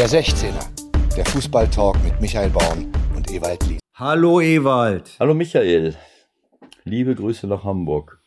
Der 0.00 0.08
16er, 0.08 1.14
der 1.14 1.26
Fußballtalk 1.26 2.02
mit 2.02 2.18
Michael 2.22 2.48
Baum 2.48 2.90
und 3.14 3.30
Ewald 3.30 3.66
Lies. 3.66 3.80
Hallo 3.92 4.40
Ewald. 4.40 5.14
Hallo 5.20 5.34
Michael. 5.34 5.94
Liebe 6.84 7.14
Grüße 7.14 7.46
nach 7.46 7.64
Hamburg. 7.64 8.18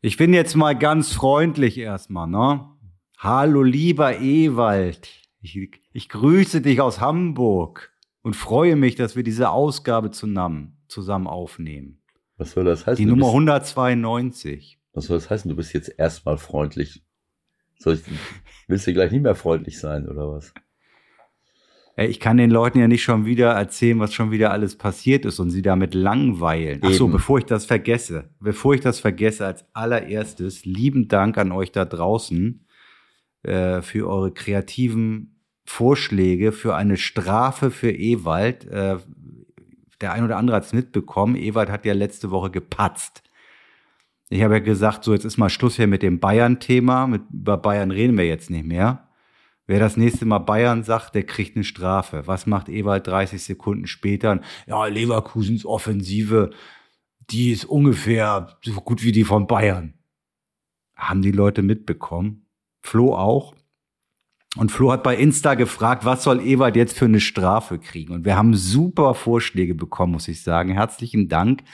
Ich 0.00 0.16
bin 0.16 0.34
jetzt 0.34 0.56
mal 0.56 0.76
ganz 0.76 1.12
freundlich 1.12 1.78
erstmal, 1.78 2.26
ne? 2.26 2.68
Hallo 3.16 3.62
lieber 3.62 4.18
Ewald. 4.18 5.08
Ich, 5.40 5.56
ich 5.92 6.08
grüße 6.08 6.62
dich 6.62 6.80
aus 6.80 7.00
Hamburg 7.00 7.92
und 8.22 8.34
freue 8.34 8.74
mich, 8.74 8.96
dass 8.96 9.14
wir 9.14 9.22
diese 9.22 9.50
Ausgabe 9.50 10.10
zusammen, 10.10 10.82
zusammen 10.88 11.28
aufnehmen. 11.28 12.02
Was 12.38 12.50
soll 12.50 12.64
das 12.64 12.88
heißen? 12.88 12.96
Die 12.96 13.08
Nummer 13.08 13.28
192. 13.28 14.80
Was 14.92 15.04
soll 15.04 15.18
das 15.18 15.30
heißen? 15.30 15.48
Du 15.48 15.54
bist 15.54 15.74
jetzt 15.74 15.96
erstmal 15.96 16.38
freundlich. 16.38 17.04
Soll 17.78 17.94
ich, 17.94 18.02
willst 18.66 18.88
du 18.88 18.92
gleich 18.92 19.12
nicht 19.12 19.22
mehr 19.22 19.36
freundlich 19.36 19.78
sein 19.78 20.08
oder 20.08 20.28
was? 20.32 20.52
Ey, 21.96 22.08
ich 22.08 22.18
kann 22.18 22.36
den 22.36 22.50
Leuten 22.50 22.80
ja 22.80 22.88
nicht 22.88 23.04
schon 23.04 23.24
wieder 23.24 23.52
erzählen, 23.52 24.00
was 24.00 24.12
schon 24.12 24.32
wieder 24.32 24.50
alles 24.50 24.76
passiert 24.76 25.24
ist 25.24 25.38
und 25.38 25.50
sie 25.50 25.62
damit 25.62 25.94
langweilen. 25.94 26.80
Ach 26.82 26.90
so, 26.90 27.06
bevor 27.06 27.38
ich 27.38 27.44
das 27.44 27.66
vergesse, 27.66 28.30
bevor 28.40 28.74
ich 28.74 28.80
das 28.80 28.98
vergesse, 28.98 29.46
als 29.46 29.64
allererstes 29.74 30.64
lieben 30.64 31.06
Dank 31.06 31.38
an 31.38 31.52
euch 31.52 31.70
da 31.70 31.84
draußen 31.84 32.66
äh, 33.44 33.80
für 33.80 34.08
eure 34.08 34.32
kreativen 34.32 35.34
Vorschläge 35.64 36.52
für 36.52 36.74
eine 36.74 36.96
Strafe 36.96 37.70
für 37.70 37.92
Ewald. 37.92 38.66
Äh, 38.66 38.96
der 40.00 40.12
ein 40.12 40.24
oder 40.24 40.36
andere 40.36 40.56
hat 40.56 40.64
es 40.64 40.72
mitbekommen. 40.72 41.36
Ewald 41.36 41.70
hat 41.70 41.86
ja 41.86 41.94
letzte 41.94 42.30
Woche 42.30 42.50
gepatzt. 42.50 43.22
Ich 44.28 44.42
habe 44.42 44.54
ja 44.54 44.60
gesagt, 44.60 45.04
so 45.04 45.12
jetzt 45.12 45.24
ist 45.24 45.38
mal 45.38 45.48
Schluss 45.48 45.76
hier 45.76 45.86
mit 45.86 46.02
dem 46.02 46.18
Bayern-Thema. 46.18 47.20
Über 47.32 47.56
Bayern 47.56 47.90
reden 47.90 48.18
wir 48.18 48.26
jetzt 48.26 48.50
nicht 48.50 48.66
mehr. 48.66 49.03
Wer 49.66 49.78
das 49.78 49.96
nächste 49.96 50.26
Mal 50.26 50.40
Bayern 50.40 50.82
sagt, 50.82 51.14
der 51.14 51.24
kriegt 51.24 51.56
eine 51.56 51.64
Strafe. 51.64 52.26
Was 52.26 52.46
macht 52.46 52.68
Ewald 52.68 53.06
30 53.06 53.42
Sekunden 53.42 53.86
später? 53.86 54.40
Ja, 54.66 54.84
Leverkusens 54.86 55.64
Offensive, 55.64 56.50
die 57.30 57.52
ist 57.52 57.64
ungefähr 57.64 58.58
so 58.62 58.72
gut 58.74 59.02
wie 59.02 59.12
die 59.12 59.24
von 59.24 59.46
Bayern. 59.46 59.94
Haben 60.96 61.22
die 61.22 61.32
Leute 61.32 61.62
mitbekommen? 61.62 62.46
Flo 62.82 63.14
auch. 63.14 63.54
Und 64.56 64.70
Flo 64.70 64.92
hat 64.92 65.02
bei 65.02 65.16
Insta 65.16 65.54
gefragt, 65.54 66.04
was 66.04 66.22
soll 66.22 66.40
Ewald 66.40 66.76
jetzt 66.76 66.96
für 66.96 67.06
eine 67.06 67.20
Strafe 67.20 67.78
kriegen? 67.78 68.12
Und 68.12 68.24
wir 68.24 68.36
haben 68.36 68.54
super 68.54 69.14
Vorschläge 69.14 69.74
bekommen, 69.74 70.12
muss 70.12 70.28
ich 70.28 70.42
sagen. 70.42 70.70
Herzlichen 70.72 71.28
Dank. 71.28 71.64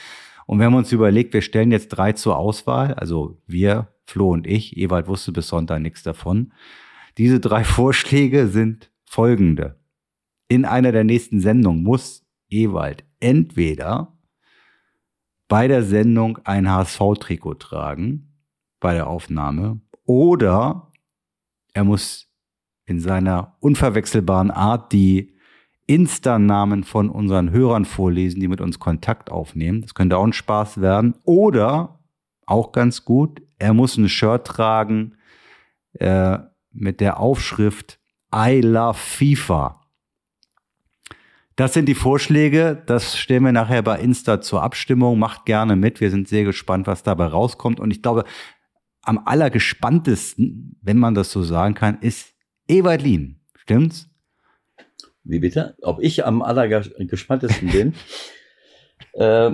Und 0.47 0.59
wir 0.59 0.67
haben 0.67 0.75
uns 0.75 0.91
überlegt, 0.91 1.35
wir 1.35 1.43
stellen 1.43 1.73
jetzt 1.73 1.89
drei 1.89 2.13
zur 2.13 2.37
Auswahl. 2.39 2.95
Also 2.95 3.39
wir, 3.47 3.89
Flo 4.07 4.31
und 4.31 4.47
ich. 4.47 4.77
Ewald 4.77 5.09
wusste 5.09 5.33
bis 5.33 5.49
Sonntag 5.49 5.81
nichts 5.81 6.03
davon. 6.03 6.53
Diese 7.19 7.41
drei 7.41 7.65
Vorschläge 7.79 8.49
sind 8.49 8.91
folgende. 9.05 9.79
In 10.49 10.65
einer 10.65 10.93
der 10.93 11.05
nächsten 11.05 11.41
Sendungen 11.41 11.83
muss 11.83 12.25
Ewald 12.49 13.05
entweder 13.21 14.17
bei 15.49 15.69
der 15.69 15.83
Sendung 15.83 16.39
ein 16.45 16.71
HSV-Trikot 16.71 17.55
tragen, 17.55 18.35
bei 18.79 18.95
der 18.95 19.09
Aufnahme, 19.09 19.81
oder 20.05 20.93
er 21.73 21.85
muss 21.85 22.29
in 22.87 23.01
seiner 23.01 23.57
unverwechselbaren 23.61 24.51
Art 24.51 24.93
die 24.93 25.35
Insta-Namen 25.87 26.85
von 26.85 27.11
unseren 27.11 27.51
Hörern 27.51 27.85
vorlesen, 27.85 28.41
die 28.41 28.49
mit 28.49 28.61
uns 28.61 28.79
Kontakt 28.79 29.31
aufnehmen. 29.31 29.83
Das 29.83 29.95
könnte 29.95 30.17
auch 30.19 30.25
ein 30.25 30.33
Spaß 30.33 30.81
werden. 30.81 31.15
Oder, 31.25 31.99
auch 32.47 32.73
ganz 32.73 33.05
gut, 33.05 33.43
er 33.59 33.75
muss 33.75 33.97
ein 33.97 34.09
Shirt 34.09 34.47
tragen, 34.47 35.17
äh, 35.95 36.39
mit 36.73 37.01
der 37.01 37.21
Aufschrift 37.21 37.99
I 38.35 38.61
love 38.61 38.99
FIFA. 38.99 39.81
Das 41.57 41.75
sind 41.75 41.87
die 41.87 41.95
Vorschläge. 41.95 42.83
Das 42.87 43.19
stellen 43.19 43.45
wir 43.45 43.53
nachher 43.53 43.83
bei 43.83 43.99
Insta 43.99 44.41
zur 44.41 44.63
Abstimmung. 44.63 45.19
Macht 45.19 45.45
gerne 45.45 45.77
mit. 45.77 46.01
Wir 46.01 46.11
sind 46.11 46.29
sehr 46.29 46.45
gespannt, 46.45 46.87
was 46.87 47.03
dabei 47.03 47.27
rauskommt. 47.27 47.81
Und 47.81 47.91
ich 47.91 48.01
glaube, 48.01 48.25
am 49.03 49.21
allergespanntesten, 49.27 50.79
wenn 50.81 50.97
man 50.97 51.15
das 51.15 51.31
so 51.31 51.43
sagen 51.43 51.75
kann, 51.75 51.99
ist 52.01 52.35
Ewald 52.69 53.03
Lien. 53.03 53.41
Stimmt's? 53.57 54.09
Wie 55.25 55.39
bitte? 55.39 55.77
Ob 55.83 56.01
ich 56.01 56.25
am 56.25 56.41
allergespanntesten 56.41 57.69
bin? 57.69 57.95
äh, 59.13 59.51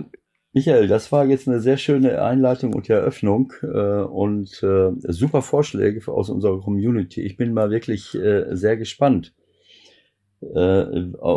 Michael, 0.56 0.88
das 0.88 1.12
war 1.12 1.26
jetzt 1.26 1.46
eine 1.46 1.60
sehr 1.60 1.76
schöne 1.76 2.22
Einleitung 2.22 2.72
und 2.72 2.88
Eröffnung 2.88 3.52
äh, 3.60 4.00
und 4.00 4.62
äh, 4.62 4.90
super 5.12 5.42
Vorschläge 5.42 6.10
aus 6.10 6.30
unserer 6.30 6.62
Community. 6.62 7.20
Ich 7.20 7.36
bin 7.36 7.52
mal 7.52 7.70
wirklich 7.70 8.14
äh, 8.14 8.56
sehr 8.56 8.78
gespannt, 8.78 9.34
äh, 10.40 10.86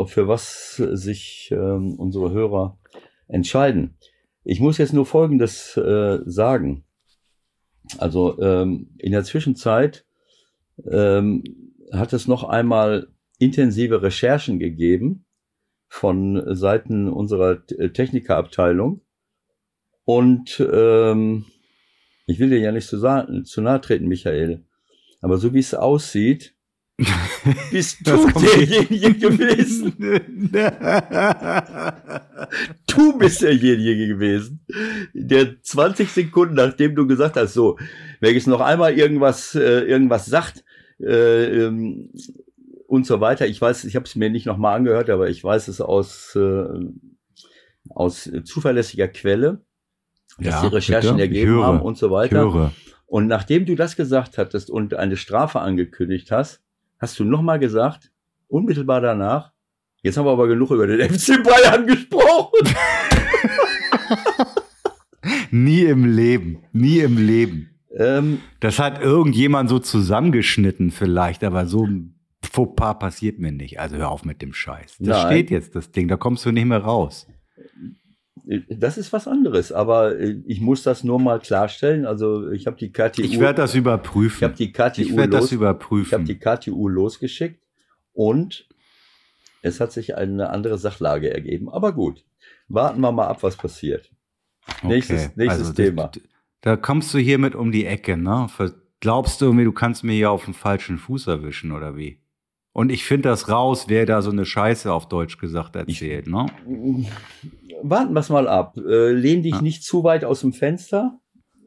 für 0.05 0.29
was 0.29 0.77
sich 0.77 1.49
äh, 1.51 1.55
unsere 1.57 2.31
Hörer 2.31 2.79
entscheiden. 3.27 3.97
Ich 4.45 4.61
muss 4.61 4.77
jetzt 4.77 4.93
nur 4.93 5.05
Folgendes 5.05 5.75
äh, 5.75 6.19
sagen. 6.23 6.85
Also 7.97 8.39
ähm, 8.39 8.91
in 8.99 9.11
der 9.11 9.25
Zwischenzeit 9.25 10.05
ähm, 10.89 11.43
hat 11.91 12.13
es 12.13 12.29
noch 12.29 12.45
einmal 12.45 13.09
intensive 13.37 14.01
Recherchen 14.01 14.59
gegeben 14.59 15.25
von 15.89 16.55
Seiten 16.55 17.09
unserer 17.09 17.65
Technikerabteilung 17.65 19.01
und 20.09 20.59
ähm, 20.73 21.45
ich 22.25 22.39
will 22.39 22.49
dir 22.49 22.57
ja 22.57 22.71
nicht 22.71 22.87
zu, 22.87 22.97
zu 23.43 23.61
nahe 23.61 23.79
treten, 23.79 24.07
Michael, 24.07 24.65
aber 25.21 25.37
so 25.37 25.53
wie 25.53 25.59
es 25.59 25.75
aussieht, 25.75 26.55
bist 27.71 28.07
du 28.07 28.27
derjenige 28.31 29.13
gewesen. 29.13 29.93
du 32.87 33.19
bist 33.19 33.43
derjenige 33.43 34.07
gewesen, 34.07 34.65
der 35.13 35.61
20 35.61 36.09
Sekunden 36.09 36.55
nachdem 36.55 36.95
du 36.95 37.05
gesagt 37.05 37.35
hast, 37.35 37.53
so, 37.53 37.77
wer 38.19 38.33
jetzt 38.33 38.47
noch 38.47 38.61
einmal 38.61 38.97
irgendwas, 38.97 39.53
äh, 39.53 39.81
irgendwas 39.81 40.25
sagt 40.25 40.65
äh, 40.99 41.65
ähm, 41.65 42.11
und 42.87 43.05
so 43.05 43.21
weiter. 43.21 43.45
Ich 43.45 43.61
weiß, 43.61 43.83
ich 43.83 43.95
habe 43.95 44.05
es 44.05 44.15
mir 44.15 44.31
nicht 44.31 44.47
nochmal 44.47 44.75
angehört, 44.75 45.11
aber 45.11 45.29
ich 45.29 45.43
weiß 45.43 45.67
es 45.67 45.81
aus, 45.81 46.35
äh, 46.35 46.65
aus 47.91 48.27
zuverlässiger 48.43 49.07
Quelle 49.07 49.61
dass 50.39 50.63
ja, 50.63 50.69
die 50.69 50.75
Recherchen 50.75 51.17
bitte? 51.17 51.21
ergeben 51.21 51.51
höre, 51.51 51.65
haben 51.65 51.81
und 51.81 51.97
so 51.97 52.11
weiter. 52.11 52.71
Und 53.05 53.27
nachdem 53.27 53.65
du 53.65 53.75
das 53.75 53.95
gesagt 53.95 54.37
hattest 54.37 54.69
und 54.69 54.93
eine 54.93 55.17
Strafe 55.17 55.59
angekündigt 55.59 56.31
hast, 56.31 56.61
hast 56.99 57.17
du 57.19 57.23
nochmal 57.23 57.59
gesagt, 57.59 58.11
unmittelbar 58.47 59.01
danach, 59.01 59.51
jetzt 60.03 60.17
haben 60.17 60.25
wir 60.25 60.31
aber 60.31 60.47
genug 60.47 60.71
über 60.71 60.85
den 60.85 61.09
FC 61.09 61.43
Bayern 61.43 61.87
gesprochen. 61.87 62.67
nie 65.51 65.83
im 65.83 66.05
Leben, 66.05 66.63
nie 66.71 66.99
im 66.99 67.17
Leben. 67.17 67.69
Ähm, 67.95 68.39
das 68.59 68.79
hat 68.79 69.01
irgendjemand 69.01 69.69
so 69.69 69.79
zusammengeschnitten 69.79 70.91
vielleicht, 70.91 71.43
aber 71.43 71.65
so 71.65 71.85
ein 71.85 72.15
Fauxpas 72.43 72.99
passiert 72.99 73.39
mir 73.39 73.51
nicht. 73.51 73.79
Also 73.79 73.97
hör 73.97 74.11
auf 74.11 74.25
mit 74.25 74.41
dem 74.41 74.53
Scheiß. 74.53 74.97
Das 74.99 75.23
nein. 75.23 75.27
steht 75.27 75.51
jetzt, 75.51 75.75
das 75.75 75.91
Ding, 75.91 76.07
da 76.07 76.17
kommst 76.17 76.45
du 76.45 76.51
nicht 76.51 76.65
mehr 76.65 76.79
raus. 76.79 77.27
Das 78.69 78.97
ist 78.97 79.13
was 79.13 79.27
anderes, 79.27 79.71
aber 79.71 80.17
äh, 80.17 80.41
ich 80.47 80.59
muss 80.59 80.81
das 80.81 81.03
nur 81.03 81.19
mal 81.19 81.39
klarstellen. 81.39 82.07
Also 82.07 82.49
ich 82.49 82.65
habe 82.65 82.77
die 82.77 82.91
KTU. 82.91 83.21
Ich 83.21 83.39
werde 83.39 83.61
das 83.61 83.75
überprüfen. 83.75 84.37
Ich 84.37 84.43
habe 84.43 84.55
die 84.55 84.71
KTU. 84.71 85.01
Ich 85.01 85.15
werde 85.15 85.29
das 85.29 85.51
überprüfen. 85.51 86.07
Ich 86.07 86.13
habe 86.13 86.23
die 86.23 86.39
KTU 86.39 86.87
losgeschickt 86.87 87.61
und 88.13 88.67
es 89.61 89.79
hat 89.79 89.91
sich 89.91 90.15
eine 90.17 90.49
andere 90.49 90.79
Sachlage 90.79 91.31
ergeben. 91.31 91.69
Aber 91.69 91.93
gut, 91.93 92.25
warten 92.67 93.01
wir 93.01 93.11
mal 93.11 93.27
ab, 93.27 93.43
was 93.43 93.55
passiert. 93.55 94.09
Okay. 94.65 94.87
Nächstes, 94.87 95.35
nächstes 95.35 95.67
also, 95.67 95.73
Thema. 95.73 96.09
Da, 96.11 96.21
da 96.61 96.75
kommst 96.75 97.13
du 97.13 97.19
hiermit 97.19 97.53
um 97.53 97.71
die 97.71 97.85
Ecke, 97.85 98.17
ne? 98.17 98.47
Glaubst 98.99 99.41
du 99.41 99.45
irgendwie, 99.45 99.65
du 99.65 99.71
kannst 99.73 100.03
mir 100.03 100.13
hier 100.13 100.31
auf 100.31 100.45
den 100.45 100.55
falschen 100.55 100.97
Fuß 100.97 101.27
erwischen 101.27 101.71
oder 101.71 101.95
wie? 101.95 102.19
Und 102.73 102.91
ich 102.91 103.03
finde 103.03 103.29
das 103.29 103.49
raus, 103.49 103.85
wer 103.89 104.05
da 104.05 104.21
so 104.21 104.31
eine 104.31 104.45
Scheiße 104.45 104.91
auf 104.91 105.07
Deutsch 105.07 105.37
gesagt 105.37 105.75
erzählt, 105.75 106.27
ich, 106.27 106.33
ne? 106.33 106.47
warten 107.83 108.13
wir 108.13 108.19
es 108.19 108.29
mal 108.29 108.47
ab. 108.47 108.77
Äh, 108.77 109.11
lehn 109.11 109.43
dich 109.43 109.53
ja. 109.53 109.61
nicht 109.61 109.83
zu 109.83 110.03
weit 110.03 110.25
aus 110.25 110.41
dem 110.41 110.53
Fenster. 110.53 111.19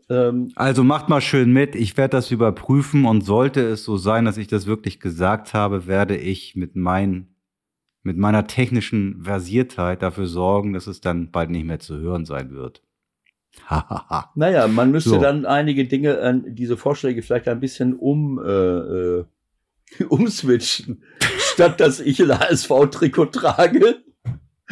Ähm, 0.08 0.52
also 0.56 0.84
macht 0.84 1.08
mal 1.08 1.20
schön 1.20 1.52
mit. 1.52 1.74
Ich 1.74 1.96
werde 1.96 2.16
das 2.16 2.30
überprüfen 2.30 3.04
und 3.04 3.22
sollte 3.22 3.60
es 3.60 3.84
so 3.84 3.96
sein, 3.96 4.24
dass 4.24 4.36
ich 4.36 4.48
das 4.48 4.66
wirklich 4.66 5.00
gesagt 5.00 5.54
habe, 5.54 5.86
werde 5.86 6.16
ich 6.16 6.54
mit 6.56 6.76
meinen 6.76 7.28
mit 8.04 8.16
meiner 8.16 8.48
technischen 8.48 9.22
Versiertheit 9.22 10.02
dafür 10.02 10.26
sorgen, 10.26 10.72
dass 10.72 10.88
es 10.88 11.00
dann 11.00 11.30
bald 11.30 11.50
nicht 11.50 11.64
mehr 11.64 11.78
zu 11.78 11.98
hören 11.98 12.24
sein 12.24 12.50
wird. 12.50 12.82
naja, 14.34 14.66
man 14.66 14.90
müsste 14.90 15.10
so. 15.10 15.20
dann 15.20 15.46
einige 15.46 15.84
Dinge, 15.84 16.42
diese 16.48 16.76
Vorschläge 16.76 17.22
vielleicht 17.22 17.48
ein 17.48 17.60
bisschen 17.60 17.94
um 17.94 18.40
äh, 18.42 18.50
äh, 18.50 19.24
umswitchen. 20.08 21.02
Statt 21.38 21.80
dass 21.80 22.00
ich 22.00 22.20
ein 22.22 22.38
HSV-Trikot 22.38 23.26
trage, 23.26 24.02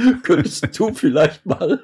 könntest 0.23 0.79
du 0.79 0.93
vielleicht 0.93 1.45
mal 1.47 1.81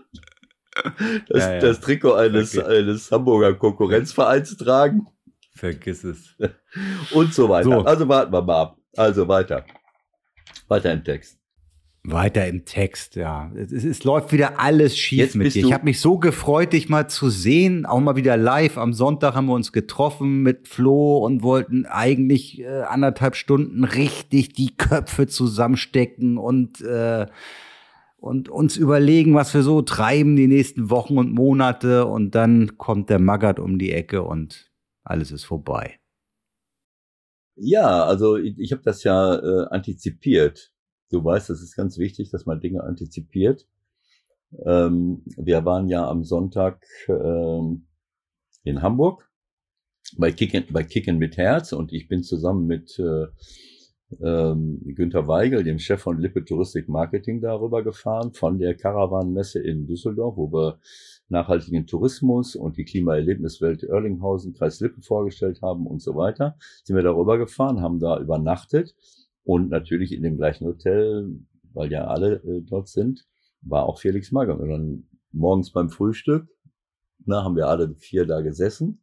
das, 1.29 1.45
ja, 1.45 1.55
ja. 1.55 1.61
das 1.61 1.81
Trikot 1.81 2.15
eines, 2.15 2.57
okay. 2.57 2.79
eines 2.79 3.11
Hamburger 3.11 3.55
Konkurrenzvereins 3.55 4.57
tragen? 4.57 5.07
Vergiss 5.55 6.05
es. 6.05 6.37
Und 7.13 7.33
so 7.33 7.49
weiter. 7.49 7.65
So. 7.65 7.81
Also 7.81 8.09
warten 8.09 8.33
wir 8.33 8.43
mal 8.43 8.63
ab. 8.63 8.79
Also 8.97 9.27
weiter. 9.27 9.65
Weiter 10.69 10.93
im 10.93 11.05
Text. 11.05 11.39
Weiter 12.09 12.47
im 12.47 12.65
Text, 12.65 13.17
ja. 13.17 13.51
Es, 13.57 13.73
es 13.73 14.05
läuft 14.05 14.33
wieder 14.33 14.61
alles 14.61 14.97
schief 14.97 15.19
Jetzt 15.19 15.35
mit 15.35 15.55
dir. 15.55 15.67
Ich 15.67 15.73
habe 15.73 15.85
mich 15.85 16.01
so 16.01 16.19
gefreut, 16.19 16.73
dich 16.73 16.89
mal 16.89 17.09
zu 17.09 17.31
sehen, 17.31 17.85
auch 17.85 17.99
mal 17.99 18.15
wieder 18.15 18.37
live. 18.37 18.79
Am 18.79 18.93
Sonntag 18.93 19.35
haben 19.35 19.47
wir 19.47 19.55
uns 19.55 19.73
getroffen 19.73 20.43
mit 20.43 20.69
Flo 20.69 21.19
und 21.19 21.43
wollten 21.43 21.85
eigentlich 21.85 22.61
äh, 22.61 22.83
anderthalb 22.83 23.35
Stunden 23.35 23.83
richtig 23.83 24.53
die 24.53 24.77
Köpfe 24.77 25.27
zusammenstecken 25.27 26.39
und 26.39 26.81
äh, 26.81 27.27
und 28.17 28.49
uns 28.49 28.77
überlegen, 28.77 29.35
was 29.35 29.53
wir 29.55 29.63
so 29.63 29.83
treiben 29.83 30.37
die 30.37 30.49
nächsten 30.49 30.91
Wochen 30.91 31.19
und 31.19 31.33
Monate. 31.33 32.07
Und 32.07 32.35
dann 32.35 32.79
kommt 32.79 33.11
der 33.11 33.19
Maggard 33.19 33.61
um 33.61 33.79
die 33.79 33.93
Ecke 33.93 34.23
und 34.23 34.71
alles 35.03 35.31
ist 35.31 35.45
vorbei. 35.45 36.01
Ja, 37.57 38.05
also 38.05 38.37
ich, 38.37 38.59
ich 38.59 38.73
habe 38.73 38.83
das 38.83 39.03
ja 39.05 39.37
äh, 39.37 39.67
antizipiert. 39.71 40.73
Du 41.11 41.25
weißt, 41.25 41.51
es 41.51 41.63
ist 41.63 41.77
ganz 41.77 41.99
wichtig, 41.99 42.31
dass 42.31 42.47
man 42.47 42.61
Dinge 42.61 42.83
antizipiert. 42.83 43.67
Ähm, 44.65 45.23
wir 45.37 45.65
waren 45.65 45.89
ja 45.89 46.09
am 46.09 46.25
Sonntag 46.25 46.85
ähm, 47.09 47.87
in 48.65 48.83
Hamburg 48.83 49.31
bei 50.19 50.33
Kicken, 50.33 50.65
bei 50.71 50.85
Kicken 50.85 51.19
mit 51.19 51.37
Herz 51.37 51.73
und 51.73 51.93
ich 51.93 52.09
bin 52.09 52.23
zusammen 52.23 52.67
mit 52.67 52.99
äh, 52.99 53.27
ähm, 54.23 54.81
Günter 54.95 55.27
Weigel, 55.27 55.65
dem 55.65 55.79
Chef 55.79 56.01
von 56.01 56.21
Lippe 56.21 56.45
Touristik 56.45 56.89
Marketing, 56.89 57.41
darüber 57.41 57.83
gefahren, 57.83 58.33
von 58.33 58.59
der 58.59 58.77
Caravan-Messe 58.77 59.61
in 59.61 59.87
Düsseldorf, 59.87 60.37
wo 60.37 60.53
wir 60.53 60.79
nachhaltigen 61.29 61.87
Tourismus 61.87 62.55
und 62.55 62.77
die 62.77 62.85
Klimaerlebniswelt 62.85 63.83
Erlinghausen, 63.83 64.55
Kreis 64.55 64.81
Lippe 64.81 65.03
vorgestellt 65.03 65.61
haben 65.63 65.87
und 65.87 66.01
so 66.01 66.15
weiter. 66.15 66.57
Sind 66.85 66.97
wir 66.97 67.03
darüber 67.03 67.37
gefahren, 67.39 67.81
haben 67.81 67.99
da 67.99 68.21
übernachtet 68.21 68.95
und 69.45 69.71
natürlich 69.71 70.13
in 70.13 70.23
dem 70.23 70.37
gleichen 70.37 70.67
Hotel, 70.67 71.39
weil 71.73 71.91
ja 71.91 72.07
alle 72.07 72.37
äh, 72.45 72.63
dort 72.63 72.89
sind, 72.89 73.27
war 73.63 73.87
auch 73.87 73.99
Felix 73.99 74.33
Mager. 74.33 74.59
Und 74.59 74.69
dann 74.69 75.09
morgens 75.33 75.73
beim 75.73 75.91
Frühstück, 75.91 76.49
na, 77.25 77.43
haben 77.43 77.57
wir 77.57 77.69
alle 77.69 77.95
vier 77.97 78.25
da 78.27 78.41
gesessen. 78.41 79.03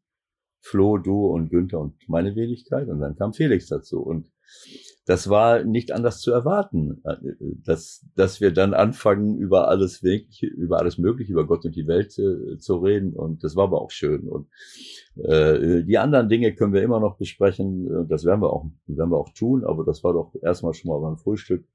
Flo, 0.59 0.97
du 0.97 1.27
und 1.27 1.49
Günther 1.49 1.79
und 1.79 1.95
meine 2.07 2.35
Wenigkeit. 2.35 2.87
Und 2.87 3.01
dann 3.01 3.17
kam 3.17 3.33
Felix 3.33 3.67
dazu. 3.67 4.01
Und 4.01 4.31
das 5.05 5.29
war 5.29 5.63
nicht 5.63 5.91
anders 5.91 6.21
zu 6.21 6.31
erwarten, 6.31 7.01
äh, 7.03 7.17
dass, 7.65 8.05
dass 8.15 8.39
wir 8.39 8.51
dann 8.51 8.73
anfangen, 8.73 9.37
über 9.37 9.67
alles 9.67 10.01
wirklich, 10.01 10.43
über 10.43 10.79
alles 10.79 10.97
Mögliche, 10.97 11.33
über 11.33 11.45
Gott 11.45 11.65
und 11.65 11.75
die 11.75 11.87
Welt 11.87 12.17
äh, 12.17 12.57
zu 12.57 12.77
reden. 12.77 13.13
Und 13.13 13.43
das 13.43 13.55
war 13.55 13.65
aber 13.65 13.81
auch 13.81 13.91
schön. 13.91 14.29
Und 14.29 14.47
äh, 15.15 15.83
die 15.83 15.97
anderen 15.97 16.29
Dinge 16.29 16.55
können 16.55 16.73
wir 16.73 16.83
immer 16.83 17.01
noch 17.01 17.17
besprechen. 17.17 18.07
Das 18.07 18.23
werden 18.23 18.41
wir 18.41 18.53
auch, 18.53 18.65
werden 18.87 19.09
wir 19.09 19.17
auch 19.17 19.33
tun. 19.33 19.65
Aber 19.65 19.83
das 19.83 20.03
war 20.03 20.13
doch 20.13 20.33
erstmal 20.41 20.73
schon 20.73 20.89
mal 20.89 21.01
beim 21.01 21.17
Frühstück 21.17 21.65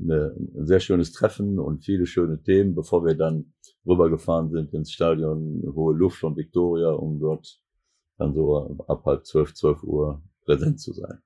eine, 0.00 0.34
ein 0.38 0.66
sehr 0.66 0.80
schönes 0.80 1.12
Treffen 1.12 1.58
und 1.58 1.84
viele 1.84 2.06
schöne 2.06 2.40
Themen, 2.42 2.74
bevor 2.74 3.04
wir 3.04 3.14
dann 3.14 3.52
rübergefahren 3.86 4.50
sind 4.50 4.72
ins 4.72 4.92
Stadion 4.92 5.62
Hohe 5.74 5.94
Luft 5.94 6.18
von 6.18 6.36
Victoria, 6.36 6.90
um 6.90 7.18
dort 7.18 7.60
dann 8.18 8.34
so 8.34 8.76
ab 8.86 9.04
halb 9.04 9.26
zwölf, 9.26 9.54
zwölf 9.54 9.82
Uhr 9.82 10.22
präsent 10.44 10.80
zu 10.80 10.92
sein. 10.92 11.18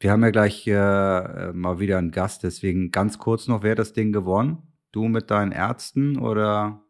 Wir 0.00 0.10
haben 0.10 0.22
ja 0.22 0.30
gleich 0.30 0.66
äh, 0.66 1.52
mal 1.52 1.78
wieder 1.78 1.98
einen 1.98 2.10
Gast, 2.10 2.42
deswegen 2.42 2.90
ganz 2.90 3.18
kurz 3.18 3.48
noch, 3.48 3.62
wer 3.62 3.72
hat 3.72 3.78
das 3.78 3.92
Ding 3.92 4.12
gewonnen? 4.12 4.58
Du 4.92 5.04
mit 5.08 5.30
deinen 5.30 5.52
Ärzten 5.52 6.18
oder 6.18 6.84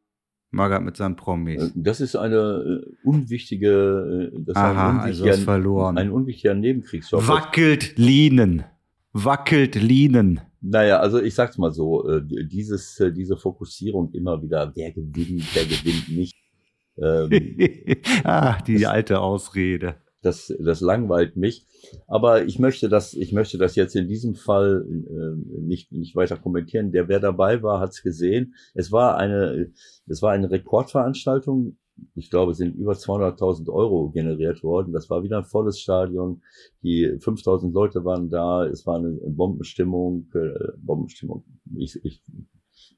Margaret 0.51 0.85
mit 0.85 0.97
seinen 0.97 1.17
Promis? 1.17 1.62
Äh, 1.62 1.71
das 1.75 2.01
ist 2.01 2.17
eine 2.17 2.37
äh, 2.37 3.06
unwichtige, 3.06 4.31
äh, 4.33 4.43
das 4.45 4.56
Aha, 4.56 5.06
ist 5.09 5.23
ein 5.23 5.29
also 5.29 5.45
verloren. 5.45 5.99
Ein 5.99 6.11
unwichtiger 6.11 6.55
Nebenkriegsstoff. 6.55 7.29
Wackelt 7.29 7.99
Linen. 7.99 8.65
Wackelt 9.12 9.75
Linen. 9.75 10.41
Naja, 10.61 10.99
also 10.99 11.21
ich 11.21 11.35
sag's 11.35 11.59
mal 11.59 11.73
so, 11.73 12.09
dieses, 12.21 13.01
diese 13.15 13.37
Fokussierung 13.37 14.11
immer 14.12 14.43
wieder, 14.43 14.73
wer 14.75 14.93
gewinnt, 14.93 15.45
wer 15.53 15.65
gewinnt 15.67 16.09
nicht. 16.09 16.35
Ähm, 16.97 17.59
ah, 18.25 18.59
die 18.62 18.87
alte 18.87 19.21
Ausrede 19.21 19.97
das, 20.25 20.53
das 20.59 20.81
langweilt 20.81 21.37
mich. 21.37 21.67
Aber 22.06 22.44
ich 22.44 22.59
möchte 22.59 22.88
das, 22.88 23.15
ich 23.15 23.32
möchte 23.32 23.59
das 23.59 23.76
jetzt 23.76 23.94
in 23.97 24.09
diesem 24.09 24.35
Fall 24.35 24.87
äh, 24.88 25.61
nicht, 25.61 25.93
nicht 25.93 26.17
weiter 26.17 26.37
kommentieren. 26.37 26.93
Der, 26.93 27.09
wer 27.09 27.21
dabei 27.21 27.62
war, 27.62 27.81
hat 27.81 27.91
es 27.91 28.03
gesehen. 28.03 28.55
Es 28.75 28.93
war 28.93 29.17
eine, 29.17 29.71
es 30.06 30.23
war 30.23 30.32
eine 30.32 30.50
Rekordveranstaltung. 30.50 31.76
Ich 32.15 32.31
glaube, 32.31 32.53
es 32.53 32.59
sind 32.59 32.75
über 32.75 32.93
200.000 32.93 33.69
Euro 33.71 34.11
generiert 34.11 34.62
worden. 34.65 34.93
Das 34.93 35.11
war 35.11 35.23
wieder 35.23 35.38
ein 35.38 35.44
volles 35.44 35.79
Stadion. 35.79 36.43
Die 36.82 37.06
5.000 37.06 37.73
Leute 37.73 38.05
waren 38.05 38.31
da. 38.31 38.67
Es 38.67 38.85
war 38.87 38.97
eine 38.97 39.12
Bombenstimmung, 39.12 40.27
äh, 40.35 40.73
Bombenstimmung. 40.79 41.44
Ich, 41.77 42.05
ich, 42.05 42.20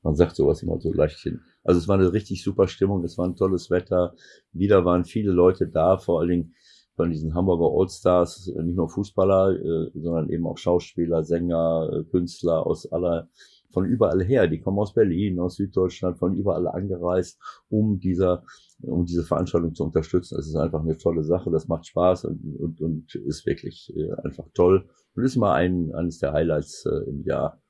man 0.02 0.14
sagt 0.14 0.36
sowas 0.36 0.62
immer 0.62 0.80
so 0.80 0.92
leicht 0.92 1.18
hin. 1.18 1.40
Also 1.62 1.78
es 1.78 1.88
war 1.88 1.98
eine 1.98 2.12
richtig 2.12 2.42
super 2.42 2.68
Stimmung. 2.68 3.04
Es 3.04 3.18
war 3.18 3.26
ein 3.26 3.36
tolles 3.36 3.70
Wetter. 3.70 4.14
Wieder 4.52 4.84
waren 4.84 5.04
viele 5.04 5.32
Leute 5.32 5.66
da. 5.68 5.98
Vor 5.98 6.20
allen 6.20 6.30
Dingen 6.30 6.54
von 6.96 7.10
diesen 7.10 7.34
Hamburger 7.34 7.78
Allstars, 7.78 8.48
äh, 8.48 8.62
nicht 8.62 8.76
nur 8.76 8.88
Fußballer, 8.88 9.52
äh, 9.52 9.90
sondern 9.94 10.30
eben 10.30 10.46
auch 10.46 10.58
Schauspieler, 10.58 11.22
Sänger, 11.22 11.90
äh, 11.92 12.04
Künstler 12.04 12.66
aus 12.66 12.90
aller, 12.90 13.28
von 13.70 13.84
überall 13.84 14.24
her. 14.24 14.48
Die 14.48 14.60
kommen 14.60 14.78
aus 14.78 14.94
Berlin, 14.94 15.38
aus 15.38 15.56
Süddeutschland, 15.56 16.18
von 16.18 16.34
überall 16.34 16.66
angereist, 16.66 17.38
um 17.68 18.00
dieser, 18.00 18.44
um 18.80 19.04
diese 19.04 19.24
Veranstaltung 19.24 19.74
zu 19.74 19.84
unterstützen. 19.84 20.38
Es 20.38 20.48
ist 20.48 20.56
einfach 20.56 20.80
eine 20.80 20.96
tolle 20.96 21.22
Sache. 21.22 21.50
Das 21.50 21.68
macht 21.68 21.86
Spaß 21.86 22.24
und, 22.24 22.56
und, 22.58 22.80
und 22.80 23.14
ist 23.14 23.44
wirklich 23.44 23.92
einfach 24.24 24.46
toll. 24.54 24.88
Und 25.14 25.24
ist 25.24 25.36
mal 25.36 25.54
ein, 25.54 25.94
eines 25.94 26.18
der 26.18 26.32
Highlights 26.32 26.86
im 27.06 27.22
Jahr, 27.24 27.60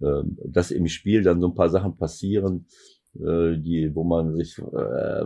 ähm, 0.00 0.38
dass 0.44 0.70
im 0.70 0.86
Spiel 0.86 1.22
dann 1.22 1.40
so 1.40 1.48
ein 1.48 1.54
paar 1.54 1.70
Sachen 1.70 1.96
passieren, 1.96 2.66
äh, 3.16 3.56
die, 3.56 3.90
wo 3.94 4.04
man 4.04 4.34
sich, 4.36 4.58
äh, 4.58 4.62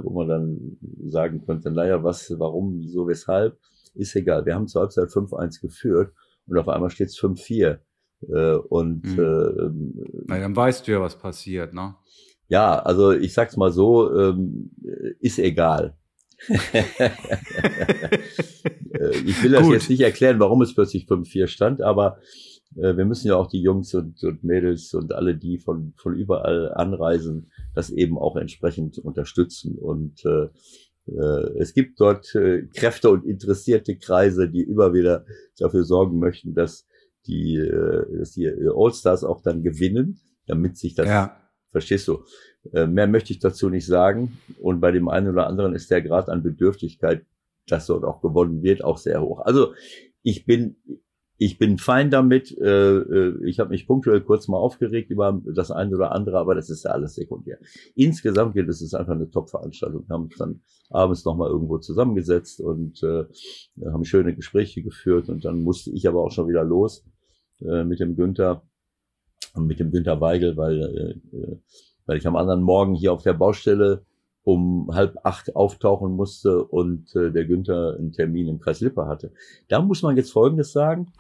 wo 0.03 0.11
man 0.11 0.29
dann 0.29 0.79
sagen 1.09 1.45
könnte, 1.45 1.71
naja, 1.71 2.03
was, 2.03 2.35
warum, 2.39 2.81
wieso, 2.81 3.07
weshalb, 3.07 3.59
ist 3.95 4.17
egal. 4.17 4.47
Wir 4.47 4.55
haben 4.55 4.69
zur 4.69 4.83
Halbzeit 4.83 5.09
5-1 5.09 5.61
geführt 5.61 6.13
und 6.47 6.59
auf 6.59 6.69
einmal 6.69 6.91
steht 6.91 7.09
es 7.09 7.19
5-4. 7.19 7.79
Äh, 8.29 8.55
und 8.55 9.05
mhm. 9.05 9.19
äh, 9.19 10.25
Na, 10.27 10.39
dann 10.41 10.57
weißt 10.57 10.87
du 10.87 10.93
ja, 10.93 11.01
was 11.01 11.19
passiert, 11.19 11.75
ne? 11.75 11.95
Ja, 12.49 12.79
also 12.79 13.13
ich 13.13 13.33
sag's 13.33 13.57
mal 13.57 13.73
so, 13.73 14.15
ähm, 14.17 14.71
ist 15.21 15.39
egal. 15.39 15.97
Äh, 18.95 19.17
ich 19.27 19.43
will 19.43 19.51
das 19.51 19.69
jetzt 19.69 19.91
nicht 19.91 20.03
erklären, 20.03 20.39
warum 20.39 20.63
es 20.63 20.73
plötzlich 20.73 21.07
5-4 21.07 21.49
stand, 21.49 21.83
aber 21.83 22.19
wir 22.77 23.05
müssen 23.05 23.29
ja 23.29 23.37
auch 23.37 23.49
die 23.49 23.61
Jungs 23.61 23.95
und, 23.95 24.23
und 24.25 24.43
Mädels 24.43 24.95
und 24.95 25.13
alle, 25.13 25.37
die 25.37 25.59
von, 25.59 25.95
von 25.97 26.15
überall 26.15 26.73
anreisen, 26.75 27.51
das 27.75 27.91
eben 27.91 28.19
auch 28.19 28.37
entsprechend 28.37 28.99
unterstützen. 28.99 29.79
Und 29.79 30.25
äh, 30.25 30.49
äh, 31.07 31.59
es 31.59 31.75
gibt 31.75 32.01
dort 32.01 32.35
äh, 32.35 32.67
Kräfte 32.75 33.11
und 33.11 33.25
interessierte 33.25 33.97
Kreise, 33.97 34.49
die 34.49 34.63
immer 34.63 34.93
wieder 34.93 35.25
dafür 35.59 35.85
sorgen 35.85 36.19
möchten, 36.19 36.55
dass 36.55 36.87
die, 37.27 37.57
äh, 37.57 38.19
dass 38.19 38.33
die 38.33 38.49
Allstars 38.49 39.25
auch 39.25 39.43
dann 39.43 39.63
gewinnen, 39.63 40.21
damit 40.47 40.77
sich 40.77 40.95
das, 40.95 41.07
ja. 41.07 41.37
verstehst 41.71 42.09
du? 42.09 42.25
Äh, 42.73 42.87
mehr 42.87 43.07
möchte 43.07 43.33
ich 43.33 43.39
dazu 43.39 43.69
nicht 43.69 43.87
sagen. 43.87 44.39
Und 44.61 44.81
bei 44.81 44.91
dem 44.91 45.09
einen 45.09 45.29
oder 45.29 45.47
anderen 45.47 45.75
ist 45.75 45.91
der 45.91 46.03
Grad 46.03 46.29
an 46.29 46.43
Bedürftigkeit, 46.43 47.25
dass 47.67 47.87
dort 47.87 48.05
auch 48.05 48.21
gewonnen 48.21 48.63
wird, 48.63 48.85
auch 48.85 48.99
sehr 48.99 49.23
hoch. 49.23 49.41
Also 49.41 49.75
ich 50.23 50.47
bin 50.47 50.77
ich 51.45 51.59
bin 51.59 51.77
fein 51.77 52.11
damit. 52.11 52.57
Äh, 52.59 52.97
äh, 52.97 53.47
ich 53.47 53.61
habe 53.61 53.71
mich 53.71 53.87
punktuell 53.87 54.23
kurz 54.23 54.49
mal 54.49 54.57
aufgeregt 54.57 55.11
über 55.11 55.43
das 55.45 55.71
eine 55.71 55.95
oder 55.95 56.13
andere, 56.13 56.39
aber 56.39 56.55
das 56.55 56.71
ist 56.71 56.85
ja 56.85 56.93
alles 56.93 57.15
sekundär. 57.15 57.59
Insgesamt 57.95 58.55
gilt 58.55 58.69
es, 58.71 58.81
ist 58.81 58.95
einfach 58.95 59.13
eine 59.13 59.29
Top-Veranstaltung. 59.29 60.09
Wir 60.09 60.15
haben 60.15 60.25
uns 60.25 60.37
dann 60.39 60.61
abends 60.89 61.25
nochmal 61.27 61.51
irgendwo 61.51 61.77
zusammengesetzt 61.79 62.61
und 62.61 63.03
äh, 63.03 63.25
haben 63.85 64.05
schöne 64.07 64.35
Gespräche 64.35 64.83
geführt 64.83 65.29
und 65.29 65.45
dann 65.45 65.61
musste 65.61 65.91
ich 65.91 66.09
aber 66.09 66.23
auch 66.23 66.31
schon 66.31 66.49
wieder 66.49 66.65
los 66.65 67.05
äh, 67.61 67.85
mit 67.85 68.01
dem 68.01 68.17
Günther 68.17 68.63
und 69.55 69.67
mit 69.67 69.81
dem 69.81 69.91
Günther 69.91 70.21
Weigel, 70.23 70.57
weil, 70.57 70.81
äh, 70.81 71.57
weil 72.07 72.17
ich 72.17 72.27
am 72.27 72.37
anderen 72.37 72.63
Morgen 72.63 72.95
hier 72.95 73.13
auf 73.13 73.23
der 73.23 73.35
Baustelle 73.35 74.07
um 74.45 74.91
halb 74.93 75.17
acht 75.25 75.55
auftauchen 75.57 76.13
musste 76.13 76.65
und 76.65 77.15
äh, 77.17 77.31
der 77.33 77.45
Günther 77.45 77.97
einen 77.99 78.13
Termin 78.13 78.49
im 78.49 78.61
Kreis 78.61 78.81
Lippe 78.81 79.07
hatte. 79.07 79.33
Da 79.69 79.83
muss 79.83 80.03
man 80.03 80.17
jetzt 80.17 80.33
Folgendes 80.33 80.73
sagen 80.73 81.13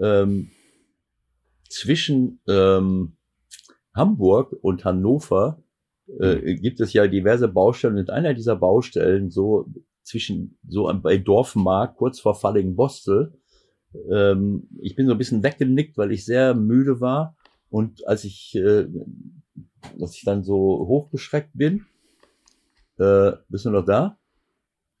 ähm, 0.00 0.50
zwischen 1.68 2.40
ähm, 2.48 3.16
Hamburg 3.94 4.56
und 4.62 4.84
Hannover 4.84 5.62
äh, 6.20 6.36
mhm. 6.36 6.62
gibt 6.62 6.80
es 6.80 6.92
ja 6.92 7.06
diverse 7.06 7.48
Baustellen 7.48 7.98
und 7.98 8.10
einer 8.10 8.34
dieser 8.34 8.56
Baustellen 8.56 9.30
so 9.30 9.66
zwischen 10.02 10.58
so 10.66 10.92
bei 11.02 11.18
Dorfmark 11.18 11.96
kurz 11.96 12.20
vor 12.20 12.34
Fallingbostel 12.34 13.32
ähm, 14.10 14.68
ich 14.80 14.94
bin 14.94 15.06
so 15.06 15.12
ein 15.12 15.18
bisschen 15.18 15.42
weggenickt, 15.42 15.98
weil 15.98 16.12
ich 16.12 16.24
sehr 16.24 16.54
müde 16.54 17.00
war 17.00 17.36
und 17.68 18.06
als 18.06 18.24
ich 18.24 18.54
äh, 18.56 18.86
als 20.00 20.14
ich 20.16 20.24
dann 20.24 20.44
so 20.44 20.56
hochgeschreckt 20.56 21.50
bin 21.54 21.86
äh, 22.98 23.32
bist 23.48 23.64
du 23.64 23.70
noch 23.70 23.84
da? 23.84 24.19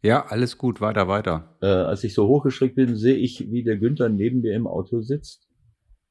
Ja, 0.02 0.26
alles 0.26 0.56
gut, 0.56 0.80
weiter, 0.80 1.08
weiter. 1.08 1.56
Äh, 1.60 1.66
als 1.66 2.04
ich 2.04 2.14
so 2.14 2.26
hochgeschreckt 2.26 2.74
bin, 2.74 2.96
sehe 2.96 3.16
ich, 3.16 3.50
wie 3.50 3.62
der 3.62 3.76
Günther 3.76 4.08
neben 4.08 4.40
mir 4.40 4.54
im 4.54 4.66
Auto 4.66 5.00
sitzt. 5.02 5.46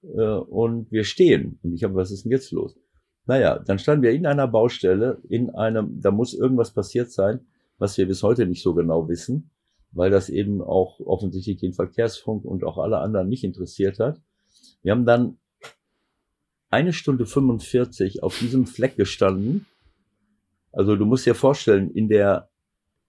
äh, 0.04 0.22
und 0.22 0.92
wir 0.92 1.04
stehen. 1.04 1.60
Und 1.64 1.74
ich 1.74 1.84
habe, 1.84 1.96
was 1.96 2.12
ist 2.12 2.24
denn 2.24 2.32
jetzt 2.32 2.52
los? 2.52 2.78
Naja, 3.26 3.60
dann 3.60 3.80
standen 3.80 4.04
wir 4.04 4.12
in 4.12 4.26
einer 4.26 4.48
Baustelle, 4.48 5.22
in 5.28 5.50
einem, 5.52 6.02
da 6.02 6.12
muss 6.12 6.34
irgendwas 6.34 6.74
passiert 6.74 7.12
sein, 7.12 7.42
was 7.78 7.98
wir 7.98 8.08
bis 8.08 8.24
heute 8.24 8.46
nicht 8.46 8.64
so 8.64 8.74
genau 8.74 9.08
wissen, 9.10 9.52
weil 9.92 10.10
das 10.10 10.30
eben 10.30 10.62
auch 10.62 11.00
offensichtlich 11.00 11.58
den 11.58 11.74
Verkehrsfunk 11.74 12.46
und 12.46 12.64
auch 12.64 12.78
alle 12.78 13.00
anderen 13.00 13.28
nicht 13.28 13.44
interessiert 13.44 14.00
hat. 14.00 14.22
Wir 14.84 14.94
haben 14.94 15.06
dann 15.06 15.38
eine 16.70 16.94
Stunde 16.94 17.26
45 17.26 18.24
auf 18.24 18.40
diesem 18.40 18.66
Fleck 18.66 18.96
gestanden. 18.96 19.66
Also 20.72 20.96
du 20.96 21.06
musst 21.06 21.26
dir 21.26 21.36
vorstellen, 21.36 21.92
in 21.92 22.08
der 22.10 22.49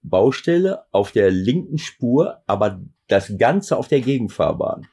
Baustelle 0.03 0.85
auf 0.93 1.13
der 1.13 1.31
linken 1.31 1.79
Spur, 1.79 2.39
aber 2.47 2.81
das 3.09 3.37
Ganze 3.39 3.77
auf 3.77 3.89
der 3.89 4.01
Gegenfahrbahn. 4.01 4.87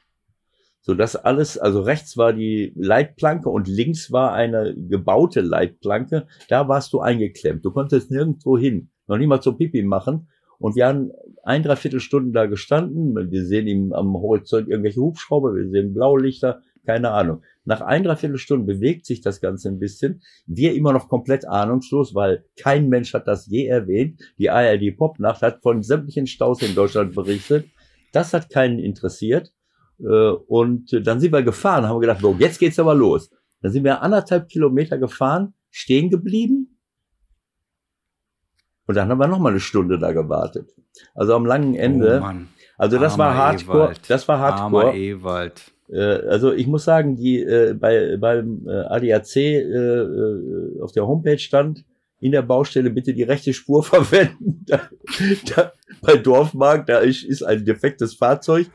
So 0.82 0.94
dass 0.94 1.16
alles, 1.18 1.58
also 1.58 1.82
rechts 1.82 2.16
war 2.16 2.32
die 2.32 2.72
Leitplanke 2.76 3.50
und 3.50 3.68
links 3.68 4.12
war 4.12 4.34
eine 4.34 4.74
gebaute 4.74 5.42
Leitplanke. 5.42 6.28
Da 6.48 6.70
warst 6.70 6.94
du 6.94 7.02
eingeklemmt. 7.02 7.66
Du 7.66 7.72
konntest 7.72 8.10
nirgendwo 8.10 8.58
hin. 8.58 8.90
Noch 9.08 9.18
nicht 9.18 9.28
mal 9.28 9.42
zum 9.42 9.58
Pipi 9.58 9.84
machen. 9.84 10.30
Und 10.60 10.76
wir 10.76 10.88
haben 10.88 11.12
ein, 11.44 11.64
dreiviertel 11.64 12.00
Stunden 12.00 12.34
da 12.34 12.46
gestanden. 12.46 13.32
Wir 13.32 13.46
sehen 13.46 13.68
ihm 13.68 13.94
am 13.94 14.14
Horizont 14.14 14.70
irgendwelche 14.70 15.02
Hubschrauber, 15.02 15.54
wir 15.56 15.70
sehen 15.70 15.94
Blaulichter, 15.94 16.62
keine 16.86 17.12
Ahnung. 17.12 17.42
Nach 17.68 17.82
ein, 17.82 18.06
dreiviertel 18.06 18.38
Stunden 18.38 18.66
bewegt 18.66 19.06
sich 19.06 19.20
das 19.20 19.42
Ganze 19.42 19.68
ein 19.68 19.78
bisschen. 19.78 20.22
Wir 20.46 20.74
immer 20.74 20.94
noch 20.94 21.10
komplett 21.10 21.46
ahnungslos, 21.46 22.16
weil 22.16 22.46
kein 22.56 22.88
Mensch 22.88 23.14
hat 23.14 23.28
das 23.28 23.46
je 23.48 23.66
erwähnt. 23.66 24.22
Die 24.38 24.50
ARD 24.50 24.96
Popnacht 24.98 25.42
hat 25.42 25.62
von 25.62 25.84
sämtlichen 25.84 26.28
Staus 26.28 26.62
in 26.62 26.76
Deutschland 26.76 27.14
berichtet. 27.14 27.68
Das 28.14 28.34
hat 28.34 28.50
keinen 28.50 28.80
interessiert. 28.80 29.52
Äh, 30.00 30.06
und 30.06 30.98
dann 31.06 31.20
sind 31.20 31.34
wir 31.34 31.44
gefahren, 31.44 31.86
haben 31.86 32.00
gedacht, 32.00 32.22
so, 32.22 32.34
jetzt 32.40 32.58
geht's 32.58 32.80
aber 32.80 32.96
los. 32.96 33.30
Dann 33.62 33.74
sind 33.74 33.84
wir 33.84 34.02
anderthalb 34.02 34.48
Kilometer 34.48 34.98
gefahren, 34.98 35.54
stehen 35.70 36.10
geblieben. 36.10 36.80
Und 38.86 38.96
dann 38.96 39.10
haben 39.10 39.20
wir 39.20 39.28
noch 39.28 39.40
mal 39.40 39.50
eine 39.50 39.60
Stunde 39.60 40.00
da 40.00 40.14
gewartet. 40.14 40.74
Also 41.14 41.36
am 41.36 41.46
langen 41.46 41.76
Ende. 41.76 42.22
Oh 42.24 42.32
also 42.78 42.98
das 42.98 43.14
Armer 43.14 43.26
war 43.26 43.36
Hardcore. 43.36 43.84
Ewald. 43.84 44.10
Das 44.10 44.28
war 44.30 44.40
Hardcore. 44.40 44.86
Armer 44.86 44.96
Ewald. 44.96 45.74
Äh, 45.90 46.00
also 46.00 46.54
ich 46.54 46.68
muss 46.68 46.84
sagen, 46.84 47.16
die 47.16 47.42
äh, 47.42 47.74
bei 47.74 48.18
beim 48.18 48.68
äh, 48.68 48.72
ADAC 48.72 49.36
äh, 49.36 49.60
äh, 49.62 50.82
auf 50.82 50.92
der 50.92 51.08
Homepage 51.08 51.40
stand 51.40 51.86
in 52.20 52.32
der 52.32 52.42
Baustelle 52.42 52.90
bitte 52.90 53.14
die 53.14 53.24
rechte 53.24 53.54
Spur 53.54 53.84
verwenden. 53.84 54.64
da, 54.66 54.90
da, 55.56 55.72
bei 56.02 56.18
Dorfmarkt, 56.18 56.90
da 56.90 57.00
ist, 57.00 57.24
ist 57.24 57.44
ein 57.44 57.66
defektes 57.66 58.16
Fahrzeug. 58.16 58.68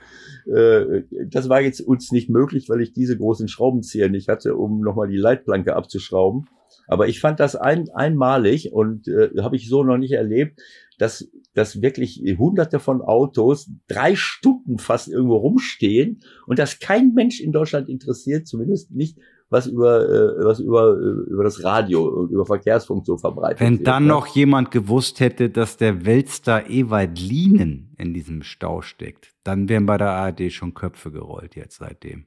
Äh, 0.46 1.02
das 1.26 1.48
war 1.48 1.60
jetzt 1.60 1.80
uns 1.80 2.12
nicht 2.12 2.28
möglich, 2.28 2.68
weil 2.68 2.80
ich 2.80 2.92
diese 2.92 3.16
großen 3.16 3.48
Schraubenzieher 3.48 4.08
nicht 4.08 4.28
hatte, 4.28 4.56
um 4.56 4.80
nochmal 4.80 5.08
die 5.08 5.16
Leitplanke 5.16 5.74
abzuschrauben. 5.74 6.48
Aber 6.88 7.08
ich 7.08 7.20
fand 7.20 7.40
das 7.40 7.56
ein, 7.56 7.88
einmalig 7.90 8.72
und 8.72 9.08
äh, 9.08 9.30
habe 9.40 9.56
ich 9.56 9.68
so 9.68 9.84
noch 9.84 9.98
nicht 9.98 10.12
erlebt, 10.12 10.60
dass, 11.02 11.28
dass 11.54 11.82
wirklich 11.82 12.22
hunderte 12.38 12.78
von 12.78 13.02
Autos 13.02 13.68
drei 13.88 14.14
Stunden 14.14 14.78
fast 14.78 15.08
irgendwo 15.08 15.34
rumstehen 15.34 16.20
und 16.46 16.60
dass 16.60 16.78
kein 16.78 17.12
Mensch 17.12 17.40
in 17.40 17.50
Deutschland 17.50 17.88
interessiert, 17.88 18.46
zumindest 18.46 18.92
nicht 18.92 19.18
was 19.48 19.66
über 19.66 20.08
äh, 20.08 20.44
was 20.44 20.60
über 20.60 20.96
äh, 20.96 21.30
über 21.30 21.42
das 21.42 21.64
Radio 21.64 22.04
und 22.04 22.30
über 22.30 22.46
Verkehrsfunk 22.46 23.04
so 23.04 23.18
verbreitet 23.18 23.60
Wenn 23.60 23.78
wird, 23.78 23.88
dann 23.88 24.04
ne? 24.04 24.10
noch 24.10 24.28
jemand 24.28 24.70
gewusst 24.70 25.18
hätte, 25.18 25.50
dass 25.50 25.76
der 25.76 26.06
Weltstar 26.06 26.70
Ewald 26.70 27.18
Lienen 27.18 27.94
in 27.98 28.14
diesem 28.14 28.44
Stau 28.44 28.80
steckt, 28.80 29.34
dann 29.42 29.68
wären 29.68 29.86
bei 29.86 29.98
der 29.98 30.10
ARD 30.10 30.52
schon 30.52 30.72
Köpfe 30.72 31.10
gerollt 31.10 31.56
jetzt 31.56 31.78
seitdem. 31.78 32.26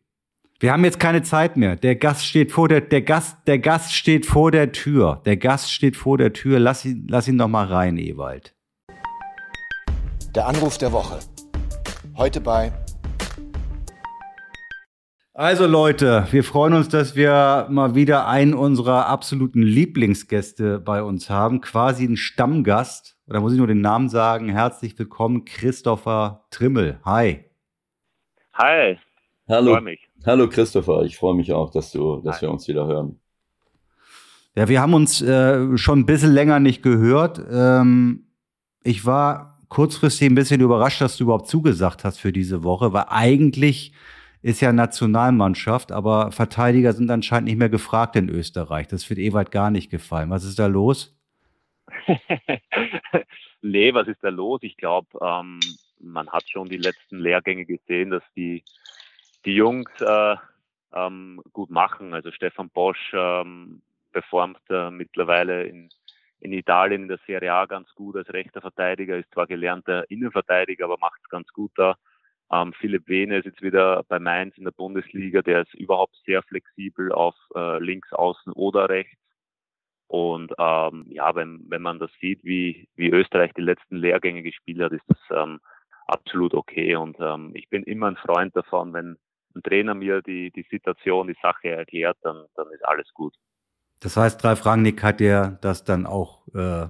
Wir 0.59 0.73
haben 0.73 0.83
jetzt 0.83 0.99
keine 0.99 1.23
Zeit 1.23 1.55
mehr. 1.55 1.77
Der 1.77 1.95
Gast 1.95 2.25
steht 2.25 2.51
vor 2.51 2.67
der, 2.67 2.81
der 2.81 3.01
Gast, 3.01 3.37
der 3.47 3.59
Gast 3.59 3.93
steht 3.93 4.25
vor 4.25 4.51
der 4.51 4.73
Tür. 4.73 5.21
Der 5.25 5.37
Gast 5.37 5.71
steht 5.71 5.95
vor 5.95 6.17
der 6.17 6.33
Tür. 6.33 6.59
Lass 6.59 6.83
ihn, 6.83 7.07
lass 7.09 7.27
ihn 7.27 7.37
doch 7.37 7.47
mal 7.47 7.65
rein, 7.65 7.97
Ewald. 7.97 8.54
Der 10.35 10.47
Anruf 10.47 10.77
der 10.77 10.91
Woche. 10.91 11.19
Heute 12.17 12.41
bei. 12.41 12.73
Also 15.33 15.65
Leute, 15.65 16.27
wir 16.29 16.43
freuen 16.43 16.73
uns, 16.73 16.89
dass 16.89 17.15
wir 17.15 17.67
mal 17.69 17.95
wieder 17.95 18.27
einen 18.27 18.53
unserer 18.53 19.05
absoluten 19.07 19.61
Lieblingsgäste 19.61 20.79
bei 20.79 21.01
uns 21.03 21.29
haben. 21.29 21.61
Quasi 21.61 22.03
ein 22.03 22.17
Stammgast. 22.17 23.17
Oder 23.27 23.39
muss 23.39 23.53
ich 23.53 23.59
nur 23.59 23.67
den 23.67 23.79
Namen 23.79 24.09
sagen? 24.09 24.49
Herzlich 24.49 24.99
willkommen, 24.99 25.45
Christopher 25.45 26.45
Trimmel. 26.51 26.99
Hi. 27.05 27.45
Hi. 28.55 28.97
Hallo. 29.47 29.79
Hallo 30.25 30.49
Christopher, 30.49 31.03
ich 31.03 31.15
freue 31.15 31.35
mich 31.35 31.53
auch, 31.53 31.71
dass 31.71 31.93
du, 31.93 32.19
dass 32.19 32.37
Hi. 32.37 32.41
wir 32.41 32.51
uns 32.51 32.67
wieder 32.67 32.85
hören. 32.87 33.21
Ja, 34.53 34.67
wir 34.67 34.81
haben 34.81 34.95
uns 34.95 35.21
äh, 35.21 35.77
schon 35.77 35.99
ein 35.99 36.05
bisschen 36.05 36.33
länger 36.33 36.59
nicht 36.59 36.83
gehört. 36.83 37.41
Ähm, 37.49 38.27
ich 38.83 39.05
war 39.05 39.54
kurzfristig 39.69 40.29
ein 40.29 40.35
bisschen 40.35 40.61
überrascht, 40.61 41.01
dass 41.01 41.17
du 41.17 41.25
überhaupt 41.25 41.47
zugesagt 41.47 42.03
hast 42.03 42.19
für 42.19 42.31
diese 42.31 42.63
Woche, 42.63 42.93
weil 42.93 43.05
eigentlich 43.09 43.93
ist 44.41 44.61
ja 44.61 44.71
Nationalmannschaft, 44.71 45.91
aber 45.91 46.31
Verteidiger 46.31 46.93
sind 46.93 47.09
anscheinend 47.09 47.47
nicht 47.47 47.57
mehr 47.57 47.69
gefragt 47.69 48.15
in 48.15 48.29
Österreich. 48.29 48.87
Das 48.87 49.09
wird 49.09 49.19
Ewald 49.19 49.51
gar 49.51 49.71
nicht 49.71 49.89
gefallen. 49.89 50.29
Was 50.29 50.43
ist 50.43 50.59
da 50.59 50.67
los? 50.67 51.17
nee, 53.61 53.93
was 53.93 54.07
ist 54.07 54.23
da 54.23 54.29
los? 54.29 54.59
Ich 54.61 54.77
glaube, 54.77 55.07
ähm, 55.19 55.59
man 55.99 56.29
hat 56.29 56.47
schon 56.47 56.69
die 56.69 56.77
letzten 56.77 57.19
Lehrgänge 57.19 57.65
gesehen, 57.65 58.11
dass 58.11 58.23
die 58.35 58.63
die 59.45 59.53
Jungs 59.53 59.89
äh, 59.99 60.35
ähm, 60.93 61.41
gut 61.53 61.69
machen. 61.69 62.13
Also 62.13 62.31
Stefan 62.31 62.69
Bosch 62.69 63.13
ähm, 63.13 63.81
performt 64.11 64.59
äh, 64.69 64.89
mittlerweile 64.89 65.63
in, 65.63 65.89
in 66.45 66.53
Italien 66.53 67.03
in 67.03 67.07
der 67.07 67.19
Serie 67.25 67.53
A 67.53 67.65
ganz 67.65 67.93
gut 67.95 68.15
als 68.15 68.31
rechter 68.31 68.61
Verteidiger, 68.61 69.17
ist 69.17 69.31
zwar 69.33 69.47
gelernter 69.47 70.09
Innenverteidiger, 70.09 70.85
aber 70.85 70.97
macht 70.99 71.19
es 71.23 71.29
ganz 71.29 71.47
gut 71.49 71.71
da. 71.75 71.95
Ähm, 72.51 72.73
Philipp 72.73 73.07
Wehne 73.07 73.37
ist 73.39 73.45
jetzt 73.45 73.61
wieder 73.61 74.03
bei 74.07 74.19
Mainz 74.19 74.57
in 74.57 74.63
der 74.63 74.71
Bundesliga, 74.71 75.41
der 75.41 75.61
ist 75.63 75.73
überhaupt 75.73 76.15
sehr 76.25 76.43
flexibel 76.43 77.11
auf 77.11 77.35
äh, 77.55 77.79
links, 77.79 78.13
außen 78.13 78.53
oder 78.53 78.89
rechts. 78.89 79.19
Und 80.07 80.53
ähm, 80.59 81.05
ja, 81.09 81.33
wenn, 81.35 81.65
wenn 81.67 81.81
man 81.81 81.99
das 81.99 82.11
sieht, 82.21 82.43
wie, 82.43 82.87
wie 82.95 83.09
Österreich 83.09 83.51
die 83.53 83.61
letzten 83.61 83.97
Lehrgänge 83.97 84.43
gespielt 84.43 84.81
hat, 84.81 84.91
ist 84.91 85.05
das 85.07 85.17
ähm, 85.31 85.59
absolut 86.05 86.53
okay. 86.53 86.95
Und 86.95 87.17
ähm, 87.19 87.51
ich 87.55 87.67
bin 87.69 87.83
immer 87.83 88.07
ein 88.07 88.17
Freund 88.17 88.55
davon, 88.55 88.93
wenn, 88.93 89.17
ein 89.55 89.63
Trainer 89.63 89.95
mir 89.95 90.21
die, 90.21 90.51
die 90.51 90.65
Situation, 90.69 91.27
die 91.27 91.37
Sache 91.41 91.69
erklärt, 91.69 92.17
dann, 92.21 92.45
dann 92.55 92.67
ist 92.71 92.85
alles 92.85 93.11
gut. 93.13 93.33
Das 93.99 94.17
heißt, 94.17 94.43
Ralf 94.43 94.65
Rangnick 94.65 95.03
hat 95.03 95.19
dir 95.19 95.57
das 95.61 95.83
dann 95.83 96.05
auch 96.05 96.47
äh, 96.53 96.87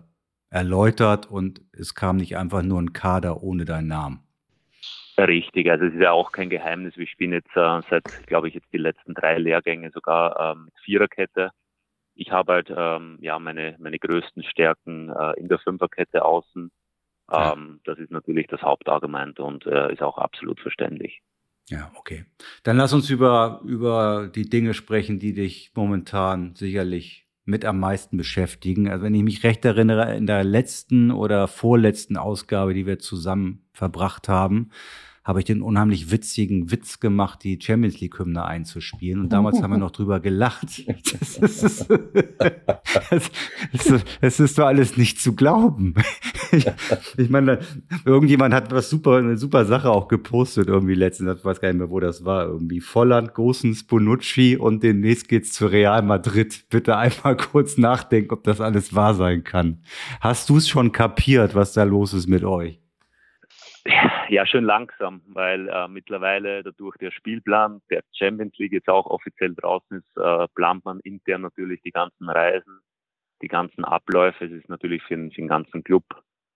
erläutert 0.49 1.29
und 1.29 1.61
es 1.73 1.95
kam 1.95 2.17
nicht 2.17 2.37
einfach 2.37 2.61
nur 2.61 2.81
ein 2.81 2.93
Kader 2.93 3.43
ohne 3.43 3.65
deinen 3.65 3.87
Namen. 3.87 4.25
Richtig, 5.17 5.69
also 5.69 5.85
es 5.85 5.93
ist 5.93 6.01
ja 6.01 6.11
auch 6.11 6.31
kein 6.31 6.49
Geheimnis. 6.49 6.97
Wir 6.97 7.07
spielen 7.07 7.31
jetzt 7.31 7.55
äh, 7.55 7.81
seit, 7.89 8.03
glaube 8.27 8.49
ich, 8.49 8.53
jetzt 8.53 8.71
die 8.73 8.77
letzten 8.77 9.13
drei 9.13 9.37
Lehrgänge 9.37 9.91
sogar 9.91 10.51
ähm, 10.51 10.65
mit 10.65 10.73
Viererkette. 10.83 11.51
Ich 12.15 12.31
habe 12.31 12.53
halt 12.53 12.73
ähm, 12.75 13.17
ja 13.21 13.39
meine 13.39 13.75
meine 13.79 13.99
größten 13.99 14.43
Stärken 14.43 15.09
äh, 15.09 15.33
in 15.39 15.47
der 15.47 15.59
Fünferkette 15.59 16.23
außen. 16.23 16.71
Ähm, 17.31 17.31
ja. 17.31 17.55
Das 17.85 17.97
ist 17.97 18.11
natürlich 18.11 18.47
das 18.47 18.61
Hauptargument 18.61 19.39
und 19.39 19.65
äh, 19.65 19.91
ist 19.91 20.01
auch 20.01 20.17
absolut 20.17 20.59
verständlich. 20.59 21.21
Ja, 21.69 21.91
okay. 21.95 22.25
Dann 22.63 22.77
lass 22.77 22.93
uns 22.93 23.09
über, 23.09 23.61
über 23.65 24.29
die 24.33 24.47
Dinge 24.49 24.73
sprechen, 24.73 25.19
die 25.19 25.33
dich 25.33 25.71
momentan 25.75 26.55
sicherlich 26.55 27.27
mit 27.43 27.65
am 27.65 27.79
meisten 27.79 28.17
beschäftigen. 28.17 28.89
Also 28.89 29.05
wenn 29.05 29.13
ich 29.13 29.23
mich 29.23 29.43
recht 29.43 29.65
erinnere, 29.65 30.15
in 30.15 30.27
der 30.27 30.43
letzten 30.43 31.11
oder 31.11 31.47
vorletzten 31.47 32.17
Ausgabe, 32.17 32.73
die 32.73 32.85
wir 32.85 32.99
zusammen 32.99 33.65
verbracht 33.71 34.27
haben, 34.27 34.71
habe 35.25 35.39
ich 35.39 35.45
den 35.45 35.63
unheimlich 35.63 36.11
witzigen 36.11 36.69
Witz 36.71 36.99
gemacht, 36.99 37.43
die 37.43 37.59
Champions 37.59 37.99
League 37.99 38.19
Hymne 38.19 38.45
einzuspielen. 38.45 39.21
Und 39.21 39.33
damals 39.33 39.59
haben 39.61 39.71
wir 39.71 39.79
noch 39.79 39.91
drüber 39.91 40.19
gelacht. 40.19 40.83
Das 41.15 41.37
ist, 41.37 41.87
das, 43.71 43.85
ist, 43.87 44.05
das 44.21 44.39
ist 44.39 44.57
doch 44.57 44.65
alles 44.65 44.97
nicht 44.97 45.19
zu 45.19 45.33
glauben. 45.35 45.95
Ich, 46.51 46.65
ich 47.17 47.29
meine, 47.29 47.59
irgendjemand 48.05 48.53
hat 48.53 48.71
was 48.71 48.89
super, 48.89 49.17
eine 49.17 49.37
super 49.37 49.65
Sache 49.65 49.89
auch 49.89 50.07
gepostet 50.07 50.67
irgendwie 50.67 50.95
letztens. 50.95 51.39
Ich 51.39 51.45
weiß 51.45 51.61
gar 51.61 51.69
nicht 51.69 51.77
mehr, 51.77 51.89
wo 51.89 51.99
das 51.99 52.25
war. 52.25 52.45
Irgendwie 52.45 52.81
Volland, 52.81 53.33
Gosens, 53.33 53.85
Bonucci 53.85 54.57
und 54.57 54.83
demnächst 54.83 55.27
geht's 55.27 55.53
zu 55.53 55.67
Real 55.67 56.01
Madrid. 56.01 56.65
Bitte 56.69 56.97
einmal 56.97 57.37
kurz 57.37 57.77
nachdenken, 57.77 58.33
ob 58.33 58.43
das 58.43 58.61
alles 58.61 58.93
wahr 58.93 59.15
sein 59.15 59.43
kann. 59.43 59.81
Hast 60.21 60.49
du 60.49 60.57
es 60.57 60.67
schon 60.67 60.91
kapiert, 60.91 61.55
was 61.55 61.73
da 61.73 61.83
los 61.83 62.13
ist 62.13 62.27
mit 62.27 62.43
euch? 62.43 62.84
Ja, 64.29 64.45
schön 64.47 64.63
langsam, 64.63 65.21
weil 65.27 65.69
äh, 65.69 65.87
mittlerweile 65.87 66.63
dadurch 66.63 66.97
der 66.97 67.11
Spielplan 67.11 67.81
der 67.91 68.01
Champions 68.13 68.57
League 68.57 68.73
jetzt 68.73 68.89
auch 68.89 69.05
offiziell 69.05 69.53
draußen 69.53 69.97
ist, 69.99 70.17
äh, 70.17 70.47
plant 70.55 70.83
man 70.83 70.99
intern 71.01 71.41
natürlich 71.41 71.81
die 71.83 71.91
ganzen 71.91 72.27
Reisen, 72.27 72.79
die 73.43 73.47
ganzen 73.47 73.85
Abläufe. 73.85 74.45
Es 74.45 74.51
ist 74.51 74.69
natürlich 74.69 75.03
für 75.03 75.15
den, 75.15 75.29
für 75.29 75.41
den 75.41 75.47
ganzen 75.47 75.83
Club 75.83 76.03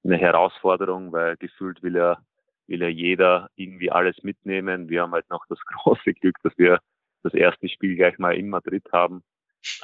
eine 0.03 0.17
Herausforderung, 0.17 1.12
weil 1.12 1.38
gefühlt 1.38 1.83
will 1.83 1.95
ja, 1.95 2.17
will 2.65 2.81
ja 2.81 2.88
jeder 2.88 3.50
irgendwie 3.55 3.91
alles 3.91 4.24
mitnehmen. 4.24 4.89
Wir 4.89 5.03
haben 5.03 5.12
halt 5.12 5.29
noch 5.29 5.45
das 5.48 5.59
große 5.65 6.13
Glück, 6.15 6.38
dass 6.41 6.57
wir 6.57 6.79
das 7.21 7.36
erste 7.36 7.69
Spiel 7.69 7.95
gleich 7.95 8.17
mal 8.17 8.36
in 8.36 8.50
Madrid 8.50 8.88
haben. 8.91 9.24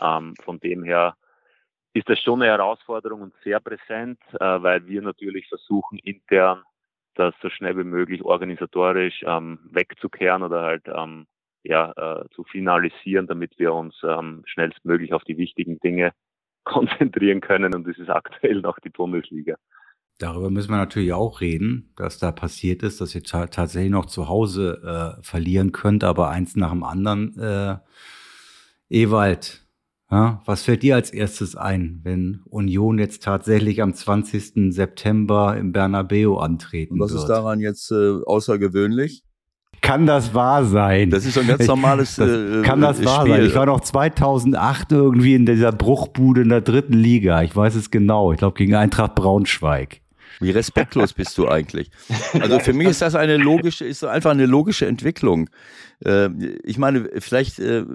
Ähm, 0.01 0.33
von 0.43 0.59
dem 0.59 0.83
her 0.83 1.15
ist 1.93 2.09
das 2.09 2.19
schon 2.19 2.41
eine 2.41 2.51
Herausforderung 2.51 3.21
und 3.21 3.33
sehr 3.43 3.59
präsent, 3.59 4.19
äh, 4.33 4.39
weil 4.39 4.87
wir 4.87 5.03
natürlich 5.03 5.47
versuchen, 5.47 5.99
intern 5.99 6.63
das 7.15 7.33
so 7.41 7.49
schnell 7.49 7.77
wie 7.77 7.83
möglich 7.83 8.23
organisatorisch 8.23 9.23
ähm, 9.25 9.59
wegzukehren 9.71 10.43
oder 10.43 10.61
halt 10.61 10.83
ähm, 10.87 11.25
ja, 11.63 11.91
äh, 11.95 12.29
zu 12.35 12.43
finalisieren, 12.43 13.27
damit 13.27 13.57
wir 13.57 13.73
uns 13.73 13.95
ähm, 14.03 14.43
schnellstmöglich 14.45 15.13
auf 15.13 15.23
die 15.23 15.37
wichtigen 15.37 15.79
Dinge 15.79 16.13
konzentrieren 16.63 17.41
können. 17.41 17.73
Und 17.73 17.87
das 17.87 17.97
ist 17.97 18.09
aktuell 18.09 18.61
noch 18.61 18.79
die 18.79 18.89
Bundesliga. 18.89 19.55
Darüber 20.17 20.49
müssen 20.49 20.71
wir 20.71 20.77
natürlich 20.77 21.11
auch 21.11 21.41
reden, 21.41 21.91
dass 21.97 22.19
da 22.19 22.31
passiert 22.31 22.83
ist, 22.83 23.01
dass 23.01 23.13
ihr 23.15 23.23
tatsächlich 23.23 23.91
noch 23.91 24.05
zu 24.05 24.29
Hause 24.29 25.17
äh, 25.19 25.23
verlieren 25.23 25.73
könnt, 25.73 26.05
aber 26.05 26.29
eins 26.29 26.55
nach 26.55 26.71
dem 26.71 26.83
anderen. 26.83 27.37
Äh, 27.37 27.77
Ewald, 28.89 29.64
ja, 30.11 30.41
was 30.45 30.63
fällt 30.63 30.83
dir 30.83 30.95
als 30.95 31.09
erstes 31.11 31.55
ein, 31.55 31.99
wenn 32.03 32.41
Union 32.49 32.99
jetzt 32.99 33.23
tatsächlich 33.23 33.81
am 33.81 33.93
20. 33.93 34.73
September 34.73 35.57
im 35.57 35.71
Bernabeu 35.71 36.37
antreten 36.37 36.93
Und 36.95 36.99
was 36.99 37.11
wird? 37.11 37.21
ist 37.21 37.27
daran 37.27 37.59
jetzt 37.59 37.91
äh, 37.91 38.19
außergewöhnlich? 38.25 39.23
Kann 39.81 40.05
das 40.05 40.33
wahr 40.33 40.65
sein? 40.65 41.09
Das 41.09 41.25
ist 41.25 41.37
ein 41.37 41.47
ganz 41.47 41.67
normales 41.67 42.15
das, 42.15 42.29
äh, 42.29 42.61
Kann 42.63 42.81
das 42.81 43.03
wahr 43.05 43.21
Spiel. 43.21 43.35
sein? 43.35 43.45
Ich 43.45 43.55
war 43.55 43.65
noch 43.65 43.81
2008 43.81 44.91
irgendwie 44.91 45.35
in 45.35 45.45
dieser 45.45 45.71
Bruchbude 45.71 46.41
in 46.41 46.49
der 46.49 46.61
dritten 46.61 46.93
Liga. 46.93 47.43
Ich 47.43 47.55
weiß 47.55 47.75
es 47.75 47.91
genau. 47.91 48.31
Ich 48.31 48.39
glaube 48.39 48.57
gegen 48.57 48.73
Eintracht 48.75 49.15
Braunschweig. 49.15 50.01
Wie 50.39 50.51
respektlos 50.51 51.13
bist 51.13 51.37
du 51.37 51.47
eigentlich? 51.47 51.89
Also 52.33 52.59
für 52.59 52.73
mich 52.73 52.89
ist 52.89 53.01
das 53.01 53.15
eine 53.15 53.37
logische, 53.37 53.85
ist 53.85 54.03
einfach 54.03 54.31
eine 54.31 54.45
logische 54.45 54.85
Entwicklung. 54.85 55.49
Äh, 56.03 56.29
ich 56.63 56.77
meine, 56.77 57.09
vielleicht 57.19 57.59
äh, 57.59 57.85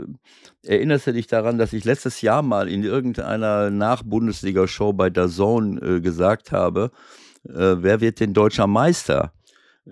erinnerst 0.62 1.06
du 1.06 1.12
dich 1.12 1.26
daran, 1.26 1.58
dass 1.58 1.72
ich 1.72 1.84
letztes 1.84 2.20
Jahr 2.22 2.42
mal 2.42 2.68
in 2.68 2.82
irgendeiner 2.82 3.70
Nach-Bundesliga-Show 3.70 4.92
bei 4.92 5.10
DAZN 5.10 5.78
äh, 5.82 6.00
gesagt 6.00 6.52
habe, 6.52 6.90
äh, 7.48 7.76
wer 7.78 8.00
wird 8.00 8.20
denn 8.20 8.34
deutscher 8.34 8.66
Meister? 8.66 9.32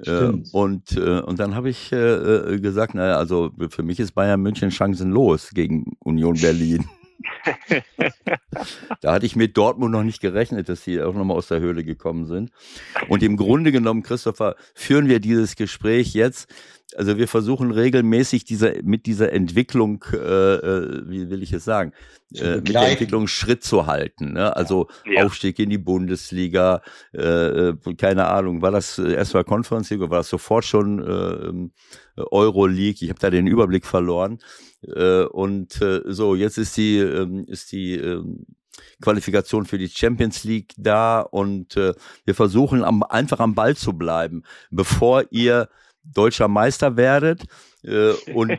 Äh, 0.04 0.32
und, 0.52 0.96
und 0.96 1.40
dann 1.40 1.54
habe 1.54 1.70
ich 1.70 1.88
gesagt, 1.90 2.94
naja, 2.94 3.16
also 3.16 3.50
für 3.70 3.82
mich 3.82 3.98
ist 3.98 4.12
Bayern 4.12 4.40
München 4.40 4.70
chancenlos 4.70 5.50
gegen 5.50 5.96
Union 6.00 6.38
Berlin. 6.38 6.84
da 9.00 9.12
hatte 9.12 9.26
ich 9.26 9.36
mit 9.36 9.56
Dortmund 9.56 9.92
noch 9.92 10.02
nicht 10.02 10.20
gerechnet, 10.20 10.68
dass 10.68 10.84
sie 10.84 11.02
auch 11.02 11.14
nochmal 11.14 11.36
aus 11.36 11.48
der 11.48 11.60
Höhle 11.60 11.84
gekommen 11.84 12.26
sind. 12.26 12.50
Und 13.08 13.22
im 13.22 13.36
Grunde 13.36 13.72
genommen, 13.72 14.02
Christopher, 14.02 14.56
führen 14.74 15.08
wir 15.08 15.20
dieses 15.20 15.56
Gespräch 15.56 16.14
jetzt. 16.14 16.52
Also 16.98 17.16
wir 17.16 17.28
versuchen 17.28 17.70
regelmäßig 17.70 18.44
dieser, 18.44 18.82
mit 18.82 19.06
dieser 19.06 19.32
Entwicklung, 19.32 20.04
äh, 20.12 20.16
äh 20.16 21.08
wie 21.08 21.30
will 21.30 21.44
ich 21.44 21.52
es 21.52 21.64
sagen, 21.64 21.92
äh, 22.34 22.56
mit 22.56 22.70
der 22.70 22.88
Entwicklung 22.88 23.28
Schritt 23.28 23.62
zu 23.62 23.86
halten. 23.86 24.32
Ne? 24.32 24.56
Also 24.56 24.88
ja. 25.06 25.24
Aufstieg 25.24 25.60
in 25.60 25.70
die 25.70 25.78
Bundesliga, 25.78 26.82
äh, 27.14 27.20
äh 27.68 27.76
keine 27.96 28.26
Ahnung, 28.26 28.62
war 28.62 28.72
das 28.72 28.98
erstmal 28.98 29.44
Conference 29.44 29.90
League 29.90 30.00
oder 30.00 30.10
war 30.10 30.18
das 30.18 30.28
sofort 30.28 30.64
schon 30.64 30.98
äh, 30.98 32.20
Euro 32.32 32.66
League? 32.66 33.00
Ich 33.00 33.10
habe 33.10 33.20
da 33.20 33.30
den 33.30 33.46
Überblick 33.46 33.86
verloren. 33.86 34.38
Äh, 34.82 35.22
und 35.22 35.80
äh, 35.80 36.00
so, 36.06 36.34
jetzt 36.34 36.58
ist 36.58 36.76
die, 36.76 36.98
äh, 36.98 37.44
ist 37.46 37.70
die 37.70 37.94
äh, 37.94 38.24
Qualifikation 39.00 39.66
für 39.66 39.78
die 39.78 39.88
Champions 39.88 40.42
League 40.42 40.74
da 40.76 41.20
und 41.20 41.76
äh, 41.76 41.94
wir 42.24 42.34
versuchen 42.34 42.82
am, 42.82 43.04
einfach 43.04 43.38
am 43.38 43.54
Ball 43.54 43.76
zu 43.76 43.92
bleiben, 43.92 44.42
bevor 44.72 45.26
ihr 45.30 45.68
deutscher 46.04 46.48
Meister 46.48 46.96
werdet 46.96 47.44
äh, 47.82 48.12
und, 48.34 48.58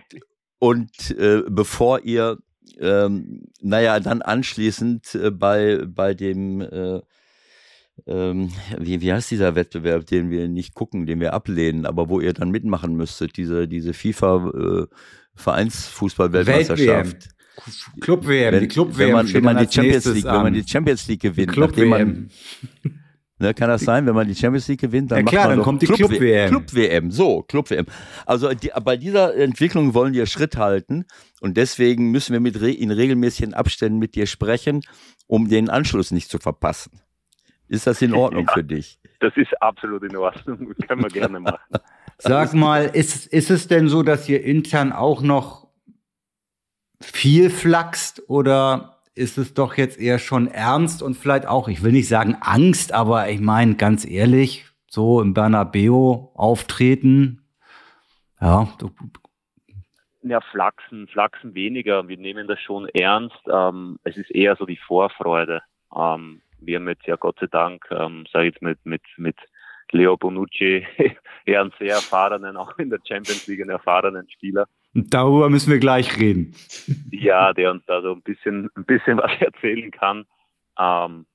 und 0.60 1.12
äh, 1.12 1.44
bevor 1.48 2.02
ihr, 2.02 2.38
ähm, 2.80 3.44
naja, 3.62 4.00
dann 4.00 4.22
anschließend 4.22 5.16
äh, 5.16 5.32
bei, 5.32 5.84
bei 5.86 6.14
dem, 6.14 6.62
äh, 6.62 7.02
ähm, 8.08 8.52
wie, 8.78 9.02
wie 9.02 9.12
heißt 9.12 9.32
dieser 9.32 9.56
Wettbewerb, 9.56 10.06
den 10.06 10.30
wir 10.30 10.48
nicht 10.48 10.74
gucken, 10.74 11.06
den 11.06 11.20
wir 11.20 11.34
ablehnen, 11.34 11.86
aber 11.86 12.10
wo 12.10 12.20
ihr 12.20 12.34
dann 12.34 12.52
mitmachen 12.52 12.96
müsstet, 12.96 13.38
diese, 13.38 13.68
diese 13.68 13.94
FIFA 13.94 14.52
äh, 14.54 14.86
Vereinsfußball-Weltmeisterschaft. 15.36 17.30
Club 18.00 18.26
WM, 18.26 18.60
die 18.62 18.68
Club 18.68 18.98
WM. 18.98 19.08
Wenn 19.08 19.12
man, 19.14 19.34
wenn 19.34 19.44
man 19.44 19.58
die 19.58 19.72
Champions 19.72 20.06
League, 20.06 20.26
wenn 20.26 20.44
man 20.44 20.54
die 20.54 20.64
Champions 20.66 21.08
League 21.08 21.22
gewinnt, 21.22 21.58
nachdem 21.58 21.90
man, 21.90 22.30
Ne, 23.42 23.54
kann 23.54 23.70
das 23.70 23.84
sein, 23.84 24.06
wenn 24.06 24.16
man 24.16 24.28
die 24.28 24.36
Champions 24.36 24.68
League 24.68 24.82
gewinnt, 24.82 25.12
dann 25.12 25.20
ja, 25.20 25.24
klar, 25.24 25.44
macht 25.44 25.50
man 25.50 25.58
dann 25.58 25.64
kommt 25.64 25.82
die 25.82 25.86
Club, 25.86 26.10
Club 26.10 26.20
WM. 26.20 26.50
Club 26.50 26.74
WM, 26.74 27.10
so, 27.10 27.42
Club 27.44 27.70
WM. 27.70 27.86
Also 28.26 28.54
die, 28.54 28.70
bei 28.84 28.98
dieser 28.98 29.34
Entwicklung 29.34 29.94
wollen 29.94 30.14
wir 30.14 30.26
Schritt 30.26 30.58
halten 30.58 31.06
und 31.40 31.56
deswegen 31.56 32.12
müssen 32.12 32.34
wir 32.34 32.42
mit 32.42 32.58
in 32.58 32.92
regelmäßigen 32.92 33.54
Abständen 33.54 33.98
mit 33.98 34.16
dir 34.16 34.28
sprechen, 34.28 34.82
um 35.28 35.48
den 35.48 35.70
Anschluss 35.70 36.12
nicht 36.12 36.30
zu 36.30 36.38
verpassen. 36.38 37.02
Ist 37.70 37.88
das 37.88 38.02
in 38.02 38.14
Ordnung 38.14 38.46
ja, 38.48 38.54
für 38.54 38.64
dich? 38.64 39.00
Das 39.22 39.32
ist 39.38 39.54
absolut 39.62 40.04
in 40.04 40.18
Ordnung, 40.18 40.74
können 40.88 41.02
wir 41.02 41.10
gerne 41.10 41.40
machen. 41.40 41.80
Sag 42.18 42.54
mal, 42.54 42.88
ist, 42.88 43.26
ist 43.28 43.52
es 43.52 43.70
denn 43.70 43.88
so, 43.88 44.04
dass 44.04 44.28
ihr 44.28 44.44
intern 44.44 44.92
auch 44.92 45.22
noch 45.22 45.70
viel 47.02 47.50
flaxt 47.50 48.22
oder 48.28 48.99
ist 49.20 49.38
es 49.38 49.54
doch 49.54 49.76
jetzt 49.76 50.00
eher 50.00 50.18
schon 50.18 50.48
ernst 50.48 51.04
und 51.04 51.16
vielleicht 51.16 51.46
auch, 51.46 51.68
ich 51.68 51.84
will 51.84 51.92
nicht 51.92 52.08
sagen 52.08 52.38
Angst, 52.42 52.94
aber 52.94 53.30
ich 53.30 53.42
meine 53.42 53.76
ganz 53.76 54.10
ehrlich, 54.10 54.66
so 54.88 55.22
im 55.22 55.34
Bernabeo 55.34 56.32
auftreten, 56.34 57.44
ja. 58.42 58.68
Ja, 60.22 60.42
Flachsen, 60.42 61.08
Flachsen 61.08 61.54
weniger. 61.56 62.08
Wir 62.08 62.18
nehmen 62.18 62.48
das 62.48 62.60
schon 62.62 62.88
ernst. 62.90 63.40
Ähm, 63.52 64.00
es 64.04 64.18
ist 64.18 64.32
eher 64.32 64.56
so 64.56 64.66
die 64.66 64.78
Vorfreude. 64.78 65.62
Ähm, 65.96 66.42
wir 66.60 66.78
haben 66.78 66.88
jetzt 66.88 67.06
ja 67.06 67.16
Gott 67.16 67.38
sei 67.40 67.48
Dank, 67.48 67.86
ähm, 67.92 68.26
sage 68.32 68.48
ich 68.48 68.54
jetzt 68.54 68.62
mit, 68.62 68.86
mit, 68.86 69.02
mit 69.18 69.38
Leo 69.92 70.18
Bonucci, 70.18 70.86
eher 71.46 71.62
einen 71.62 71.74
sehr 71.80 71.96
erfahrenen, 71.96 72.58
auch 72.58 72.78
in 72.78 72.90
der 72.90 73.00
Champions 73.06 73.48
League 73.48 73.62
einen 73.62 73.72
erfahrenen 73.72 74.30
Spieler, 74.30 74.68
Darüber 74.94 75.50
müssen 75.50 75.72
wir 75.72 75.80
gleich 75.80 76.20
reden. 76.20 76.56
Ja, 77.12 77.54
der 77.54 77.72
uns 77.72 77.86
da 77.86 78.02
so 78.02 78.14
ein 78.14 78.22
bisschen, 78.22 78.70
ein 78.76 78.86
bisschen 78.86 79.18
was 79.18 79.32
erzählen 79.40 79.92
kann. 79.92 80.26
Ähm, 80.80 81.26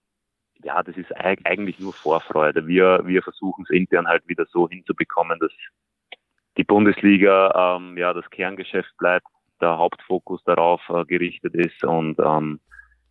ja, 0.62 0.82
das 0.82 0.96
ist 0.96 1.14
eigentlich 1.16 1.78
nur 1.78 1.92
Vorfreude. 1.92 2.66
Wir, 2.66 3.02
wir 3.04 3.22
versuchen 3.22 3.64
es 3.64 3.70
intern 3.70 4.06
halt 4.06 4.26
wieder 4.26 4.46
so 4.46 4.68
hinzubekommen, 4.68 5.38
dass 5.38 5.52
die 6.56 6.64
Bundesliga 6.64 7.76
ähm, 7.76 7.96
ja 7.96 8.12
das 8.12 8.28
Kerngeschäft 8.30 8.96
bleibt, 8.98 9.26
der 9.60 9.76
Hauptfokus 9.78 10.42
darauf 10.44 10.80
äh, 10.88 11.04
gerichtet 11.04 11.54
ist 11.54 11.84
und 11.84 12.18
ähm, 12.18 12.60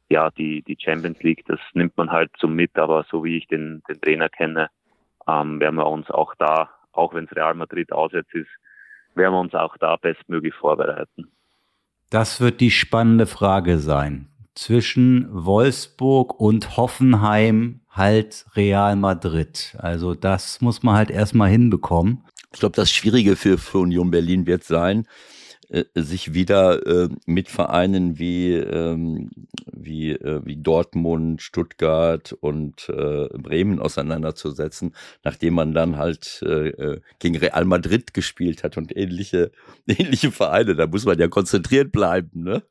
ja, 0.09 0.29
die, 0.31 0.61
die 0.61 0.77
Champions 0.79 1.21
League, 1.23 1.43
das 1.47 1.59
nimmt 1.73 1.97
man 1.97 2.11
halt 2.11 2.31
so 2.37 2.47
mit, 2.47 2.77
aber 2.77 3.05
so 3.09 3.23
wie 3.23 3.37
ich 3.37 3.47
den, 3.47 3.81
den 3.89 4.01
Trainer 4.01 4.29
kenne, 4.29 4.69
ähm, 5.27 5.59
werden 5.59 5.75
wir 5.75 5.87
uns 5.87 6.09
auch 6.11 6.35
da, 6.37 6.69
auch 6.91 7.13
wenn 7.13 7.25
es 7.25 7.35
Real 7.35 7.55
Madrid 7.55 7.91
auswärts 7.91 8.31
ist, 8.33 8.49
werden 9.15 9.33
wir 9.33 9.39
uns 9.39 9.53
auch 9.53 9.77
da 9.77 9.95
bestmöglich 9.95 10.53
vorbereiten. 10.53 11.31
Das 12.09 12.41
wird 12.41 12.61
die 12.61 12.71
spannende 12.71 13.25
Frage 13.25 13.79
sein. 13.79 14.27
Zwischen 14.55 15.27
Wolfsburg 15.31 16.39
und 16.39 16.77
Hoffenheim 16.77 17.81
halt 17.89 18.45
Real 18.55 18.95
Madrid. 18.95 19.75
Also 19.79 20.13
das 20.13 20.61
muss 20.61 20.83
man 20.83 20.95
halt 20.95 21.09
erstmal 21.09 21.49
hinbekommen. 21.49 22.23
Ich 22.53 22.59
glaube, 22.59 22.75
das 22.75 22.91
Schwierige 22.91 23.35
für, 23.35 23.57
für 23.57 23.79
Union 23.79 24.11
Berlin 24.11 24.45
wird 24.45 24.63
sein, 24.63 25.07
äh, 25.69 25.85
sich 25.95 26.33
wieder 26.33 26.85
äh, 26.85 27.09
mit 27.25 27.49
Vereinen 27.49 28.19
wie, 28.19 28.53
ähm, 28.53 29.29
wie, 29.71 30.11
äh, 30.11 30.41
wie 30.43 30.57
Dortmund, 30.57 31.41
Stuttgart 31.41 32.33
und 32.33 32.89
äh, 32.89 33.27
Bremen 33.37 33.79
auseinanderzusetzen, 33.79 34.95
nachdem 35.23 35.55
man 35.55 35.73
dann 35.73 35.97
halt 35.97 36.41
äh, 36.43 36.99
gegen 37.19 37.37
Real 37.37 37.65
Madrid 37.65 38.13
gespielt 38.13 38.63
hat 38.63 38.77
und 38.77 38.95
ähnliche, 38.95 39.51
ähnliche 39.87 40.31
Vereine. 40.31 40.75
Da 40.75 40.87
muss 40.87 41.05
man 41.05 41.19
ja 41.19 41.27
konzentriert 41.27 41.91
bleiben, 41.91 42.43
ne? 42.43 42.63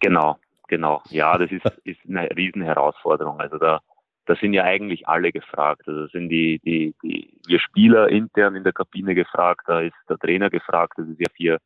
Genau, 0.00 0.38
genau. 0.68 1.02
Ja, 1.10 1.36
das 1.36 1.50
ist, 1.50 1.64
ist 1.84 2.00
eine 2.08 2.28
Riesenherausforderung. 2.36 3.40
Also 3.40 3.58
da, 3.58 3.80
da 4.26 4.36
sind 4.36 4.54
ja 4.54 4.64
eigentlich 4.64 5.08
alle 5.08 5.32
gefragt. 5.32 5.82
Also 5.86 6.06
sind 6.06 6.28
die, 6.28 6.60
die, 6.64 6.94
die, 7.02 7.38
wir 7.46 7.60
Spieler 7.60 8.08
intern 8.08 8.56
in 8.56 8.64
der 8.64 8.72
Kabine 8.72 9.14
gefragt, 9.14 9.62
da 9.66 9.80
ist 9.80 9.94
der 10.08 10.18
Trainer 10.18 10.50
gefragt, 10.50 10.94
das 10.96 11.08
ist 11.08 11.20
ja 11.20 11.26
vier 11.34 11.58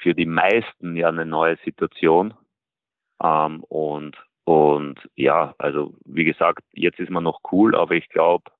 für 0.00 0.14
die 0.14 0.26
meisten 0.26 0.96
ja 0.96 1.08
eine 1.08 1.26
neue 1.26 1.56
Situation. 1.64 2.34
Ähm, 3.22 3.64
und, 3.64 4.16
und 4.44 5.08
ja, 5.16 5.54
also 5.58 5.94
wie 6.04 6.24
gesagt, 6.24 6.64
jetzt 6.72 6.98
ist 7.00 7.10
man 7.10 7.24
noch 7.24 7.40
cool, 7.52 7.74
aber 7.74 7.94
ich 7.94 8.08
glaube, 8.08 8.50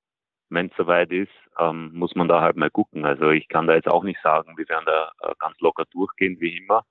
wenn 0.49 0.67
es 0.67 0.75
soweit 0.77 1.11
ist, 1.11 1.31
ähm, 1.59 1.91
muss 1.93 2.15
man 2.15 2.27
da 2.27 2.41
halt 2.41 2.57
mal 2.57 2.71
gucken. 2.71 3.05
Also 3.05 3.29
ich 3.29 3.47
kann 3.47 3.67
da 3.67 3.75
jetzt 3.75 3.87
auch 3.87 4.03
nicht 4.03 4.19
sagen, 4.21 4.57
wir 4.57 4.67
werden 4.67 4.85
da 4.85 5.11
äh, 5.21 5.33
ganz 5.39 5.59
locker 5.59 5.85
durchgehen 5.91 6.39
wie 6.39 6.57
immer, 6.57 6.83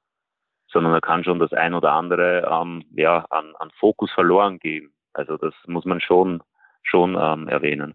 sondern 0.69 0.93
da 0.93 1.01
kann 1.01 1.25
schon 1.25 1.39
das 1.39 1.53
ein 1.53 1.75
oder 1.75 1.93
andere 1.93 2.49
ähm, 2.51 2.85
ja, 2.95 3.25
an, 3.31 3.55
an 3.57 3.71
Fokus 3.79 4.11
verloren 4.13 4.59
gehen. 4.59 4.93
Also 5.13 5.37
das 5.37 5.55
muss 5.67 5.85
man 5.85 6.01
schon, 6.01 6.43
schon 6.83 7.17
ähm, 7.21 7.49
erwähnen. 7.49 7.95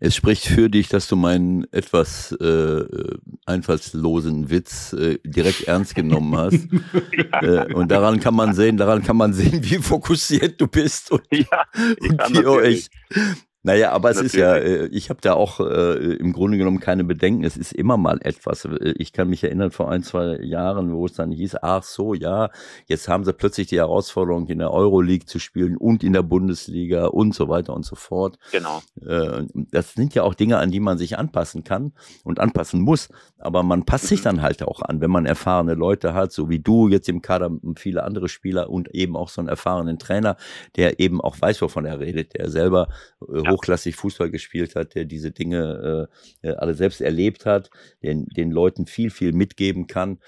Es 0.00 0.14
spricht 0.14 0.46
für 0.46 0.68
dich, 0.68 0.88
dass 0.88 1.08
du 1.08 1.16
meinen 1.16 1.66
etwas 1.72 2.32
äh, 2.32 2.84
einfallslosen 3.46 4.50
Witz 4.50 4.92
äh, 4.92 5.18
direkt 5.24 5.62
ernst 5.62 5.94
genommen 5.94 6.36
hast. 6.36 6.68
ja. 7.12 7.42
äh, 7.68 7.74
und 7.74 7.90
daran 7.90 8.20
kann 8.20 8.34
man 8.34 8.54
sehen, 8.54 8.76
daran 8.76 9.02
kann 9.02 9.16
man 9.16 9.32
sehen, 9.32 9.60
wie 9.62 9.78
fokussiert 9.78 10.60
du 10.60 10.66
bist 10.66 11.10
und, 11.10 11.22
ja, 11.30 11.64
und 12.00 12.38
wie 12.38 12.46
euch 12.46 12.88
naja, 13.66 13.92
aber 13.92 14.10
es 14.10 14.16
Natürlich. 14.16 14.34
ist 14.34 14.40
ja, 14.40 14.56
äh, 14.56 14.86
ich 14.88 15.08
habe 15.08 15.22
da 15.22 15.32
auch 15.32 15.58
äh, 15.58 16.16
im 16.16 16.34
Grunde 16.34 16.58
genommen 16.58 16.80
keine 16.80 17.02
Bedenken. 17.02 17.44
Es 17.44 17.56
ist 17.56 17.72
immer 17.72 17.96
mal 17.96 18.18
etwas. 18.20 18.66
Äh, 18.66 18.92
ich 18.98 19.14
kann 19.14 19.30
mich 19.30 19.42
erinnern 19.42 19.70
vor 19.70 19.90
ein, 19.90 20.02
zwei 20.02 20.38
Jahren, 20.42 20.92
wo 20.92 21.06
es 21.06 21.14
dann 21.14 21.30
hieß, 21.30 21.56
ach 21.62 21.82
so, 21.82 22.12
ja, 22.12 22.50
jetzt 22.88 23.08
haben 23.08 23.24
sie 23.24 23.32
plötzlich 23.32 23.68
die 23.68 23.78
Herausforderung, 23.78 24.48
in 24.48 24.58
der 24.58 24.70
Euroleague 24.70 25.24
zu 25.24 25.38
spielen 25.38 25.78
und 25.78 26.04
in 26.04 26.12
der 26.12 26.22
Bundesliga 26.22 27.06
und 27.06 27.34
so 27.34 27.48
weiter 27.48 27.72
und 27.72 27.86
so 27.86 27.96
fort. 27.96 28.38
Genau. 28.52 28.82
Äh, 29.00 29.44
das 29.54 29.94
sind 29.94 30.14
ja 30.14 30.24
auch 30.24 30.34
Dinge, 30.34 30.58
an 30.58 30.70
die 30.70 30.80
man 30.80 30.98
sich 30.98 31.16
anpassen 31.16 31.64
kann 31.64 31.94
und 32.22 32.40
anpassen 32.40 32.82
muss. 32.82 33.08
Aber 33.38 33.62
man 33.62 33.86
passt 33.86 34.04
mhm. 34.04 34.08
sich 34.08 34.20
dann 34.20 34.42
halt 34.42 34.62
auch 34.62 34.82
an, 34.82 35.00
wenn 35.00 35.10
man 35.10 35.24
erfahrene 35.24 35.72
Leute 35.72 36.12
hat, 36.12 36.32
so 36.32 36.50
wie 36.50 36.58
du 36.58 36.88
jetzt 36.88 37.08
im 37.08 37.22
Kader 37.22 37.46
und 37.46 37.80
viele 37.80 38.02
andere 38.02 38.28
Spieler 38.28 38.68
und 38.68 38.94
eben 38.94 39.16
auch 39.16 39.30
so 39.30 39.40
einen 39.40 39.48
erfahrenen 39.48 39.98
Trainer, 39.98 40.36
der 40.76 41.00
eben 41.00 41.22
auch 41.22 41.40
weiß, 41.40 41.62
wovon 41.62 41.86
er 41.86 41.98
redet, 41.98 42.34
der 42.34 42.50
selber 42.50 42.88
äh, 43.26 43.42
ja 43.42 43.53
hochklassig 43.54 43.96
Fußball 43.96 44.30
gespielt 44.30 44.74
hat, 44.74 44.94
der 44.94 45.04
diese 45.04 45.30
Dinge 45.30 46.08
äh, 46.42 46.48
äh, 46.48 46.54
alle 46.54 46.74
selbst 46.74 47.00
erlebt 47.00 47.46
hat, 47.46 47.70
den, 48.02 48.26
den 48.26 48.50
Leuten 48.50 48.86
viel, 48.86 49.10
viel 49.10 49.32
mitgeben 49.32 49.86
kann. 49.86 50.18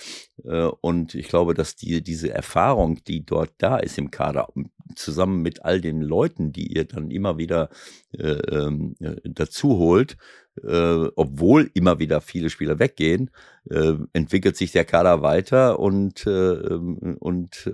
Äh, 0.45 0.69
und 0.81 1.15
ich 1.15 1.29
glaube, 1.29 1.55
dass 1.55 1.75
die, 1.75 2.03
diese 2.03 2.33
Erfahrung, 2.33 3.03
die 3.05 3.27
dort 3.27 3.51
da 3.59 3.79
ist 3.79 3.99
im 3.99 4.11
Kader, 4.11 4.49
zusammen 4.95 5.43
mit 5.43 5.65
all 5.65 5.81
den 5.81 6.01
Leuten, 6.01 6.53
die 6.53 6.73
ihr 6.73 6.85
dann 6.85 7.11
immer 7.11 7.39
wieder 7.39 7.71
äh, 8.17 8.29
ähm, 8.29 8.95
äh, 9.01 9.17
dazu 9.25 9.79
holt, 9.79 10.17
äh, 10.63 11.09
obwohl 11.17 11.71
immer 11.75 11.99
wieder 11.99 12.21
viele 12.21 12.51
Spieler 12.51 12.79
weggehen, 12.79 13.31
äh, 13.69 13.95
entwickelt 14.13 14.57
sich 14.57 14.73
der 14.73 14.85
Kader 14.85 15.23
weiter 15.23 15.81
und, 15.81 16.27
äh, 16.27 16.31
ähm, 16.31 17.17
und 17.19 17.73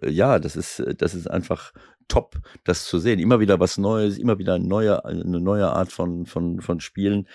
äh, 0.00 0.10
ja, 0.10 0.38
das 0.38 0.56
ist, 0.56 0.82
das 0.98 1.14
ist 1.14 1.30
einfach 1.30 1.72
top, 2.12 2.36
das 2.64 2.84
zu 2.84 2.98
sehen. 2.98 3.18
Immer 3.18 3.40
wieder 3.40 3.58
was 3.58 3.78
Neues, 3.78 4.18
immer 4.18 4.38
wieder 4.38 4.54
eine 4.54 4.66
neue, 4.66 5.04
eine 5.04 5.40
neue 5.40 5.68
Art 5.68 5.90
von, 5.90 6.26
von, 6.26 6.60
von 6.60 6.80
Spielen 6.80 7.26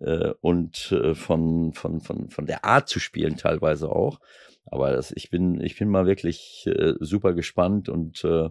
äh, 0.00 0.30
und 0.40 0.92
äh, 0.92 1.16
von, 1.16 1.72
von, 1.72 2.00
von, 2.00 2.30
von 2.30 2.46
der 2.46 2.64
Art 2.64 2.88
zu 2.88 3.00
spielen 3.00 3.36
teilweise 3.36 3.90
auch. 3.90 4.20
Aber 4.66 4.92
das, 4.92 5.10
ich 5.10 5.30
bin, 5.30 5.60
ich 5.60 5.76
bin 5.76 5.88
mal 5.88 6.06
wirklich 6.06 6.64
äh, 6.66 6.92
super 7.00 7.32
gespannt 7.34 7.88
und 7.88 8.22
äh, 8.24 8.50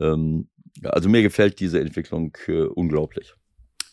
ähm, 0.00 0.48
also 0.82 1.10
mir 1.10 1.20
gefällt 1.20 1.60
diese 1.60 1.78
Entwicklung 1.78 2.34
äh, 2.46 2.62
unglaublich. 2.62 3.34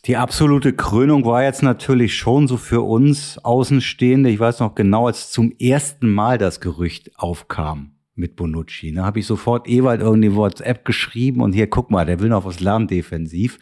Die 0.06 0.16
absolute 0.16 0.74
Krönung 0.74 1.26
war 1.26 1.44
jetzt 1.44 1.64
natürlich 1.64 2.16
schon 2.16 2.48
so 2.48 2.56
für 2.56 2.82
uns 2.82 3.38
Außenstehende. 3.40 4.30
Ich 4.30 4.40
weiß 4.40 4.62
noch 4.62 4.76
genau, 4.76 5.08
als 5.08 5.32
zum 5.32 5.52
ersten 5.60 6.10
Mal 6.10 6.38
das 6.38 6.62
Gerücht 6.62 7.12
aufkam 7.18 7.94
mit 8.16 8.36
Bonucci. 8.36 8.94
Da 8.94 9.02
ne? 9.02 9.08
habe 9.08 9.20
ich 9.20 9.26
sofort 9.26 9.68
Ewald 9.68 10.02
irgendwie 10.02 10.36
WhatsApp 10.36 10.86
geschrieben 10.86 11.42
und 11.42 11.54
hier, 11.54 11.68
guck 11.68 11.90
mal, 11.90 12.06
der 12.06 12.20
will 12.20 12.30
noch 12.30 12.46
was 12.46 12.60
lernen 12.60 12.88
defensiv. 12.88 13.58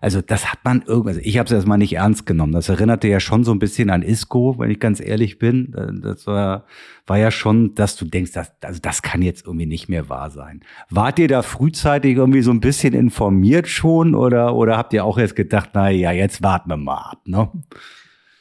Also 0.00 0.22
das 0.22 0.50
hat 0.50 0.60
man 0.64 0.82
irgendwie, 0.86 1.10
also 1.10 1.20
ich 1.22 1.36
habe 1.36 1.46
es 1.46 1.52
erstmal 1.52 1.76
nicht 1.76 1.94
ernst 1.94 2.24
genommen. 2.24 2.52
Das 2.52 2.70
erinnerte 2.70 3.08
ja 3.08 3.20
schon 3.20 3.44
so 3.44 3.52
ein 3.52 3.58
bisschen 3.58 3.90
an 3.90 4.02
Isco, 4.02 4.58
wenn 4.58 4.70
ich 4.70 4.80
ganz 4.80 5.00
ehrlich 5.00 5.38
bin. 5.38 6.00
Das 6.02 6.26
war, 6.26 6.64
war 7.06 7.18
ja 7.18 7.30
schon, 7.30 7.74
dass 7.74 7.96
du 7.96 8.06
denkst, 8.06 8.32
das, 8.32 8.52
also 8.62 8.80
das 8.80 9.02
kann 9.02 9.20
jetzt 9.20 9.46
irgendwie 9.46 9.66
nicht 9.66 9.88
mehr 9.88 10.08
wahr 10.08 10.30
sein. 10.30 10.62
Wart 10.88 11.18
ihr 11.18 11.28
da 11.28 11.42
frühzeitig 11.42 12.16
irgendwie 12.16 12.42
so 12.42 12.52
ein 12.52 12.60
bisschen 12.60 12.94
informiert 12.94 13.68
schon 13.68 14.14
oder, 14.14 14.54
oder 14.54 14.78
habt 14.78 14.94
ihr 14.94 15.04
auch 15.04 15.18
jetzt 15.18 15.36
gedacht, 15.36 15.70
na 15.74 15.90
ja, 15.90 16.12
jetzt 16.12 16.42
warten 16.42 16.70
wir 16.70 16.78
mal 16.78 17.10
ab, 17.12 17.20
ne? 17.26 17.50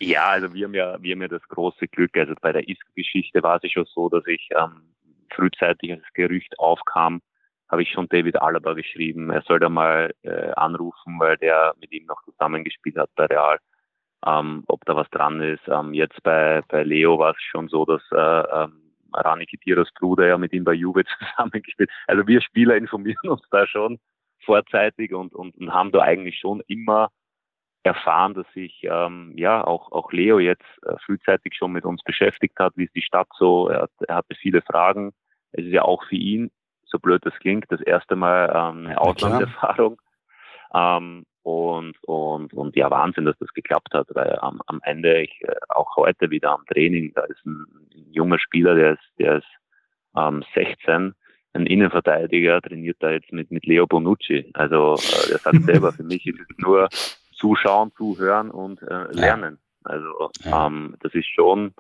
Ja, 0.02 0.30
also 0.30 0.54
wir 0.54 0.66
haben 0.66 0.74
ja, 0.74 0.98
wir 1.02 1.14
haben 1.14 1.22
ja 1.22 1.28
das 1.28 1.46
große 1.50 1.90
Glück. 1.90 2.16
Also 2.16 2.34
bei 2.42 2.54
der 2.54 2.70
Isco-Geschichte 2.70 3.44
war 3.44 3.58
es 3.58 3.64
ja 3.64 3.70
schon 3.70 3.86
so, 3.94 4.08
dass 4.08 4.26
ich 4.28 4.50
ähm, 4.58 4.84
frühzeitig 5.34 5.92
als 5.92 6.04
Gerücht 6.14 6.58
aufkam, 6.60 7.22
habe 7.70 7.84
ich 7.84 7.92
schon 7.92 8.08
David 8.10 8.42
Alaba 8.42 8.74
geschrieben, 8.74 9.30
er 9.30 9.44
soll 9.44 9.60
da 9.60 9.70
mal 9.70 10.14
äh, 10.24 10.52
anrufen, 10.52 11.20
weil 11.20 11.38
der 11.38 11.74
mit 11.80 11.92
ihm 11.92 12.06
noch 12.06 12.24
zusammengespielt 12.24 12.98
hat 12.98 13.10
bei 13.16 13.26
Real, 13.26 13.60
ähm, 14.26 14.64
ob 14.68 14.84
da 14.86 14.96
was 14.96 15.10
dran 15.12 15.42
ist. 15.42 15.68
Ähm, 15.68 15.94
jetzt 15.94 16.22
bei, 16.24 16.62
bei 16.68 16.84
Leo 16.84 17.20
war 17.20 17.32
es 17.32 17.42
schon 17.42 17.68
so, 17.68 17.86
dass 17.86 18.02
äh, 18.12 18.64
ähm, 18.64 18.94
Rani 19.14 19.46
Kitiros 19.46 19.92
Bruder 19.94 20.28
ja 20.28 20.38
mit 20.38 20.54
ihm 20.54 20.64
bei 20.64 20.74
Juve 20.74 21.04
zusammengespielt. 21.20 21.90
Also 22.08 22.26
wir 22.28 22.42
Spieler 22.42 22.76
informieren 22.76 23.30
uns 23.30 23.44
da 23.52 23.68
schon 23.68 24.00
vorzeitig 24.46 25.14
und, 25.14 25.34
und, 25.34 25.56
und 25.58 25.74
haben 25.74 25.92
da 25.92 26.02
eigentlich 26.02 26.40
schon 26.40 26.62
immer 26.68 27.10
erfahren, 27.84 28.34
dass 28.34 28.46
sich 28.54 28.82
ähm, 28.84 29.34
ja 29.36 29.66
auch 29.66 29.92
auch 29.92 30.12
Leo 30.12 30.40
jetzt 30.40 30.66
äh, 30.86 30.96
frühzeitig 31.06 31.56
schon 31.56 31.72
mit 31.72 31.86
uns 31.86 32.04
beschäftigt 32.04 32.60
hat, 32.60 32.74
wie 32.76 32.86
ist 32.86 32.96
die 32.96 33.02
Stadt 33.02 33.30
so. 33.38 33.70
Er, 33.70 33.84
hat, 33.84 33.92
er 34.08 34.16
hatte 34.16 34.36
viele 34.36 34.62
Fragen. 34.62 35.14
Es 35.52 35.66
ist 35.66 35.72
ja 35.72 35.84
auch 35.84 36.04
für 36.04 36.16
ihn, 36.16 36.52
so 36.86 37.00
blöd 37.00 37.26
das 37.26 37.34
klingt, 37.36 37.66
das 37.70 37.82
erste 37.82 38.16
Mal 38.16 38.50
ähm, 38.50 38.86
eine 38.88 39.00
Auslandserfahrung. 39.00 40.00
Ähm, 40.74 41.26
und, 41.44 41.96
und, 42.04 42.54
und 42.54 42.76
ja, 42.76 42.92
Wahnsinn, 42.92 43.26
dass 43.26 43.38
das 43.40 43.52
geklappt 43.54 43.94
hat, 43.94 44.08
weil 44.14 44.38
am, 44.40 44.62
am 44.68 44.82
Ende, 44.84 45.22
ich, 45.22 45.42
äh, 45.42 45.56
auch 45.70 45.96
heute 45.96 46.30
wieder 46.30 46.52
am 46.52 46.66
Training, 46.66 47.12
da 47.16 47.24
ist 47.24 47.44
ein, 47.46 47.66
ein 47.96 48.14
junger 48.14 48.40
Spieler, 48.40 48.76
der 48.76 48.94
ist, 48.94 49.10
der 49.18 49.38
ist 49.38 49.48
ähm, 50.16 50.44
16, 50.54 51.16
ein 51.54 51.66
Innenverteidiger, 51.66 52.62
trainiert 52.62 52.98
da 53.00 53.12
jetzt 53.12 53.32
mit, 53.32 53.50
mit 53.52 53.66
Leo 53.66 53.88
Bonucci. 53.88 54.52
Also 54.54 54.96
äh, 54.96 55.30
der 55.30 55.38
sagt 55.40 55.64
selber, 55.64 55.92
für 55.92 56.04
mich 56.04 56.28
ist 56.28 56.40
es 56.40 56.58
nur 56.58 56.88
zuschauen, 57.40 57.92
zuhören 57.96 58.52
und 58.52 58.82
äh, 58.84 59.12
lernen. 59.12 59.58
Also 59.84 60.32
ähm, 60.46 60.96
das 61.02 61.14
ist 61.14 61.28
schon, 61.28 61.74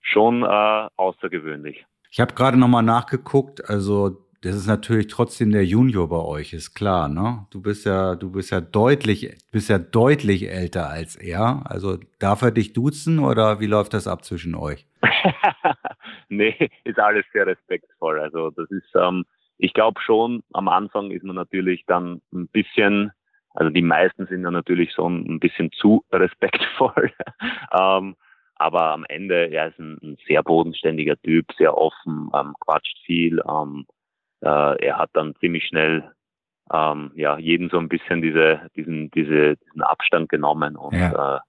schon 0.00 0.42
äh, 0.42 0.88
außergewöhnlich. 0.96 1.84
Ich 2.10 2.20
habe 2.20 2.34
gerade 2.34 2.56
nochmal 2.56 2.82
nachgeguckt, 2.82 3.68
also 3.68 4.26
das 4.42 4.54
ist 4.54 4.66
natürlich 4.66 5.08
trotzdem 5.08 5.50
der 5.50 5.64
Junior 5.64 6.08
bei 6.08 6.20
euch, 6.20 6.52
ist 6.52 6.74
klar, 6.74 7.08
ne? 7.08 7.46
Du 7.50 7.60
bist 7.60 7.84
ja, 7.84 8.14
du 8.14 8.30
bist 8.30 8.50
ja 8.50 8.60
deutlich, 8.60 9.34
bist 9.50 9.68
ja 9.68 9.78
deutlich 9.78 10.48
älter 10.48 10.88
als 10.88 11.16
er. 11.16 11.62
Also 11.64 11.98
darf 12.20 12.42
er 12.42 12.52
dich 12.52 12.72
duzen 12.72 13.18
oder 13.18 13.60
wie 13.60 13.66
läuft 13.66 13.94
das 13.94 14.06
ab 14.06 14.24
zwischen 14.24 14.54
euch? 14.54 14.86
nee, 16.28 16.70
ist 16.84 16.98
alles 16.98 17.24
sehr 17.32 17.46
respektvoll. 17.46 18.20
Also 18.20 18.50
das 18.50 18.70
ist, 18.70 18.88
ähm, 18.94 19.24
ich 19.58 19.72
glaube 19.72 20.00
schon, 20.00 20.42
am 20.52 20.68
Anfang 20.68 21.10
ist 21.10 21.24
man 21.24 21.36
natürlich 21.36 21.84
dann 21.86 22.20
ein 22.32 22.48
bisschen 22.48 23.12
also 23.56 23.70
die 23.70 23.82
meisten 23.82 24.26
sind 24.26 24.42
ja 24.42 24.50
natürlich 24.50 24.92
so 24.92 25.08
ein 25.08 25.40
bisschen 25.40 25.72
zu 25.72 26.04
respektvoll. 26.12 27.12
ähm, 27.78 28.16
aber 28.56 28.92
am 28.92 29.04
Ende, 29.08 29.50
er 29.50 29.68
ist 29.68 29.78
ein, 29.78 29.98
ein, 30.02 30.16
sehr 30.26 30.42
bodenständiger 30.42 31.16
Typ, 31.22 31.52
sehr 31.58 31.76
offen, 31.76 32.30
ähm, 32.34 32.54
quatscht 32.60 32.98
viel. 33.04 33.42
Ähm, 33.46 33.86
äh, 34.40 34.86
er 34.86 34.98
hat 34.98 35.10
dann 35.12 35.34
ziemlich 35.36 35.66
schnell 35.66 36.10
ähm, 36.72 37.12
ja 37.14 37.38
jeden 37.38 37.68
so 37.68 37.78
ein 37.78 37.88
bisschen 37.88 38.22
diese, 38.22 38.70
diesen, 38.76 39.10
diese, 39.10 39.56
diesen 39.56 39.82
Abstand 39.82 40.28
genommen 40.28 40.76
und 40.76 40.94
ja. 40.94 41.36
Äh, 41.36 41.40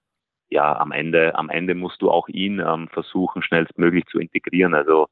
ja, 0.49 0.77
am 0.77 0.93
Ende, 0.93 1.35
am 1.35 1.49
Ende 1.49 1.75
musst 1.75 2.01
du 2.01 2.09
auch 2.09 2.29
ihn 2.29 2.59
ähm, 2.59 2.87
versuchen, 2.87 3.41
schnellstmöglich 3.41 4.05
zu 4.05 4.17
integrieren. 4.17 4.73
Also 4.73 5.07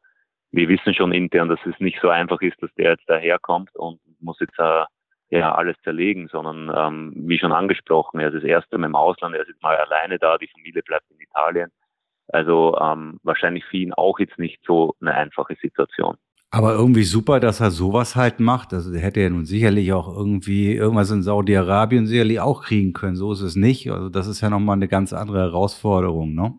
wir 0.52 0.70
wissen 0.70 0.94
schon 0.94 1.12
intern, 1.12 1.50
dass 1.50 1.60
es 1.66 1.78
nicht 1.80 2.00
so 2.02 2.08
einfach 2.08 2.40
ist, 2.40 2.62
dass 2.62 2.74
der 2.76 2.92
jetzt 2.92 3.10
daherkommt 3.10 3.76
und 3.76 4.00
muss 4.22 4.40
jetzt 4.40 4.58
äh, 4.58 4.86
ja 5.30 5.56
alles 5.56 5.76
zerlegen, 5.84 6.28
sondern 6.28 6.72
ähm, 6.76 7.14
wie 7.16 7.40
schon 7.40 7.52
angesprochen, 7.52 8.20
er 8.20 8.30
ist 8.30 8.36
das 8.36 8.44
erste 8.44 8.78
Mal 8.78 8.88
im 8.88 8.96
Ausland, 8.96 9.36
er 9.36 9.42
ist 9.42 9.50
jetzt 9.50 9.64
mal 9.64 9.76
alleine 9.76 10.20
da, 10.20 10.38
die 10.38 10.48
Familie 10.48 10.84
bleibt 10.84 11.10
in 11.12 11.20
Italien. 11.20 11.72
Also 12.28 12.78
ähm, 12.80 13.20
wahrscheinlich 13.24 13.66
für 13.66 13.78
ihn 13.78 13.94
auch 13.94 14.20
jetzt 14.20 14.40
nicht 14.40 14.60
so 14.66 14.96
eine 15.00 15.14
einfache 15.14 15.56
Situation. 15.62 16.18
Aber 16.52 16.74
irgendwie 16.74 17.04
super, 17.04 17.40
dass 17.40 17.60
er 17.60 17.70
sowas 17.70 18.16
halt 18.16 18.40
macht. 18.40 18.74
Also 18.74 18.92
der 18.92 19.02
hätte 19.02 19.20
ja 19.20 19.30
nun 19.30 19.46
sicherlich 19.46 19.92
auch 19.94 20.08
irgendwie 20.08 20.74
irgendwas 20.74 21.12
in 21.12 21.22
Saudi-Arabien 21.22 22.06
sicherlich 22.08 22.40
auch 22.40 22.64
kriegen 22.64 22.94
können. 22.94 23.16
So 23.16 23.34
ist 23.34 23.42
es 23.42 23.56
nicht. 23.56 23.92
Also 23.92 24.10
das 24.10 24.28
ist 24.28 24.42
ja 24.42 24.50
nochmal 24.50 24.78
eine 24.78 24.88
ganz 24.88 25.12
andere 25.12 25.40
Herausforderung, 25.40 26.34
ne? 26.34 26.54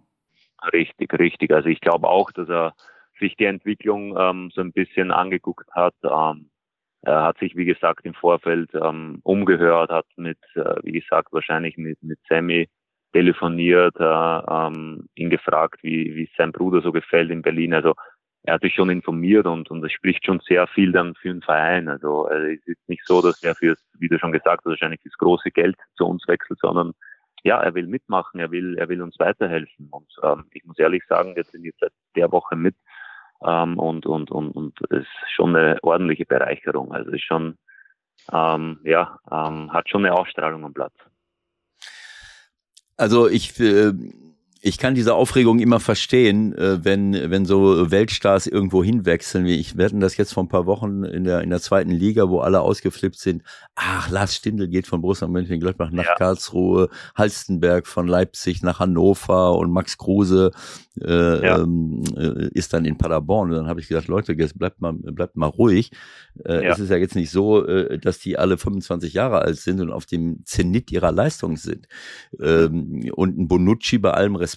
Richtig, 0.72 1.12
richtig. 1.18 1.50
Also 1.52 1.68
ich 1.68 1.80
glaube 1.80 2.08
auch, 2.08 2.30
dass 2.32 2.48
er 2.48 2.74
sich 3.18 3.36
die 3.36 3.44
Entwicklung 3.44 4.16
ähm, 4.18 4.50
so 4.54 4.60
ein 4.60 4.72
bisschen 4.72 5.10
angeguckt 5.12 5.70
hat. 5.72 5.94
Ähm, 6.04 6.50
er 7.06 7.22
hat 7.22 7.38
sich, 7.38 7.56
wie 7.56 7.64
gesagt, 7.64 8.04
im 8.04 8.14
Vorfeld 8.14 8.70
ähm, 8.74 9.20
umgehört, 9.22 9.90
hat 9.90 10.06
mit, 10.16 10.38
äh, 10.56 10.74
wie 10.82 10.92
gesagt, 10.92 11.32
wahrscheinlich 11.32 11.76
mit, 11.76 12.02
mit 12.02 12.18
Sammy 12.28 12.68
telefoniert, 13.12 13.94
äh, 14.00 14.04
ähm, 14.04 15.06
ihn 15.14 15.30
gefragt, 15.30 15.78
wie, 15.82 16.16
wie 16.16 16.28
sein 16.36 16.50
Bruder 16.50 16.80
so 16.80 16.90
gefällt 16.90 17.30
in 17.30 17.42
Berlin. 17.42 17.74
Also 17.74 17.94
er 18.42 18.54
hat 18.54 18.62
sich 18.62 18.74
schon 18.74 18.90
informiert 18.90 19.46
und, 19.46 19.70
und 19.70 19.84
es 19.84 19.92
spricht 19.92 20.26
schon 20.26 20.40
sehr 20.40 20.66
viel 20.66 20.90
dann 20.90 21.14
für 21.14 21.28
den 21.28 21.42
Verein. 21.42 21.88
Also 21.88 22.28
äh, 22.28 22.54
es 22.54 22.66
ist 22.66 22.88
nicht 22.88 23.06
so, 23.06 23.22
dass 23.22 23.40
er 23.42 23.54
für, 23.54 23.76
wie 23.98 24.08
du 24.08 24.18
schon 24.18 24.32
gesagt 24.32 24.64
hast, 24.64 24.70
wahrscheinlich 24.70 25.00
das 25.04 25.16
große 25.16 25.52
Geld 25.52 25.76
zu 25.96 26.06
uns 26.06 26.26
wechselt, 26.26 26.58
sondern 26.58 26.92
ja, 27.44 27.60
er 27.60 27.74
will 27.76 27.86
mitmachen, 27.86 28.40
er 28.40 28.50
will, 28.50 28.76
er 28.78 28.88
will 28.88 29.00
uns 29.00 29.16
weiterhelfen. 29.20 29.88
Und 29.92 30.08
ähm, 30.24 30.46
ich 30.50 30.64
muss 30.64 30.78
ehrlich 30.80 31.04
sagen, 31.08 31.36
wir 31.36 31.44
sind 31.44 31.64
jetzt 31.64 31.78
seit 31.78 31.92
der 32.16 32.32
Woche 32.32 32.56
mit 32.56 32.74
ähm, 33.44 33.78
und, 33.78 34.06
und, 34.06 34.30
und, 34.30 34.50
und 34.50 34.80
ist 34.90 35.06
schon 35.34 35.56
eine 35.56 35.78
ordentliche 35.82 36.26
Bereicherung. 36.26 36.92
Also 36.92 37.10
ist 37.10 37.24
schon, 37.24 37.56
ähm, 38.32 38.80
ja, 38.84 39.18
ähm, 39.30 39.72
hat 39.72 39.88
schon 39.88 40.04
eine 40.04 40.14
Ausstrahlung 40.14 40.64
am 40.64 40.74
Platz. 40.74 40.94
Also 42.96 43.28
ich 43.28 43.58
äh, 43.60 43.92
ich 44.66 44.78
kann 44.78 44.96
diese 44.96 45.14
Aufregung 45.14 45.60
immer 45.60 45.78
verstehen, 45.78 46.52
äh, 46.58 46.84
wenn, 46.84 47.12
wenn 47.30 47.44
so 47.44 47.92
Weltstars 47.92 48.48
irgendwo 48.48 48.82
hinwechseln. 48.82 49.46
Ich 49.46 49.76
werden 49.76 50.00
das 50.00 50.16
jetzt 50.16 50.34
vor 50.34 50.42
ein 50.42 50.48
paar 50.48 50.66
Wochen 50.66 51.04
in 51.04 51.22
der, 51.22 51.42
in 51.42 51.50
der 51.50 51.60
zweiten 51.60 51.92
Liga, 51.92 52.28
wo 52.28 52.40
alle 52.40 52.60
ausgeflippt 52.60 53.16
sind. 53.16 53.44
Ach, 53.76 54.10
Lars 54.10 54.34
Stindl 54.34 54.66
geht 54.66 54.88
von 54.88 55.02
Borussia 55.02 55.28
Mönchengladbach 55.28 55.92
nach 55.92 56.04
ja. 56.04 56.14
Karlsruhe, 56.16 56.88
Halstenberg 57.14 57.86
von 57.86 58.08
Leipzig 58.08 58.64
nach 58.64 58.80
Hannover 58.80 59.56
und 59.56 59.70
Max 59.70 59.98
Kruse 59.98 60.50
äh, 61.00 61.46
ja. 61.46 61.58
ähm, 61.58 62.02
äh, 62.16 62.48
ist 62.52 62.72
dann 62.72 62.84
in 62.84 62.98
Paderborn. 62.98 63.50
Und 63.50 63.56
dann 63.56 63.68
habe 63.68 63.80
ich 63.80 63.88
gesagt, 63.88 64.08
Leute, 64.08 64.32
jetzt 64.32 64.58
bleibt 64.58 64.80
mal, 64.80 64.94
bleibt 64.94 65.36
mal 65.36 65.46
ruhig. 65.46 65.92
Äh, 66.44 66.64
ja. 66.64 66.72
Es 66.72 66.78
ist 66.78 66.90
ja 66.90 66.96
jetzt 66.96 67.14
nicht 67.14 67.30
so, 67.30 67.64
äh, 67.64 67.98
dass 67.98 68.18
die 68.18 68.38
alle 68.38 68.58
25 68.58 69.12
Jahre 69.12 69.40
alt 69.40 69.58
sind 69.58 69.80
und 69.80 69.90
auf 69.90 70.06
dem 70.06 70.44
Zenit 70.44 70.90
ihrer 70.90 71.12
Leistung 71.12 71.56
sind. 71.56 71.86
Ähm, 72.40 73.10
und 73.14 73.38
ein 73.38 73.48
Bonucci 73.48 73.98
bei 73.98 74.10
allem 74.10 74.36
Respekt, 74.36 74.55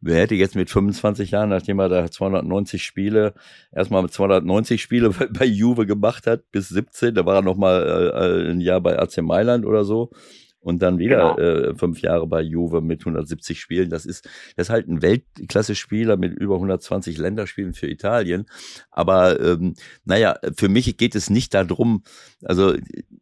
wer 0.00 0.20
hätte 0.20 0.34
jetzt 0.34 0.56
mit 0.56 0.70
25 0.70 1.30
Jahren, 1.30 1.50
nachdem 1.50 1.78
er 1.78 1.88
da 1.88 2.10
290 2.10 2.82
Spiele, 2.82 3.34
erstmal 3.72 4.02
mit 4.02 4.12
290 4.12 4.82
Spiele 4.82 5.10
bei, 5.10 5.44
Juve 5.44 5.86
gemacht 5.86 6.26
hat, 6.26 6.50
bis 6.50 6.68
17, 6.68 7.14
da 7.14 7.26
war 7.26 7.36
er 7.36 7.42
nochmal 7.42 8.12
äh, 8.14 8.50
ein 8.50 8.60
Jahr 8.60 8.80
bei 8.80 8.98
AC 8.98 9.18
Mailand 9.18 9.66
oder 9.66 9.84
so 9.84 10.10
und 10.64 10.80
dann 10.80 10.98
wieder 10.98 11.34
genau. 11.36 11.70
äh, 11.70 11.74
fünf 11.76 12.00
Jahre 12.00 12.26
bei 12.26 12.40
Juve 12.40 12.80
mit 12.80 13.00
170 13.00 13.60
Spielen. 13.60 13.90
Das 13.90 14.06
ist, 14.06 14.24
das 14.56 14.68
ist 14.68 14.70
halt 14.70 14.88
ein 14.88 15.02
Weltklasse-Spieler 15.02 16.16
mit 16.16 16.32
über 16.32 16.54
120 16.54 17.18
Länderspielen 17.18 17.74
für 17.74 17.86
Italien. 17.86 18.46
Aber 18.90 19.38
ähm, 19.40 19.74
naja, 20.04 20.38
für 20.56 20.70
mich 20.70 20.96
geht 20.96 21.14
es 21.14 21.28
nicht 21.28 21.52
darum, 21.52 22.02
also 22.42 22.74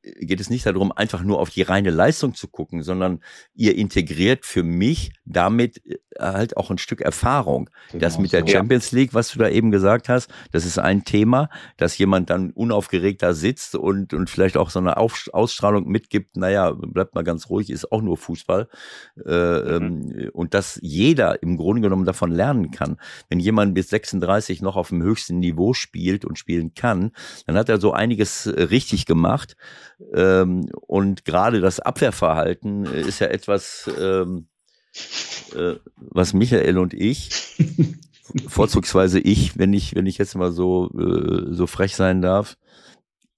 geht 0.03 0.41
es 0.41 0.51
nicht 0.51 0.67
darum, 0.67 0.93
einfach 0.93 1.23
nur 1.23 1.41
auf 1.41 1.51
die 1.51 1.63
reine 1.63 1.91
Leistung 1.91 2.35
zu 2.35 2.47
gucken, 2.47 2.83
sondern 2.83 3.21
ihr 3.55 3.77
integriert 3.77 4.47
für 4.47 4.63
mich 4.63 5.13
damit 5.25 5.85
äh, 5.85 5.97
halt 6.19 6.57
auch 6.57 6.71
ein 6.71 6.79
Stück 6.79 7.01
Erfahrung. 7.01 7.71
Genau 7.91 8.01
das 8.01 8.19
mit 8.19 8.33
der 8.33 8.47
Champions 8.47 8.93
League, 8.93 9.15
was 9.15 9.33
du 9.33 9.39
da 9.39 9.49
eben 9.49 9.71
gesagt 9.71 10.09
hast, 10.09 10.31
das 10.53 10.65
ist 10.65 10.79
ein 10.79 11.05
Thema, 11.05 11.49
dass 11.77 11.99
jemand 11.99 12.31
dann 12.31 12.51
unaufgeregt 12.51 13.23
da 13.23 13.33
sitzt 13.33 13.75
und, 13.75 14.15
und 14.15 14.31
vielleicht 14.31 14.57
auch 14.57 14.71
so 14.71 14.79
eine 14.79 14.97
Ausstrahlung 14.97 15.89
mitgibt, 15.89 16.37
naja, 16.37 16.73
bleibt 16.73 17.15
mal 17.15 17.25
ganz 17.25 17.32
ruhig, 17.51 17.71
ist 17.71 17.91
auch 17.93 18.03
nur 18.03 18.17
Fußball. 18.17 18.69
Äh, 19.25 19.79
mhm. 19.79 20.13
Ähm, 20.13 20.31
und 20.33 20.55
dass 20.55 20.79
jeder 20.83 21.43
im 21.43 21.57
Grunde 21.57 21.83
genommen 21.83 22.05
davon 22.05 22.31
lernen 22.31 22.71
kann. 22.71 22.99
Wenn 23.29 23.41
jemand 23.41 23.75
bis 23.75 23.89
36 23.91 24.63
noch 24.63 24.77
auf 24.77 24.89
dem 24.89 25.03
höchsten 25.03 25.39
Niveau 25.39 25.75
spielt 25.75 26.25
und 26.25 26.39
spielen 26.39 26.75
kann, 26.75 27.13
dann 27.47 27.57
hat 27.57 27.69
er 27.69 27.81
so 27.81 27.93
einiges 27.93 28.47
richtig 28.47 29.07
gemacht. 29.07 29.57
Ähm, 30.15 30.69
und 30.87 31.25
gerade 31.25 31.61
das 31.61 31.81
Abwehrverhalten 31.81 32.85
ist 32.85 33.21
ja 33.21 33.29
etwas, 33.29 33.91
ähm, 33.99 34.47
äh, 35.55 35.75
was 35.97 36.33
Michael 36.33 36.79
und 36.79 36.95
ich, 36.95 37.31
vorzugsweise 38.49 39.21
ich, 39.21 39.59
wenn 39.59 39.73
ich, 39.73 39.95
wenn 39.95 40.07
ich 40.07 40.19
jetzt 40.19 40.35
mal 40.35 40.53
so, 40.53 40.91
äh, 40.91 41.53
so 41.53 41.67
frech 41.67 41.97
sein 41.97 42.23
darf, 42.23 42.57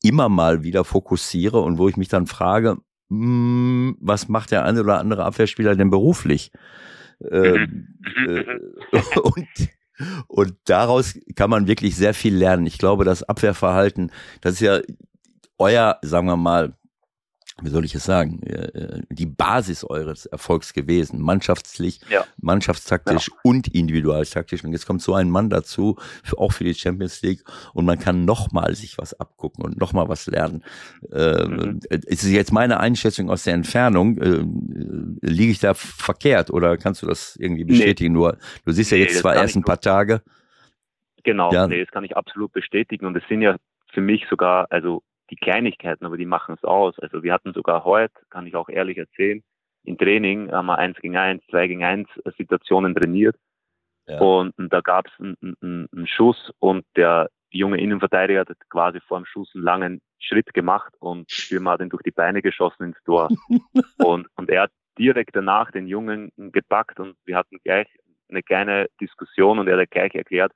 immer 0.03 0.29
mal 0.29 0.63
wieder 0.63 0.85
fokussiere 0.85 1.61
und 1.61 1.79
wo 1.79 1.89
ich 1.89 1.97
mich 1.97 2.09
dann 2.09 2.27
frage, 2.27 2.77
mh, 3.19 3.89
hm, 3.91 3.97
was 4.01 4.29
macht 4.29 4.51
der 4.51 4.65
eine 4.65 4.81
oder 4.81 4.99
andere 4.99 5.25
Abwehrspieler 5.25 5.77
denn 5.77 5.91
beruflich? 5.91 6.53
Ähm, 7.31 7.99
äh, 8.27 8.45
und, 9.21 9.49
und 10.27 10.55
daraus 10.65 11.19
kann 11.35 11.51
man 11.51 11.67
wirklich 11.67 11.97
sehr 11.97 12.15
viel 12.15 12.35
lernen. 12.35 12.67
Ich 12.67 12.79
glaube, 12.79 13.05
das 13.05 13.23
Abwehrverhalten, 13.23 14.11
das 14.41 14.55
ist 14.55 14.61
ja 14.61 14.81
euer, 15.59 15.99
sagen 16.03 16.27
wir 16.27 16.37
mal, 16.37 16.75
wie 17.63 17.69
soll 17.69 17.85
ich 17.85 17.95
es 17.95 18.05
sagen, 18.05 18.43
äh, 18.43 18.67
äh, 18.67 19.03
die 19.11 19.27
Basis 19.27 19.85
eures 19.85 20.27
Erfolgs 20.27 20.73
gewesen, 20.73 21.21
mannschaftlich, 21.21 22.01
ja. 22.11 22.25
mannschaftstaktisch 22.41 23.29
ja. 23.29 23.35
und 23.45 23.69
individualtaktisch. 23.69 24.65
Und 24.65 24.73
jetzt 24.73 24.87
kommt 24.87 25.03
so 25.03 25.15
ein 25.15 25.31
Mann 25.31 25.51
dazu, 25.51 25.97
auch 26.37 26.53
für 26.53 26.65
die 26.65 26.75
Champions 26.75 27.23
League, 27.23 27.45
und 27.73 27.85
man 27.85 27.99
kann 27.99 28.25
nochmal 28.25 28.75
sich 28.75 28.99
was 28.99 29.19
abgucken 29.21 29.65
und 29.65 29.79
nochmal 29.79 30.09
was 30.09 30.27
lernen. 30.27 30.65
Äh, 31.13 31.45
mhm. 31.45 31.81
Es 31.89 32.25
ist 32.25 32.31
jetzt 32.31 32.53
meine 32.53 32.81
Einschätzung 32.81 33.31
aus 33.31 33.45
der 33.45 33.55
Entfernung. 33.55 34.19
Äh, 34.19 34.45
liege 35.21 35.53
ich 35.53 35.61
da 35.61 35.75
verkehrt 35.75 36.51
oder 36.51 36.77
kannst 36.77 37.03
du 37.03 37.07
das 37.07 37.37
irgendwie 37.37 37.65
bestätigen? 37.65 38.15
Nee. 38.15 38.19
Nur, 38.19 38.39
du 38.65 38.73
siehst 38.73 38.91
ja 38.91 38.99
jetzt 38.99 39.15
nee, 39.15 39.21
zwar 39.21 39.37
erst 39.37 39.55
ein 39.55 39.63
paar 39.63 39.81
Tage. 39.81 40.23
Genau, 41.23 41.53
ja. 41.53 41.69
nee, 41.69 41.81
das 41.81 41.91
kann 41.93 42.05
ich 42.05 42.17
absolut 42.17 42.53
bestätigen. 42.53 43.07
Und 43.07 43.17
es 43.17 43.23
sind 43.29 43.43
ja 43.43 43.57
für 43.93 44.01
mich 44.01 44.27
sogar, 44.29 44.67
also 44.71 45.03
die 45.31 45.37
Kleinigkeiten, 45.37 46.05
aber 46.05 46.17
die 46.17 46.27
machen 46.27 46.55
es 46.57 46.65
aus. 46.65 46.99
Also 46.99 47.23
wir 47.23 47.33
hatten 47.33 47.53
sogar 47.53 47.85
heute, 47.85 48.15
kann 48.31 48.47
ich 48.47 48.55
auch 48.55 48.69
ehrlich 48.69 48.99
erzählen, 48.99 49.43
im 49.85 49.99
Training 49.99 50.51
haben 50.51 50.67
wir 50.67 50.79
eins 50.79 50.99
gegen 50.99 51.17
eins, 51.17 51.43
zwei 51.51 51.67
gegen 51.67 51.85
eins 51.85 52.09
Situationen 52.37 52.95
trainiert. 52.95 53.37
Ja. 54.07 54.19
Und, 54.21 54.57
und, 54.59 54.73
da 54.73 54.81
gab 54.81 55.07
es 55.07 55.13
einen, 55.19 55.57
einen, 55.63 55.89
einen 55.95 56.07
Schuss 56.07 56.53
und 56.59 56.85
der 56.97 57.31
junge 57.51 57.81
Innenverteidiger 57.81 58.41
hat 58.41 58.49
quasi 58.69 59.01
vor 59.01 59.19
dem 59.19 59.25
Schuss 59.25 59.51
einen 59.55 59.65
langen 59.65 60.01
Schritt 60.19 60.53
gemacht 60.53 60.93
und 60.99 61.31
Stürmer 61.31 61.73
hat 61.73 61.81
ihn 61.81 61.89
durch 61.89 62.03
die 62.03 62.11
Beine 62.11 62.43
geschossen 62.43 62.85
ins 62.85 63.03
Tor. 63.05 63.29
und, 63.99 64.27
und 64.37 64.51
er 64.51 64.63
hat 64.63 64.71
direkt 64.99 65.35
danach 65.35 65.71
den 65.71 65.87
Jungen 65.87 66.31
gepackt 66.37 67.01
und 67.01 67.17
wir 67.25 67.37
hatten 67.37 67.59
gleich 67.65 67.89
eine 68.29 68.43
kleine 68.43 68.89
Diskussion 69.01 69.59
und 69.59 69.69
er 69.69 69.79
hat 69.79 69.91
gleich 69.91 70.15
erklärt, 70.15 70.53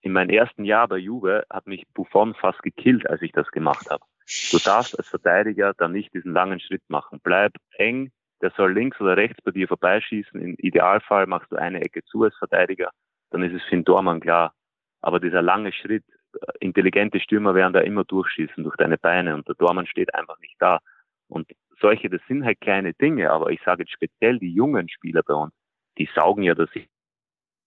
in 0.00 0.12
meinem 0.12 0.30
ersten 0.30 0.64
Jahr 0.64 0.88
bei 0.88 0.98
Juve 0.98 1.44
hat 1.50 1.66
mich 1.66 1.84
Buffon 1.94 2.34
fast 2.34 2.62
gekillt, 2.62 3.08
als 3.08 3.22
ich 3.22 3.32
das 3.32 3.48
gemacht 3.48 3.90
habe. 3.90 4.04
Du 4.50 4.58
darfst 4.58 4.98
als 4.98 5.08
Verteidiger 5.08 5.72
dann 5.74 5.92
nicht 5.92 6.12
diesen 6.14 6.32
langen 6.32 6.60
Schritt 6.60 6.82
machen. 6.88 7.20
Bleib 7.22 7.52
eng, 7.78 8.10
der 8.40 8.50
soll 8.50 8.72
links 8.72 9.00
oder 9.00 9.16
rechts 9.16 9.40
bei 9.42 9.52
dir 9.52 9.68
vorbeischießen. 9.68 10.40
Im 10.40 10.54
Idealfall 10.58 11.26
machst 11.26 11.50
du 11.52 11.56
eine 11.56 11.80
Ecke 11.80 12.02
zu 12.04 12.24
als 12.24 12.36
Verteidiger, 12.36 12.90
dann 13.30 13.42
ist 13.42 13.54
es 13.54 13.62
für 13.64 13.76
den 13.76 13.84
Dormann 13.84 14.20
klar. 14.20 14.52
Aber 15.00 15.20
dieser 15.20 15.42
lange 15.42 15.72
Schritt, 15.72 16.04
äh, 16.34 16.52
intelligente 16.60 17.20
Stürmer 17.20 17.54
werden 17.54 17.72
da 17.72 17.80
immer 17.80 18.04
durchschießen 18.04 18.64
durch 18.64 18.76
deine 18.76 18.98
Beine 18.98 19.34
und 19.34 19.46
der 19.48 19.54
Dormann 19.54 19.86
steht 19.86 20.14
einfach 20.14 20.38
nicht 20.40 20.56
da. 20.58 20.80
Und 21.28 21.50
solche, 21.80 22.08
das 22.08 22.20
sind 22.28 22.44
halt 22.44 22.60
kleine 22.60 22.94
Dinge, 22.94 23.30
aber 23.30 23.50
ich 23.50 23.60
sage 23.64 23.82
jetzt 23.82 23.92
speziell 23.92 24.38
die 24.38 24.52
jungen 24.52 24.88
Spieler 24.88 25.22
bei 25.22 25.34
uns, 25.34 25.52
die 25.98 26.08
saugen 26.14 26.42
ja 26.42 26.54
das 26.54 26.70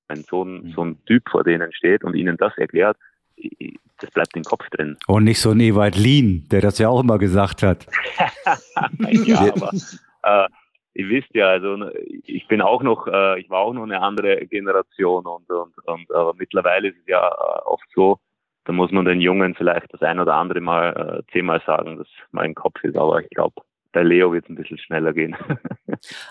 wenn 0.09 0.23
so 0.23 0.43
ein, 0.43 0.63
mhm. 0.63 0.71
so 0.71 0.83
ein 0.83 1.05
Typ 1.05 1.29
vor 1.29 1.43
denen 1.43 1.71
steht 1.73 2.03
und 2.03 2.15
ihnen 2.15 2.37
das 2.37 2.57
erklärt, 2.57 2.97
das 3.99 4.11
bleibt 4.11 4.35
im 4.35 4.43
Kopf 4.43 4.69
drin. 4.71 4.97
Und 5.07 5.23
nicht 5.23 5.39
so 5.39 5.51
ein 5.51 5.59
Ewald 5.59 5.95
Lien, 5.95 6.47
der 6.51 6.61
das 6.61 6.77
ja 6.79 6.89
auch 6.89 7.01
immer 7.01 7.17
gesagt 7.17 7.63
hat. 7.63 7.87
ja, 9.25 9.39
aber 9.39 9.71
äh, 10.23 10.47
ihr 10.93 11.09
wisst 11.09 11.33
ja, 11.33 11.47
also 11.47 11.89
ich 12.25 12.47
bin 12.47 12.61
auch 12.61 12.83
noch, 12.83 13.07
äh, 13.07 13.39
ich 13.39 13.49
war 13.49 13.59
auch 13.59 13.73
noch 13.73 13.83
eine 13.83 14.01
andere 14.01 14.45
Generation 14.47 15.25
und, 15.25 15.49
und, 15.49 15.77
und 15.85 16.11
aber 16.13 16.33
mittlerweile 16.37 16.89
ist 16.89 16.97
es 16.97 17.07
ja 17.07 17.27
äh, 17.27 17.61
oft 17.65 17.85
so, 17.93 18.19
da 18.65 18.73
muss 18.73 18.91
man 18.91 19.05
den 19.05 19.21
Jungen 19.21 19.55
vielleicht 19.55 19.93
das 19.93 20.01
ein 20.01 20.19
oder 20.19 20.35
andere 20.35 20.61
Mal 20.61 21.23
äh, 21.25 21.31
zehnmal 21.31 21.61
sagen, 21.65 21.97
dass 21.97 22.07
mein 22.31 22.55
Kopf 22.55 22.83
ist, 22.83 22.97
aber 22.97 23.21
ich 23.21 23.29
glaube, 23.29 23.61
bei 23.91 24.03
Leo 24.03 24.31
wird 24.31 24.45
es 24.45 24.49
ein 24.49 24.55
bisschen 24.55 24.77
schneller 24.77 25.13
gehen. 25.13 25.35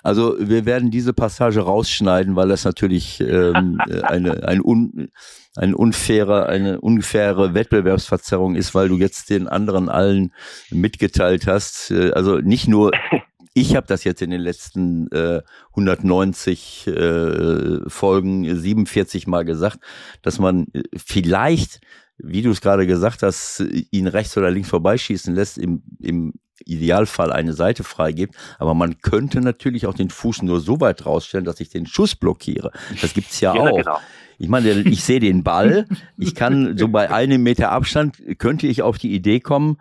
Also 0.02 0.36
wir 0.40 0.64
werden 0.64 0.90
diese 0.90 1.12
Passage 1.12 1.60
rausschneiden, 1.60 2.36
weil 2.36 2.48
das 2.48 2.64
natürlich 2.64 3.20
ähm, 3.20 3.78
eine, 4.02 4.48
ein, 4.48 4.62
un, 4.64 5.10
ein 5.56 5.74
unfaire, 5.74 6.48
eine 6.48 6.80
unfaire 6.80 7.52
Wettbewerbsverzerrung 7.52 8.54
ist, 8.54 8.74
weil 8.74 8.88
du 8.88 8.96
jetzt 8.96 9.28
den 9.28 9.46
anderen 9.46 9.90
allen 9.90 10.32
mitgeteilt 10.70 11.46
hast. 11.46 11.90
Äh, 11.90 12.12
also 12.12 12.38
nicht 12.38 12.66
nur 12.66 12.92
ich 13.52 13.76
habe 13.76 13.86
das 13.86 14.04
jetzt 14.04 14.22
in 14.22 14.30
den 14.30 14.40
letzten 14.40 15.10
äh, 15.10 15.42
190 15.70 16.86
äh, 16.86 17.88
Folgen 17.88 18.56
47 18.56 19.26
Mal 19.26 19.44
gesagt, 19.44 19.80
dass 20.22 20.38
man 20.38 20.68
äh, 20.72 20.82
vielleicht, 20.96 21.80
wie 22.16 22.42
du 22.42 22.50
es 22.50 22.60
gerade 22.60 22.86
gesagt 22.86 23.22
hast, 23.22 23.62
ihn 23.90 24.06
rechts 24.06 24.36
oder 24.38 24.50
links 24.50 24.70
vorbeischießen 24.70 25.34
lässt 25.34 25.58
im, 25.58 25.82
im 26.00 26.34
Idealfall 26.64 27.32
eine 27.32 27.52
Seite 27.52 27.84
freigibt. 27.84 28.34
Aber 28.58 28.74
man 28.74 29.00
könnte 29.00 29.40
natürlich 29.40 29.86
auch 29.86 29.94
den 29.94 30.10
Fuß 30.10 30.42
nur 30.42 30.60
so 30.60 30.80
weit 30.80 31.06
rausstellen, 31.06 31.44
dass 31.44 31.60
ich 31.60 31.70
den 31.70 31.86
Schuss 31.86 32.14
blockiere. 32.14 32.72
Das 33.00 33.14
gibt's 33.14 33.40
ja, 33.40 33.54
ja 33.54 33.62
auch. 33.62 33.76
Genau. 33.76 33.98
Ich 34.38 34.48
meine, 34.48 34.70
ich 34.70 35.02
sehe 35.02 35.20
den 35.20 35.42
Ball. 35.42 35.86
Ich 36.16 36.34
kann 36.34 36.78
so 36.78 36.88
bei 36.88 37.10
einem 37.10 37.42
Meter 37.42 37.72
Abstand 37.72 38.16
könnte 38.38 38.66
ich 38.66 38.82
auf 38.82 38.98
die 38.98 39.12
Idee 39.12 39.40
kommen, 39.40 39.78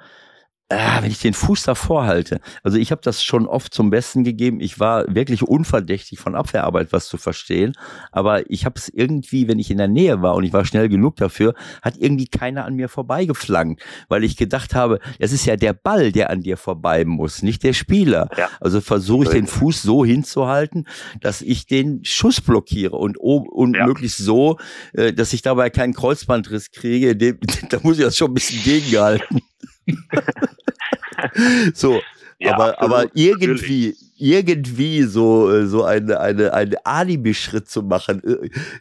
Ah, 0.70 1.02
wenn 1.02 1.12
ich 1.12 1.22
den 1.22 1.34
Fuß 1.34 1.64
davor 1.64 2.06
halte. 2.06 2.42
Also 2.62 2.78
ich 2.78 2.92
habe 2.92 3.00
das 3.02 3.24
schon 3.24 3.48
oft 3.48 3.74
zum 3.74 3.90
Besten 3.90 4.26
gegeben. 4.26 4.60
Ich 4.60 4.82
war 4.82 5.06
wirklich 5.08 5.42
unverdächtig 5.44 6.20
von 6.20 6.36
Abwehrarbeit 6.36 6.92
was 6.92 7.08
zu 7.08 7.16
verstehen. 7.16 7.72
Aber 8.12 8.52
ich 8.52 8.66
habe 8.66 8.76
es 8.78 8.90
irgendwie, 8.90 9.48
wenn 9.48 9.60
ich 9.60 9.72
in 9.72 9.78
der 9.78 9.88
Nähe 9.88 10.22
war 10.22 10.36
und 10.36 10.44
ich 10.44 10.52
war 10.52 10.66
schnell 10.66 10.90
genug 10.90 11.16
dafür, 11.16 11.54
hat 11.82 11.96
irgendwie 11.98 12.28
keiner 12.28 12.66
an 12.66 12.76
mir 12.76 12.90
vorbeigeflankt, 12.90 13.82
weil 14.10 14.26
ich 14.26 14.36
gedacht 14.36 14.76
habe, 14.76 15.00
es 15.20 15.32
ist 15.32 15.46
ja 15.46 15.56
der 15.56 15.72
Ball, 15.72 16.12
der 16.12 16.30
an 16.32 16.42
dir 16.42 16.58
vorbei 16.58 17.06
muss, 17.06 17.44
nicht 17.44 17.64
der 17.64 17.72
Spieler. 17.72 18.30
Ja. 18.38 18.50
Also 18.60 18.82
versuche 18.82 19.24
ich 19.24 19.30
den 19.30 19.48
Fuß 19.48 19.82
so 19.82 20.04
hinzuhalten, 20.04 20.86
dass 21.22 21.42
ich 21.42 21.68
den 21.68 22.04
Schuss 22.04 22.42
blockiere 22.42 22.98
und, 22.98 23.18
und 23.18 23.78
ja. 23.78 23.86
möglichst 23.86 24.18
so, 24.18 24.58
äh, 24.92 25.14
dass 25.14 25.32
ich 25.32 25.42
dabei 25.42 25.70
keinen 25.70 25.94
Kreuzbandriss 25.94 26.72
kriege. 26.72 27.16
Da 27.70 27.80
muss 27.84 27.98
ich 27.98 28.04
das 28.04 28.18
schon 28.18 28.32
ein 28.32 28.34
bisschen 28.34 28.62
gegenhalten. 28.64 29.42
so, 31.74 32.02
ja, 32.40 32.54
aber, 32.54 32.82
aber 32.82 33.06
irgendwie, 33.16 33.96
irgendwie 34.18 35.04
so, 35.04 35.52
äh, 35.52 35.66
so 35.66 35.84
eine, 35.84 36.20
eine, 36.20 36.54
eine 36.54 36.86
Alibi-Schritt 36.86 37.68
zu 37.68 37.82
machen. 37.82 38.22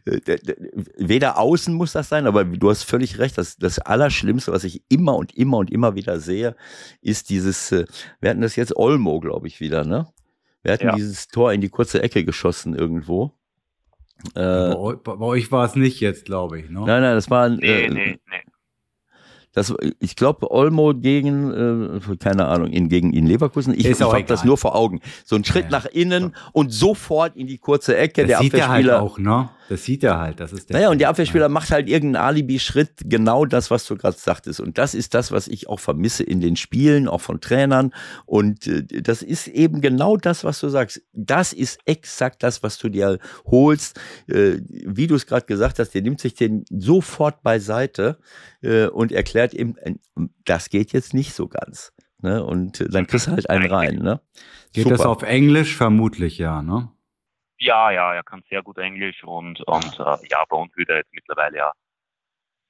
Äh, 0.04 0.16
äh, 0.16 0.38
weder 0.98 1.38
außen 1.38 1.74
muss 1.74 1.92
das 1.92 2.10
sein, 2.10 2.26
aber 2.26 2.44
du 2.44 2.68
hast 2.68 2.82
völlig 2.82 3.18
recht. 3.18 3.38
Das, 3.38 3.56
das 3.56 3.78
Allerschlimmste, 3.78 4.52
was 4.52 4.64
ich 4.64 4.82
immer 4.88 5.16
und 5.16 5.34
immer 5.34 5.56
und 5.56 5.70
immer 5.70 5.94
wieder 5.94 6.20
sehe, 6.20 6.54
ist 7.00 7.30
dieses, 7.30 7.70
wir 7.70 8.30
hatten 8.30 8.42
das 8.42 8.56
jetzt 8.56 8.76
Olmo, 8.76 9.20
glaube 9.20 9.46
ich, 9.46 9.60
wieder, 9.60 9.84
ne? 9.84 10.06
Wir 10.62 10.72
hatten 10.72 10.86
ja. 10.88 10.94
dieses 10.96 11.28
Tor 11.28 11.52
in 11.52 11.60
die 11.60 11.68
kurze 11.68 12.02
Ecke 12.02 12.24
geschossen 12.24 12.74
irgendwo. 12.74 13.32
Äh, 14.34 14.74
bei, 14.74 14.96
bei, 14.96 15.24
euch 15.24 15.52
war 15.52 15.64
es 15.64 15.76
nicht 15.76 16.00
jetzt, 16.00 16.24
glaube 16.24 16.58
ich. 16.58 16.68
Ne? 16.68 16.80
Nein, 16.80 17.02
nein, 17.02 17.14
das 17.14 17.30
war. 17.30 17.48
Nee, 17.48 17.84
äh, 17.84 17.88
nee, 17.88 18.18
nee. 18.28 18.42
Das, 19.56 19.72
ich 20.00 20.16
glaube, 20.16 20.50
Olmo 20.50 20.92
gegen, 20.92 21.98
äh, 21.98 22.16
keine 22.18 22.44
Ahnung, 22.44 22.68
in, 22.68 22.90
gegen 22.90 23.14
in 23.14 23.26
Leverkusen. 23.26 23.72
Ich, 23.72 23.86
ich 23.86 23.98
habe 24.02 24.22
das 24.24 24.44
nur 24.44 24.58
vor 24.58 24.74
Augen. 24.74 25.00
So 25.24 25.34
ein 25.34 25.44
Schritt 25.46 25.64
ja, 25.64 25.70
nach 25.70 25.86
innen 25.86 26.22
ja. 26.24 26.30
und 26.52 26.74
sofort 26.74 27.36
in 27.36 27.46
die 27.46 27.56
kurze 27.56 27.96
Ecke. 27.96 28.20
Das 28.20 28.28
der 28.28 28.38
sieht 28.40 28.52
Abwehrspieler. 28.52 28.92
Er 28.92 29.00
halt 29.00 29.10
auch, 29.10 29.18
ne? 29.18 29.48
Das 29.68 29.84
sieht 29.84 30.04
er 30.04 30.18
halt. 30.18 30.40
Das 30.40 30.52
ist 30.52 30.68
der 30.68 30.76
naja, 30.76 30.90
und 30.90 30.98
der 30.98 31.08
Abwehrspieler 31.08 31.48
macht 31.48 31.70
halt 31.70 31.88
irgendeinen 31.88 32.24
Alibi-Schritt, 32.24 33.02
genau 33.04 33.44
das, 33.44 33.70
was 33.70 33.86
du 33.86 33.96
gerade 33.96 34.16
sagtest. 34.16 34.60
Und 34.60 34.78
das 34.78 34.94
ist 34.94 35.14
das, 35.14 35.32
was 35.32 35.48
ich 35.48 35.68
auch 35.68 35.80
vermisse 35.80 36.22
in 36.22 36.40
den 36.40 36.56
Spielen, 36.56 37.08
auch 37.08 37.20
von 37.20 37.40
Trainern. 37.40 37.92
Und 38.24 38.66
äh, 38.66 38.84
das 39.02 39.22
ist 39.22 39.48
eben 39.48 39.80
genau 39.80 40.16
das, 40.16 40.44
was 40.44 40.60
du 40.60 40.68
sagst. 40.68 41.02
Das 41.12 41.52
ist 41.52 41.80
exakt 41.84 42.42
das, 42.42 42.62
was 42.62 42.78
du 42.78 42.88
dir 42.88 43.18
holst. 43.44 43.98
Äh, 44.28 44.58
wie 44.68 45.06
du 45.06 45.14
es 45.14 45.26
gerade 45.26 45.46
gesagt 45.46 45.78
hast, 45.78 45.90
der 45.90 46.02
nimmt 46.02 46.20
sich 46.20 46.34
den 46.34 46.64
sofort 46.70 47.42
beiseite 47.42 48.18
äh, 48.62 48.86
und 48.86 49.12
erklärt 49.12 49.54
ihm, 49.54 49.76
das 50.44 50.70
geht 50.70 50.92
jetzt 50.92 51.14
nicht 51.14 51.34
so 51.34 51.48
ganz. 51.48 51.92
Ne? 52.22 52.44
Und 52.44 52.84
dann 52.92 53.06
kriegst 53.06 53.26
du 53.26 53.32
halt 53.32 53.50
einen 53.50 53.70
rein. 53.70 53.96
Ne? 53.96 54.20
Geht 54.72 54.84
Super. 54.84 54.96
das 54.96 55.06
auf 55.06 55.22
Englisch? 55.22 55.76
Vermutlich 55.76 56.38
ja, 56.38 56.62
ne? 56.62 56.90
Ja, 57.58 57.90
ja, 57.90 58.14
er 58.14 58.22
kann 58.22 58.42
sehr 58.48 58.62
gut 58.62 58.78
Englisch 58.78 59.24
und, 59.24 59.60
und 59.62 59.98
äh, 59.98 60.18
ja, 60.30 60.44
bei 60.48 60.56
uns 60.56 60.76
wird 60.76 60.90
er 60.90 60.96
jetzt 60.96 61.12
mittlerweile 61.12 61.56
ja 61.56 61.72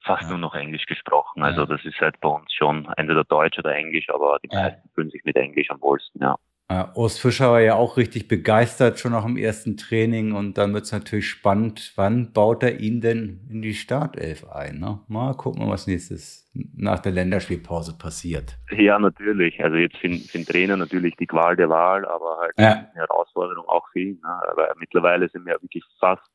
fast 0.07 0.22
ja. 0.22 0.29
nur 0.29 0.38
noch 0.38 0.55
Englisch 0.55 0.87
gesprochen. 0.87 1.42
Also 1.42 1.66
das 1.66 1.85
ist 1.85 2.01
halt 2.01 2.20
bei 2.20 2.29
uns 2.29 2.53
schon 2.53 2.88
entweder 2.96 3.25
Deutsch 3.25 3.59
oder 3.59 3.75
Englisch, 3.75 4.09
aber 4.09 4.38
die 4.42 4.49
meisten 4.49 4.88
fühlen 4.94 5.11
sich 5.11 5.25
mit 5.25 5.37
Englisch 5.37 5.70
am 5.70 5.81
wohlsten, 5.81 6.22
ja. 6.22 6.37
Äh, 6.68 6.85
Urs 6.94 7.18
Fischer 7.18 7.52
war 7.52 7.61
ja 7.61 7.76
auch 7.76 7.96
richtig 7.96 8.26
begeistert 8.26 8.98
schon 8.98 9.12
nach 9.12 9.24
dem 9.24 9.37
ersten 9.37 9.76
Training 9.76 10.33
und 10.33 10.59
dann 10.59 10.74
wird 10.74 10.85
es 10.85 10.92
natürlich 10.92 11.29
spannend, 11.29 11.92
wann 11.94 12.33
baut 12.33 12.64
er 12.64 12.81
ihn 12.81 13.00
denn 13.00 13.46
in 13.48 13.62
die 13.62 13.74
Startelf 13.74 14.48
ein? 14.48 14.81
Ne? 14.81 15.00
Mal 15.07 15.35
gucken, 15.35 15.68
was 15.68 15.87
nächstes 15.87 16.50
nach 16.74 16.98
der 16.98 17.12
Länderspielpause 17.12 17.96
passiert. 17.96 18.59
Ja, 18.72 18.98
natürlich. 18.98 19.62
Also 19.62 19.76
jetzt 19.76 20.00
sind, 20.00 20.22
sind 20.22 20.48
Trainer 20.48 20.76
natürlich 20.76 21.14
die 21.16 21.26
Qual 21.26 21.55
der 21.55 21.68
Wahl, 21.68 22.05
aber 22.05 22.38
halt 22.40 22.52
ja. 22.59 22.72
eine 22.72 22.90
Herausforderung 22.94 23.68
auch 23.68 23.87
für 23.92 24.00
ihn. 24.00 24.20
Ne? 24.20 24.40
Aber 24.50 24.74
mittlerweile 24.79 25.29
sind 25.29 25.46
wir 25.46 25.55
wirklich 25.61 25.85
fast 26.00 26.26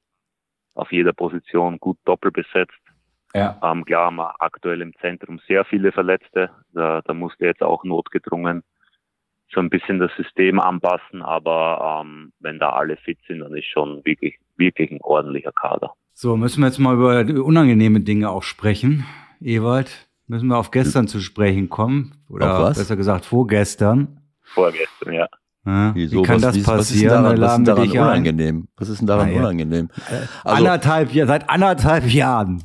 auf 0.76 0.94
jeder 0.94 1.12
Position 1.12 1.78
gut 1.80 1.98
doppelt 2.06 2.36
besetzt. 2.36 2.80
Ja. 3.34 3.60
Ähm, 3.62 3.84
klar 3.84 4.06
haben 4.06 4.16
wir 4.18 4.36
aktuell 4.40 4.82
im 4.82 4.94
Zentrum 5.02 5.40
sehr 5.46 5.66
viele 5.66 5.92
Verletzte. 5.92 6.52
Da, 6.74 7.02
da 7.02 7.14
musste 7.14 7.46
jetzt 7.46 7.64
auch 7.64 7.84
notgedrungen 7.84 8.64
so 9.54 9.60
ein 9.60 9.70
bisschen 9.70 10.00
das 10.00 10.12
System 10.16 10.60
anpassen, 10.60 11.22
aber 11.22 12.04
ähm, 12.04 12.32
wenn 12.40 12.60
da 12.60 12.70
alle 12.70 12.98
fit 12.98 13.20
sind, 13.28 13.40
dann 13.40 13.56
ist 13.56 13.66
schon 13.66 14.04
wirklich, 14.06 14.38
wirklich 14.58 14.92
ein 14.92 15.02
ordentlicher 15.02 15.52
Kader. 15.52 15.94
So, 16.14 16.38
müssen 16.38 16.62
wir 16.62 16.68
jetzt 16.68 16.80
mal 16.80 16.96
über 16.96 17.44
unangenehme 17.44 18.02
Dinge 18.02 18.30
auch 18.30 18.44
sprechen. 18.44 19.06
Ewald, 19.40 20.08
müssen 20.28 20.48
wir 20.48 20.58
auf 20.58 20.72
gestern 20.72 21.08
zu 21.08 21.20
sprechen 21.20 21.70
kommen? 21.70 22.24
Oder 22.30 22.68
besser 22.68 22.96
gesagt 22.96 23.26
vorgestern? 23.26 24.22
Vorgestern, 24.44 25.14
ja. 25.14 25.28
Ja, 25.66 25.92
Wieso? 25.94 26.20
Wie 26.20 26.24
kann 26.24 26.42
was, 26.42 26.56
das 26.56 26.64
passieren? 26.64 26.78
Was 26.78 26.92
ist 26.92 27.40
daran, 27.40 27.42
was 27.42 27.58
ist 27.60 27.68
daran 27.68 27.90
unangenehm? 27.92 28.68
Was 28.78 28.90
ist 28.90 29.00
denn 29.00 29.08
daran 29.08 29.30
ah, 29.30 29.32
ja. 29.32 29.40
unangenehm? 29.40 29.90
Also, 30.44 30.58
anderthalb, 30.58 31.12
seit 31.12 31.50
anderthalb 31.50 32.06
Jahren 32.06 32.64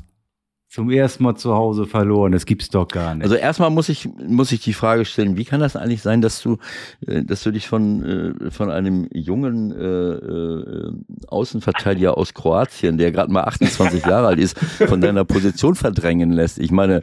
zum 0.77 0.91
ersten 0.91 1.23
Mal 1.23 1.35
zu 1.35 1.55
Hause 1.55 1.87
verloren. 1.87 2.33
Das 2.33 2.45
gibt's 2.45 2.69
doch 2.69 2.87
gar 2.87 3.15
nicht. 3.15 3.23
Also 3.23 3.33
erstmal 3.33 3.71
muss 3.71 3.89
ich 3.89 4.07
muss 4.27 4.51
ich 4.51 4.59
die 4.61 4.73
Frage 4.73 5.05
stellen: 5.05 5.35
Wie 5.35 5.43
kann 5.43 5.59
das 5.59 5.75
eigentlich 5.75 6.03
sein, 6.03 6.21
dass 6.21 6.39
du 6.39 6.59
äh, 7.07 7.23
dass 7.23 7.41
du 7.41 7.49
dich 7.49 7.67
von 7.67 8.45
äh, 8.45 8.51
von 8.51 8.69
einem 8.69 9.07
jungen 9.11 9.71
äh, 9.71 9.83
äh, 9.83 10.91
Außenverteidiger 11.29 12.15
aus 12.15 12.35
Kroatien, 12.35 12.99
der 12.99 13.11
gerade 13.11 13.31
mal 13.31 13.45
28 13.45 14.05
Jahre 14.05 14.27
alt 14.27 14.37
ist, 14.37 14.55
von 14.59 15.01
deiner 15.01 15.25
Position 15.25 15.73
verdrängen 15.73 16.31
lässt? 16.31 16.59
Ich 16.59 16.69
meine, 16.69 17.01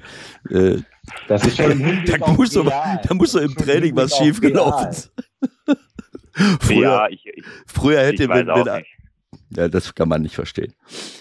äh, 0.51 0.77
das 1.27 1.45
ist 1.45 1.57
schon 1.57 2.05
da, 2.07 2.29
musst 2.29 2.55
du, 2.55 2.63
da 2.63 3.15
muss 3.15 3.33
so 3.33 3.41
im 3.41 3.57
Training 3.57 3.97
was 3.97 4.17
schiefgelaufen 4.17 4.93
sein. 4.93 5.77
früher, 6.61 6.81
ja, 6.81 7.09
ich, 7.09 7.27
ich, 7.27 7.45
früher 7.67 8.03
hätte, 8.03 8.29
wenn, 8.29 8.47
wenn, 8.47 8.85
ja, 9.51 9.69
das 9.69 9.95
kann 9.95 10.09
man 10.09 10.23
nicht 10.23 10.35
verstehen. 10.35 10.75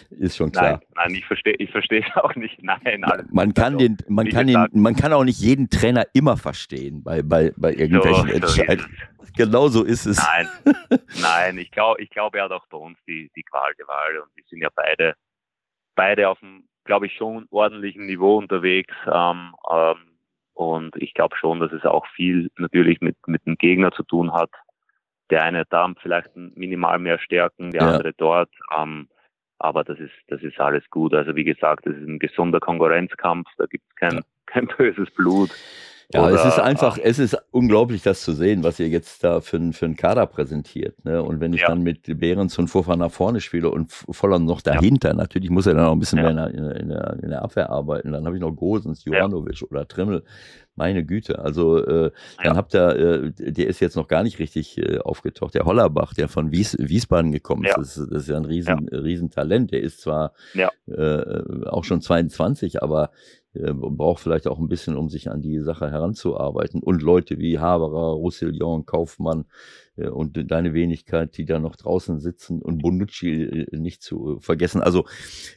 Ist 0.10 0.38
schon 0.38 0.52
klar. 0.52 0.72
Nein, 0.72 0.80
nein 0.96 1.16
ich 1.16 1.26
verstehe 1.26 1.56
ich 1.58 1.72
verstehe 1.72 2.04
auch 2.16 2.36
nicht. 2.36 2.62
Nein, 2.62 3.06
man 3.32 3.54
kann 3.54 3.76
also, 3.76 3.88
den, 3.88 3.98
man 4.08 4.30
kann 4.30 4.48
den, 4.48 4.68
man 4.74 4.96
kann 4.96 5.14
auch 5.14 5.24
nicht 5.24 5.40
jeden 5.40 5.70
Trainer 5.70 6.06
immer 6.14 6.38
verstehen 6.38 7.04
bei, 7.04 7.22
bei, 7.22 7.52
bei 7.58 7.74
irgendwelchen 7.74 8.28
so, 8.28 8.34
Entscheidungen. 8.34 8.98
So 9.20 9.24
genau 9.36 9.68
so 9.68 9.84
ist 9.84 10.06
es. 10.06 10.18
Nein, 10.18 10.48
nein, 11.22 11.58
ich 11.58 11.72
glaube, 11.72 12.02
ich 12.02 12.10
glaube, 12.10 12.38
er 12.38 12.46
hat 12.46 12.52
auch 12.52 12.68
bei 12.68 12.78
uns 12.78 12.98
die, 13.08 13.32
die 13.36 13.44
Qual 13.44 13.74
der 13.78 13.88
Wahl 13.88 14.20
und 14.20 14.36
wir 14.36 14.44
sind 14.50 14.62
ja 14.62 14.70
beide, 14.76 15.16
beide 15.96 16.30
auf 16.30 16.42
einem, 16.42 16.64
glaube 16.86 17.08
ich, 17.08 17.14
schon 17.14 17.48
ordentlichen 17.50 18.06
Niveau 18.06 18.38
unterwegs. 18.38 18.94
Ähm, 19.12 19.54
ähm, 19.72 19.96
und 20.54 20.96
ich 20.98 21.14
glaube 21.14 21.36
schon, 21.38 21.60
dass 21.60 21.72
es 21.72 21.84
auch 21.84 22.06
viel 22.16 22.52
natürlich 22.58 23.02
mit, 23.02 23.16
mit 23.28 23.46
dem 23.46 23.58
Gegner 23.58 23.92
zu 23.92 24.04
tun 24.04 24.34
hat 24.34 24.52
der 25.34 25.42
eine 25.42 25.66
da 25.68 25.92
vielleicht 26.00 26.30
minimal 26.36 27.00
mehr 27.00 27.18
Stärken, 27.18 27.72
der 27.72 27.82
ja. 27.82 27.92
andere 27.94 28.14
dort. 28.14 28.52
Ähm, 28.78 29.08
aber 29.58 29.84
das 29.84 29.98
ist, 29.98 30.14
das 30.28 30.44
ist 30.44 30.60
alles 30.60 30.84
gut. 30.92 31.16
Also 31.16 31.36
wie 31.36 31.44
gesagt, 31.44 31.88
das 31.88 31.96
ist 31.96 32.08
ein 32.08 32.20
gesunder 32.20 32.60
Konkurrenzkampf, 32.60 33.48
da 33.58 33.66
gibt 33.66 33.84
es 33.90 33.96
kein, 33.96 34.22
kein 34.46 34.68
böses 34.68 35.10
Blut. 35.10 35.50
Ja, 36.14 36.26
Oder, 36.26 36.36
es 36.36 36.46
ist 36.46 36.60
einfach, 36.60 37.00
es 37.02 37.18
ist 37.18 37.36
unglaublich, 37.50 38.04
das 38.04 38.22
zu 38.22 38.34
sehen, 38.34 38.64
was 38.64 38.80
ihr 38.80 38.90
jetzt 38.90 39.24
da 39.24 39.42
für, 39.42 39.60
für 39.72 39.86
einen 39.86 39.96
Kader 39.96 40.28
präsentiert. 40.28 41.04
Ne? 41.04 41.24
Und 41.24 41.40
wenn 41.40 41.54
ich 41.54 41.62
ja. 41.62 41.70
dann 41.70 41.82
mit 41.82 42.20
Behrens 42.20 42.60
und 42.60 42.68
Fofana 42.68 43.06
nach 43.06 43.12
vorne 43.12 43.42
spiele 43.42 43.72
und 43.72 43.92
Volland 43.92 44.46
noch 44.46 44.62
dahinter, 44.62 45.10
ja. 45.10 45.16
natürlich 45.16 45.50
muss 45.50 45.66
er 45.66 45.74
dann 45.74 45.86
auch 45.86 45.94
ein 45.94 46.00
bisschen 46.00 46.20
ja. 46.20 46.32
mehr 46.32 46.50
in 46.50 46.64
der, 46.64 46.76
in, 46.76 46.90
der, 46.90 47.18
in 47.24 47.30
der 47.30 47.42
Abwehr 47.42 47.72
arbeiten. 47.72 48.12
Dann 48.12 48.28
habe 48.28 48.36
ich 48.36 48.42
noch 48.42 48.52
Gosens, 48.52 49.04
Jovanovic 49.06 49.64
oder 49.64 49.88
Trimmel. 49.88 50.24
Meine 50.76 51.06
Güte, 51.06 51.40
also 51.40 51.78
äh, 51.78 52.12
dann 52.44 52.58
habt 52.58 52.74
ihr, 52.74 53.32
äh, 53.38 53.52
der 53.52 53.68
ist 53.68 53.80
jetzt 53.80 53.96
noch 53.96 54.08
gar 54.08 54.24
nicht 54.24 54.40
richtig 54.40 54.78
äh, 54.80 54.98
aufgetaucht. 54.98 55.54
Der 55.54 55.66
Hollerbach, 55.66 56.14
der 56.16 56.28
von 56.28 56.52
Wies, 56.52 56.76
Wiesbaden 56.80 57.32
gekommen 57.32 57.66
ist, 57.66 57.78
das, 57.78 57.96
das, 57.96 58.24
ist 58.24 58.30
ja 58.30 58.38
ein 58.38 58.46
riesen, 58.46 58.90
riesen 58.90 59.30
Talent. 59.30 59.72
Der 59.72 59.82
ist 59.82 60.02
zwar 60.02 60.34
äh, 60.56 61.68
auch 61.68 61.84
schon 61.84 62.02
22, 62.02 62.82
aber 62.82 63.12
äh, 63.54 63.72
braucht 63.72 64.24
vielleicht 64.24 64.48
auch 64.48 64.58
ein 64.58 64.68
bisschen, 64.68 64.98
um 64.98 65.10
sich 65.10 65.30
an 65.30 65.42
die 65.42 65.60
Sache 65.60 65.92
heranzuarbeiten. 65.92 66.82
Und 66.82 67.04
Leute 67.04 67.38
wie 67.38 67.60
Haberer, 67.60 68.14
Roussillon, 68.14 68.86
Kaufmann 68.86 69.46
und 69.96 70.52
deine 70.52 70.74
Wenigkeit, 70.74 71.38
die 71.38 71.46
da 71.46 71.60
noch 71.60 71.76
draußen 71.76 72.20
sitzen 72.20 72.62
und 72.62 72.82
Bonucci 72.82 73.44
äh, 73.44 73.78
nicht 73.78 74.02
zu 74.02 74.40
vergessen. 74.40 74.82
Also 74.82 75.06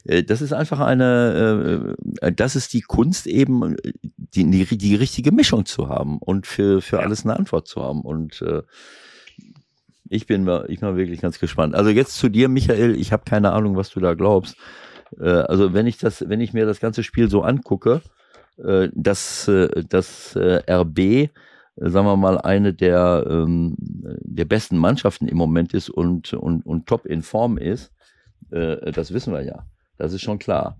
das 0.05 0.41
ist 0.41 0.53
einfach 0.53 0.79
eine, 0.79 1.95
das 2.35 2.55
ist 2.55 2.73
die 2.73 2.81
Kunst 2.81 3.25
eben, 3.25 3.75
die, 4.15 4.49
die, 4.49 4.77
die 4.77 4.95
richtige 4.95 5.31
Mischung 5.31 5.65
zu 5.65 5.89
haben 5.89 6.19
und 6.19 6.45
für, 6.45 6.81
für 6.81 6.99
alles 6.99 7.25
eine 7.25 7.37
Antwort 7.37 7.67
zu 7.67 7.81
haben. 7.81 8.01
Und 8.01 8.43
ich 10.09 10.27
bin 10.27 10.43
mal, 10.43 10.65
ich 10.69 10.79
bin 10.79 10.89
mal 10.89 10.97
wirklich 10.97 11.21
ganz 11.21 11.39
gespannt. 11.39 11.75
Also 11.75 11.89
jetzt 11.89 12.17
zu 12.17 12.29
dir, 12.29 12.47
Michael, 12.49 12.95
ich 12.95 13.11
habe 13.11 13.23
keine 13.25 13.51
Ahnung, 13.53 13.75
was 13.75 13.89
du 13.89 13.99
da 13.99 14.13
glaubst. 14.13 14.55
Äh, 15.19 15.29
also 15.29 15.73
wenn 15.73 15.87
ich 15.87 15.97
das, 15.97 16.27
wenn 16.27 16.41
ich 16.41 16.53
mir 16.53 16.65
das 16.65 16.79
ganze 16.79 17.03
Spiel 17.03 17.29
so 17.29 17.41
angucke, 17.41 18.01
äh, 18.57 18.89
dass 18.93 19.47
äh, 19.47 19.83
das 19.87 20.35
RB 20.35 21.29
sagen 21.77 22.07
wir 22.07 22.17
mal, 22.17 22.39
eine 22.39 22.73
der, 22.73 23.25
ähm, 23.29 23.75
der 23.77 24.45
besten 24.45 24.77
Mannschaften 24.77 25.27
im 25.27 25.37
Moment 25.37 25.73
ist 25.73 25.89
und, 25.89 26.33
und, 26.33 26.65
und 26.65 26.87
top 26.87 27.05
in 27.05 27.21
Form 27.21 27.57
ist, 27.57 27.93
äh, 28.51 28.91
das 28.91 29.13
wissen 29.13 29.33
wir 29.33 29.43
ja. 29.43 29.65
Das 29.97 30.13
ist 30.13 30.21
schon 30.21 30.39
klar. 30.39 30.77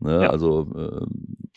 Ne? 0.00 0.22
Ja. 0.22 0.30
Also, 0.30 0.70
äh, 0.76 1.06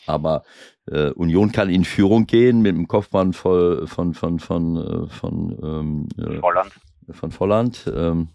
aber 0.06 0.42
äh, 0.86 1.10
Union 1.10 1.52
kann 1.52 1.70
in 1.70 1.84
Führung 1.84 2.26
gehen 2.26 2.60
mit 2.60 2.74
dem 2.74 2.88
Kopfmann 2.88 3.32
voll, 3.32 3.86
von, 3.86 4.14
von, 4.14 4.38
von, 4.40 5.08
von, 5.08 5.58
ähm, 5.62 6.08
Volland. 6.40 6.72
Von 7.10 7.30
Volland. 7.30 7.90
Ähm, 7.94 8.28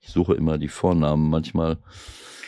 ich 0.00 0.08
suche 0.08 0.34
immer 0.34 0.58
die 0.58 0.68
Vornamen 0.68 1.30
manchmal. 1.30 1.78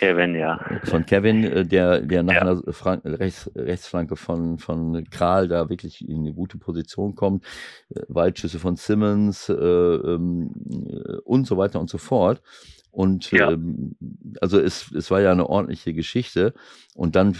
Kevin, 0.04 0.34
ja. 0.34 0.60
Von 0.84 1.06
Kevin, 1.06 1.44
äh, 1.44 1.64
der, 1.64 2.00
der 2.00 2.22
nach 2.22 2.34
ja. 2.34 2.40
einer 2.42 2.62
Fran 2.72 3.00
Rechts, 3.04 3.50
Rechtsflanke 3.54 4.16
von, 4.16 4.58
von 4.58 5.04
Kral 5.10 5.48
da 5.48 5.70
wirklich 5.70 6.06
in 6.06 6.20
eine 6.20 6.34
gute 6.34 6.58
Position 6.58 7.14
kommt. 7.14 7.44
Äh, 7.88 8.02
Waldschüsse 8.08 8.58
von 8.58 8.76
Simmons 8.76 9.48
äh, 9.48 9.54
ähm, 9.54 10.50
äh, 10.88 11.16
und 11.24 11.46
so 11.46 11.56
weiter 11.56 11.80
und 11.80 11.88
so 11.88 11.98
fort. 11.98 12.42
Und 12.90 13.30
ja. 13.30 13.50
ähm, 13.50 13.96
also 14.40 14.60
es, 14.60 14.92
es 14.92 15.10
war 15.10 15.20
ja 15.20 15.32
eine 15.32 15.48
ordentliche 15.48 15.94
Geschichte. 15.94 16.52
Und 16.94 17.16
dann 17.16 17.34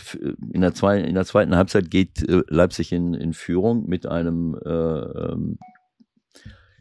in 0.53 0.63
der, 0.63 0.75
zwei, 0.75 0.99
in 1.01 1.15
der 1.15 1.27
zweiten 1.27 1.57
Halbzeit 1.57 1.91
geht 1.91 2.25
Leipzig 2.27 2.93
in, 2.93 3.15
in 3.15 3.35
Führung 3.35 3.87
mit 3.87 4.07
einem 4.07 4.59
äh, 4.65 4.71
ähm, 4.71 5.59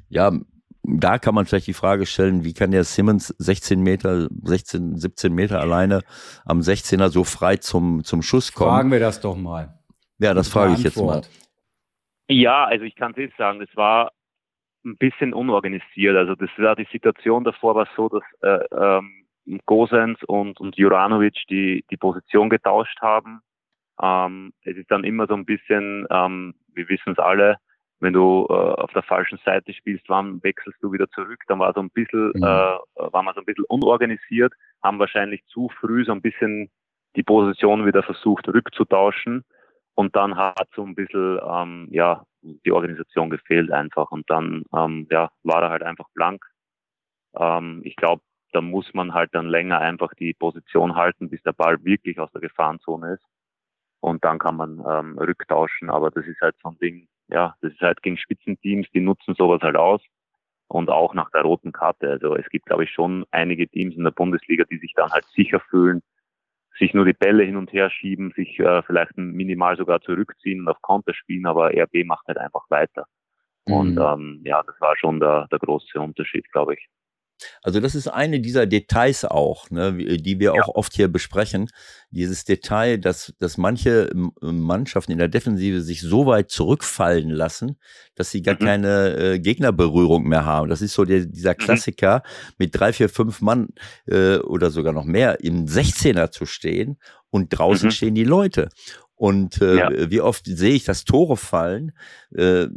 ja, 0.10 0.32
da 0.84 1.18
kann 1.18 1.34
man 1.34 1.46
vielleicht 1.46 1.68
die 1.68 1.74
Frage 1.74 2.06
stellen, 2.06 2.44
wie 2.44 2.54
kann 2.54 2.72
der 2.72 2.84
Simmons 2.84 3.30
16 3.40 3.82
Meter, 3.82 4.28
16, 4.44 4.98
17 4.98 5.34
Meter 5.34 5.60
alleine 5.60 6.02
am 6.46 6.60
16er 6.60 7.10
so 7.10 7.24
frei 7.24 7.56
zum, 7.56 8.04
zum 8.04 8.22
Schuss 8.22 8.54
kommen? 8.54 8.70
Fragen 8.70 8.92
wir 8.92 9.00
das 9.00 9.22
doch 9.22 9.38
mal. 9.38 9.80
Ja, 10.20 10.34
das 10.34 10.50
frage 10.50 10.74
ich 10.74 10.84
jetzt 10.84 10.98
mal. 10.98 11.22
Ja, 12.28 12.66
also 12.66 12.84
ich 12.86 12.96
kann 12.96 13.12
es 13.12 13.18
jetzt 13.18 13.38
sagen, 13.38 13.60
das 13.60 13.70
war 13.76 14.12
ein 14.86 14.98
bisschen 14.98 15.34
unorganisiert. 15.34 16.16
Also 16.16 16.36
das 16.36 16.50
war 16.58 16.76
die 16.76 16.88
Situation 16.92 17.44
davor 17.44 17.76
war 17.76 17.88
so, 17.96 18.10
dass 18.10 18.24
äh, 18.42 18.66
ähm, 18.76 19.26
Gosens 19.66 20.22
und, 20.24 20.60
und 20.60 20.76
Juranovic 20.78 21.44
die, 21.50 21.86
die 21.90 21.98
Position 21.98 22.50
getauscht 22.50 23.00
haben. 23.02 23.42
Ähm, 24.02 24.54
es 24.64 24.76
ist 24.78 24.92
dann 24.92 25.04
immer 25.04 25.28
so 25.28 25.34
ein 25.34 25.46
bisschen, 25.46 26.06
ähm, 26.10 26.56
wir 26.74 26.90
wissen 26.90 27.14
es 27.14 27.20
alle, 27.20 27.58
wenn 28.04 28.14
du 28.14 28.46
äh, 28.50 28.54
auf 28.54 28.92
der 28.92 29.02
falschen 29.02 29.40
Seite 29.46 29.74
spielst, 29.74 30.10
wann 30.10 30.44
wechselst 30.44 30.78
du 30.84 30.92
wieder 30.92 31.10
zurück? 31.10 31.40
Dann 31.48 31.60
war 31.60 31.74
so 31.74 31.80
ein 31.80 31.90
bisschen, 31.90 32.34
mhm. 32.36 32.44
äh, 32.44 32.78
war 33.14 33.24
man 33.24 33.34
so 33.34 33.40
ein 33.40 33.46
bisschen 33.46 33.66
unorganisiert, 33.66 34.54
haben 34.84 35.00
wahrscheinlich 35.00 35.46
zu 35.48 35.70
früh 35.80 36.04
so 36.04 36.12
ein 36.12 36.22
bisschen 36.22 36.70
die 37.16 37.24
Position 37.24 37.86
wieder 37.86 38.04
versucht 38.04 38.48
rückzutauschen 38.50 39.46
und 39.96 40.16
dann 40.16 40.36
hat 40.36 40.68
so 40.76 40.84
ein 40.84 40.96
bisschen 40.96 41.40
ähm, 41.48 41.88
ja 41.92 42.26
die 42.42 42.74
Organisation 42.74 43.30
gefehlt 43.30 43.72
einfach 43.72 44.12
und 44.12 44.30
dann 44.30 44.64
ähm, 44.76 45.08
ja 45.10 45.32
war 45.44 45.64
er 45.64 45.70
halt 45.70 45.84
einfach 45.84 46.10
blank. 46.14 46.44
Ähm, 47.38 47.82
ich 47.86 47.96
glaube, 47.96 48.22
da 48.52 48.60
muss 48.62 48.94
man 48.94 49.14
halt 49.14 49.34
dann 49.34 49.48
länger 49.48 49.80
einfach 49.80 50.14
die 50.16 50.34
Position 50.34 50.96
halten, 50.96 51.30
bis 51.30 51.42
der 51.44 51.54
Ball 51.54 51.84
wirklich 51.86 52.20
aus 52.20 52.32
der 52.32 52.42
Gefahrenzone 52.42 53.14
ist 53.14 53.26
und 54.02 54.26
dann 54.26 54.40
kann 54.40 54.58
man 54.58 54.84
ähm, 54.86 55.18
rücktauschen. 55.18 55.90
Aber 55.90 56.12
das 56.12 56.26
ist 56.26 56.42
halt 56.42 56.56
so 56.62 56.70
ein 56.70 56.78
Ding, 56.80 57.08
ja, 57.34 57.56
das 57.62 57.74
ist 57.74 57.82
halt 57.82 58.02
gegen 58.04 58.18
Spitzenteams, 58.18 58.88
die 58.94 59.02
nutzen 59.02 59.34
sowas 59.36 59.62
halt 59.62 59.76
aus 59.76 60.02
und 60.68 60.90
auch 60.90 61.14
nach 61.16 61.32
der 61.32 61.42
roten 61.42 61.72
Karte. 61.72 62.10
Also 62.10 62.36
es 62.36 62.48
gibt, 62.50 62.68
glaube 62.68 62.84
ich, 62.84 62.92
schon 62.92 63.26
einige 63.32 63.68
Teams 63.68 63.96
in 63.96 64.04
der 64.04 64.12
Bundesliga, 64.12 64.64
die 64.70 64.78
sich 64.78 64.94
dann 64.96 65.12
halt 65.12 65.26
sicher 65.36 65.60
fühlen, 65.60 66.02
sich 66.78 66.94
nur 66.94 67.06
die 67.06 67.14
Bälle 67.14 67.44
hin 67.44 67.58
und 67.58 67.74
her 67.74 67.90
schieben, 67.90 68.32
sich 68.36 68.60
äh, 68.60 68.84
vielleicht 68.84 69.18
minimal 69.18 69.78
sogar 69.78 70.00
zurückziehen 70.02 70.62
und 70.62 70.68
auf 70.68 70.82
Konter 70.82 71.14
spielen, 71.14 71.48
aber 71.48 71.72
RB 71.72 72.06
macht 72.06 72.28
halt 72.28 72.38
einfach 72.38 72.70
weiter. 72.70 73.06
Mhm. 73.68 73.74
Und 73.74 73.98
ähm, 73.98 74.42
ja, 74.46 74.62
das 74.64 74.80
war 74.80 74.96
schon 74.98 75.20
der, 75.20 75.48
der 75.52 75.60
große 75.60 76.00
Unterschied, 76.00 76.52
glaube 76.52 76.76
ich. 76.76 76.88
Also 77.62 77.80
das 77.80 77.96
ist 77.96 78.08
eine 78.08 78.40
dieser 78.40 78.66
Details 78.66 79.26
auch, 79.26 79.70
ne, 79.70 79.94
die 79.94 80.40
wir 80.40 80.56
ja. 80.56 80.64
auch 80.64 80.76
oft 80.76 80.94
hier 80.94 81.08
besprechen. 81.08 81.70
Dieses 82.12 82.46
Detail, 82.46 82.98
dass, 82.98 83.34
dass 83.40 83.58
manche 83.58 84.12
Mannschaften 84.42 85.12
in 85.12 85.18
der 85.18 85.28
Defensive 85.28 85.82
sich 85.82 86.02
so 86.02 86.26
weit 86.26 86.52
zurückfallen 86.52 87.30
lassen, 87.30 87.78
dass 88.16 88.32
sie 88.32 88.42
gar 88.42 88.56
mhm. 88.56 88.60
keine 88.60 89.18
äh, 89.18 89.40
Gegnerberührung 89.40 90.24
mehr 90.24 90.46
haben. 90.46 90.70
Das 90.70 90.82
ist 90.82 90.94
so 90.94 91.06
der, 91.06 91.26
dieser 91.26 91.54
mhm. 91.54 91.58
Klassiker, 91.58 92.18
mhm. 92.18 92.54
mit 92.60 92.80
drei, 92.80 92.94
vier, 92.94 93.10
fünf 93.10 93.42
Mann 93.42 93.70
äh, 94.06 94.38
oder 94.38 94.72
sogar 94.72 94.94
noch 94.94 95.06
mehr 95.06 95.44
im 95.44 95.66
16er 95.66 96.32
zu 96.32 96.46
stehen 96.46 96.98
und 97.30 97.50
draußen 97.50 97.88
mhm. 97.88 97.92
stehen 97.92 98.16
die 98.16 98.24
Leute. 98.24 98.70
Und 99.16 99.62
äh, 99.62 99.78
ja. 99.78 100.12
wie 100.12 100.22
oft 100.22 100.46
sehe 100.46 100.74
ich, 100.74 100.84
dass 100.84 101.06
Tore 101.06 101.38
fallen. 101.38 101.94
Äh, 102.36 102.68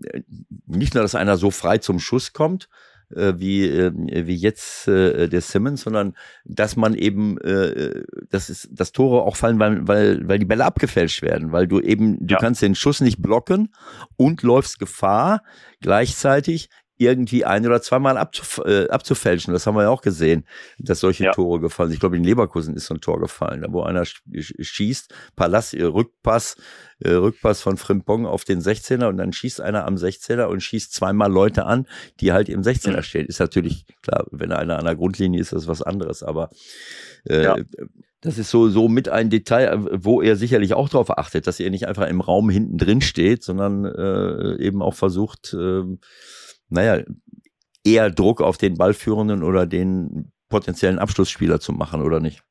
nicht 0.66 0.94
nur, 0.94 1.02
dass 1.02 1.14
einer 1.14 1.36
so 1.36 1.50
frei 1.50 1.78
zum 1.78 1.98
Schuss 1.98 2.32
kommt, 2.32 2.68
äh, 3.14 3.34
wie, 3.36 3.64
äh, 3.64 3.92
wie 4.26 4.34
jetzt 4.34 4.88
äh, 4.88 5.28
der 5.28 5.40
Simmons, 5.40 5.82
sondern 5.82 6.16
dass 6.44 6.76
man 6.76 6.94
eben, 6.94 7.38
äh, 7.38 8.04
das 8.30 8.50
ist, 8.50 8.68
dass 8.72 8.92
Tore 8.92 9.22
auch 9.22 9.36
fallen, 9.36 9.58
weil, 9.58 9.86
weil, 9.86 10.28
weil 10.28 10.38
die 10.38 10.44
Bälle 10.44 10.64
abgefälscht 10.64 11.22
werden, 11.22 11.52
weil 11.52 11.68
du 11.68 11.80
eben, 11.80 12.26
du 12.26 12.34
ja. 12.34 12.40
kannst 12.40 12.62
den 12.62 12.74
Schuss 12.74 13.00
nicht 13.00 13.22
blocken 13.22 13.72
und 14.16 14.42
läufst 14.42 14.78
Gefahr, 14.78 15.42
gleichzeitig 15.80 16.68
irgendwie 16.98 17.44
ein 17.44 17.66
oder 17.66 17.82
zweimal 17.82 18.16
abzuf 18.16 18.62
äh, 18.64 18.88
abzufälschen. 18.88 19.52
Das 19.52 19.66
haben 19.66 19.76
wir 19.76 19.82
ja 19.82 19.90
auch 19.90 20.02
gesehen, 20.02 20.46
dass 20.78 21.00
solche 21.00 21.24
ja. 21.24 21.32
Tore 21.32 21.60
gefallen 21.60 21.90
sind. 21.90 21.94
Ich 21.94 22.00
glaube, 22.00 22.16
in 22.16 22.24
Leverkusen 22.24 22.74
ist 22.74 22.86
so 22.86 22.94
ein 22.94 23.00
Tor 23.00 23.20
gefallen, 23.20 23.62
da 23.62 23.72
wo 23.72 23.82
einer 23.82 24.04
schießt, 24.04 25.12
Palas, 25.36 25.74
äh, 25.74 25.82
Rückpass, 25.82 26.56
äh, 27.00 27.10
Rückpass 27.10 27.60
von 27.60 27.76
Frimpong 27.76 28.26
auf 28.26 28.44
den 28.44 28.60
16er 28.60 29.08
und 29.08 29.18
dann 29.18 29.32
schießt 29.32 29.60
einer 29.60 29.86
am 29.86 29.96
16er 29.96 30.46
und 30.46 30.62
schießt 30.62 30.92
zweimal 30.92 31.30
Leute 31.30 31.66
an, 31.66 31.86
die 32.20 32.32
halt 32.32 32.48
im 32.48 32.62
16er 32.62 32.96
mhm. 32.96 33.02
stehen. 33.02 33.26
Ist 33.26 33.40
natürlich 33.40 33.84
klar, 34.02 34.26
wenn 34.30 34.52
einer 34.52 34.78
an 34.78 34.84
der 34.84 34.96
Grundlinie 34.96 35.40
ist, 35.40 35.52
ist 35.52 35.62
das 35.62 35.68
was 35.68 35.82
anderes, 35.82 36.22
aber 36.22 36.50
äh, 37.28 37.42
ja. 37.42 37.56
Das 38.22 38.38
ist 38.38 38.50
so, 38.50 38.68
so 38.68 38.88
mit 38.88 39.08
ein 39.08 39.30
Detail, 39.30 39.86
wo 40.02 40.20
er 40.20 40.34
sicherlich 40.34 40.74
auch 40.74 40.88
darauf 40.88 41.16
achtet, 41.16 41.46
dass 41.46 41.60
er 41.60 41.70
nicht 41.70 41.86
einfach 41.86 42.08
im 42.08 42.20
Raum 42.20 42.50
hinten 42.50 42.76
drin 42.76 43.00
steht, 43.00 43.44
sondern 43.44 43.84
äh, 43.84 44.56
eben 44.60 44.82
auch 44.82 44.94
versucht, 44.94 45.54
äh, 45.54 45.82
naja, 46.68 47.04
eher 47.84 48.10
Druck 48.10 48.40
auf 48.40 48.58
den 48.58 48.76
Ballführenden 48.76 49.42
oder 49.42 49.66
den 49.66 50.32
potenziellen 50.48 50.98
Abschlussspieler 50.98 51.60
zu 51.60 51.72
machen, 51.72 52.02
oder 52.02 52.20
nicht? 52.20 52.42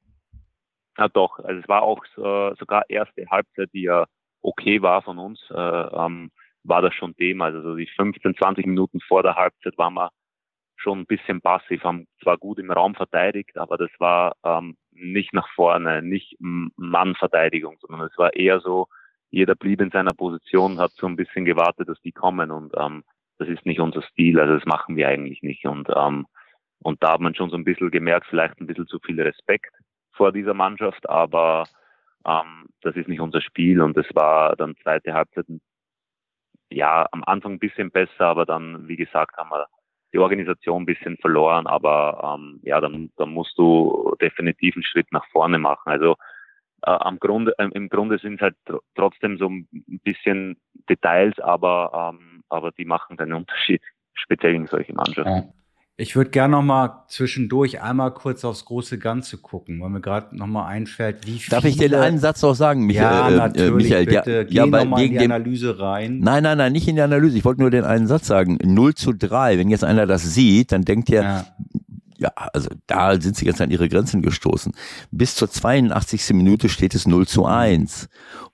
Ja, 0.98 1.10
doch. 1.10 1.40
Also 1.40 1.62
es 1.62 1.68
war 1.68 1.82
auch 1.82 2.04
äh, 2.18 2.56
sogar 2.58 2.90
erste 2.90 3.26
Halbzeit, 3.30 3.70
die 3.74 3.84
ja 3.84 4.06
okay 4.42 4.82
war 4.82 5.02
von 5.02 5.18
uns, 5.18 5.40
äh, 5.50 5.56
ähm, 5.56 6.32
war 6.64 6.82
das 6.82 6.94
schon 6.94 7.16
Thema. 7.16 7.46
Also 7.46 7.62
so 7.62 7.76
die 7.76 7.90
15, 7.96 8.36
20 8.36 8.66
Minuten 8.66 9.00
vor 9.02 9.24
der 9.24 9.36
Halbzeit 9.36 9.78
waren 9.78 9.94
wir 9.94 10.12
schon 10.78 11.00
ein 11.00 11.06
bisschen 11.06 11.42
passiv, 11.42 11.84
haben 11.84 12.08
zwar 12.22 12.38
gut 12.38 12.60
im 12.60 12.72
Raum 12.72 12.96
verteidigt, 12.96 13.58
aber 13.58 13.78
das 13.78 13.90
war 13.98 14.36
ähm, 14.44 14.78
nicht 14.92 15.34
nach 15.34 15.48
vorne, 15.56 16.02
nicht 16.02 16.36
Mannverteidigung, 16.40 17.78
sondern 17.80 18.08
es 18.08 18.18
war 18.18 18.34
eher 18.34 18.60
so, 18.60 18.88
jeder 19.32 19.56
blieb 19.56 19.82
in 19.82 19.92
seiner 19.92 20.14
Position, 20.14 20.80
hat 20.80 20.92
so 20.92 21.08
ein 21.08 21.16
bisschen 21.16 21.46
gewartet, 21.46 21.90
dass 21.90 22.00
die 22.02 22.12
kommen 22.12 22.52
und 22.52 22.74
ähm, 22.78 23.04
das 23.38 23.48
ist 23.48 23.66
nicht 23.66 23.80
unser 23.80 24.02
Stil, 24.02 24.40
also 24.40 24.56
das 24.56 24.66
machen 24.66 24.96
wir 24.96 25.08
eigentlich 25.08 25.42
nicht. 25.42 25.66
Und, 25.66 25.90
ähm, 25.96 26.26
und 26.80 27.02
da 27.04 27.14
hat 27.14 27.22
man 27.22 27.36
schon 27.36 27.50
so 27.50 27.58
ein 27.58 27.66
bisschen 27.66 27.92
gemerkt, 27.92 28.28
vielleicht 28.30 28.60
ein 28.60 28.68
bisschen 28.68 28.88
zu 28.88 29.00
viel 29.00 29.20
Respekt 29.22 29.74
vor 30.14 30.32
dieser 30.32 30.54
Mannschaft, 30.54 31.10
aber 31.10 31.66
ähm, 32.26 32.68
das 32.82 32.96
ist 32.96 33.08
nicht 33.08 33.20
unser 33.20 33.42
Spiel 33.42 33.82
und 33.82 33.98
das 33.98 34.08
war 34.14 34.56
dann 34.56 34.76
zweite 34.78 35.14
Halbzeit, 35.14 35.46
ja, 36.72 37.08
am 37.12 37.24
Anfang 37.24 37.54
ein 37.54 37.60
bisschen 37.60 37.92
besser, 37.92 38.26
aber 38.26 38.46
dann, 38.46 38.88
wie 38.88 38.96
gesagt, 38.96 39.38
haben 39.38 39.50
wir 39.50 39.68
die 40.14 40.20
Organisation 40.20 40.84
ein 40.84 40.86
bisschen 40.86 41.18
verloren, 41.18 41.68
aber 41.68 42.38
ähm, 42.38 42.60
ja, 42.64 42.80
dann, 42.80 43.12
dann 43.18 43.30
musst 43.30 43.58
du 43.58 44.16
definitiv 44.22 44.76
einen 44.76 44.84
Schritt 44.84 45.12
nach 45.12 45.26
vorne 45.32 45.58
machen. 45.60 45.90
Also 45.90 46.16
äh, 46.84 46.92
am 46.92 47.20
Grunde, 47.20 47.54
äh, 47.58 47.70
im 47.74 47.90
Grunde 47.90 48.18
sind 48.20 48.36
es 48.36 48.42
halt 48.42 48.56
tr 48.66 48.80
trotzdem 48.96 49.38
so 49.38 49.50
ein 49.50 49.68
bisschen 50.04 50.58
Details, 50.90 51.38
aber, 51.40 52.14
ähm, 52.14 52.35
aber 52.56 52.72
die 52.72 52.86
machen 52.86 53.18
den 53.18 53.34
Unterschied, 53.34 53.82
speziell 54.14 54.56
in 54.56 54.68
solchen 54.68 54.96
Mannschaften. 54.96 55.30
Ja. 55.30 55.44
Ich 55.98 56.18
würde 56.18 56.30
gerne 56.30 56.52
noch 56.58 56.62
mal 56.62 57.06
zwischendurch 57.08 57.82
einmal 57.82 58.14
kurz 58.14 58.44
aufs 58.44 58.66
große 58.66 59.00
Ganze 59.00 59.38
gucken, 59.38 59.80
weil 59.80 59.90
mir 59.90 60.02
gerade 60.02 60.36
noch 60.36 60.48
mal 60.48 60.66
einfällt, 60.68 61.26
wie 61.26 61.40
viel. 61.40 61.50
Darf 61.50 61.64
ich 61.64 61.78
dir 61.78 62.02
einen 62.02 62.18
Satz 62.18 62.42
noch 62.42 62.54
sagen, 62.54 62.86
Michael? 62.86 63.16
Ja, 63.16 63.30
äh, 63.30 63.38
natürlich, 63.38 63.86
Michael, 63.90 64.06
bitte. 64.06 64.32
Ja, 64.32 64.44
Geh 64.44 64.54
ja, 64.56 64.66
noch 64.66 64.86
mal 64.86 65.02
in 65.02 65.12
die 65.12 65.20
Analyse 65.20 65.80
rein. 65.80 66.20
Nein, 66.20 66.44
nein, 66.44 66.58
nein, 66.58 66.74
nicht 66.74 66.90
in 66.90 66.98
die 66.98 67.02
Analyse. 67.02 67.38
Ich 67.38 67.46
wollte 67.46 67.62
nur 67.62 67.72
den 67.72 67.86
einen 67.86 68.08
Satz 68.08 68.28
sagen. 68.28 68.58
0 68.62 68.94
zu 68.96 69.14
3. 69.14 69.58
Wenn 69.58 69.70
jetzt 69.70 69.86
einer 69.86 70.06
das 70.06 70.34
sieht, 70.34 70.74
dann 70.74 70.82
denkt 70.82 71.10
er, 71.10 71.24
ja 71.24 71.46
ja, 72.18 72.32
also 72.36 72.70
da 72.88 73.20
sind 73.20 73.36
sie 73.36 73.46
ganz 73.46 73.62
an 73.62 73.72
ihre 73.72 73.90
Grenzen 73.90 74.22
gestoßen. 74.22 74.74
Bis 75.12 75.36
zur 75.36 75.50
82. 75.50 76.34
Minute 76.34 76.70
steht 76.70 76.96
es 76.96 77.08
0 77.08 77.28
zu 77.28 77.46
1. 77.46 78.10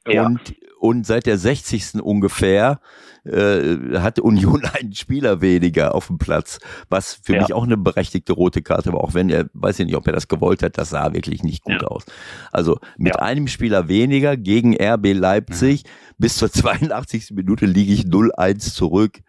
Ja. 0.07 0.25
Und, 0.25 0.55
und 0.81 1.05
seit 1.05 1.27
der 1.27 1.37
60. 1.37 2.01
ungefähr 2.01 2.79
äh, 3.23 3.99
hat 3.99 4.19
Union 4.19 4.65
einen 4.73 4.95
Spieler 4.95 5.39
weniger 5.39 5.93
auf 5.93 6.07
dem 6.07 6.17
Platz, 6.17 6.57
was 6.89 7.19
für 7.21 7.35
ja. 7.35 7.41
mich 7.41 7.53
auch 7.53 7.63
eine 7.63 7.77
berechtigte 7.77 8.33
rote 8.33 8.63
Karte 8.63 8.91
war, 8.91 9.01
auch 9.01 9.13
wenn 9.13 9.29
er, 9.29 9.45
weiß 9.53 9.77
ich 9.77 9.85
nicht, 9.85 9.95
ob 9.95 10.07
er 10.07 10.13
das 10.13 10.27
gewollt 10.27 10.63
hat, 10.63 10.79
das 10.79 10.89
sah 10.89 11.13
wirklich 11.13 11.43
nicht 11.43 11.63
gut 11.63 11.83
ja. 11.83 11.87
aus. 11.87 12.05
Also 12.51 12.79
mit 12.97 13.13
ja. 13.13 13.21
einem 13.21 13.47
Spieler 13.47 13.89
weniger 13.89 14.37
gegen 14.37 14.75
RB 14.75 15.13
Leipzig 15.13 15.83
bis 16.17 16.37
zur 16.37 16.51
82. 16.51 17.29
Minute 17.31 17.67
liege 17.67 17.93
ich 17.93 18.05
0-1 18.05 18.73
zurück. 18.73 19.19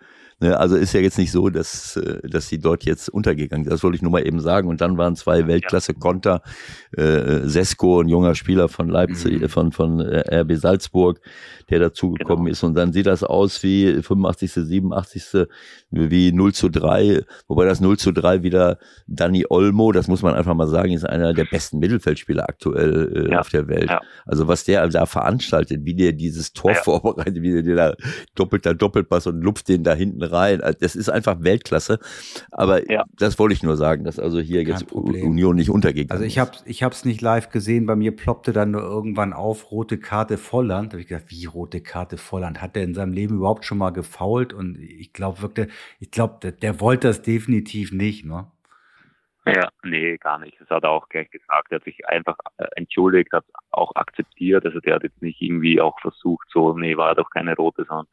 Ne, 0.42 0.58
also 0.58 0.74
ist 0.74 0.92
ja 0.92 0.98
jetzt 0.98 1.18
nicht 1.18 1.30
so, 1.30 1.50
dass, 1.50 1.96
äh, 1.96 2.18
dass 2.28 2.48
sie 2.48 2.58
dort 2.58 2.82
jetzt 2.82 3.08
untergegangen 3.08 3.64
sind. 3.64 3.72
Das 3.72 3.84
wollte 3.84 3.94
ich 3.94 4.02
nur 4.02 4.10
mal 4.10 4.26
eben 4.26 4.40
sagen. 4.40 4.66
Und 4.66 4.80
dann 4.80 4.98
waren 4.98 5.14
zwei 5.14 5.46
Weltklasse-Konter. 5.46 6.42
Äh, 6.96 7.42
Sesko, 7.44 8.00
ein 8.00 8.08
junger 8.08 8.34
Spieler 8.34 8.68
von 8.68 8.88
Leipzig, 8.88 9.40
mhm. 9.40 9.48
von, 9.48 9.70
von 9.70 10.00
äh, 10.00 10.40
RB 10.40 10.56
Salzburg, 10.56 11.20
der 11.70 11.78
dazugekommen 11.78 12.46
genau. 12.46 12.50
ist. 12.50 12.64
Und 12.64 12.74
dann 12.74 12.92
sieht 12.92 13.06
das 13.06 13.22
aus 13.22 13.62
wie 13.62 14.02
85., 14.02 14.52
87., 14.52 15.46
wie 15.92 16.32
0 16.32 16.52
zu 16.54 16.68
3. 16.68 17.22
Wobei 17.46 17.64
das 17.64 17.80
0 17.80 17.98
zu 17.98 18.10
3 18.10 18.42
wieder 18.42 18.78
Danny 19.06 19.46
Olmo, 19.48 19.92
das 19.92 20.08
muss 20.08 20.22
man 20.22 20.34
einfach 20.34 20.54
mal 20.54 20.66
sagen, 20.66 20.90
ist 20.92 21.08
einer 21.08 21.34
der 21.34 21.44
besten 21.44 21.78
Mittelfeldspieler 21.78 22.48
aktuell 22.48 23.28
äh, 23.28 23.30
ja. 23.30 23.40
auf 23.40 23.50
der 23.50 23.68
Welt. 23.68 23.90
Ja. 23.90 24.00
Also 24.26 24.48
was 24.48 24.64
der 24.64 24.88
da 24.88 25.06
veranstaltet, 25.06 25.84
wie 25.84 25.94
der 25.94 26.12
dieses 26.12 26.52
Tor 26.52 26.72
ja. 26.72 26.82
vorbereitet, 26.82 27.42
wie 27.42 27.62
der 27.62 27.76
da 27.76 27.94
doppelter 28.34 28.74
Doppelpass 28.74 29.28
und 29.28 29.40
lupft 29.40 29.68
den 29.68 29.84
da 29.84 29.94
hinten 29.94 30.31
rein. 30.32 30.60
Also, 30.60 30.78
das 30.80 30.96
ist 30.96 31.08
einfach 31.08 31.36
Weltklasse. 31.40 31.98
Aber 32.50 32.90
ja. 32.90 33.04
das 33.18 33.38
wollte 33.38 33.54
ich 33.54 33.62
nur 33.62 33.76
sagen, 33.76 34.04
dass 34.04 34.18
also 34.18 34.40
hier 34.40 34.64
Kein 34.64 34.72
jetzt 34.72 34.86
Problem. 34.86 35.26
Union 35.26 35.56
nicht 35.56 35.70
untergegangen 35.70 36.10
Also 36.10 36.24
ich 36.24 36.38
habe 36.38 36.52
ich 36.64 36.82
habe 36.82 36.94
es 36.94 37.04
nicht 37.04 37.20
live 37.20 37.50
gesehen. 37.50 37.86
Bei 37.86 37.96
mir 37.96 38.14
ploppte 38.14 38.52
dann 38.52 38.72
nur 38.72 38.82
irgendwann 38.82 39.32
auf 39.32 39.70
rote 39.70 39.98
Karte 39.98 40.38
Volland. 40.38 40.92
Da 40.92 40.94
habe 40.94 41.02
ich 41.02 41.08
gedacht, 41.08 41.26
wie 41.28 41.44
rote 41.46 41.80
Karte 41.80 42.16
Volland? 42.16 42.60
Hat 42.62 42.76
der 42.76 42.84
in 42.84 42.94
seinem 42.94 43.12
Leben 43.12 43.36
überhaupt 43.36 43.64
schon 43.64 43.78
mal 43.78 43.90
gefault? 43.90 44.52
Und 44.52 44.78
ich 44.78 45.12
glaube 45.12 45.42
wirklich, 45.42 45.68
ich 46.00 46.10
glaube, 46.10 46.38
der, 46.42 46.52
der 46.52 46.80
wollte 46.80 47.08
das 47.08 47.22
definitiv 47.22 47.92
nicht. 47.92 48.24
Ne? 48.24 48.46
Ja, 49.44 49.70
nee, 49.82 50.16
gar 50.18 50.38
nicht. 50.38 50.60
Das 50.60 50.70
hat 50.70 50.84
er 50.84 50.90
auch 50.90 51.08
gleich 51.08 51.28
gesagt. 51.30 51.72
Er 51.72 51.76
hat 51.76 51.84
sich 51.84 52.06
einfach 52.06 52.36
äh, 52.58 52.66
entschuldigt, 52.76 53.32
hat 53.32 53.44
auch 53.72 53.94
akzeptiert. 53.96 54.64
Also 54.64 54.78
der 54.78 54.94
hat 54.94 55.02
jetzt 55.02 55.20
nicht 55.20 55.42
irgendwie 55.42 55.80
auch 55.80 55.98
versucht, 56.00 56.46
so, 56.52 56.76
nee, 56.76 56.96
war 56.96 57.16
doch 57.16 57.28
keine 57.30 57.56
rote, 57.56 57.84
sondern 57.84 58.06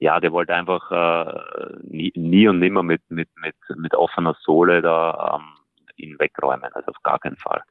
ja, 0.00 0.18
der 0.18 0.32
wollte 0.32 0.54
einfach 0.54 0.90
äh, 0.90 1.76
nie, 1.82 2.12
nie 2.16 2.48
und 2.48 2.58
nimmer 2.58 2.82
mit, 2.82 3.02
mit, 3.10 3.28
mit, 3.36 3.54
mit 3.76 3.94
offener 3.94 4.34
Sohle 4.42 4.80
da 4.80 5.36
ähm, 5.36 5.44
ihn 5.96 6.18
wegräumen. 6.18 6.70
Also 6.72 6.88
auf 6.88 7.02
gar 7.02 7.18
keinen 7.18 7.36
Fall. 7.36 7.62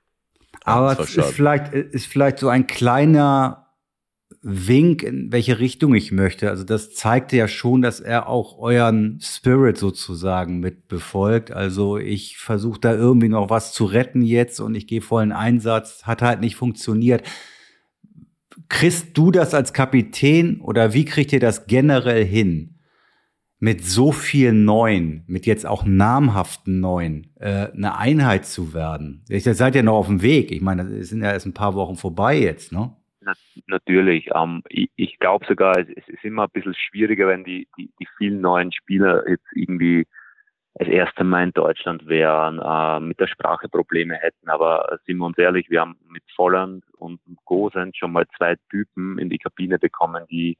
Aber 0.63 0.91
es 0.91 1.17
ist 1.17 1.31
vielleicht, 1.33 1.73
ist 1.73 2.05
vielleicht 2.05 2.37
so 2.37 2.49
ein 2.49 2.67
kleiner 2.67 3.65
Wink, 4.43 5.01
in 5.01 5.31
welche 5.31 5.57
Richtung 5.57 5.95
ich 5.95 6.11
möchte. 6.11 6.49
Also 6.49 6.63
das 6.63 6.93
zeigte 6.93 7.35
ja 7.35 7.47
schon, 7.47 7.81
dass 7.81 7.99
er 7.99 8.29
auch 8.29 8.59
euren 8.59 9.19
Spirit 9.21 9.79
sozusagen 9.79 10.59
mit 10.59 10.87
befolgt. 10.87 11.51
Also 11.51 11.97
ich 11.97 12.37
versuche 12.37 12.79
da 12.79 12.93
irgendwie 12.93 13.29
noch 13.29 13.49
was 13.49 13.73
zu 13.73 13.85
retten 13.85 14.21
jetzt 14.21 14.59
und 14.59 14.75
ich 14.75 14.85
gehe 14.85 15.01
vollen 15.01 15.31
Einsatz. 15.31 16.03
Hat 16.05 16.21
halt 16.21 16.41
nicht 16.41 16.55
funktioniert. 16.55 17.23
Kriegst 18.67 19.17
du 19.17 19.31
das 19.31 19.53
als 19.53 19.73
Kapitän 19.73 20.61
oder 20.61 20.93
wie 20.93 21.05
kriegt 21.05 21.33
ihr 21.33 21.39
das 21.39 21.67
generell 21.67 22.25
hin? 22.25 22.75
Mit 23.61 23.83
so 23.83 24.11
vielen 24.11 24.63
Neuen, 24.63 25.23
mit 25.27 25.45
jetzt 25.45 25.65
auch 25.65 25.85
namhaften 25.85 26.79
Neuen, 26.79 27.33
äh, 27.39 27.67
eine 27.73 27.97
Einheit 27.97 28.45
zu 28.45 28.73
werden. 28.73 29.25
Ihr 29.27 29.41
seid 29.41 29.75
ja 29.75 29.83
noch 29.83 29.97
auf 29.97 30.07
dem 30.07 30.21
Weg. 30.21 30.51
Ich 30.51 30.61
meine, 30.61 30.85
das 30.85 31.09
sind 31.09 31.21
ja 31.21 31.31
erst 31.31 31.45
ein 31.45 31.53
paar 31.53 31.75
Wochen 31.75 31.95
vorbei 31.95 32.39
jetzt, 32.39 32.71
ne? 32.71 32.95
natürlich. 33.67 34.29
Ähm, 34.33 34.63
ich, 34.69 34.89
ich 34.95 35.19
glaube 35.19 35.45
sogar, 35.47 35.77
es, 35.77 35.87
es, 35.95 36.07
ist 36.07 36.23
immer 36.23 36.43
ein 36.43 36.51
bisschen 36.51 36.73
schwieriger, 36.73 37.27
wenn 37.27 37.43
die, 37.43 37.67
die, 37.77 37.91
die 37.99 38.07
vielen 38.17 38.41
neuen 38.41 38.71
Spieler 38.71 39.27
jetzt 39.29 39.45
irgendwie 39.53 40.07
das 40.79 40.87
erste 40.87 41.25
Mal 41.25 41.43
in 41.43 41.51
Deutschland 41.51 42.07
wären, 42.07 42.59
äh, 42.59 42.99
mit 43.01 43.19
der 43.19 43.27
Sprache 43.27 43.67
Probleme 43.67 44.15
hätten. 44.15 44.49
Aber 44.49 44.97
sind 45.05 45.17
wir 45.17 45.25
uns 45.25 45.37
ehrlich, 45.37 45.69
wir 45.69 45.81
haben 45.81 45.97
mit 46.07 46.23
Volland 46.35 46.85
und 46.97 47.19
Gosens 47.43 47.97
schon 47.97 48.13
mal 48.13 48.25
zwei 48.37 48.55
Typen 48.69 49.19
in 49.19 49.29
die 49.29 49.39
Kabine 49.39 49.77
bekommen, 49.77 50.23
die 50.31 50.57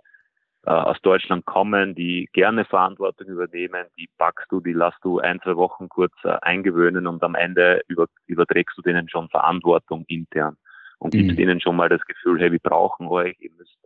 äh, 0.65 0.72
aus 0.72 0.97
Deutschland 1.01 1.45
kommen, 1.45 1.95
die 1.95 2.30
gerne 2.34 2.65
Verantwortung 2.65 3.28
übernehmen, 3.28 3.86
die 3.97 4.09
packst 4.17 4.51
du, 4.51 4.59
die 4.59 4.74
lässt 4.74 4.97
du 5.03 5.20
ein, 5.20 5.39
zwei 5.41 5.55
Wochen 5.55 5.88
kurz 5.88 6.13
äh, 6.26 6.36
eingewöhnen 6.41 7.07
und 7.07 7.24
am 7.24 7.36
Ende 7.36 7.82
über, 7.88 8.07
überträgst 8.28 8.78
du 8.78 8.82
denen 8.82 9.07
schon 9.07 9.30
Verantwortung 9.30 10.03
intern 10.09 10.57
und 10.97 11.11
gibt 11.11 11.32
mhm. 11.32 11.39
ihnen 11.39 11.61
schon 11.61 11.78
mal 11.78 11.88
das 11.88 12.01
Gefühl, 12.01 12.41
hey, 12.41 12.51
wir 12.51 12.59
brauchen 12.59 13.07
euch, 13.07 13.38
ihr 13.39 13.51
müsst 13.57 13.78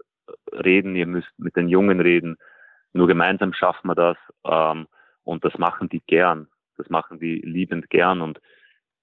reden, 0.51 0.95
ihr 0.95 1.05
müsst 1.05 1.29
mit 1.37 1.55
den 1.55 1.67
Jungen 1.67 1.99
reden. 1.99 2.37
Nur 2.91 3.05
gemeinsam 3.05 3.53
schaffen 3.53 3.87
wir 3.87 3.95
das 3.95 4.17
ähm, 4.45 4.87
und 5.23 5.43
das 5.45 5.57
machen 5.57 5.89
die 5.89 6.01
gern. 6.05 6.47
Das 6.77 6.89
machen 6.89 7.19
die 7.19 7.39
liebend 7.41 7.89
gern 7.89 8.21
und 8.21 8.39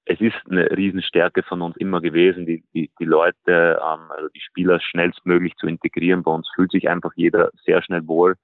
es 0.04 0.20
ist 0.20 0.36
eine 0.48 0.70
Riesenstärke 0.76 1.42
von 1.42 1.62
uns 1.62 1.76
immer 1.76 2.00
gewesen, 2.00 2.46
die, 2.46 2.64
die, 2.74 2.90
die 2.98 3.04
Leute, 3.04 3.80
ähm, 3.80 4.10
also 4.10 4.28
die 4.34 4.40
Spieler 4.40 4.80
schnellstmöglich 4.80 5.54
zu 5.56 5.66
integrieren. 5.66 6.22
Bei 6.22 6.32
uns 6.32 6.48
fühlt 6.54 6.72
sich 6.72 6.88
einfach 6.88 7.12
jeder 7.14 7.50
sehr 7.64 7.82
schnell 7.82 8.06
wohl. 8.08 8.34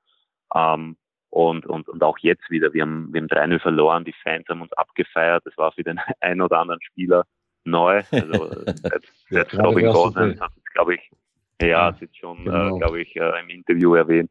Ähm, 0.55 0.97
und, 1.31 1.67
und, 1.67 1.89
und 1.89 2.03
auch 2.03 2.19
jetzt 2.19 2.49
wieder, 2.51 2.73
wir 2.73 2.83
haben, 2.83 3.13
wir 3.13 3.21
haben 3.21 3.29
3-0 3.29 3.61
verloren, 3.61 4.05
die 4.05 4.15
Fans 4.23 4.47
haben 4.49 4.63
uns 4.63 4.73
abgefeiert, 4.75 5.45
das 5.45 5.57
war 5.59 5.73
für 5.73 5.83
den 5.83 5.99
einen 6.21 6.41
oder 6.41 6.61
anderen 6.61 6.83
Spieler 6.83 7.25
neu. 7.65 8.03
Also 8.13 8.63
selbst 9.29 9.53
ja, 9.53 9.61
Robin 9.61 9.87
Gosens 9.87 10.41
hat 10.41 10.53
es, 10.57 10.65
glaube 10.73 10.95
ich, 10.95 11.11
ja, 11.61 11.87
hat 11.87 12.01
jetzt 12.01 12.17
schon, 12.17 12.39
äh, 12.41 12.45
genau. 12.45 12.77
äh, 12.77 12.79
glaube 12.79 13.03
ich, 13.03 13.17
äh, 13.17 13.41
im 13.41 13.49
Interview 13.49 13.95
erwähnt. 13.95 14.31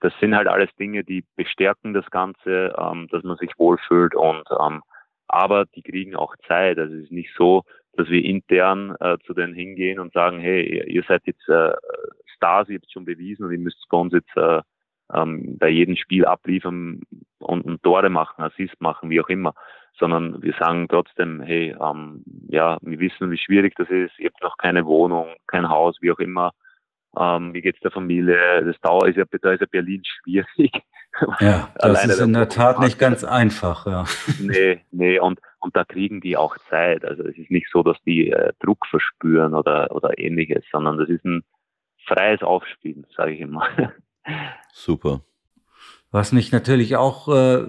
Das 0.00 0.12
sind 0.20 0.34
halt 0.34 0.48
alles 0.48 0.70
Dinge, 0.78 1.04
die 1.04 1.24
bestärken 1.36 1.94
das 1.94 2.08
Ganze, 2.10 2.74
ähm, 2.78 3.08
dass 3.10 3.22
man 3.22 3.36
sich 3.36 3.50
wohlfühlt 3.58 4.14
und 4.14 4.44
ähm, 4.60 4.82
aber 5.28 5.64
die 5.66 5.82
kriegen 5.82 6.14
auch 6.14 6.36
Zeit. 6.46 6.78
Also 6.78 6.94
es 6.94 7.04
ist 7.04 7.12
nicht 7.12 7.30
so, 7.36 7.64
dass 7.94 8.08
wir 8.08 8.24
intern 8.24 8.94
äh, 9.00 9.16
zu 9.26 9.34
denen 9.34 9.54
hingehen 9.54 9.98
und 9.98 10.12
sagen, 10.12 10.38
hey, 10.38 10.84
ihr 10.86 11.02
seid 11.08 11.22
jetzt 11.26 11.48
äh, 11.48 11.72
Stars, 12.36 12.68
ihr 12.68 12.76
habt 12.76 12.92
schon 12.92 13.04
bewiesen 13.04 13.44
und 13.44 13.52
ihr 13.52 13.58
müsst 13.58 13.84
bei 13.88 13.96
uns 13.96 14.12
jetzt 14.12 14.36
äh, 14.36 14.60
ähm, 15.12 15.56
bei 15.58 15.68
jedem 15.68 15.96
Spiel 15.96 16.26
abliefern 16.26 17.00
und, 17.38 17.62
und 17.62 17.82
Tore 17.82 18.10
machen, 18.10 18.44
Assist 18.44 18.80
machen, 18.80 19.10
wie 19.10 19.20
auch 19.20 19.28
immer 19.28 19.54
sondern 19.98 20.42
wir 20.42 20.54
sagen 20.58 20.88
trotzdem, 20.88 21.40
hey, 21.40 21.74
ähm, 21.80 22.22
ja, 22.48 22.78
wir 22.82 22.98
wissen, 22.98 23.30
wie 23.30 23.38
schwierig 23.38 23.74
das 23.76 23.88
ist, 23.88 24.18
ihr 24.18 24.30
habt 24.30 24.42
noch 24.42 24.56
keine 24.58 24.84
Wohnung, 24.84 25.28
kein 25.46 25.68
Haus, 25.68 25.96
wie 26.00 26.12
auch 26.12 26.18
immer. 26.18 26.52
Ähm, 27.18 27.54
wie 27.54 27.62
geht's 27.62 27.80
der 27.80 27.90
Familie? 27.90 28.64
Das 28.64 28.80
Dauer 28.80 29.08
ist 29.08 29.16
ja, 29.16 29.24
da 29.40 29.52
ist 29.52 29.60
ja 29.60 29.66
Berlin 29.70 30.02
schwierig. 30.04 30.72
Ja, 31.40 31.70
das 31.78 32.04
ist 32.04 32.20
in 32.20 32.32
der 32.32 32.48
Tat 32.48 32.78
nicht 32.80 32.98
ganz 32.98 33.24
einfach, 33.24 33.86
ja. 33.86 34.04
Nee, 34.40 34.80
nee, 34.90 35.18
und, 35.18 35.40
und 35.60 35.76
da 35.76 35.84
kriegen 35.84 36.20
die 36.20 36.36
auch 36.36 36.56
Zeit. 36.68 37.04
Also 37.04 37.22
es 37.24 37.36
ist 37.38 37.50
nicht 37.50 37.68
so, 37.72 37.82
dass 37.82 37.96
die 38.04 38.30
äh, 38.30 38.52
Druck 38.60 38.86
verspüren 38.86 39.54
oder, 39.54 39.94
oder 39.94 40.18
ähnliches, 40.18 40.64
sondern 40.70 40.98
das 40.98 41.08
ist 41.08 41.24
ein 41.24 41.42
freies 42.06 42.42
Aufspielen, 42.42 43.06
sage 43.16 43.32
ich 43.32 43.40
immer. 43.40 43.66
Super. 44.72 45.22
Was 46.10 46.32
mich 46.32 46.52
natürlich 46.52 46.96
auch 46.96 47.28
äh, 47.28 47.64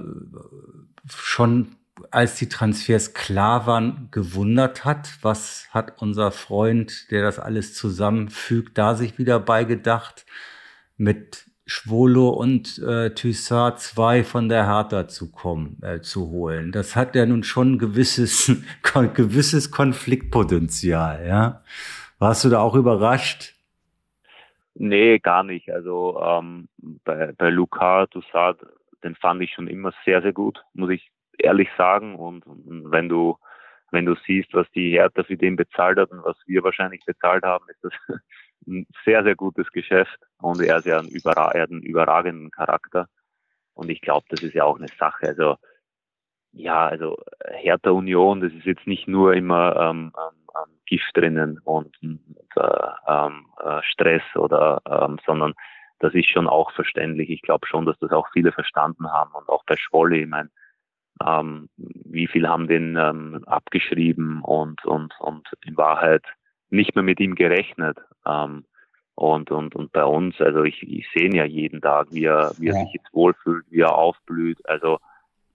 schon 1.10 1.76
als 2.12 2.36
die 2.36 2.50
Transfers 2.50 3.14
klar 3.14 3.68
waren, 3.68 4.10
gewundert 4.12 4.86
hat. 4.86 5.10
Was 5.22 5.68
hat 5.72 6.02
unser 6.02 6.32
Freund, 6.32 7.12
der 7.12 7.24
das 7.24 7.40
alles 7.40 7.74
zusammenfügt, 7.74 8.78
da 8.78 8.96
sich 8.96 9.18
wieder 9.18 9.40
beigedacht, 9.40 10.26
mit 10.98 11.46
Schwolo 11.66 12.30
und 12.30 12.80
äh, 12.80 13.14
Thyssard 13.14 13.80
zwei 13.82 14.24
von 14.24 14.48
der 14.48 14.68
Hertha 14.68 15.08
zu 15.08 15.32
kommen, 15.32 15.78
äh, 15.84 16.00
zu 16.00 16.30
holen. 16.30 16.72
Das 16.72 16.96
hat 16.96 17.14
ja 17.14 17.26
nun 17.26 17.44
schon 17.44 17.78
gewisses, 17.78 18.52
gewisses 19.14 19.70
Konfliktpotenzial, 19.70 21.28
ja. 21.28 21.64
Warst 22.20 22.46
du 22.46 22.50
da 22.50 22.60
auch 22.60 22.74
überrascht? 22.74 23.54
Nee, 24.76 25.20
gar 25.20 25.44
nicht. 25.44 25.70
Also 25.70 26.20
ähm, 26.24 26.70
bei, 27.04 27.34
bei 27.38 27.50
Luca 27.50 28.06
Thyssard, 28.08 28.60
den 29.04 29.16
fand 29.16 29.42
ich 29.42 29.52
schon 29.52 29.68
immer 29.68 29.92
sehr, 30.06 30.22
sehr 30.22 30.34
gut, 30.34 30.64
muss 30.74 30.90
ich 30.90 31.12
ehrlich 31.40 31.70
sagen. 31.78 32.16
Und, 32.16 32.44
wenn 32.46 33.10
du 33.10 33.38
wenn 33.92 34.06
du 34.06 34.16
siehst, 34.26 34.54
was 34.54 34.70
die 34.72 34.92
Hertha 34.92 35.24
für 35.24 35.38
den 35.38 35.56
bezahlt 35.56 35.98
hat 35.98 36.12
und 36.12 36.24
was 36.24 36.38
wir 36.46 36.64
wahrscheinlich 36.64 37.06
bezahlt 37.06 37.44
haben, 37.44 37.66
ist 37.70 37.84
das 37.84 37.94
ein 38.68 38.86
sehr, 39.06 39.24
sehr 39.24 39.36
gutes 39.36 39.72
Geschäft. 39.72 40.20
Und 40.40 40.62
er, 40.62 40.80
ist 40.80 40.86
ja 40.86 41.00
ein 41.00 41.08
überra 41.08 41.52
er 41.52 41.64
hat 41.64 41.72
einen 41.72 41.84
überragenden 41.84 42.52
Charakter. 42.52 43.08
Und 43.74 43.90
ich 43.90 44.02
glaube, 44.02 44.26
das 44.30 44.42
ist 44.42 44.54
ja 44.54 44.66
auch 44.66 44.78
eine 44.78 44.90
Sache. 45.00 45.28
Also 45.28 45.56
ja, 46.52 46.88
also 46.88 47.18
Hertha 47.46 47.92
Union, 47.92 48.42
das 48.42 48.52
ist 48.52 48.66
jetzt 48.66 48.88
nicht 48.88 49.08
nur 49.08 49.34
immer 49.34 49.76
ähm, 49.76 50.12
ähm, 50.18 50.80
Gift 50.86 51.16
drinnen 51.16 51.60
und, 51.64 51.96
und 52.02 52.20
äh, 52.56 52.90
ähm, 53.08 53.46
äh, 53.64 53.82
Stress 53.84 54.24
oder, 54.36 54.82
ähm, 54.90 55.20
sondern 55.26 55.54
das 56.00 56.14
ist 56.14 56.30
schon 56.30 56.48
auch 56.48 56.72
verständlich. 56.72 57.30
Ich 57.30 57.42
glaube 57.42 57.68
schon, 57.68 57.86
dass 57.86 57.98
das 58.00 58.12
auch 58.12 58.28
viele 58.34 58.52
verstanden 58.52 59.12
haben 59.12 59.32
und 59.34 59.48
auch 59.50 59.64
bei 59.66 59.76
Schwolle, 59.78 60.18
ich 60.18 60.28
meine, 60.28 60.50
ähm, 61.26 61.70
wie 61.78 62.28
viel 62.28 62.48
haben 62.48 62.68
den 62.68 62.96
ähm, 62.96 63.44
abgeschrieben 63.46 64.42
und, 64.42 64.84
und, 64.86 65.14
und 65.20 65.48
in 65.66 65.78
Wahrheit 65.78 66.24
nicht 66.70 66.96
mehr 66.96 67.04
mit 67.04 67.20
ihm 67.20 67.36
gerechnet. 67.36 67.98
Ähm, 68.26 68.66
und, 69.16 69.50
und, 69.50 69.76
und 69.76 69.92
bei 69.94 70.04
uns, 70.04 70.40
also 70.40 70.64
ich, 70.64 70.84
ich 70.84 71.08
sehe 71.14 71.26
ihn 71.26 71.36
ja 71.36 71.46
jeden 71.46 71.82
Tag, 71.82 72.08
wie 72.12 72.26
er, 72.26 72.52
wie 72.60 72.68
er 72.68 72.76
ja. 72.76 72.82
sich 72.82 72.94
jetzt 72.94 73.14
wohlfühlt, 73.14 73.66
wie 73.70 73.82
er 73.82 73.96
aufblüht. 73.96 74.60
Also 74.70 75.00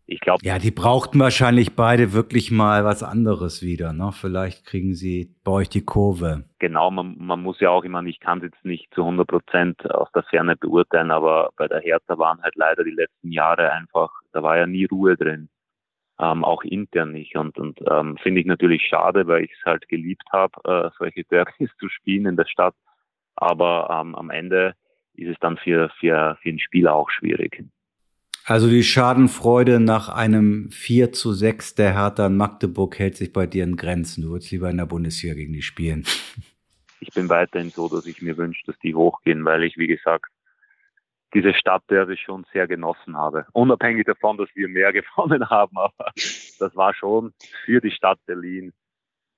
ich 0.07 0.19
glaube. 0.21 0.45
Ja, 0.45 0.59
die 0.59 0.73
brauchten 0.73 1.21
wahrscheinlich 1.21 1.77
beide 1.77 2.13
wirklich 2.13 2.51
mal 2.51 2.85
was 2.85 3.05
anderes 3.05 3.63
wieder. 3.63 3.93
Ne? 3.93 4.11
Vielleicht 4.13 4.67
kriegen 4.67 4.95
sie 4.95 5.35
bei 5.45 5.53
euch 5.53 5.69
die 5.69 5.85
Kurve. 5.85 6.45
Genau, 6.59 6.91
man, 6.91 7.17
man 7.19 7.41
muss 7.41 7.61
ja 7.61 7.71
auch 7.71 7.85
immer, 7.85 8.03
ich 8.03 8.19
kann 8.19 8.39
es 8.39 8.45
jetzt 8.45 8.65
nicht 8.65 8.93
zu 8.95 9.03
100 9.03 9.29
Prozent 9.29 9.91
aus 9.95 10.09
der 10.13 10.25
Ferne 10.25 10.57
beurteilen, 10.57 11.13
aber 11.13 11.51
bei 11.57 11.69
der 11.69 11.81
Hertha 11.81 12.19
waren 12.19 12.43
halt 12.43 12.57
leider 12.57 12.83
die 12.83 12.91
letzten 12.91 13.31
Jahre 13.31 13.71
einfach, 13.71 14.11
da 14.33 14.43
war 14.43 14.57
ja 14.57 14.67
nie 14.67 14.87
Ruhe 14.87 15.17
drin 15.17 15.49
ähm, 16.23 16.45
auch 16.45 16.63
intern 16.63 17.13
nicht. 17.13 17.37
Und, 17.37 17.59
und 17.59 17.81
ähm, 17.91 18.17
finde 18.23 18.41
ich 18.41 18.47
natürlich 18.47 18.83
schade, 18.89 19.27
weil 19.27 19.45
ich 19.45 19.53
es 19.59 19.65
halt 19.65 19.89
geliebt 19.89 20.25
habe, 20.33 20.53
äh, 20.65 20.91
solche 20.99 21.25
Derbys 21.31 21.71
zu 21.79 21.89
spielen 21.89 22.27
in 22.27 22.37
der 22.37 22.47
Stadt. 22.47 22.75
Aber 23.35 23.89
ähm, 23.91 24.15
am 24.15 24.31
Ende 24.31 24.75
ist 25.15 25.31
es 25.31 25.37
dann 25.41 25.57
für, 25.57 25.91
für, 25.99 26.39
für 26.41 26.49
den 26.49 26.59
Spieler 26.59 26.95
auch 26.95 27.11
schwierig. 27.11 27.65
Also 28.45 28.69
die 28.69 28.83
Schadenfreude 28.83 29.79
nach 29.79 30.09
einem 30.09 30.71
4 30.71 31.13
zu 31.13 31.33
6 31.33 31.77
der 31.77 31.95
Hertha 31.95 32.27
in 32.27 32.37
Magdeburg 32.37 32.99
hält 32.99 33.17
sich 33.17 33.33
bei 33.33 33.47
dir 33.47 33.63
in 33.65 33.77
Grenzen. 33.77 34.23
Du 34.23 34.31
würdest 34.31 34.51
lieber 34.51 34.69
in 34.69 34.79
der 34.79 34.87
Bundesliga 34.87 35.35
gegen 35.35 35.53
die 35.53 35.63
spielen. 35.63 36.05
Ich 37.01 37.13
bin 37.15 37.29
weiterhin 37.29 37.71
so, 37.71 37.89
dass 37.89 38.07
ich 38.07 38.21
mir 38.21 38.37
wünsche, 38.37 38.63
dass 38.67 38.79
die 38.81 38.95
hochgehen, 38.95 39.45
weil 39.45 39.63
ich, 39.65 39.77
wie 39.77 39.87
gesagt, 39.87 40.27
diese 41.35 41.55
Stadt, 41.55 41.83
der 41.91 42.09
ich 42.09 42.21
schon 42.21 42.45
sehr 42.53 42.67
genossen 42.67 43.17
habe. 43.17 43.47
Unabhängig 43.53 44.07
davon, 44.07 44.37
dass 44.37 44.49
wir 44.55 44.69
mehr 44.69 44.93
gewonnen 44.93 45.49
haben, 45.49 45.77
aber 45.77 46.13
das 46.59 46.77
war 46.77 46.95
schon 46.95 47.33
für 47.65 47.81
die 47.81 47.91
Stadt 47.91 48.19
Berlin 48.27 48.73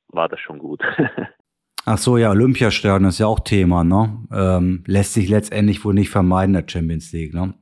war 0.08 0.28
das 0.28 0.40
schon 0.40 0.58
gut. 0.58 0.80
Ach 1.86 1.98
so, 1.98 2.16
ja, 2.16 2.30
Olympiastadion 2.30 3.08
ist 3.08 3.18
ja 3.18 3.26
auch 3.26 3.40
Thema, 3.40 3.84
ne? 3.84 4.16
Ähm, 4.32 4.84
lässt 4.86 5.12
sich 5.12 5.28
letztendlich 5.28 5.84
wohl 5.84 5.92
nicht 5.92 6.08
vermeiden, 6.08 6.54
der 6.54 6.64
Champions 6.66 7.12
League, 7.12 7.34
ne? 7.34 7.52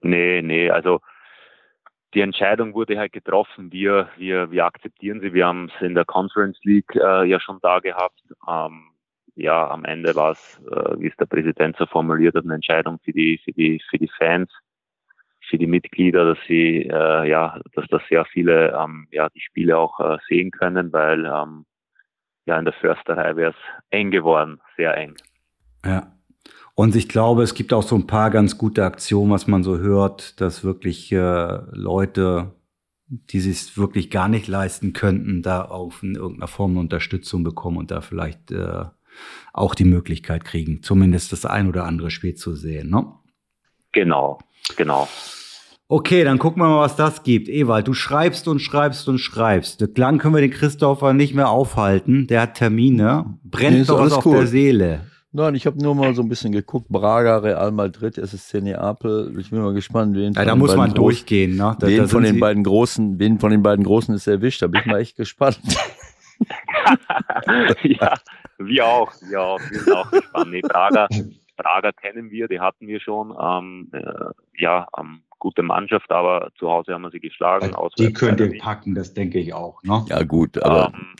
Nee, 0.00 0.40
nee, 0.40 0.70
also 0.70 1.00
die 2.14 2.20
Entscheidung 2.20 2.74
wurde 2.74 2.98
halt 2.98 3.12
getroffen. 3.12 3.72
Wir, 3.72 4.08
wir, 4.16 4.50
wir 4.50 4.64
akzeptieren 4.64 5.20
sie. 5.20 5.34
Wir 5.34 5.46
haben 5.46 5.70
es 5.74 5.82
in 5.82 5.94
der 5.94 6.04
Conference 6.04 6.58
League 6.62 6.94
äh, 6.94 7.24
ja 7.28 7.40
schon 7.40 7.58
da 7.60 7.80
gehabt. 7.80 8.22
Ähm, 8.48 8.93
ja, 9.36 9.68
am 9.70 9.84
Ende 9.84 10.14
war 10.14 10.32
es, 10.32 10.60
äh, 10.70 10.98
wie 10.98 11.08
es 11.08 11.16
der 11.16 11.26
Präsident 11.26 11.76
so 11.76 11.86
formuliert 11.86 12.34
hat, 12.34 12.44
eine 12.44 12.54
Entscheidung 12.54 12.98
für 13.04 13.12
die, 13.12 13.40
für 13.44 13.52
die, 13.52 13.80
für 13.90 13.98
die 13.98 14.10
Fans, 14.18 14.50
für 15.48 15.58
die 15.58 15.66
Mitglieder, 15.66 16.24
dass 16.24 16.38
sie, 16.46 16.82
äh, 16.82 17.28
ja, 17.28 17.60
dass 17.74 17.86
das 17.90 18.02
sehr 18.08 18.24
viele, 18.26 18.72
ähm, 18.72 19.08
ja, 19.10 19.28
die 19.30 19.40
Spiele 19.40 19.76
auch 19.76 20.00
äh, 20.00 20.18
sehen 20.28 20.50
können, 20.50 20.92
weil, 20.92 21.26
ähm, 21.26 21.66
ja, 22.46 22.58
in 22.58 22.64
der 22.64 22.74
Försterei 22.74 23.36
wäre 23.36 23.50
es 23.50 23.82
eng 23.90 24.10
geworden, 24.10 24.60
sehr 24.76 24.96
eng. 24.96 25.14
Ja. 25.84 26.10
Und 26.74 26.96
ich 26.96 27.08
glaube, 27.08 27.42
es 27.42 27.54
gibt 27.54 27.72
auch 27.72 27.84
so 27.84 27.94
ein 27.94 28.06
paar 28.06 28.30
ganz 28.30 28.58
gute 28.58 28.84
Aktionen, 28.84 29.30
was 29.30 29.46
man 29.46 29.62
so 29.62 29.78
hört, 29.78 30.40
dass 30.40 30.64
wirklich 30.64 31.12
äh, 31.12 31.58
Leute, 31.70 32.52
die 33.06 33.40
sich 33.40 33.76
wirklich 33.76 34.10
gar 34.10 34.28
nicht 34.28 34.48
leisten 34.48 34.92
könnten, 34.92 35.42
da 35.42 35.62
auf 35.62 36.02
in 36.02 36.16
irgendeiner 36.16 36.48
Form 36.48 36.72
eine 36.72 36.80
Unterstützung 36.80 37.44
bekommen 37.44 37.76
und 37.76 37.90
da 37.90 38.00
vielleicht 38.00 38.50
äh, 38.50 38.86
auch 39.52 39.74
die 39.74 39.84
Möglichkeit 39.84 40.44
kriegen, 40.44 40.82
zumindest 40.82 41.32
das 41.32 41.46
ein 41.46 41.68
oder 41.68 41.84
andere 41.84 42.10
Spiel 42.10 42.34
zu 42.34 42.54
sehen. 42.54 42.90
Ne? 42.90 43.06
Genau, 43.92 44.38
genau. 44.76 45.08
Okay, 45.86 46.24
dann 46.24 46.38
gucken 46.38 46.62
wir 46.62 46.68
mal, 46.68 46.80
was 46.80 46.96
das 46.96 47.22
gibt. 47.22 47.48
Ewald, 47.48 47.86
du 47.86 47.92
schreibst 47.92 48.48
und 48.48 48.60
schreibst 48.60 49.06
und 49.08 49.18
schreibst. 49.18 49.84
Lang 49.96 50.18
können 50.18 50.34
wir 50.34 50.40
den 50.40 50.50
Christopher 50.50 51.12
nicht 51.12 51.34
mehr 51.34 51.50
aufhalten. 51.50 52.26
Der 52.26 52.42
hat 52.42 52.54
Termine. 52.54 53.38
Brennt 53.44 53.78
nee, 53.78 53.84
doch 53.84 54.00
was 54.00 54.14
auf 54.14 54.26
cool. 54.26 54.38
der 54.38 54.46
Seele. 54.46 55.00
Nein, 55.30 55.56
ich 55.56 55.66
habe 55.66 55.82
nur 55.82 55.94
mal 55.94 56.14
so 56.14 56.22
ein 56.22 56.28
bisschen 56.28 56.52
geguckt. 56.52 56.88
Braga, 56.88 57.38
Real 57.38 57.70
Madrid, 57.72 58.18
SSC 58.18 58.60
Neapel. 58.60 59.34
Ich 59.38 59.50
bin 59.50 59.60
mal 59.60 59.74
gespannt, 59.74 60.16
wen 60.16 60.32
ja, 60.32 60.44
da 60.44 60.56
muss 60.56 60.74
man 60.74 60.94
durchgehen. 60.94 61.56
Ne? 61.56 61.76
Da, 61.78 61.86
wen 61.86 61.98
da 61.98 62.06
von 62.06 62.22
den 62.22 62.40
beiden 62.40 62.64
großen, 62.64 63.18
wen 63.18 63.38
von 63.38 63.50
den 63.50 63.62
beiden 63.62 63.84
großen 63.84 64.14
ist 64.14 64.26
erwischt? 64.26 64.62
Da 64.62 64.68
bin 64.68 64.80
ich 64.80 64.86
mal 64.86 65.00
echt 65.00 65.16
gespannt. 65.16 65.58
ja, 67.82 68.14
wir 68.58 68.86
auch, 68.86 69.12
wir 69.28 69.40
auch, 69.40 69.60
wir 69.70 69.80
sind 69.80 69.96
auch 69.96 70.10
gespannt. 70.10 70.50
Nee, 70.50 70.60
Braga, 70.60 71.08
Braga 71.56 71.92
kennen 71.92 72.30
wir, 72.30 72.48
die 72.48 72.60
hatten 72.60 72.86
wir 72.86 73.00
schon. 73.00 73.34
Ähm, 73.40 73.90
äh, 73.92 74.30
ja, 74.56 74.86
ähm, 74.98 75.22
gute 75.38 75.62
Mannschaft, 75.62 76.10
aber 76.10 76.50
zu 76.58 76.70
Hause 76.70 76.94
haben 76.94 77.02
wir 77.02 77.10
sie 77.10 77.20
geschlagen. 77.20 77.74
Die 77.98 78.12
könnt 78.12 78.40
ihr 78.40 78.58
packen, 78.58 78.94
das 78.94 79.14
denke 79.14 79.38
ich 79.38 79.52
auch. 79.52 79.82
Ne? 79.82 80.04
Ja, 80.08 80.22
gut, 80.22 80.62
aber. 80.62 80.92
Ähm, 80.94 81.14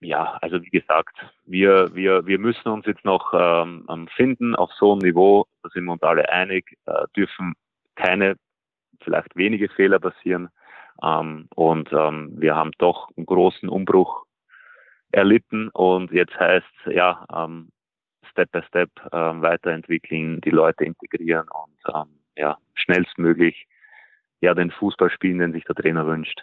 ja, 0.00 0.38
also 0.40 0.62
wie 0.62 0.70
gesagt, 0.70 1.16
wir, 1.44 1.92
wir, 1.94 2.24
wir 2.24 2.38
müssen 2.38 2.68
uns 2.68 2.86
jetzt 2.86 3.04
noch 3.04 3.32
ähm, 3.34 4.08
finden 4.14 4.54
auf 4.54 4.70
so 4.78 4.92
einem 4.92 5.00
Niveau, 5.00 5.46
da 5.62 5.70
sind 5.70 5.86
wir 5.86 5.92
uns 5.92 6.02
alle 6.02 6.28
einig, 6.28 6.76
äh, 6.86 7.06
dürfen 7.16 7.54
keine, 7.96 8.36
vielleicht 9.02 9.34
wenige 9.34 9.68
Fehler 9.68 9.98
passieren. 9.98 10.50
Ähm, 11.02 11.48
und 11.54 11.92
ähm, 11.92 12.32
wir 12.36 12.54
haben 12.54 12.70
doch 12.78 13.08
einen 13.16 13.26
großen 13.26 13.68
Umbruch 13.68 14.24
erlitten 15.12 15.68
und 15.70 16.12
jetzt 16.12 16.38
heißt 16.38 16.66
ja 16.90 17.24
ähm, 17.34 17.70
Step 18.30 18.52
by 18.52 18.60
Step 18.68 18.90
ähm, 19.12 19.42
weiterentwickeln, 19.42 20.40
die 20.40 20.50
Leute 20.50 20.84
integrieren 20.84 21.48
und 21.48 21.94
ähm, 21.94 22.18
ja 22.36 22.58
schnellstmöglich 22.74 23.66
ja 24.40 24.54
den 24.54 24.70
Fußball 24.70 25.10
spielen, 25.10 25.38
den 25.38 25.52
sich 25.52 25.64
der 25.64 25.74
Trainer 25.74 26.06
wünscht. 26.06 26.42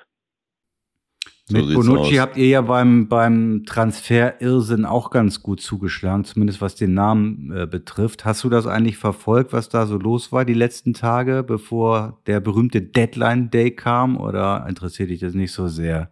So 1.47 1.57
Mit 1.57 1.75
Bonucci 1.75 2.15
habt 2.15 2.37
ihr 2.37 2.47
ja 2.47 2.61
beim, 2.61 3.07
beim 3.07 3.65
Transfer 3.67 4.41
Irrsinn 4.41 4.83
auch 4.83 5.11
ganz 5.11 5.43
gut 5.43 5.61
zugeschlagen, 5.61 6.25
zumindest 6.25 6.59
was 6.59 6.73
den 6.73 6.95
Namen 6.95 7.51
äh, 7.55 7.67
betrifft. 7.67 8.25
Hast 8.25 8.43
du 8.43 8.49
das 8.49 8.65
eigentlich 8.65 8.97
verfolgt, 8.97 9.53
was 9.53 9.69
da 9.69 9.85
so 9.85 9.99
los 9.99 10.31
war 10.31 10.43
die 10.43 10.55
letzten 10.55 10.95
Tage, 10.95 11.43
bevor 11.43 12.19
der 12.25 12.39
berühmte 12.39 12.81
Deadline 12.81 13.51
Day 13.51 13.69
kam, 13.69 14.17
oder 14.17 14.65
interessiert 14.67 15.11
dich 15.11 15.19
das 15.19 15.35
nicht 15.35 15.51
so 15.51 15.67
sehr? 15.67 16.09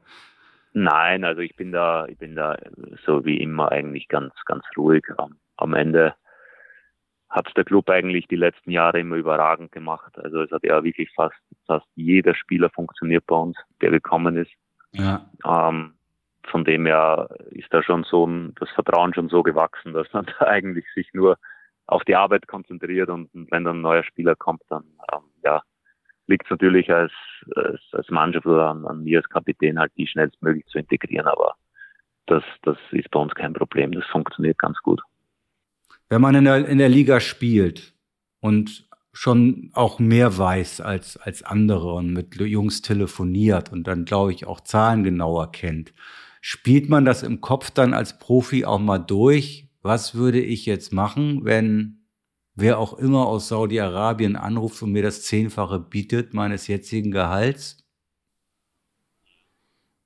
Nein, 0.73 1.23
also 1.23 1.41
ich 1.41 1.55
bin 1.55 1.71
da, 1.71 2.07
ich 2.07 2.17
bin 2.17 2.35
da 2.35 2.57
so 3.05 3.23
wie 3.25 3.37
immer 3.37 3.71
eigentlich 3.71 4.07
ganz, 4.07 4.33
ganz 4.45 4.65
ruhig. 4.75 5.05
Am, 5.17 5.37
am 5.57 5.73
Ende 5.75 6.15
hat 7.29 7.51
der 7.55 7.63
Club 7.63 7.89
eigentlich 7.89 8.27
die 8.27 8.35
letzten 8.35 8.71
Jahre 8.71 8.99
immer 8.99 9.15
überragend 9.15 9.71
gemacht. 9.71 10.17
Also 10.17 10.41
es 10.41 10.51
hat 10.51 10.63
ja 10.63 10.83
wirklich 10.83 11.11
fast, 11.15 11.35
fast 11.65 11.87
jeder 11.95 12.35
Spieler 12.35 12.69
funktioniert 12.69 13.25
bei 13.27 13.35
uns, 13.35 13.57
der 13.81 13.91
gekommen 13.91 14.37
ist. 14.37 14.51
Ja. 14.91 15.29
Ähm, 15.45 15.93
von 16.45 16.65
dem 16.65 16.85
her 16.85 17.29
ist 17.51 17.73
da 17.73 17.81
schon 17.81 18.03
so 18.03 18.27
ein, 18.27 18.53
das 18.59 18.69
Vertrauen 18.71 19.13
schon 19.13 19.29
so 19.29 19.43
gewachsen, 19.43 19.93
dass 19.93 20.11
man 20.13 20.25
da 20.39 20.45
eigentlich 20.47 20.85
sich 20.93 21.09
nur 21.13 21.37
auf 21.85 22.03
die 22.03 22.15
Arbeit 22.15 22.47
konzentriert 22.47 23.09
und, 23.09 23.29
wenn 23.33 23.63
dann 23.63 23.77
ein 23.77 23.81
neuer 23.81 24.03
Spieler 24.03 24.35
kommt, 24.35 24.61
dann 24.69 24.83
ähm, 25.11 25.23
ja, 25.43 25.61
liegt 26.27 26.45
es 26.45 26.51
natürlich 26.51 26.91
als, 26.91 27.11
als, 27.55 27.81
als 27.91 28.09
Mannschaft 28.09 28.45
oder 28.45 28.69
an, 28.69 28.85
an 28.85 29.03
mir 29.03 29.19
als 29.19 29.29
Kapitän 29.29 29.79
halt 29.79 29.91
die 29.97 30.07
schnellstmöglich 30.07 30.65
zu 30.67 30.79
integrieren, 30.79 31.27
aber 31.27 31.55
das, 32.25 32.43
das 32.63 32.77
ist 32.91 33.11
bei 33.11 33.19
uns 33.19 33.33
kein 33.35 33.53
Problem, 33.53 33.91
das 33.91 34.05
funktioniert 34.05 34.57
ganz 34.57 34.77
gut. 34.79 35.01
Wenn 36.09 36.21
man 36.21 36.35
in 36.35 36.45
der, 36.45 36.67
in 36.67 36.77
der 36.77 36.89
Liga 36.89 37.19
spielt 37.19 37.93
und 38.39 38.87
schon 39.11 39.69
auch 39.73 39.99
mehr 39.99 40.37
weiß 40.37 40.81
als, 40.81 41.17
als 41.17 41.43
andere 41.43 41.93
und 41.93 42.13
mit 42.13 42.35
Jungs 42.35 42.81
telefoniert 42.81 43.71
und 43.71 43.85
dann, 43.87 44.05
glaube 44.05 44.31
ich, 44.31 44.47
auch 44.47 44.61
Zahlen 44.61 45.03
genauer 45.03 45.51
kennt, 45.51 45.93
spielt 46.41 46.89
man 46.89 47.05
das 47.05 47.23
im 47.23 47.39
Kopf 47.39 47.71
dann 47.71 47.93
als 47.93 48.17
Profi 48.17 48.65
auch 48.65 48.79
mal 48.79 48.99
durch? 48.99 49.69
Was 49.81 50.15
würde 50.15 50.41
ich 50.41 50.65
jetzt 50.65 50.93
machen, 50.93 51.45
wenn 51.45 52.02
wer 52.55 52.79
auch 52.79 52.97
immer 52.97 53.27
aus 53.27 53.47
Saudi-Arabien 53.47 54.35
anruft 54.35 54.81
und 54.81 54.91
mir 54.91 55.03
das 55.03 55.23
Zehnfache 55.23 55.79
bietet 55.79 56.33
meines 56.33 56.67
jetzigen 56.67 57.11
Gehalts? 57.11 57.83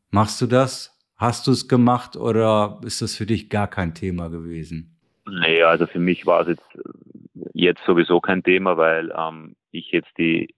Machst 0.09 0.41
du 0.41 0.47
das? 0.47 0.93
Hast 1.15 1.47
du 1.47 1.51
es 1.51 1.67
gemacht 1.67 2.15
oder 2.15 2.79
ist 2.83 3.01
das 3.01 3.15
für 3.15 3.25
dich 3.25 3.49
gar 3.49 3.67
kein 3.67 3.93
Thema 3.93 4.29
gewesen? 4.29 4.97
Nee, 5.27 5.63
also 5.63 5.87
für 5.87 5.99
mich 5.99 6.25
war 6.25 6.41
es 6.41 6.47
jetzt, 6.47 6.87
jetzt 7.53 7.81
sowieso 7.85 8.21
kein 8.21 8.43
Thema, 8.43 8.77
weil 8.77 9.11
ähm, 9.17 9.55
ich 9.71 9.91
jetzt 9.91 10.11
die 10.17 10.53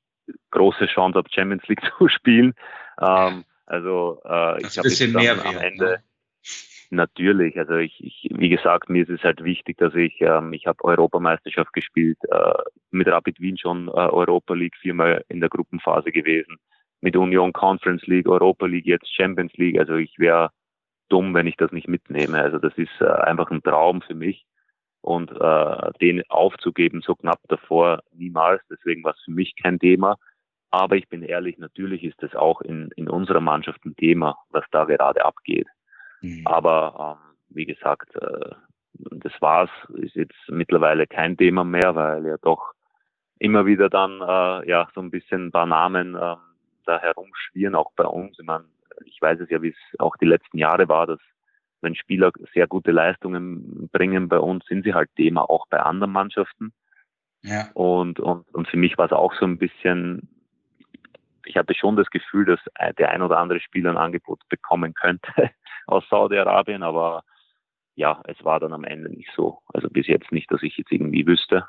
große 0.51 0.85
Chance 0.87 1.17
habe, 1.17 1.29
Champions 1.31 1.67
League 1.67 1.81
zu 1.97 2.07
spielen. 2.09 2.53
Ähm, 3.01 3.45
also 3.65 4.21
äh, 4.25 4.61
ich 4.61 4.77
habe 4.77 4.89
jetzt 4.89 5.13
mehr 5.13 5.45
am 5.45 5.57
Ende. 5.57 6.03
Natürlich, 6.91 7.57
also 7.59 7.75
ich, 7.75 8.03
ich, 8.03 8.29
wie 8.31 8.49
gesagt, 8.49 8.89
mir 8.89 9.03
ist 9.03 9.11
es 9.11 9.23
halt 9.23 9.43
wichtig, 9.43 9.77
dass 9.77 9.93
ich, 9.93 10.19
ähm, 10.21 10.53
ich 10.53 10.65
habe 10.65 10.83
Europameisterschaft 10.83 11.71
gespielt, 11.73 12.17
äh, 12.31 12.53
mit 12.89 13.07
Rapid 13.07 13.39
Wien 13.39 13.59
schon 13.59 13.89
äh, 13.89 13.91
Europa 13.91 14.55
League 14.55 14.75
viermal 14.75 15.23
in 15.29 15.39
der 15.39 15.49
Gruppenphase 15.49 16.11
gewesen, 16.11 16.57
mit 17.01 17.15
Union 17.15 17.53
Conference 17.53 18.07
League, 18.07 18.27
Europa 18.27 18.65
League, 18.65 18.87
jetzt 18.87 19.07
Champions 19.13 19.53
League. 19.53 19.79
Also 19.79 19.95
ich 19.95 20.17
wäre 20.17 20.49
dumm, 21.09 21.35
wenn 21.35 21.45
ich 21.45 21.57
das 21.57 21.71
nicht 21.71 21.87
mitnehme. 21.87 22.39
Also 22.39 22.57
das 22.57 22.73
ist 22.75 23.01
äh, 23.01 23.05
einfach 23.05 23.51
ein 23.51 23.61
Traum 23.61 24.01
für 24.01 24.15
mich 24.15 24.45
und 25.01 25.31
äh, 25.31 25.91
den 26.01 26.23
aufzugeben 26.29 27.01
so 27.01 27.13
knapp 27.15 27.39
davor 27.49 28.01
niemals. 28.13 28.61
Deswegen 28.67 29.03
war 29.03 29.13
es 29.13 29.21
für 29.23 29.31
mich 29.31 29.55
kein 29.61 29.77
Thema. 29.77 30.17
Aber 30.71 30.95
ich 30.95 31.07
bin 31.07 31.21
ehrlich, 31.21 31.59
natürlich 31.59 32.03
ist 32.03 32.21
es 32.23 32.35
auch 32.35 32.61
in, 32.61 32.89
in 32.95 33.09
unserer 33.09 33.41
Mannschaft 33.41 33.85
ein 33.85 33.95
Thema, 33.95 34.37
was 34.49 34.65
da 34.71 34.85
gerade 34.85 35.23
abgeht. 35.23 35.67
Mhm. 36.21 36.45
Aber 36.45 37.17
ähm, 37.21 37.35
wie 37.49 37.65
gesagt, 37.65 38.15
äh, 38.15 38.55
das 38.93 39.33
war's, 39.39 39.69
ist 39.95 40.15
jetzt 40.15 40.35
mittlerweile 40.47 41.07
kein 41.07 41.37
Thema 41.37 41.63
mehr, 41.63 41.95
weil 41.95 42.25
ja 42.25 42.37
doch 42.41 42.73
immer 43.39 43.65
wieder 43.65 43.89
dann 43.89 44.21
äh, 44.21 44.69
ja 44.69 44.89
so 44.93 45.01
ein 45.01 45.11
bisschen 45.11 45.47
ein 45.47 45.51
paar 45.51 45.65
Namen 45.65 46.15
äh, 46.15 46.35
da 46.85 46.99
herumschwirren, 46.99 47.75
auch 47.75 47.91
bei 47.95 48.05
uns. 48.05 48.37
Ich 48.39 48.45
meine, 48.45 48.65
ich 49.05 49.21
weiß 49.21 49.39
es 49.39 49.49
ja, 49.49 49.61
wie 49.61 49.69
es 49.69 49.99
auch 49.99 50.17
die 50.17 50.25
letzten 50.25 50.57
Jahre 50.57 50.89
war, 50.89 51.07
dass 51.07 51.19
wenn 51.81 51.95
Spieler 51.95 52.31
sehr 52.53 52.67
gute 52.67 52.91
Leistungen 52.91 53.89
bringen 53.91 54.27
bei 54.27 54.39
uns, 54.39 54.65
sind 54.65 54.83
sie 54.83 54.93
halt 54.93 55.09
Thema 55.15 55.49
auch 55.49 55.65
bei 55.69 55.79
anderen 55.79 56.11
Mannschaften. 56.11 56.73
Ja. 57.41 57.69
Und, 57.73 58.19
und, 58.19 58.53
und 58.53 58.67
für 58.67 58.77
mich 58.77 58.97
war 58.97 59.05
es 59.05 59.13
auch 59.13 59.33
so 59.33 59.45
ein 59.45 59.57
bisschen, 59.57 60.27
ich 61.45 61.55
hatte 61.55 61.73
schon 61.73 61.95
das 61.95 62.09
Gefühl, 62.09 62.45
dass 62.45 62.59
der 62.97 63.11
ein 63.11 63.21
oder 63.21 63.37
andere 63.37 63.61
Spieler 63.61 63.91
ein 63.91 63.97
Angebot 63.97 64.41
bekommen 64.49 64.93
könnte, 64.93 65.51
aus 65.89 66.03
Saudi-Arabien, 66.09 66.83
aber 66.83 67.23
ja, 67.95 68.21
es 68.25 68.43
war 68.45 68.59
dann 68.59 68.73
am 68.73 68.83
Ende 68.83 69.09
nicht 69.09 69.29
so. 69.35 69.59
Also 69.73 69.89
bis 69.89 70.07
jetzt 70.07 70.31
nicht, 70.31 70.49
dass 70.51 70.63
ich 70.63 70.77
jetzt 70.77 70.91
irgendwie 70.91 71.27
wüsste. 71.27 71.65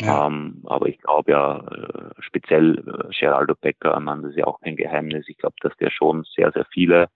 Ja. 0.00 0.26
Ähm, 0.26 0.62
aber 0.64 0.86
ich 0.86 0.98
glaube 0.98 1.32
ja, 1.32 1.58
äh, 1.58 2.10
speziell 2.20 2.78
äh, 2.78 3.12
Geraldo 3.18 3.54
Becker, 3.60 3.98
man, 3.98 4.22
das 4.22 4.30
ist 4.30 4.38
ja 4.38 4.46
auch 4.46 4.60
kein 4.60 4.76
Geheimnis. 4.76 5.26
Ich 5.28 5.38
glaube, 5.38 5.56
dass 5.60 5.76
der 5.78 5.90
schon 5.90 6.24
sehr, 6.36 6.52
sehr 6.52 6.66
viele 6.72 7.08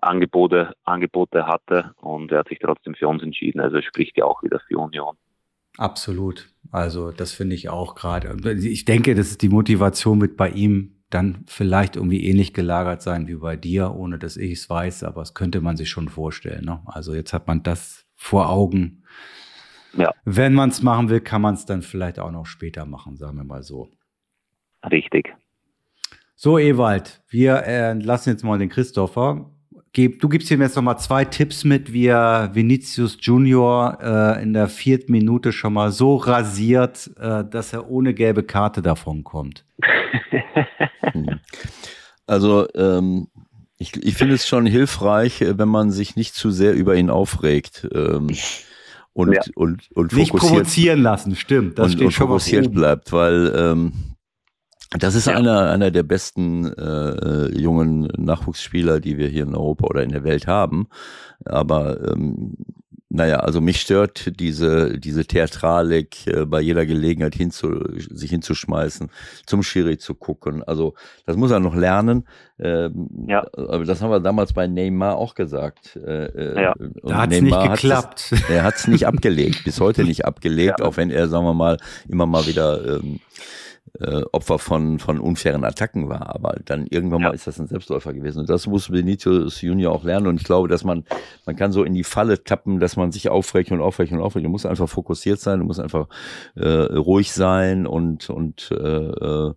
Angebote, 0.00 0.74
Angebote 0.84 1.46
hatte 1.46 1.92
und 2.00 2.32
er 2.32 2.38
hat 2.38 2.48
sich 2.48 2.60
trotzdem 2.60 2.94
für 2.94 3.08
uns 3.08 3.22
entschieden. 3.22 3.60
Also 3.60 3.82
spricht 3.82 4.16
ja 4.16 4.24
auch 4.24 4.42
wieder 4.42 4.60
für 4.60 4.78
Union. 4.78 5.16
Absolut. 5.76 6.48
Also 6.72 7.12
das 7.12 7.32
finde 7.32 7.54
ich 7.54 7.68
auch 7.68 7.94
gerade. 7.94 8.36
Ich 8.56 8.84
denke, 8.84 9.14
das 9.14 9.30
ist 9.30 9.42
die 9.42 9.48
Motivation 9.48 10.20
wird 10.20 10.36
bei 10.36 10.48
ihm 10.48 10.97
dann 11.10 11.44
vielleicht 11.46 11.96
irgendwie 11.96 12.24
ähnlich 12.24 12.52
gelagert 12.52 13.02
sein 13.02 13.28
wie 13.28 13.36
bei 13.36 13.56
dir, 13.56 13.94
ohne 13.94 14.18
dass 14.18 14.36
ich 14.36 14.52
es 14.52 14.68
weiß, 14.68 15.04
aber 15.04 15.22
das 15.22 15.34
könnte 15.34 15.60
man 15.60 15.76
sich 15.76 15.88
schon 15.88 16.08
vorstellen. 16.08 16.64
Ne? 16.64 16.80
Also 16.86 17.14
jetzt 17.14 17.32
hat 17.32 17.46
man 17.46 17.62
das 17.62 18.06
vor 18.14 18.50
Augen. 18.50 19.04
Ja. 19.96 20.12
Wenn 20.24 20.54
man 20.54 20.68
es 20.68 20.82
machen 20.82 21.08
will, 21.08 21.20
kann 21.20 21.40
man 21.40 21.54
es 21.54 21.64
dann 21.64 21.82
vielleicht 21.82 22.18
auch 22.18 22.30
noch 22.30 22.44
später 22.44 22.84
machen, 22.84 23.16
sagen 23.16 23.36
wir 23.38 23.44
mal 23.44 23.62
so. 23.62 23.88
Richtig. 24.90 25.34
So, 26.36 26.58
Ewald, 26.58 27.22
wir 27.28 27.64
äh, 27.64 27.94
lassen 27.94 28.30
jetzt 28.30 28.44
mal 28.44 28.58
den 28.58 28.68
Christopher 28.68 29.50
du 30.06 30.28
gibst 30.28 30.50
ihm 30.50 30.60
jetzt 30.60 30.76
noch 30.76 30.82
mal 30.82 30.96
zwei 30.98 31.24
Tipps 31.24 31.64
mit, 31.64 31.92
wie 31.92 32.06
er 32.06 32.50
Vinicius 32.54 33.18
Junior 33.20 33.98
äh, 34.00 34.42
in 34.42 34.52
der 34.52 34.68
vierten 34.68 35.12
Minute 35.12 35.52
schon 35.52 35.72
mal 35.72 35.90
so 35.90 36.16
rasiert, 36.16 37.10
äh, 37.18 37.44
dass 37.44 37.72
er 37.72 37.90
ohne 37.90 38.14
gelbe 38.14 38.42
Karte 38.42 38.82
davon 38.82 39.24
kommt. 39.24 39.64
Also 42.28 42.66
ähm, 42.74 43.28
ich, 43.78 43.96
ich 43.96 44.14
finde 44.14 44.34
es 44.34 44.46
schon 44.46 44.66
hilfreich, 44.66 45.40
äh, 45.40 45.58
wenn 45.58 45.68
man 45.68 45.90
sich 45.90 46.16
nicht 46.16 46.34
zu 46.34 46.50
sehr 46.50 46.74
über 46.74 46.96
ihn 46.96 47.10
aufregt. 47.10 47.88
Ähm, 47.92 48.28
und, 49.12 49.32
ja. 49.32 49.40
und, 49.56 49.90
und 49.94 50.12
nicht 50.12 50.32
provozieren 50.32 51.02
lassen, 51.02 51.34
stimmt. 51.34 51.78
Das 51.78 51.86
und, 51.86 51.92
steht 51.92 52.06
und 52.06 52.12
schon 52.12 52.26
fokussiert 52.28 52.72
bleibt, 52.72 53.12
weil 53.12 53.52
ähm, 53.56 53.92
das 54.90 55.14
ist 55.14 55.26
ja. 55.26 55.36
einer, 55.36 55.70
einer 55.70 55.90
der 55.90 56.02
besten 56.02 56.72
äh, 56.72 57.48
jungen 57.58 58.08
Nachwuchsspieler, 58.16 59.00
die 59.00 59.18
wir 59.18 59.28
hier 59.28 59.42
in 59.42 59.54
Europa 59.54 59.86
oder 59.86 60.02
in 60.02 60.10
der 60.10 60.24
Welt 60.24 60.46
haben. 60.46 60.86
Aber 61.44 62.12
ähm, 62.12 62.56
naja, 63.10 63.36
also 63.40 63.62
mich 63.62 63.80
stört 63.80 64.38
diese, 64.38 64.98
diese 64.98 65.24
Theatralik, 65.24 66.26
äh, 66.26 66.44
bei 66.44 66.60
jeder 66.60 66.84
Gelegenheit 66.84 67.34
hinzu, 67.34 67.80
sich 67.96 68.30
hinzuschmeißen, 68.30 69.10
zum 69.46 69.62
Schiri 69.62 69.96
zu 69.96 70.14
gucken. 70.14 70.62
Also 70.62 70.94
das 71.24 71.36
muss 71.36 71.50
er 71.50 71.58
noch 71.58 71.74
lernen. 71.74 72.28
Ähm, 72.58 73.08
ja. 73.26 73.46
Aber 73.56 73.84
das 73.86 74.02
haben 74.02 74.10
wir 74.10 74.20
damals 74.20 74.52
bei 74.52 74.66
Neymar 74.66 75.16
auch 75.16 75.34
gesagt. 75.34 75.96
Äh, 75.96 76.26
äh 76.26 76.62
ja. 76.62 76.74
Da 77.02 77.22
hat 77.22 77.32
es 77.32 77.40
nicht 77.40 77.62
geklappt. 77.62 78.26
Das, 78.30 78.42
er 78.50 78.64
hat 78.64 78.74
es 78.74 78.88
nicht 78.88 79.06
abgelegt, 79.06 79.64
bis 79.64 79.80
heute 79.80 80.04
nicht 80.04 80.26
abgelegt, 80.26 80.80
ja. 80.80 80.84
auch 80.84 80.98
wenn 80.98 81.10
er, 81.10 81.28
sagen 81.28 81.46
wir 81.46 81.54
mal, 81.54 81.78
immer 82.08 82.26
mal 82.26 82.46
wieder 82.46 82.98
ähm, 82.98 83.20
äh, 84.00 84.22
Opfer 84.32 84.58
von, 84.58 84.98
von 84.98 85.18
unfairen 85.20 85.64
Attacken 85.64 86.08
war. 86.08 86.34
Aber 86.34 86.56
dann 86.64 86.86
irgendwann 86.86 87.20
ja. 87.20 87.28
mal 87.28 87.34
ist 87.34 87.46
das 87.46 87.58
ein 87.58 87.66
Selbstläufer 87.66 88.12
gewesen. 88.12 88.40
Und 88.40 88.50
das 88.50 88.66
muss 88.66 88.88
Benitius 88.88 89.60
Junior 89.60 89.94
auch 89.94 90.04
lernen. 90.04 90.26
Und 90.26 90.40
ich 90.40 90.44
glaube, 90.44 90.68
dass 90.68 90.84
man, 90.84 91.04
man 91.46 91.56
kann 91.56 91.72
so 91.72 91.84
in 91.84 91.94
die 91.94 92.04
Falle 92.04 92.42
tappen, 92.42 92.80
dass 92.80 92.96
man 92.96 93.12
sich 93.12 93.28
aufregt 93.28 93.72
und 93.72 93.80
aufregt 93.80 94.12
und 94.12 94.20
aufregt. 94.20 94.46
Du 94.46 94.50
musst 94.50 94.66
einfach 94.66 94.88
fokussiert 94.88 95.40
sein, 95.40 95.60
du 95.60 95.64
musst 95.64 95.80
einfach 95.80 96.08
äh, 96.54 96.68
ruhig 96.68 97.32
sein 97.32 97.86
und, 97.86 98.30
und 98.30 98.70
äh, 98.72 98.76
äh 98.76 99.54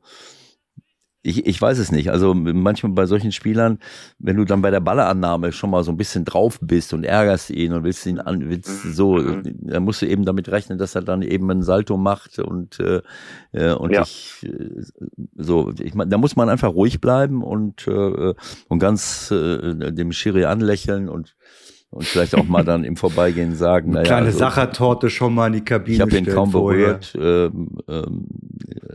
ich, 1.24 1.46
ich 1.46 1.62
weiß 1.62 1.78
es 1.78 1.92
nicht. 1.92 2.10
Also 2.10 2.34
manchmal 2.34 2.94
bei 2.94 3.06
solchen 3.06 3.32
Spielern, 3.32 3.78
wenn 4.18 4.38
du 4.38 4.46
dann 4.46 4.62
bei 4.62 4.72
der 4.72 4.80
Balleannahme 4.80 5.52
schon 5.52 5.70
mal 5.70 5.84
so 5.84 5.92
ein 5.92 5.98
bisschen 5.98 6.26
drauf 6.26 6.60
bist 6.62 6.94
und 6.94 7.04
ärgerst 7.04 7.52
ihn 7.52 7.74
und 7.74 7.84
willst 7.84 8.06
ihn 8.08 8.20
an, 8.20 8.50
willst 8.50 8.86
mhm. 8.86 8.94
so, 8.94 9.16
mhm. 9.18 9.44
dann 9.62 9.84
musst 9.84 10.02
du 10.02 10.08
eben 10.08 10.26
damit 10.26 10.50
rechnen, 10.50 10.80
dass 10.80 10.96
er 10.96 11.04
dann 11.04 11.22
eben 11.22 11.50
einen 11.52 11.62
Salto 11.62 11.96
macht 11.96 12.40
und 12.40 12.80
äh, 12.80 13.02
äh 13.52 13.74
und 13.74 13.92
ja. 13.92 14.02
ich 14.02 14.44
äh, 14.44 14.82
so, 15.36 15.72
ich 15.80 15.94
meine, 15.94 16.10
da 16.10 16.18
muss 16.18 16.36
man 16.36 16.50
einfach 16.50 16.74
ruhig 16.74 17.02
bleiben 17.02 17.44
und 17.44 17.88
äh, 17.88 18.34
und 18.68 18.80
ganz 18.80 19.30
äh, 19.30 19.92
dem 19.92 20.12
Schiri 20.12 20.46
anlächeln 20.46 21.08
und 21.08 21.36
und 21.92 22.06
vielleicht 22.06 22.36
auch 22.36 22.46
mal 22.46 22.64
dann 22.64 22.86
im 22.86 22.96
Vorbeigehen 22.96 23.54
sagen, 23.54 23.92
naja. 23.92 24.06
Kleine 24.06 24.28
also, 24.28 24.40
Sachertorte 24.40 25.10
schon 25.10 25.36
mal 25.36 25.48
in 25.48 25.54
die 25.54 25.66
Kabine. 25.66 25.96
Ich 25.96 26.02
habe 26.02 26.18
ihn 26.18 26.26
kaum 26.26 26.50
berührt. 26.50 27.14
Ähm, 27.20 27.68
ähm, 27.90 28.28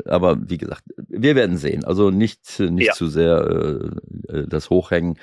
aber 0.07 0.39
wie 0.49 0.57
gesagt, 0.57 0.83
wir 0.97 1.37
werden 1.37 1.59
sehen. 1.59 1.85
Also 1.85 2.11
nicht, 2.11 2.59
nicht 2.59 2.87
ja. 2.87 2.93
zu 2.95 3.09
sehr 3.09 3.91
äh, 4.29 4.47
das 4.49 4.71
Hochhängen. 4.71 5.19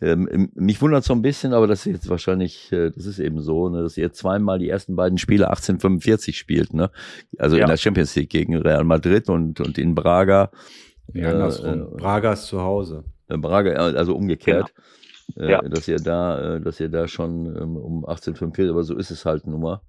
Ähm, 0.00 0.50
mich 0.54 0.82
wundert 0.82 1.04
so 1.04 1.12
ein 1.12 1.22
bisschen, 1.22 1.54
aber 1.54 1.68
das 1.68 1.86
ist 1.86 1.92
jetzt 1.92 2.08
wahrscheinlich, 2.08 2.72
äh, 2.72 2.90
das 2.90 3.06
ist 3.06 3.20
eben 3.20 3.40
so, 3.40 3.68
ne, 3.68 3.82
dass 3.82 3.96
ihr 3.96 4.12
zweimal 4.12 4.58
die 4.58 4.68
ersten 4.68 4.96
beiden 4.96 5.16
Spiele 5.16 5.48
1845 5.48 6.36
spielt, 6.36 6.74
ne? 6.74 6.90
Also 7.38 7.56
ja. 7.56 7.62
in 7.62 7.68
der 7.68 7.76
Champions 7.76 8.16
League 8.16 8.30
gegen 8.30 8.56
Real 8.56 8.82
Madrid 8.82 9.28
und, 9.28 9.60
und 9.60 9.78
in 9.78 9.94
Braga. 9.94 10.50
Ja, 11.14 11.30
andersrum. 11.30 11.82
Äh, 11.82 11.96
Braga 11.98 12.32
ist 12.32 12.46
zu 12.46 12.60
Hause. 12.60 13.04
Äh, 13.28 13.38
Braga, 13.38 13.74
also 13.74 14.16
umgekehrt. 14.16 14.72
Genau 14.74 14.82
äh, 14.86 15.01
ja. 15.36 15.62
dass 15.62 15.88
ihr 15.88 15.96
da, 15.96 16.56
äh, 16.56 16.60
dass 16.60 16.80
ihr 16.80 16.88
da 16.88 17.08
schon 17.08 17.46
ähm, 17.46 17.76
um 17.76 18.04
1845, 18.04 18.70
aber 18.70 18.84
so 18.84 18.96
ist 18.96 19.10
es 19.10 19.24
halt 19.24 19.46
nun 19.46 19.60
mal. 19.60 19.80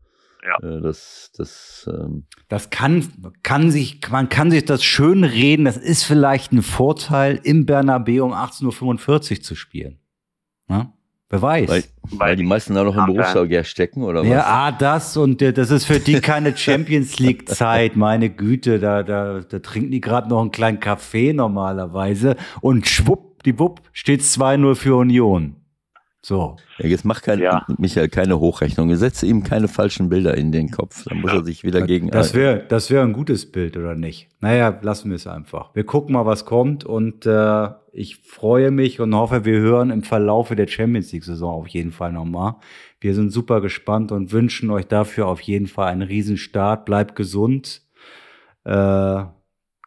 Ja. 0.46 0.58
Äh, 0.68 0.82
das, 0.82 1.32
das, 1.38 1.90
ähm 1.92 2.26
das 2.50 2.70
kann, 2.70 3.08
kann 3.44 3.72
sich, 3.72 4.00
man 4.12 4.30
kann 4.30 4.52
sich 4.52 4.66
das 4.66 4.84
schön 4.84 5.24
reden. 5.24 5.66
Das 5.66 5.78
ist 5.78 6.04
vielleicht 6.04 6.52
ein 6.52 6.62
Vorteil, 6.62 7.40
im 7.44 7.66
Bernabeu 7.66 8.24
um 8.24 8.34
18.45 8.34 9.32
Uhr 9.32 9.42
zu 9.42 9.56
spielen. 9.56 10.00
Ja? 10.70 10.94
Wer 11.30 11.42
weiß. 11.42 11.70
Weil, 11.70 11.84
weil 12.12 12.36
die 12.36 12.44
meisten 12.44 12.76
da 12.76 12.84
noch 12.84 12.96
im 12.96 13.08
Berufsverkehr 13.08 13.64
stecken, 13.64 14.04
oder 14.04 14.22
was? 14.22 14.28
Ja, 14.28 14.44
ah, 14.46 14.72
das 14.72 15.18
und 15.18 15.42
das 15.42 15.72
ist 15.72 15.86
für 15.86 16.00
die 16.00 16.22
keine 16.22 16.56
Champions 16.58 17.18
League 17.18 17.50
Zeit, 17.50 17.96
meine 17.96 18.30
Güte, 18.30 18.78
da, 18.78 19.02
da, 19.02 19.40
da 19.40 19.60
trinken 19.60 19.90
die 19.90 20.00
gerade 20.00 20.30
noch 20.30 20.42
einen 20.42 20.52
kleinen 20.52 20.80
Kaffee 20.80 21.34
normalerweise 21.34 22.36
und 22.62 22.88
schwupp 22.88 23.33
die 23.46 23.54
Bub 23.54 23.82
steht 23.92 24.22
2-0 24.22 24.76
für 24.76 24.96
Union. 24.96 25.56
So. 26.26 26.56
Ja, 26.78 26.88
jetzt 26.88 27.04
mach 27.04 27.22
kein, 27.22 27.40
ja. 27.40 27.66
Michael 27.78 28.08
keine 28.08 28.40
Hochrechnung. 28.40 28.96
Setze 28.96 29.26
ihm 29.26 29.44
keine 29.44 29.68
falschen 29.68 30.08
Bilder 30.08 30.38
in 30.38 30.54
den 30.54 30.72
Kopf. 30.72 31.04
Dann 31.04 31.20
muss 31.20 31.32
ja. 31.32 31.40
er 31.40 31.44
sich 31.44 31.66
wieder 31.66 31.82
gegen. 31.82 32.10
Das 32.10 32.34
wäre 32.34 32.64
das 32.66 32.90
wäre 32.90 33.04
ein 33.04 33.12
gutes 33.12 33.52
Bild, 33.52 33.76
oder 33.76 33.96
nicht? 33.96 34.30
Naja, 34.40 34.80
lassen 34.82 35.10
wir 35.10 35.18
es 35.18 35.28
einfach. 35.28 35.76
Wir 35.76 35.86
gucken 35.86 36.14
mal, 36.14 36.26
was 36.26 36.46
kommt. 36.46 36.86
Und 36.86 37.26
äh, 37.26 37.68
ich 37.92 38.22
freue 38.26 38.72
mich 38.72 39.02
und 39.02 39.14
hoffe, 39.14 39.44
wir 39.44 39.60
hören 39.60 39.90
im 39.90 40.04
Verlaufe 40.04 40.56
der 40.56 40.68
Champions 40.68 41.12
League-Saison 41.12 41.54
auf 41.54 41.68
jeden 41.68 41.92
Fall 41.92 42.14
nochmal. 42.14 42.56
Wir 43.02 43.14
sind 43.16 43.32
super 43.32 43.60
gespannt 43.60 44.14
und 44.14 44.32
wünschen 44.32 44.70
euch 44.70 44.88
dafür 44.88 45.28
auf 45.28 45.42
jeden 45.42 45.68
Fall 45.68 45.90
einen 45.90 46.04
Riesenstart. 46.04 46.86
Bleibt 46.86 47.18
gesund. 47.18 47.82
Äh, 48.64 49.24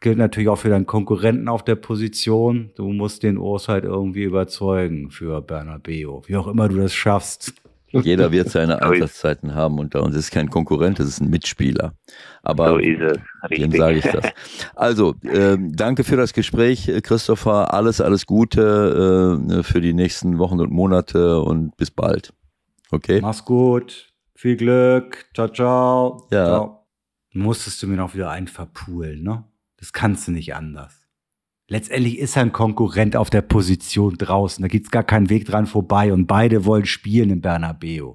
gilt 0.01 0.19
natürlich 0.19 0.49
auch 0.49 0.59
für 0.59 0.69
deinen 0.69 0.87
Konkurrenten 0.87 1.49
auf 1.49 1.65
der 1.65 1.77
Position. 1.77 2.71
Du 2.75 2.93
musst 2.93 3.23
den 3.23 3.39
Urs 3.39 3.69
halt 3.69 3.85
irgendwie 3.85 4.25
überzeugen 4.25 5.11
für 5.11 5.41
Bernabeo, 5.43 6.23
wie 6.27 6.37
auch 6.37 6.47
immer 6.47 6.69
du 6.69 6.77
das 6.77 6.95
schaffst. 6.95 7.55
Jeder 7.93 8.33
wird 8.33 8.51
seine 8.51 8.83
Einsatzzeiten 8.83 9.55
haben 9.55 9.79
und 9.79 9.95
da 9.95 10.01
uns 10.01 10.17
ist 10.17 10.31
kein 10.31 10.51
Konkurrent, 10.51 10.99
das 10.99 11.07
ist 11.07 11.21
ein 11.21 11.31
Mitspieler. 11.31 11.95
Aber 12.43 12.71
so 12.71 12.79
ist 12.79 13.01
es. 13.01 13.19
dem 13.59 13.71
sage 13.71 13.99
ich 13.99 14.05
das. 14.05 14.25
Also, 14.75 15.15
äh, 15.23 15.57
danke 15.59 16.05
für 16.05 16.17
das 16.17 16.33
Gespräch, 16.33 16.91
Christopher. 17.03 17.73
Alles, 17.73 18.01
alles 18.01 18.27
Gute 18.27 19.41
äh, 19.49 19.63
für 19.63 19.81
die 19.81 19.95
nächsten 19.95 20.39
Wochen 20.39 20.61
und 20.61 20.73
Monate 20.73 21.41
und 21.41 21.77
bis 21.77 21.91
bald. 21.91 22.33
Okay? 22.91 23.21
Mach's 23.23 23.45
gut. 23.45 24.13
Viel 24.35 24.57
Glück. 24.57 25.27
Ciao, 25.33 25.49
ciao. 25.49 26.27
Ja. 26.31 26.47
Ciao. 26.47 26.87
Musstest 27.33 27.83
du 27.83 27.87
mir 27.87 27.97
noch 27.97 28.15
wieder 28.15 28.31
einen 28.31 28.49
verpulen, 28.49 29.23
ne? 29.23 29.45
Das 29.77 29.93
kannst 29.93 30.29
du 30.29 30.33
nicht 30.33 30.55
anders. 30.55 31.07
Letztendlich 31.69 32.19
ist 32.19 32.37
er 32.37 32.43
ein 32.43 32.53
Konkurrent 32.53 33.17
auf 33.17 33.29
der 33.29 33.43
Position 33.43 34.17
draußen. 34.17 34.63
Da 34.63 34.69
gibt's 34.69 34.91
gar 34.91 35.03
keinen 35.03 35.31
Weg 35.31 35.47
dran 35.47 35.67
vorbei 35.67 36.13
und 36.13 36.27
beide 36.27 36.65
wollen 36.65 36.87
spielen 36.87 37.31
im 37.31 37.41
Bernabeu. 37.41 38.15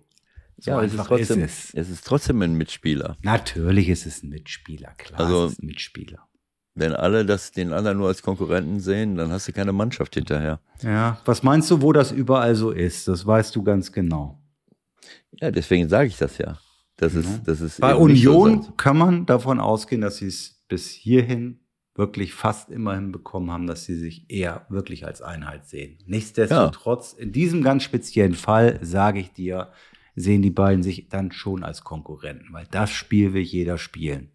So 0.58 0.72
ja, 0.72 0.82
es 0.84 0.94
ist, 0.94 1.04
trotzdem, 1.06 1.44
ist 1.44 1.70
es. 1.70 1.74
Es 1.74 1.90
ist 1.90 2.06
trotzdem 2.06 2.42
ein 2.44 2.54
Mitspieler. 2.54 3.18
Natürlich 3.24 3.90
ist 3.90 4.06
es 4.06 4.24
ein 4.24 4.30
Mitspieler, 4.30 4.94
klar. 4.98 5.20
Also, 5.20 5.46
es 5.46 5.54
ist 5.54 5.64
ein 5.64 5.66
Mitspieler. 5.66 6.28
Wenn 6.76 6.94
alle 6.94 7.26
das 7.26 7.52
den 7.52 7.74
anderen 7.74 7.98
nur 7.98 8.08
als 8.08 8.22
Konkurrenten 8.22 8.80
sehen, 8.80 9.16
dann 9.16 9.32
hast 9.32 9.48
du 9.48 9.52
keine 9.52 9.74
Mannschaft 9.74 10.14
hinterher. 10.14 10.62
Ja, 10.82 11.20
was 11.26 11.44
meinst 11.44 11.70
du, 11.70 11.82
wo 11.82 11.92
das 11.92 12.12
überall 12.12 12.56
so 12.56 12.72
ist? 12.72 13.08
Das 13.08 13.26
weißt 13.26 13.56
du 13.56 13.64
ganz 13.64 13.92
genau. 13.92 14.40
Ja, 15.42 15.52
deswegen 15.52 15.90
sage 15.90 16.08
ich 16.08 16.18
das 16.18 16.38
ja. 16.38 16.60
Das 16.96 17.16
ist, 17.16 17.42
das 17.46 17.60
ist 17.60 17.82
Bei 17.82 17.96
Union 17.96 18.62
so 18.62 18.72
kann 18.74 18.98
man 18.98 19.26
davon 19.26 19.60
ausgehen, 19.60 20.02
dass 20.02 20.18
sie 20.18 20.28
es 20.28 20.61
bis 20.72 20.90
hierhin 20.90 21.60
wirklich 21.96 22.34
fast 22.34 22.72
immer 22.72 22.96
hinbekommen 22.96 23.52
haben, 23.52 23.68
dass 23.68 23.84
sie 23.84 23.96
sich 23.96 24.26
eher 24.30 24.66
wirklich 24.70 25.06
als 25.06 25.22
Einheit 25.22 25.68
sehen. 25.68 25.98
Nichtsdestotrotz, 26.06 27.16
ja. 27.18 27.24
in 27.26 27.34
diesem 27.34 27.62
ganz 27.62 27.84
speziellen 27.84 28.36
Fall, 28.36 28.80
sage 28.82 29.20
ich 29.20 29.34
dir, 29.34 29.68
sehen 30.16 30.42
die 30.42 30.50
beiden 30.50 30.82
sich 30.82 31.10
dann 31.10 31.34
schon 31.34 31.66
als 31.66 31.84
Konkurrenten, 31.84 32.54
weil 32.54 32.66
das 32.72 32.90
Spiel 32.92 33.34
will 33.34 33.42
jeder 33.42 33.78
spielen. 33.78 34.32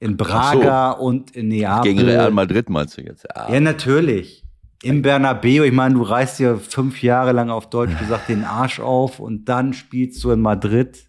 In 0.00 0.16
Braga 0.16 0.96
so. 0.96 1.04
und 1.04 1.36
in 1.36 1.48
Neapel. 1.48 1.92
Gegen 1.92 2.00
Real 2.06 2.30
Madrid 2.30 2.70
meinst 2.70 2.96
du 2.96 3.02
jetzt? 3.02 3.26
Ja, 3.36 3.52
ja 3.52 3.60
natürlich. 3.60 4.42
Im 4.82 5.02
Bernabeu, 5.02 5.64
ich 5.64 5.72
meine, 5.72 5.94
du 5.94 6.02
reißt 6.02 6.38
dir 6.38 6.56
fünf 6.56 7.02
Jahre 7.02 7.32
lang 7.32 7.50
auf 7.50 7.68
Deutsch 7.68 7.96
gesagt 7.98 8.30
den 8.30 8.44
Arsch 8.44 8.80
auf 8.80 9.20
und 9.20 9.44
dann 9.44 9.74
spielst 9.74 10.24
du 10.24 10.30
in 10.30 10.40
Madrid 10.40 11.06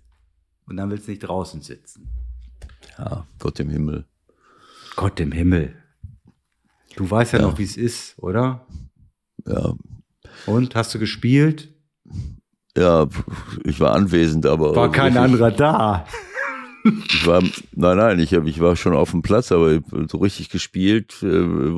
und 0.68 0.76
dann 0.76 0.92
willst 0.92 1.08
du 1.08 1.12
nicht 1.12 1.22
draußen 1.22 1.62
sitzen. 1.62 2.10
Ja, 3.00 3.26
Gott 3.40 3.60
im 3.62 3.70
Himmel. 3.70 4.06
Gott 4.96 5.20
im 5.20 5.32
Himmel. 5.32 5.76
Du 6.96 7.10
weißt 7.10 7.34
ja, 7.34 7.40
ja. 7.40 7.46
noch, 7.46 7.58
wie 7.58 7.64
es 7.64 7.78
ist, 7.78 8.18
oder? 8.20 8.68
Ja. 9.46 9.74
Und 10.46 10.76
hast 10.76 10.94
du 10.94 11.00
gespielt? 11.00 11.74
Ja, 12.78 13.08
ich 13.64 13.80
war 13.80 13.94
anwesend, 13.94 14.46
aber. 14.46 14.76
War 14.76 14.92
kein 14.92 15.18
anderer 15.18 15.52
da. 15.52 16.06
Ich 16.86 17.26
war, 17.26 17.42
nein, 17.72 17.98
nein, 17.98 18.20
ich, 18.20 18.34
ich 18.34 18.60
war 18.60 18.76
schon 18.76 18.94
auf 18.94 19.12
dem 19.12 19.22
Platz, 19.22 19.54
aber 19.54 19.80
so 20.10 20.18
richtig 20.18 20.50
gespielt, 20.50 21.16
äh, 21.24 21.28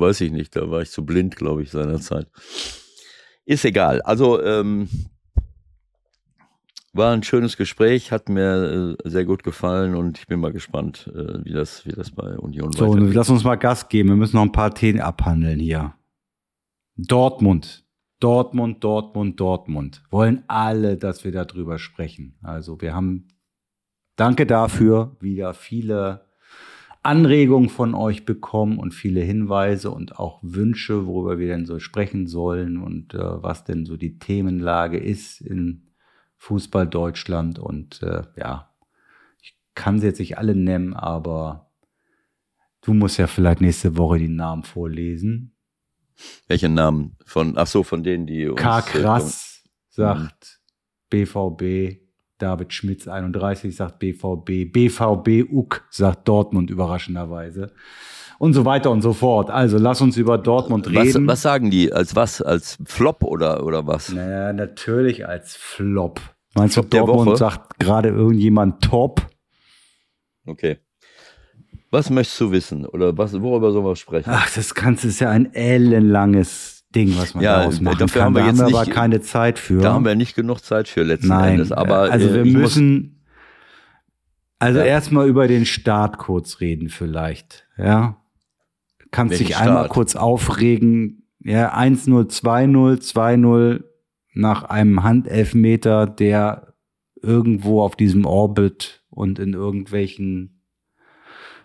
weiß 0.00 0.20
ich 0.22 0.32
nicht. 0.32 0.56
Da 0.56 0.68
war 0.68 0.82
ich 0.82 0.90
zu 0.90 1.04
blind, 1.04 1.36
glaube 1.36 1.62
ich, 1.62 1.70
seinerzeit. 1.70 2.26
Ist 3.44 3.64
egal. 3.64 4.02
Also, 4.02 4.42
ähm, 4.42 4.88
war 6.96 7.12
ein 7.12 7.22
schönes 7.22 7.56
Gespräch, 7.56 8.12
hat 8.12 8.28
mir 8.28 8.96
äh, 9.04 9.08
sehr 9.08 9.24
gut 9.24 9.42
gefallen 9.42 9.94
und 9.94 10.18
ich 10.18 10.26
bin 10.26 10.40
mal 10.40 10.52
gespannt, 10.52 11.10
äh, 11.14 11.44
wie, 11.44 11.52
das, 11.52 11.86
wie 11.86 11.92
das 11.92 12.10
bei 12.10 12.36
Union 12.38 12.72
so, 12.72 12.88
weitergeht. 12.88 13.12
So, 13.12 13.18
lass 13.18 13.30
uns 13.30 13.44
mal 13.44 13.56
Gas 13.56 13.88
geben. 13.88 14.10
Wir 14.10 14.16
müssen 14.16 14.36
noch 14.36 14.42
ein 14.42 14.52
paar 14.52 14.74
Themen 14.74 15.00
abhandeln 15.00 15.60
hier. 15.60 15.94
Dortmund. 16.96 17.84
Dortmund, 18.20 18.82
Dortmund, 18.82 19.38
Dortmund. 19.38 20.02
Wollen 20.10 20.42
alle, 20.48 20.96
dass 20.96 21.24
wir 21.24 21.32
darüber 21.32 21.78
sprechen. 21.78 22.38
Also 22.42 22.80
wir 22.80 22.94
haben, 22.94 23.28
danke 24.16 24.46
dafür, 24.46 25.16
wieder 25.20 25.52
viele 25.52 26.26
Anregungen 27.02 27.68
von 27.68 27.94
euch 27.94 28.24
bekommen 28.24 28.78
und 28.78 28.92
viele 28.92 29.20
Hinweise 29.20 29.90
und 29.90 30.18
auch 30.18 30.40
Wünsche, 30.42 31.06
worüber 31.06 31.38
wir 31.38 31.46
denn 31.46 31.66
so 31.66 31.78
sprechen 31.78 32.26
sollen 32.26 32.78
und 32.78 33.14
äh, 33.14 33.18
was 33.20 33.64
denn 33.64 33.84
so 33.84 33.96
die 33.96 34.18
Themenlage 34.18 34.98
ist 34.98 35.40
in 35.40 35.85
Fußball 36.46 36.86
Deutschland. 36.86 37.58
Und 37.58 38.02
äh, 38.02 38.22
ja, 38.36 38.70
ich 39.42 39.56
kann 39.74 39.98
sie 39.98 40.06
jetzt 40.06 40.20
nicht 40.20 40.38
alle 40.38 40.54
nennen, 40.54 40.94
aber 40.94 41.70
du 42.82 42.94
musst 42.94 43.18
ja 43.18 43.26
vielleicht 43.26 43.60
nächste 43.60 43.96
Woche 43.96 44.18
die 44.18 44.28
Namen 44.28 44.62
vorlesen. 44.62 45.52
Welche 46.46 46.68
Namen? 46.68 47.16
Von, 47.24 47.58
ach 47.58 47.66
so, 47.66 47.82
von 47.82 48.02
denen, 48.02 48.26
die 48.26 48.46
uns. 48.46 48.60
K. 48.60 48.80
Krass 48.80 49.64
äh, 49.64 49.68
sagt 49.90 50.60
BVB, 51.10 52.00
David 52.38 52.72
Schmitz 52.72 53.08
31 53.08 53.74
sagt 53.74 53.98
BVB, 53.98 54.72
BVB 54.72 55.50
UK 55.50 55.84
sagt 55.90 56.28
Dortmund 56.28 56.70
überraschenderweise 56.70 57.72
und 58.38 58.52
so 58.52 58.64
weiter 58.64 58.90
und 58.90 59.02
so 59.02 59.12
fort. 59.12 59.50
Also 59.50 59.78
lass 59.78 60.00
uns 60.00 60.16
über 60.16 60.38
Dortmund 60.38 60.86
reden. 60.88 61.26
Was, 61.26 61.32
was 61.32 61.42
sagen 61.42 61.70
die? 61.70 61.92
Als 61.92 62.14
was? 62.14 62.40
Als 62.40 62.78
Flop 62.84 63.24
oder, 63.24 63.64
oder 63.64 63.86
was? 63.86 64.12
Naja, 64.12 64.52
natürlich 64.52 65.26
als 65.26 65.56
Flop. 65.56 66.20
Meinst 66.56 66.76
du, 66.76 66.82
Dortmund 66.82 67.38
sagt 67.38 67.78
gerade 67.78 68.08
irgendjemand 68.08 68.82
Top? 68.82 69.26
Okay. 70.46 70.78
Was 71.90 72.10
möchtest 72.10 72.40
du 72.40 72.50
wissen? 72.50 72.86
Oder 72.86 73.16
was, 73.16 73.40
worüber 73.40 73.70
sollen 73.72 73.84
wir 73.84 73.96
sprechen? 73.96 74.30
Ach, 74.32 74.50
das 74.54 74.74
Ganze 74.74 75.08
ist 75.08 75.20
ja 75.20 75.30
ein 75.30 75.54
ellenlanges 75.54 76.84
Ding, 76.94 77.16
was 77.16 77.34
man 77.34 77.44
ja, 77.44 77.58
daraus 77.58 77.80
machen 77.80 77.98
dafür 77.98 78.22
kann. 78.22 78.26
Haben 78.26 78.34
wir 78.34 78.40
da 78.42 78.46
jetzt 78.48 78.60
haben 78.60 78.72
wir 78.72 78.78
nicht, 78.78 78.88
aber 78.88 78.94
keine 78.94 79.20
Zeit 79.20 79.58
für. 79.58 79.80
Da 79.80 79.92
haben 79.92 80.04
wir 80.04 80.14
nicht 80.14 80.34
genug 80.34 80.60
Zeit 80.60 80.88
für 80.88 81.02
letzten 81.02 81.28
Nein, 81.28 81.52
Endes. 81.54 81.72
Aber 81.72 82.10
also 82.10 82.32
wir 82.32 82.44
müssen 82.44 83.24
also 84.58 84.78
ja. 84.78 84.84
erstmal 84.86 85.28
über 85.28 85.48
den 85.48 85.66
Start 85.66 86.18
kurz 86.18 86.60
reden 86.60 86.88
vielleicht. 86.88 87.66
Ja, 87.76 88.16
kannst 89.10 89.32
Welchen 89.32 89.46
dich 89.46 89.56
einmal 89.56 89.84
Start? 89.84 89.90
kurz 89.90 90.16
aufregen. 90.16 91.22
Ja, 91.40 91.76
1-0, 91.76 92.28
2-0, 92.28 93.00
2-0 93.02 93.84
nach 94.36 94.64
einem 94.64 95.02
Handelfmeter, 95.02 96.06
der 96.06 96.74
irgendwo 97.22 97.82
auf 97.82 97.96
diesem 97.96 98.26
Orbit 98.26 99.02
und 99.08 99.38
in 99.38 99.54
irgendwelchen 99.54 100.62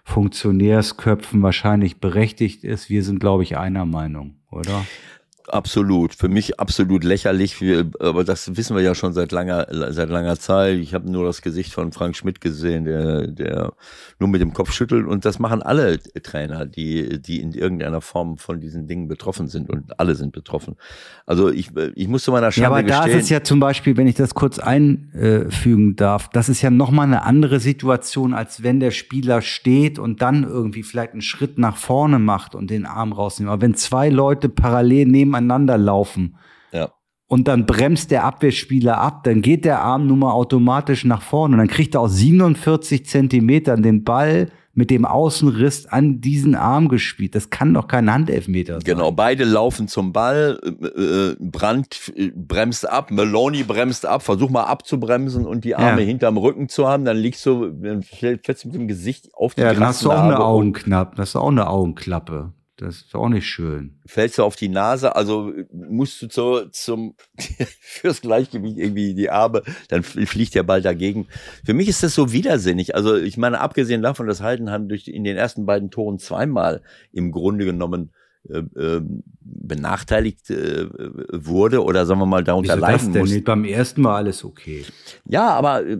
Funktionärsköpfen 0.06 1.42
wahrscheinlich 1.42 2.00
berechtigt 2.00 2.64
ist. 2.64 2.90
Wir 2.90 3.04
sind, 3.04 3.20
glaube 3.20 3.44
ich, 3.44 3.58
einer 3.58 3.86
Meinung, 3.86 4.40
oder? 4.50 4.86
Absolut, 5.52 6.16
für 6.16 6.30
mich 6.30 6.62
absolut 6.62 7.04
lächerlich, 7.04 7.58
aber 8.00 8.24
das 8.24 8.56
wissen 8.56 8.74
wir 8.74 8.82
ja 8.82 8.96
schon 8.96 9.12
seit 9.12 9.34
langer, 9.34 9.68
seit 9.90 10.10
langer 10.10 10.40
Zeit. 10.40 10.78
Ich 10.78 10.94
habe 10.94 11.12
nur 11.12 11.26
das 11.26 11.42
Gesicht 11.42 11.74
von 11.74 11.92
Frank 11.92 12.16
Schmidt 12.16 12.40
gesehen, 12.40 12.86
der, 12.86 13.28
der 13.28 13.74
nur 14.18 14.30
mit 14.30 14.40
dem 14.40 14.54
Kopf 14.54 14.72
schüttelt 14.72 15.06
und 15.06 15.26
das 15.26 15.40
machen 15.40 15.62
alle 15.62 16.00
Trainer, 16.00 16.66
die, 16.66 17.22
die 17.22 17.42
in 17.42 17.52
irgendeiner 17.52 18.00
Form 18.00 18.38
von 18.38 18.62
diesen 18.62 18.88
Dingen 18.88 19.10
betroffen 19.10 19.50
sind 19.50 19.70
und 19.70 20.00
alle 20.00 20.16
sind 20.16 20.32
betroffen. 20.32 20.78
Also 21.26 21.50
ich, 21.50 21.72
ich 21.96 22.08
muss 22.08 22.24
zu 22.24 22.32
meiner 22.32 22.52
Schande 22.52 22.70
Ja, 22.70 22.70
aber 22.70 22.84
da 22.84 23.06
ist 23.06 23.24
es 23.24 23.30
ja 23.30 23.44
zum 23.44 23.60
Beispiel, 23.60 23.98
wenn 23.98 24.08
ich 24.08 24.16
das 24.16 24.34
kurz 24.34 24.58
einfügen 24.58 25.98
darf, 25.98 26.30
das 26.30 26.48
ist 26.48 26.62
ja 26.62 26.70
nochmal 26.70 27.08
eine 27.08 27.24
andere 27.24 27.60
Situation, 27.60 28.34
als 28.34 28.64
wenn 28.64 28.80
der 28.80 28.92
Spieler 28.92 29.42
steht 29.42 30.00
und 30.00 30.22
dann 30.22 30.44
irgendwie 30.44 30.84
vielleicht 30.84 31.12
einen 31.12 31.22
Schritt 31.22 31.58
nach 31.58 31.76
vorne 31.76 32.20
macht 32.20 32.56
und 32.56 32.70
den 32.70 32.86
Arm 32.86 33.12
rausnimmt. 33.12 33.52
Aber 33.52 33.62
wenn 33.62 33.76
zwei 33.76 34.08
Leute 34.08 34.48
parallel 34.48 35.08
nebeneinander 35.08 35.41
nebeneinander 35.42 35.78
laufen. 35.78 36.38
Ja. 36.72 36.90
Und 37.28 37.48
dann 37.48 37.66
bremst 37.66 38.12
der 38.12 38.26
Abwehrspieler 38.26 38.98
ab, 38.98 39.24
dann 39.24 39.42
geht 39.42 39.66
der 39.66 39.82
Arm 39.82 40.08
nun 40.08 40.20
mal 40.20 40.32
automatisch 40.32 41.06
nach 41.06 41.22
vorne 41.22 41.54
und 41.54 41.60
dann 41.60 41.68
kriegt 41.68 41.96
er 41.96 42.02
aus 42.02 42.16
47 42.16 43.06
Zentimetern 43.06 43.84
den 43.84 44.04
Ball 44.04 44.50
mit 44.74 44.90
dem 44.90 45.06
Außenriss 45.06 45.86
an 45.86 46.22
diesen 46.22 46.56
Arm 46.56 46.88
gespielt. 46.88 47.36
Das 47.36 47.50
kann 47.50 47.74
doch 47.74 47.88
kein 47.88 48.12
Handelfmeter 48.12 48.76
sein. 48.76 48.84
Genau, 48.84 49.12
beide 49.12 49.44
laufen 49.44 49.88
zum 49.88 50.14
Ball, 50.14 50.60
äh, 50.64 51.02
äh 51.02 51.36
Brandt 51.40 52.14
bremst 52.36 52.90
ab, 52.90 53.12
Meloni 53.12 53.64
bremst 53.64 54.06
ab, 54.06 54.24
versuch 54.24 54.50
mal 54.50 54.64
abzubremsen 54.64 55.46
und 55.46 55.66
die 55.66 55.76
Arme 55.76 56.02
ja. 56.02 56.08
hinterm 56.08 56.38
Rücken 56.38 56.70
zu 56.70 56.88
haben, 56.88 57.04
dann 57.04 57.18
liegst 57.18 57.46
du, 57.46 57.70
dann 57.70 58.04
fällst 58.04 58.64
du 58.64 58.70
mit 58.70 58.76
dem 58.76 58.88
Gesicht 58.88 59.30
auf 59.34 59.56
die 59.56 59.62
Ja, 59.62 59.74
dann 59.74 59.86
hast 59.86 60.06
du 60.06 60.12
auch 60.12 60.24
eine 60.24 60.40
Augenknappe, 60.40 61.18
das 61.18 61.30
ist 61.30 61.36
auch 61.36 61.50
eine 61.50 61.68
Augenklappe. 61.68 62.54
Das 62.82 62.96
ist 62.96 63.14
auch 63.14 63.30
nicht 63.30 63.48
schön. 63.48 64.00
Fällst 64.08 64.40
du 64.40 64.44
auf 64.44 64.56
die 64.56 64.68
Nase, 64.68 65.16
also 65.16 65.54
musst 65.72 66.20
du 66.20 66.28
zu, 66.28 66.68
zum, 66.72 67.14
fürs 67.80 68.22
Gleichgewicht 68.22 68.80
irgendwie 68.80 69.14
die 69.14 69.30
Arme, 69.30 69.62
dann 69.90 70.02
fliegt 70.02 70.56
der 70.56 70.64
Ball 70.64 70.82
dagegen. 70.82 71.28
Für 71.64 71.76
mich 71.76 71.88
ist 71.88 72.02
das 72.02 72.16
so 72.16 72.34
widersinnig. 72.34 72.96
Also 72.96 73.16
ich 73.16 73.38
meine, 73.38 73.62
abgesehen 73.62 74.02
davon, 74.02 74.26
dass 74.26 74.42
Heidenheim 74.42 74.90
durch 74.90 75.08
in 75.08 75.24
den 75.24 75.38
ersten 75.38 75.68
beiden 75.68 75.92
Toren 75.92 76.18
zweimal 76.18 76.82
im 77.12 77.32
Grunde 77.32 77.66
genommen 77.66 78.14
benachteiligt 78.44 80.50
äh, 80.50 80.88
wurde 81.32 81.84
oder 81.84 82.06
sagen 82.06 82.20
wir 82.20 82.26
mal 82.26 82.44
darunter 82.44 82.74
Wieso 82.74 82.82
leiden 82.82 83.14
das 83.14 83.30
denn? 83.30 83.44
Beim 83.44 83.66
ersten 83.66 84.02
Mal 84.02 84.16
alles 84.16 84.44
okay. 84.44 84.84
Ja, 85.26 85.50
aber 85.50 85.86
äh, 85.86 86.00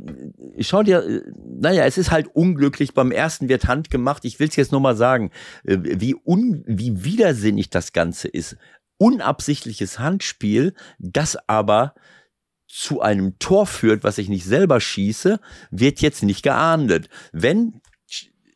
schau 0.60 0.84
dir, 0.84 1.04
äh, 1.04 1.22
naja, 1.60 1.86
es 1.86 1.98
ist 1.98 2.12
halt 2.12 2.28
unglücklich. 2.34 2.94
Beim 2.94 3.12
ersten 3.12 3.48
wird 3.48 3.68
Hand 3.68 3.92
gemacht. 3.92 4.26
Ich 4.26 4.40
will 4.40 4.48
es 4.48 4.56
jetzt 4.56 4.72
nur 4.72 4.82
mal 4.82 4.96
sagen, 4.96 5.30
äh, 5.64 5.78
wie 5.82 6.16
un, 6.16 6.64
wie 6.66 7.04
widersinnig 7.04 7.70
das 7.70 7.94
Ganze 7.94 8.28
ist. 8.28 8.58
Unabsichtliches 8.98 10.00
Handspiel, 10.00 10.74
das 10.98 11.38
aber 11.48 11.94
zu 12.68 13.02
einem 13.02 13.38
Tor 13.38 13.68
führt, 13.68 14.04
was 14.04 14.18
ich 14.18 14.30
nicht 14.30 14.46
selber 14.46 14.80
schieße, 14.80 15.40
wird 15.72 16.02
jetzt 16.02 16.24
nicht 16.24 16.42
geahndet. 16.42 17.10
Wenn 17.34 17.82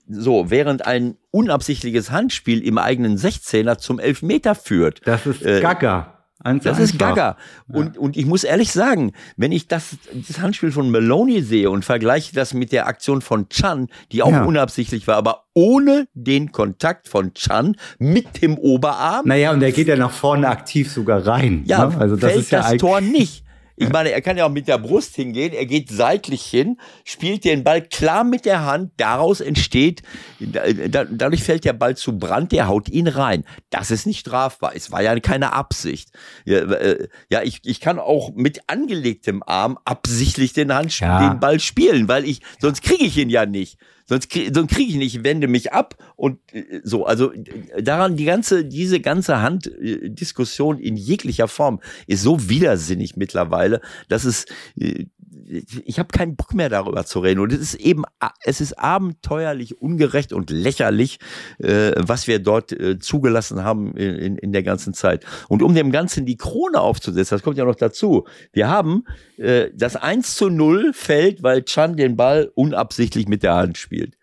so, 0.08 0.50
während 0.50 0.86
ein 0.86 1.18
unabsichtliches 1.36 2.12
Handspiel 2.12 2.66
im 2.66 2.78
eigenen 2.78 3.18
16er 3.18 3.78
zum 3.78 4.00
Elfmeter 4.00 4.56
führt. 4.56 5.02
Das 5.06 5.26
ist 5.26 5.46
äh, 5.46 5.60
Gaga. 5.60 6.14
Ganz 6.44 6.64
das 6.64 6.78
einfach. 6.78 6.94
ist 6.94 7.00
Gaga. 7.00 7.38
Und, 7.68 7.96
ja. 7.96 8.02
und 8.02 8.18
ich 8.18 8.26
muss 8.26 8.44
ehrlich 8.44 8.72
sagen, 8.72 9.14
wenn 9.36 9.52
ich 9.52 9.68
das, 9.68 9.98
das 10.14 10.40
Handspiel 10.40 10.72
von 10.72 10.92
Maloney 10.92 11.42
sehe 11.42 11.70
und 11.70 11.84
vergleiche 11.84 12.36
das 12.36 12.54
mit 12.54 12.72
der 12.72 12.88
Aktion 12.88 13.22
von 13.22 13.50
Chan, 13.50 13.88
die 14.12 14.22
auch 14.22 14.32
ja. 14.32 14.44
unabsichtlich 14.44 15.08
war, 15.08 15.18
aber 15.18 15.46
ohne 15.54 16.08
den 16.14 16.52
Kontakt 16.52 17.08
von 17.08 17.34
Chan 17.34 17.76
mit 17.98 18.42
dem 18.42 18.58
Oberarm. 18.58 19.28
Naja, 19.28 19.52
und 19.52 19.60
der 19.60 19.72
geht 19.72 19.88
ja 19.88 19.96
nach 19.96 20.12
vorne 20.12 20.48
aktiv 20.48 20.92
sogar 20.92 21.26
rein. 21.26 21.64
Ja, 21.66 21.88
ne? 21.88 21.98
also 21.98 22.16
das 22.16 22.32
fällt 22.32 22.44
ist 22.44 22.52
ja 22.52 22.62
das 22.62 22.78
Tor 22.78 23.02
nicht. 23.02 23.45
Ich 23.78 23.90
meine, 23.90 24.12
er 24.12 24.22
kann 24.22 24.38
ja 24.38 24.46
auch 24.46 24.52
mit 24.52 24.68
der 24.68 24.78
Brust 24.78 25.16
hingehen, 25.16 25.54
er 25.54 25.66
geht 25.66 25.90
seitlich 25.90 26.46
hin, 26.46 26.78
spielt 27.04 27.44
den 27.44 27.64
Ball 27.64 27.82
klar 27.82 28.24
mit 28.24 28.46
der 28.46 28.64
Hand, 28.64 28.92
daraus 28.98 29.42
entsteht, 29.42 30.02
dadurch 30.40 31.44
fällt 31.44 31.66
der 31.66 31.74
Ball 31.74 31.98
zu 31.98 32.18
Brand, 32.18 32.54
der 32.54 32.68
haut 32.68 32.88
ihn 32.88 33.08
rein. 33.08 33.44
Das 33.70 33.92
ist 33.92 34.06
nicht 34.06 34.20
strafbar, 34.20 34.72
es 34.76 34.92
war 34.92 35.02
ja 35.02 35.20
keine 35.20 35.54
Absicht. 35.54 36.10
Ja, 36.46 36.60
äh, 36.60 37.08
ja 37.30 37.42
ich, 37.44 37.62
ich 37.66 37.82
kann 37.82 38.00
auch 38.00 38.34
mit 38.34 38.62
angelegtem 38.68 39.44
Arm 39.46 39.78
absichtlich 39.84 40.54
den, 40.54 40.74
Hand, 40.74 40.98
ja. 41.00 41.30
den 41.30 41.40
Ball 41.42 41.60
spielen, 41.60 42.08
weil 42.08 42.26
ich, 42.26 42.42
sonst 42.60 42.82
kriege 42.82 43.04
ich 43.04 43.18
ihn 43.18 43.30
ja 43.30 43.46
nicht. 43.46 43.78
Sonst, 44.08 44.30
krieg, 44.30 44.52
sonst 44.54 44.74
kriege 44.74 44.92
ich 44.92 44.98
nicht, 44.98 45.24
wende 45.24 45.48
mich 45.48 45.74
ab 45.74 45.96
und 46.16 46.38
äh, 46.54 46.82
so. 46.84 47.06
Also 47.06 47.32
äh, 47.34 47.82
daran, 47.82 48.16
die 48.16 48.26
ganze, 48.26 48.64
diese 48.64 49.00
ganze 49.00 49.42
Handdiskussion 49.42 50.78
in 50.78 50.96
jeglicher 50.96 51.48
Form 51.48 51.80
ist 52.06 52.22
so 52.22 52.50
widersinnig 52.50 53.16
mittlerweile, 53.18 53.82
dass 54.08 54.24
es 54.26 54.46
äh, 54.80 55.06
ich 55.48 56.00
habe 56.00 56.10
keinen 56.10 56.36
Bock 56.36 56.54
mehr 56.54 56.70
darüber 56.70 57.06
zu 57.06 57.20
reden. 57.20 57.40
Und 57.40 57.54
es 57.54 57.60
ist 57.60 57.76
eben, 57.76 58.04
es 58.44 58.62
ist 58.62 58.74
abenteuerlich 58.74 59.82
ungerecht 59.82 60.34
und 60.34 60.50
lächerlich, 60.50 61.20
äh, 61.60 61.92
was 61.98 62.28
wir 62.28 62.40
dort 62.40 62.72
äh, 62.72 63.00
zugelassen 63.00 63.64
haben 63.64 63.96
in, 63.96 64.16
in, 64.16 64.38
in, 64.38 64.52
der 64.52 64.64
ganzen 64.64 64.94
Zeit. 64.94 65.26
Und 65.48 65.62
um 65.62 65.76
dem 65.76 65.92
Ganzen 65.92 66.26
die 66.26 66.38
Krone 66.38 66.80
aufzusetzen, 66.80 67.36
das 67.36 67.44
kommt 67.44 67.58
ja 67.58 67.66
noch 67.66 67.76
dazu. 67.76 68.26
Wir 68.54 68.68
haben 68.70 69.04
äh, 69.38 69.70
das 69.74 69.96
1 69.96 70.36
zu 70.36 70.50
0 70.50 70.94
fällt, 70.94 71.44
weil 71.44 71.64
Chan 71.64 71.96
den 71.96 72.16
Ball 72.16 72.52
unabsichtlich 72.56 73.28
mit 73.28 73.44
der 73.44 73.56
Hand 73.56 73.78
spielt 73.78 74.16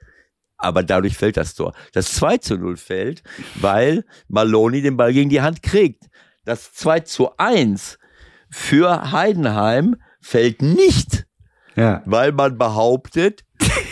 aber 0.62 0.84
dadurch 0.84 1.16
fällt 1.16 1.36
das 1.36 1.56
Tor. 1.56 1.74
Das 1.92 2.12
2 2.12 2.38
zu 2.38 2.56
0 2.56 2.76
fällt, 2.76 3.24
weil 3.56 4.04
Maloney 4.28 4.80
den 4.80 4.96
Ball 4.96 5.12
gegen 5.12 5.28
die 5.28 5.40
Hand 5.40 5.60
kriegt. 5.64 6.04
Das 6.44 6.72
2 6.74 7.00
zu 7.00 7.36
1 7.36 7.98
für 8.48 9.10
Heidenheim 9.10 9.96
fällt 10.22 10.62
nicht, 10.62 11.26
ja. 11.76 12.02
weil 12.06 12.32
man 12.32 12.56
behauptet, 12.56 13.44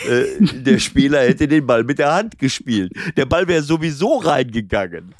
äh, 0.09 0.23
der 0.39 0.79
Spieler 0.79 1.21
hätte 1.21 1.47
den 1.47 1.65
Ball 1.67 1.83
mit 1.83 1.99
der 1.99 2.13
Hand 2.13 2.39
gespielt. 2.39 2.91
Der 3.15 3.25
Ball 3.25 3.47
wäre 3.47 3.61
sowieso 3.61 4.17
reingegangen. 4.17 5.13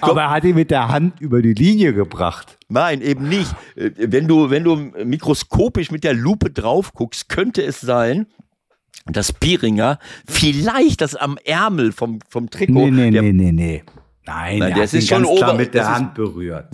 Aber 0.00 0.22
er 0.22 0.30
hat 0.30 0.44
ihn 0.44 0.54
mit 0.54 0.70
der 0.70 0.88
Hand 0.88 1.20
über 1.20 1.42
die 1.42 1.54
Linie 1.54 1.92
gebracht. 1.92 2.58
Nein, 2.68 3.00
eben 3.00 3.28
nicht. 3.28 3.54
Äh, 3.74 3.90
wenn 3.96 4.28
du, 4.28 4.50
wenn 4.50 4.64
du 4.64 4.76
mikroskopisch 4.76 5.90
mit 5.90 6.04
der 6.04 6.14
Lupe 6.14 6.50
drauf 6.50 6.92
guckst, 6.94 7.28
könnte 7.28 7.62
es 7.62 7.80
sein, 7.80 8.26
dass 9.06 9.32
Pieringer 9.32 9.98
vielleicht 10.26 11.00
das 11.00 11.16
am 11.16 11.38
Ärmel 11.44 11.92
vom, 11.92 12.20
vom 12.28 12.50
Trikot. 12.50 12.90
Nee, 12.90 12.90
nee, 12.90 13.10
nee, 13.10 13.32
nee, 13.32 13.52
nee. 13.52 13.82
Nein, 14.26 14.58
Nein 14.58 14.74
der 14.74 14.84
ist 14.84 15.08
schon 15.08 15.24
ober, 15.24 15.54
mit 15.54 15.74
der 15.74 15.92
Hand 15.92 16.14
berührt. 16.14 16.72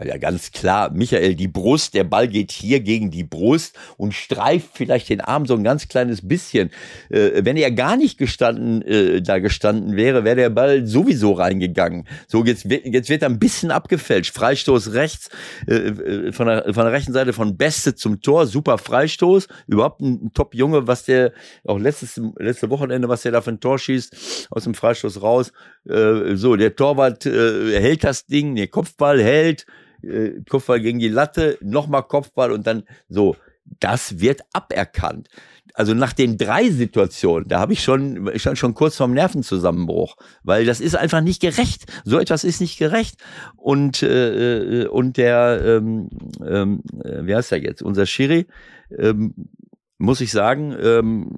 Ja, 0.00 0.16
ganz 0.16 0.52
klar, 0.52 0.92
Michael, 0.92 1.34
die 1.34 1.48
Brust, 1.48 1.94
der 1.94 2.04
Ball 2.04 2.28
geht 2.28 2.52
hier 2.52 2.78
gegen 2.78 3.10
die 3.10 3.24
Brust 3.24 3.76
und 3.96 4.14
streift 4.14 4.68
vielleicht 4.74 5.08
den 5.08 5.20
Arm 5.20 5.44
so 5.44 5.54
ein 5.54 5.64
ganz 5.64 5.88
kleines 5.88 6.26
bisschen. 6.26 6.70
Äh, 7.10 7.44
wenn 7.44 7.56
er 7.56 7.72
gar 7.72 7.96
nicht 7.96 8.16
gestanden, 8.16 8.82
äh, 8.82 9.20
da 9.20 9.40
gestanden 9.40 9.96
wäre, 9.96 10.22
wäre 10.22 10.36
der 10.36 10.50
Ball 10.50 10.86
sowieso 10.86 11.32
reingegangen. 11.32 12.06
So, 12.28 12.44
jetzt, 12.44 12.64
jetzt 12.64 13.08
wird 13.08 13.22
er 13.22 13.28
ein 13.28 13.40
bisschen 13.40 13.72
abgefälscht. 13.72 14.32
Freistoß 14.36 14.92
rechts, 14.92 15.30
äh, 15.66 15.74
äh, 15.74 16.32
von, 16.32 16.46
der, 16.46 16.62
von 16.72 16.84
der 16.84 16.92
rechten 16.92 17.12
Seite 17.12 17.32
von 17.32 17.56
Beste 17.56 17.96
zum 17.96 18.20
Tor, 18.20 18.46
super 18.46 18.78
Freistoß. 18.78 19.48
Überhaupt 19.66 20.00
ein, 20.00 20.30
Top-Junge, 20.32 20.86
was 20.86 21.06
der, 21.06 21.32
auch 21.64 21.80
letztes, 21.80 22.20
letzte 22.38 22.70
Wochenende, 22.70 23.08
was 23.08 23.22
der 23.22 23.32
da 23.32 23.40
für 23.40 23.50
ein 23.50 23.58
Tor 23.58 23.80
schießt, 23.80 24.46
aus 24.50 24.62
dem 24.62 24.74
Freistoß 24.74 25.22
raus. 25.22 25.52
Äh, 25.88 26.36
so, 26.36 26.54
der 26.54 26.76
Torwart 26.76 27.26
äh, 27.26 27.80
hält 27.80 28.04
das 28.04 28.26
Ding, 28.26 28.54
der 28.54 28.68
Kopfball 28.68 29.20
hält 29.20 29.66
äh, 30.02 30.40
Kopfball 30.48 30.80
gegen 30.80 30.98
die 30.98 31.08
Latte, 31.08 31.58
nochmal 31.60 32.02
Kopfball 32.02 32.52
und 32.52 32.66
dann 32.66 32.84
so. 33.08 33.36
Das 33.80 34.18
wird 34.20 34.40
aberkannt. 34.54 35.28
Also 35.74 35.94
nach 35.94 36.12
den 36.12 36.38
drei 36.38 36.70
Situationen, 36.70 37.48
da 37.48 37.60
habe 37.60 37.72
ich 37.72 37.84
schon, 37.84 38.28
ich 38.34 38.40
stand 38.40 38.58
schon 38.58 38.74
kurz 38.74 38.96
vorm 38.96 39.12
Nervenzusammenbruch, 39.12 40.16
weil 40.42 40.64
das 40.64 40.80
ist 40.80 40.96
einfach 40.96 41.20
nicht 41.20 41.40
gerecht. 41.40 41.84
So 42.04 42.18
etwas 42.18 42.44
ist 42.44 42.60
nicht 42.60 42.78
gerecht. 42.78 43.16
Und 43.56 44.02
äh, 44.02 44.84
äh 44.84 44.86
und 44.86 45.18
der, 45.18 45.60
ähm, 45.64 46.08
ähm, 46.44 46.82
äh, 47.04 47.26
wie 47.26 47.34
heißt 47.36 47.52
der 47.52 47.62
jetzt? 47.62 47.82
Unser 47.82 48.06
Schiri, 48.06 48.46
ähm, 48.98 49.34
muss 49.98 50.20
ich 50.20 50.32
sagen, 50.32 50.74
ähm, 50.82 51.36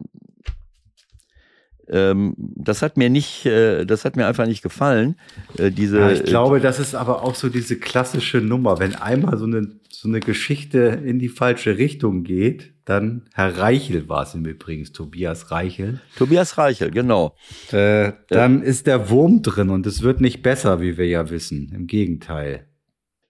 ähm, 1.91 2.35
das 2.37 2.83
hat 2.83 2.97
mir 2.97 3.11
nicht, 3.11 3.47
äh, 3.47 3.85
das 3.85 4.05
hat 4.05 4.17
mir 4.17 4.27
einfach 4.27 4.47
nicht 4.47 4.63
gefallen. 4.63 5.17
Äh, 5.59 5.71
diese, 5.71 5.99
ja, 5.99 6.11
ich 6.11 6.25
glaube, 6.25 6.61
das 6.61 6.79
ist 6.79 6.95
aber 6.95 7.23
auch 7.23 7.35
so 7.35 7.49
diese 7.49 7.77
klassische 7.77 8.39
Nummer. 8.39 8.79
Wenn 8.79 8.95
einmal 8.95 9.37
so 9.39 9.45
eine, 9.45 9.69
so 9.91 10.09
eine 10.09 10.21
Geschichte 10.21 10.79
in 11.05 11.19
die 11.19 11.29
falsche 11.29 11.79
Richtung 11.79 12.23
geht, 12.23 12.73
dann 12.85 13.23
Herr 13.35 13.59
Reichel 13.59 14.09
war 14.09 14.23
es 14.23 14.35
im 14.35 14.45
Übrigen, 14.45 14.85
Tobias 14.85 15.51
Reichel. 15.51 16.01
Tobias 16.17 16.59
Reichel, 16.59 16.91
genau. 16.91 17.35
Äh, 17.73 18.13
dann 18.29 18.63
ist 18.63 18.87
der 18.87 19.11
Wurm 19.11 19.43
drin 19.43 19.71
und 19.71 19.87
es 19.87 20.03
wird 20.03 20.21
nicht 20.21 20.43
besser, 20.43 20.81
wie 20.81 20.97
wir 20.97 21.07
ja 21.07 21.31
wissen. 21.31 21.73
Im 21.75 21.87
Gegenteil. 21.87 22.67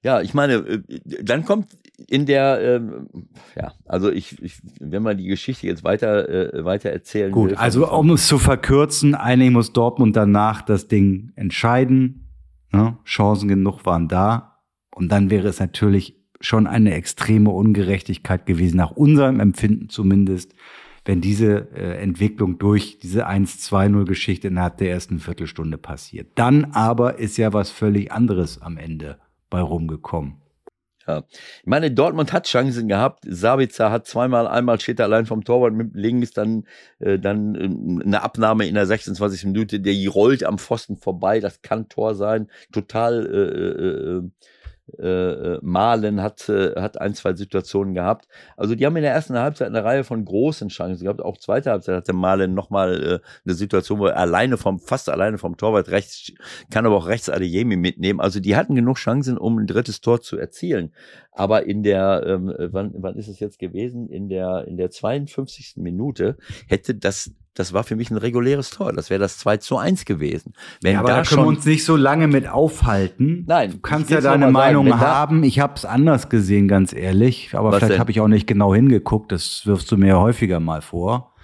Ja, 0.02 0.22
ich 0.22 0.32
meine, 0.32 0.54
äh, 0.54 0.82
dann 1.22 1.44
kommt 1.44 1.66
in 2.08 2.26
der, 2.26 2.60
ähm, 2.60 3.08
ja, 3.56 3.72
also 3.86 4.10
ich, 4.10 4.40
ich, 4.42 4.60
wenn 4.80 5.02
man 5.02 5.18
die 5.18 5.26
Geschichte 5.26 5.66
jetzt 5.66 5.84
weiter, 5.84 6.28
äh, 6.28 6.64
weiter 6.64 6.90
erzählen 6.90 7.32
Gut, 7.32 7.50
will, 7.50 7.56
also 7.56 7.90
um 7.90 8.10
es 8.10 8.26
zu 8.26 8.38
verkürzen, 8.38 9.14
eigentlich 9.14 9.50
muss 9.50 9.72
Dortmund 9.72 10.16
danach 10.16 10.62
das 10.62 10.88
Ding 10.88 11.32
entscheiden. 11.36 12.28
Ne? 12.72 12.96
Chancen 13.04 13.48
genug 13.48 13.84
waren 13.86 14.08
da. 14.08 14.58
Und 14.94 15.10
dann 15.10 15.30
wäre 15.30 15.48
es 15.48 15.60
natürlich 15.60 16.16
schon 16.40 16.66
eine 16.66 16.94
extreme 16.94 17.50
Ungerechtigkeit 17.50 18.46
gewesen, 18.46 18.78
nach 18.78 18.92
unserem 18.92 19.40
Empfinden 19.40 19.88
zumindest, 19.88 20.54
wenn 21.04 21.20
diese 21.20 21.72
äh, 21.74 22.00
Entwicklung 22.02 22.58
durch 22.58 22.98
diese 22.98 23.28
1-2-0-Geschichte 23.28 24.48
innerhalb 24.48 24.78
der 24.78 24.90
ersten 24.90 25.18
Viertelstunde 25.18 25.78
passiert. 25.78 26.28
Dann 26.34 26.66
aber 26.72 27.18
ist 27.18 27.36
ja 27.36 27.52
was 27.52 27.70
völlig 27.70 28.12
anderes 28.12 28.60
am 28.60 28.76
Ende 28.76 29.18
bei 29.48 29.60
rumgekommen. 29.60 30.39
Ja. 31.06 31.24
Ich 31.30 31.66
meine, 31.66 31.90
Dortmund 31.90 32.32
hat 32.32 32.46
Chancen 32.46 32.88
gehabt. 32.88 33.24
Sabitzer 33.26 33.90
hat 33.90 34.06
zweimal, 34.06 34.46
einmal 34.46 34.78
steht 34.80 34.98
er 34.98 35.06
allein 35.06 35.26
vom 35.26 35.44
Torwart 35.44 35.72
mit 35.72 35.94
links, 35.94 36.32
dann, 36.32 36.66
äh, 36.98 37.18
dann 37.18 37.54
äh, 37.54 38.04
eine 38.04 38.22
Abnahme 38.22 38.66
in 38.66 38.74
der 38.74 38.86
26. 38.86 39.46
Minute, 39.46 39.80
der 39.80 39.94
rollt 40.10 40.44
am 40.44 40.58
Pfosten 40.58 40.96
vorbei, 40.96 41.40
das 41.40 41.62
kann 41.62 41.88
Tor 41.88 42.14
sein. 42.14 42.48
Total 42.70 43.26
äh, 43.26 43.38
äh, 43.38 44.30
äh 44.98 45.20
äh, 45.20 45.54
äh, 45.54 45.58
Malen 45.62 46.22
hat, 46.22 46.48
äh, 46.48 46.74
hat 46.80 47.00
ein, 47.00 47.14
zwei 47.14 47.34
Situationen 47.34 47.94
gehabt. 47.94 48.26
Also 48.56 48.74
die 48.74 48.86
haben 48.86 48.96
in 48.96 49.02
der 49.02 49.12
ersten 49.12 49.38
Halbzeit 49.38 49.68
eine 49.68 49.84
Reihe 49.84 50.04
von 50.04 50.24
großen 50.24 50.68
Chancen 50.68 51.04
gehabt. 51.04 51.20
Auch 51.20 51.36
zweite 51.36 51.70
Halbzeit 51.70 51.96
hatte 51.96 52.12
Malen 52.12 52.54
nochmal 52.54 53.02
äh, 53.02 53.18
eine 53.44 53.54
Situation, 53.54 53.98
wo 53.98 54.06
er 54.06 54.16
alleine 54.16 54.56
vom, 54.56 54.78
fast 54.78 55.08
alleine 55.08 55.38
vom 55.38 55.56
Torwart 55.56 55.90
rechts, 55.90 56.32
kann 56.70 56.86
aber 56.86 56.96
auch 56.96 57.06
rechts 57.06 57.28
Adeyemi 57.28 57.76
mitnehmen. 57.76 58.20
Also 58.20 58.40
die 58.40 58.56
hatten 58.56 58.74
genug 58.74 58.96
Chancen, 58.96 59.38
um 59.38 59.58
ein 59.58 59.66
drittes 59.66 60.00
Tor 60.00 60.20
zu 60.20 60.38
erzielen. 60.38 60.92
Aber 61.32 61.66
in 61.66 61.82
der, 61.82 62.24
ähm, 62.26 62.54
wann, 62.72 62.92
wann 62.96 63.16
ist 63.16 63.28
es 63.28 63.40
jetzt 63.40 63.58
gewesen? 63.58 64.08
In 64.08 64.28
der, 64.28 64.66
in 64.66 64.76
der 64.76 64.90
52. 64.90 65.74
Minute 65.76 66.36
hätte 66.68 66.94
das 66.94 67.32
das 67.54 67.72
war 67.72 67.82
für 67.84 67.96
mich 67.96 68.10
ein 68.10 68.16
reguläres 68.16 68.70
Tor. 68.70 68.92
Das 68.92 69.10
wäre 69.10 69.20
das 69.20 69.38
2 69.38 69.56
zu 69.58 69.76
1 69.76 70.04
gewesen. 70.04 70.54
Wenn 70.82 70.94
ja, 70.94 71.00
aber 71.00 71.08
da, 71.08 71.16
da 71.16 71.22
können 71.22 71.42
wir 71.42 71.48
uns 71.48 71.64
nicht 71.66 71.84
so 71.84 71.96
lange 71.96 72.28
mit 72.28 72.48
aufhalten. 72.48 73.44
Nein. 73.46 73.72
Du 73.72 73.78
kannst 73.78 74.10
ja 74.10 74.20
deine 74.20 74.50
Meinung 74.50 74.88
sagen, 74.88 75.00
haben. 75.00 75.44
Ich 75.44 75.58
habe 75.58 75.74
es 75.74 75.84
anders 75.84 76.28
gesehen, 76.28 76.68
ganz 76.68 76.92
ehrlich. 76.92 77.50
Aber 77.54 77.72
vielleicht 77.72 77.98
habe 77.98 78.10
ich 78.10 78.20
auch 78.20 78.28
nicht 78.28 78.46
genau 78.46 78.74
hingeguckt. 78.74 79.32
Das 79.32 79.62
wirfst 79.66 79.90
du 79.90 79.96
mir 79.96 80.18
häufiger 80.18 80.60
mal 80.60 80.80
vor. 80.80 81.34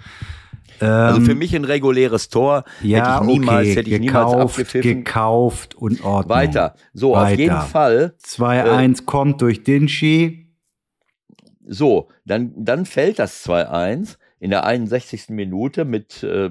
Also 0.79 1.21
für 1.21 1.31
ähm, 1.31 1.39
mich 1.39 1.55
ein 1.55 1.65
reguläres 1.65 2.29
Tor. 2.29 2.63
Ja, 2.81 3.15
hätte 3.19 3.23
ich 3.23 3.39
niemals, 3.39 3.67
okay. 3.67 3.75
hätte 3.75 3.89
ich 3.89 4.01
gekauft, 4.01 4.31
niemals 4.31 4.51
abgepfiffen. 4.51 4.81
Gekauft 4.81 5.75
und 5.75 6.03
Ordnung. 6.03 6.37
Weiter. 6.37 6.75
So, 6.93 7.13
Weiter. 7.13 7.33
auf 7.33 7.39
jeden 7.39 7.61
Fall. 7.61 8.13
2-1 8.23 9.01
äh, 9.01 9.05
kommt 9.05 9.41
durch 9.41 9.63
Dinci. 9.63 10.53
So, 11.67 12.09
dann, 12.25 12.53
dann 12.55 12.85
fällt 12.85 13.19
das 13.19 13.45
2-1 13.45 14.17
in 14.39 14.49
der 14.49 14.65
61. 14.65 15.29
Minute 15.29 15.85
mit 15.85 16.23
äh, 16.23 16.49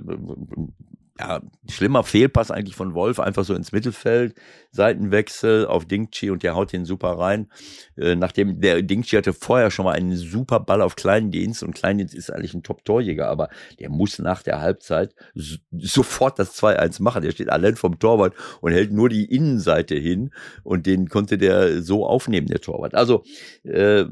ja, 1.18 1.40
schlimmer 1.70 2.02
Fehlpass 2.02 2.50
eigentlich 2.50 2.76
von 2.76 2.94
Wolf, 2.94 3.20
einfach 3.20 3.44
so 3.44 3.54
ins 3.54 3.72
Mittelfeld, 3.72 4.34
Seitenwechsel 4.70 5.66
auf 5.66 5.86
Dingchi 5.86 6.30
und 6.30 6.42
der 6.42 6.54
haut 6.54 6.72
den 6.72 6.84
super 6.84 7.18
rein. 7.18 7.50
Äh, 7.96 8.16
nachdem 8.16 8.60
der 8.60 8.82
Dingchi 8.82 9.16
hatte 9.16 9.32
vorher 9.32 9.70
schon 9.70 9.86
mal 9.86 9.92
einen 9.92 10.16
super 10.16 10.60
Ball 10.60 10.82
auf 10.82 10.96
Kleindienst 10.96 11.62
und 11.62 11.74
Kleindienst 11.74 12.14
ist 12.14 12.30
eigentlich 12.30 12.52
ein 12.52 12.62
Top-Torjäger, 12.62 13.28
aber 13.28 13.48
der 13.80 13.88
muss 13.88 14.18
nach 14.18 14.42
der 14.42 14.60
Halbzeit 14.60 15.14
so, 15.34 15.56
sofort 15.72 16.38
das 16.38 16.60
2-1 16.62 17.02
machen. 17.02 17.22
Der 17.22 17.30
steht 17.30 17.48
allein 17.48 17.76
vom 17.76 17.98
Torwart 17.98 18.34
und 18.60 18.72
hält 18.72 18.92
nur 18.92 19.08
die 19.08 19.24
Innenseite 19.24 19.94
hin 19.94 20.32
und 20.64 20.86
den 20.86 21.08
konnte 21.08 21.38
der 21.38 21.82
so 21.82 22.06
aufnehmen, 22.06 22.46
der 22.46 22.60
Torwart. 22.60 22.94
Also 22.94 23.24
äh, 23.64 24.04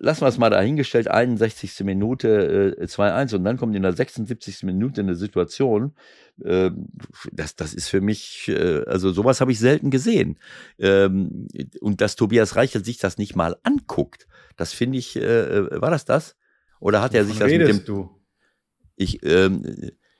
lassen 0.00 0.22
wir 0.22 0.28
es 0.28 0.38
mal 0.38 0.50
dahingestellt, 0.50 1.08
61. 1.08 1.80
Minute 1.84 2.76
äh, 2.78 2.84
2-1 2.84 3.36
und 3.36 3.44
dann 3.44 3.58
kommt 3.58 3.76
in 3.76 3.82
der 3.82 3.92
76. 3.92 4.62
Minute 4.64 5.02
eine 5.02 5.14
Situation, 5.14 5.92
äh, 6.42 6.70
das, 7.32 7.54
das 7.54 7.74
ist 7.74 7.88
für 7.88 8.00
mich, 8.00 8.48
äh, 8.48 8.82
also 8.86 9.12
sowas 9.12 9.40
habe 9.40 9.52
ich 9.52 9.58
selten 9.58 9.90
gesehen. 9.90 10.38
Ähm, 10.78 11.46
und 11.80 12.00
dass 12.00 12.16
Tobias 12.16 12.56
Reichel 12.56 12.84
sich 12.84 12.98
das 12.98 13.18
nicht 13.18 13.36
mal 13.36 13.56
anguckt, 13.62 14.26
das 14.56 14.72
finde 14.72 14.98
ich, 14.98 15.16
äh, 15.16 15.20
äh, 15.20 15.80
war 15.80 15.90
das 15.90 16.06
das? 16.06 16.34
Oder 16.80 17.02
hat 17.02 17.14
er 17.14 17.24
sich 17.24 17.38
das 17.38 17.50
mit 17.50 17.68
dem... 17.68 17.84
Du? 17.84 18.10
Ich, 18.96 19.24
ähm, 19.24 19.62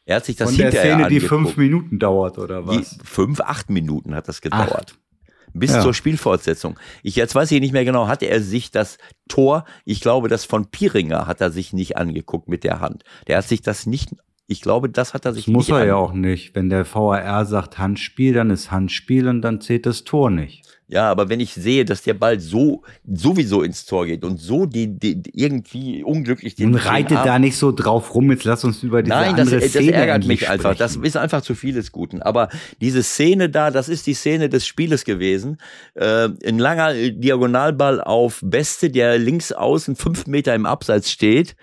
er 0.04 0.16
hat 0.16 0.26
sich 0.26 0.36
das 0.36 0.50
Von 0.50 0.58
der 0.58 0.72
Szene, 0.72 1.06
angeguckt. 1.06 1.12
die 1.12 1.20
fünf 1.20 1.56
Minuten 1.56 1.98
dauert, 1.98 2.38
oder 2.38 2.66
was? 2.66 2.90
Die 2.90 3.04
fünf, 3.04 3.40
acht 3.40 3.70
Minuten 3.70 4.14
hat 4.14 4.28
das 4.28 4.40
gedauert. 4.42 4.94
Ach 4.94 5.09
bis 5.52 5.72
ja. 5.72 5.82
zur 5.82 5.94
Spielfortsetzung. 5.94 6.78
Ich 7.02 7.16
jetzt 7.16 7.34
weiß 7.34 7.50
ich 7.50 7.60
nicht 7.60 7.72
mehr 7.72 7.84
genau, 7.84 8.08
hatte 8.08 8.26
er 8.26 8.40
sich 8.40 8.70
das 8.70 8.98
Tor, 9.28 9.64
ich 9.84 10.00
glaube, 10.00 10.28
das 10.28 10.44
von 10.44 10.70
Piringer 10.70 11.26
hat 11.26 11.40
er 11.40 11.50
sich 11.50 11.72
nicht 11.72 11.96
angeguckt 11.96 12.48
mit 12.48 12.64
der 12.64 12.80
Hand. 12.80 13.04
Der 13.26 13.38
hat 13.38 13.48
sich 13.48 13.62
das 13.62 13.86
nicht 13.86 14.10
ich 14.50 14.60
glaube, 14.60 14.88
das 14.88 15.14
hat 15.14 15.24
er 15.24 15.32
sich 15.32 15.44
das 15.44 15.52
muss 15.52 15.68
er 15.68 15.86
ja 15.86 15.94
auch 15.94 16.12
nicht. 16.12 16.56
Wenn 16.56 16.70
der 16.70 16.84
VAR 16.84 17.46
sagt 17.46 17.78
Handspiel, 17.78 18.34
dann 18.34 18.50
ist 18.50 18.72
Handspiel 18.72 19.28
und 19.28 19.42
dann 19.42 19.60
zählt 19.60 19.86
das 19.86 20.02
Tor 20.02 20.28
nicht. 20.28 20.64
Ja, 20.88 21.08
aber 21.08 21.28
wenn 21.28 21.38
ich 21.38 21.54
sehe, 21.54 21.84
dass 21.84 22.02
der 22.02 22.14
Ball 22.14 22.40
so 22.40 22.82
sowieso 23.06 23.62
ins 23.62 23.86
Tor 23.86 24.06
geht 24.06 24.24
und 24.24 24.38
so 24.40 24.66
die, 24.66 24.88
die 24.88 25.22
irgendwie 25.32 26.02
unglücklich 26.02 26.56
den 26.56 26.72
Nun 26.72 26.80
reitet 26.80 27.18
da 27.18 27.38
nicht 27.38 27.56
so 27.56 27.70
drauf 27.70 28.12
rum, 28.12 28.32
jetzt 28.32 28.42
lass 28.42 28.64
uns 28.64 28.82
über 28.82 29.04
diese 29.04 29.14
Nein, 29.14 29.36
das, 29.36 29.52
andere 29.52 29.68
Szene 29.68 29.92
das 29.92 30.00
ärgert 30.00 30.26
mich 30.26 30.40
sprechen. 30.40 30.52
einfach. 30.52 30.74
Das 30.74 30.96
ist 30.96 31.16
einfach 31.16 31.42
zu 31.42 31.54
vieles 31.54 31.92
Guten. 31.92 32.20
Aber 32.22 32.48
diese 32.80 33.04
Szene 33.04 33.48
da, 33.48 33.70
das 33.70 33.88
ist 33.88 34.08
die 34.08 34.14
Szene 34.14 34.48
des 34.48 34.66
Spieles 34.66 35.04
gewesen. 35.04 35.58
Äh, 35.94 36.30
ein 36.44 36.58
langer 36.58 36.92
Diagonalball 36.92 38.00
auf 38.00 38.40
Beste, 38.42 38.90
der 38.90 39.16
links 39.16 39.52
außen 39.52 39.94
fünf 39.94 40.26
Meter 40.26 40.56
im 40.56 40.66
Abseits 40.66 41.08
steht 41.08 41.54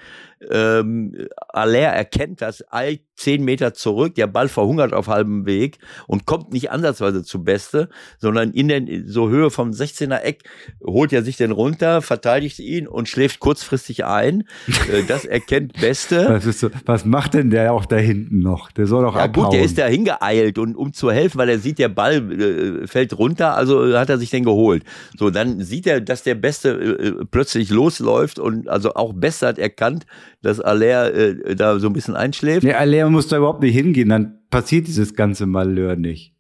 ähm, 0.50 1.28
Aller 1.50 1.94
erkennt 1.94 2.42
das, 2.42 2.64
eilt 2.72 3.02
zehn 3.18 3.44
Meter 3.44 3.74
zurück, 3.74 4.16
der 4.16 4.28
Ball 4.28 4.48
verhungert 4.48 4.94
auf 4.94 5.08
halbem 5.08 5.46
Weg 5.46 5.80
und 6.06 6.26
kommt 6.26 6.54
nicht 6.54 6.72
ansatzweise 6.72 7.24
zu 7.24 7.44
Beste, 7.44 7.90
sondern 8.20 8.52
in 8.52 8.68
den, 8.68 9.08
so 9.08 9.30
Höhe 9.30 9.50
vom 9.50 9.72
16er 9.72 10.20
Eck 10.20 10.44
holt 10.86 11.12
er 11.12 11.24
sich 11.24 11.36
den 11.36 11.52
runter, 11.52 12.02
verteidigt 12.02 12.60
ihn 12.60 12.88
und 12.88 13.10
schläft 13.10 13.40
kurzfristig 13.40 14.06
ein. 14.06 14.44
Äh, 14.94 15.04
das 15.04 15.26
erkennt 15.26 15.74
Beste. 15.82 16.28
Was, 16.30 16.46
ist 16.46 16.60
so, 16.60 16.70
was 16.86 17.04
macht 17.04 17.34
denn 17.34 17.50
der 17.50 17.74
auch 17.74 17.86
da 17.86 17.98
hinten 17.98 18.40
noch? 18.40 18.72
Der 18.72 18.86
soll 18.86 19.04
doch 19.04 19.16
Ja 19.16 19.24
abhauen. 19.24 19.46
gut, 19.46 19.54
der 19.54 19.64
ist 19.64 19.78
da 19.78 19.88
hingeeilt 19.88 20.60
und 20.60 20.76
um 20.76 20.94
zu 20.94 21.12
helfen, 21.12 21.40
weil 21.40 21.50
er 21.50 21.58
sieht, 21.58 21.80
der 21.80 21.90
Ball 21.90 22.32
äh, 22.32 22.88
fällt 22.88 23.18
runter, 23.18 23.56
also 23.56 23.98
hat 23.98 24.10
er 24.10 24.18
sich 24.18 24.30
den 24.30 24.44
geholt. 24.44 24.84
So, 25.18 25.30
dann 25.30 25.62
sieht 25.62 25.88
er, 25.88 26.00
dass 26.00 26.24
der 26.24 26.36
Beste 26.36 26.70
äh, 26.70 27.26
plötzlich 27.30 27.70
losläuft 27.70 28.40
und 28.40 28.70
also 28.70 28.94
auch 28.94 29.14
Beste 29.14 29.48
hat 29.48 29.58
erkannt, 29.58 30.06
dass 30.42 30.60
Aller 30.60 31.14
äh, 31.14 31.56
da 31.56 31.80
so 31.80 31.88
ein 31.88 31.94
bisschen 31.94 32.16
einschläft. 32.16 32.64
Nee, 32.64 32.74
Alea 33.08 33.10
muss 33.10 33.28
da 33.28 33.38
überhaupt 33.38 33.62
nicht 33.62 33.74
hingehen, 33.74 34.10
dann 34.10 34.40
passiert 34.50 34.88
dieses 34.88 35.16
ganze 35.16 35.46
Malheur 35.46 35.96
nicht. 35.96 36.37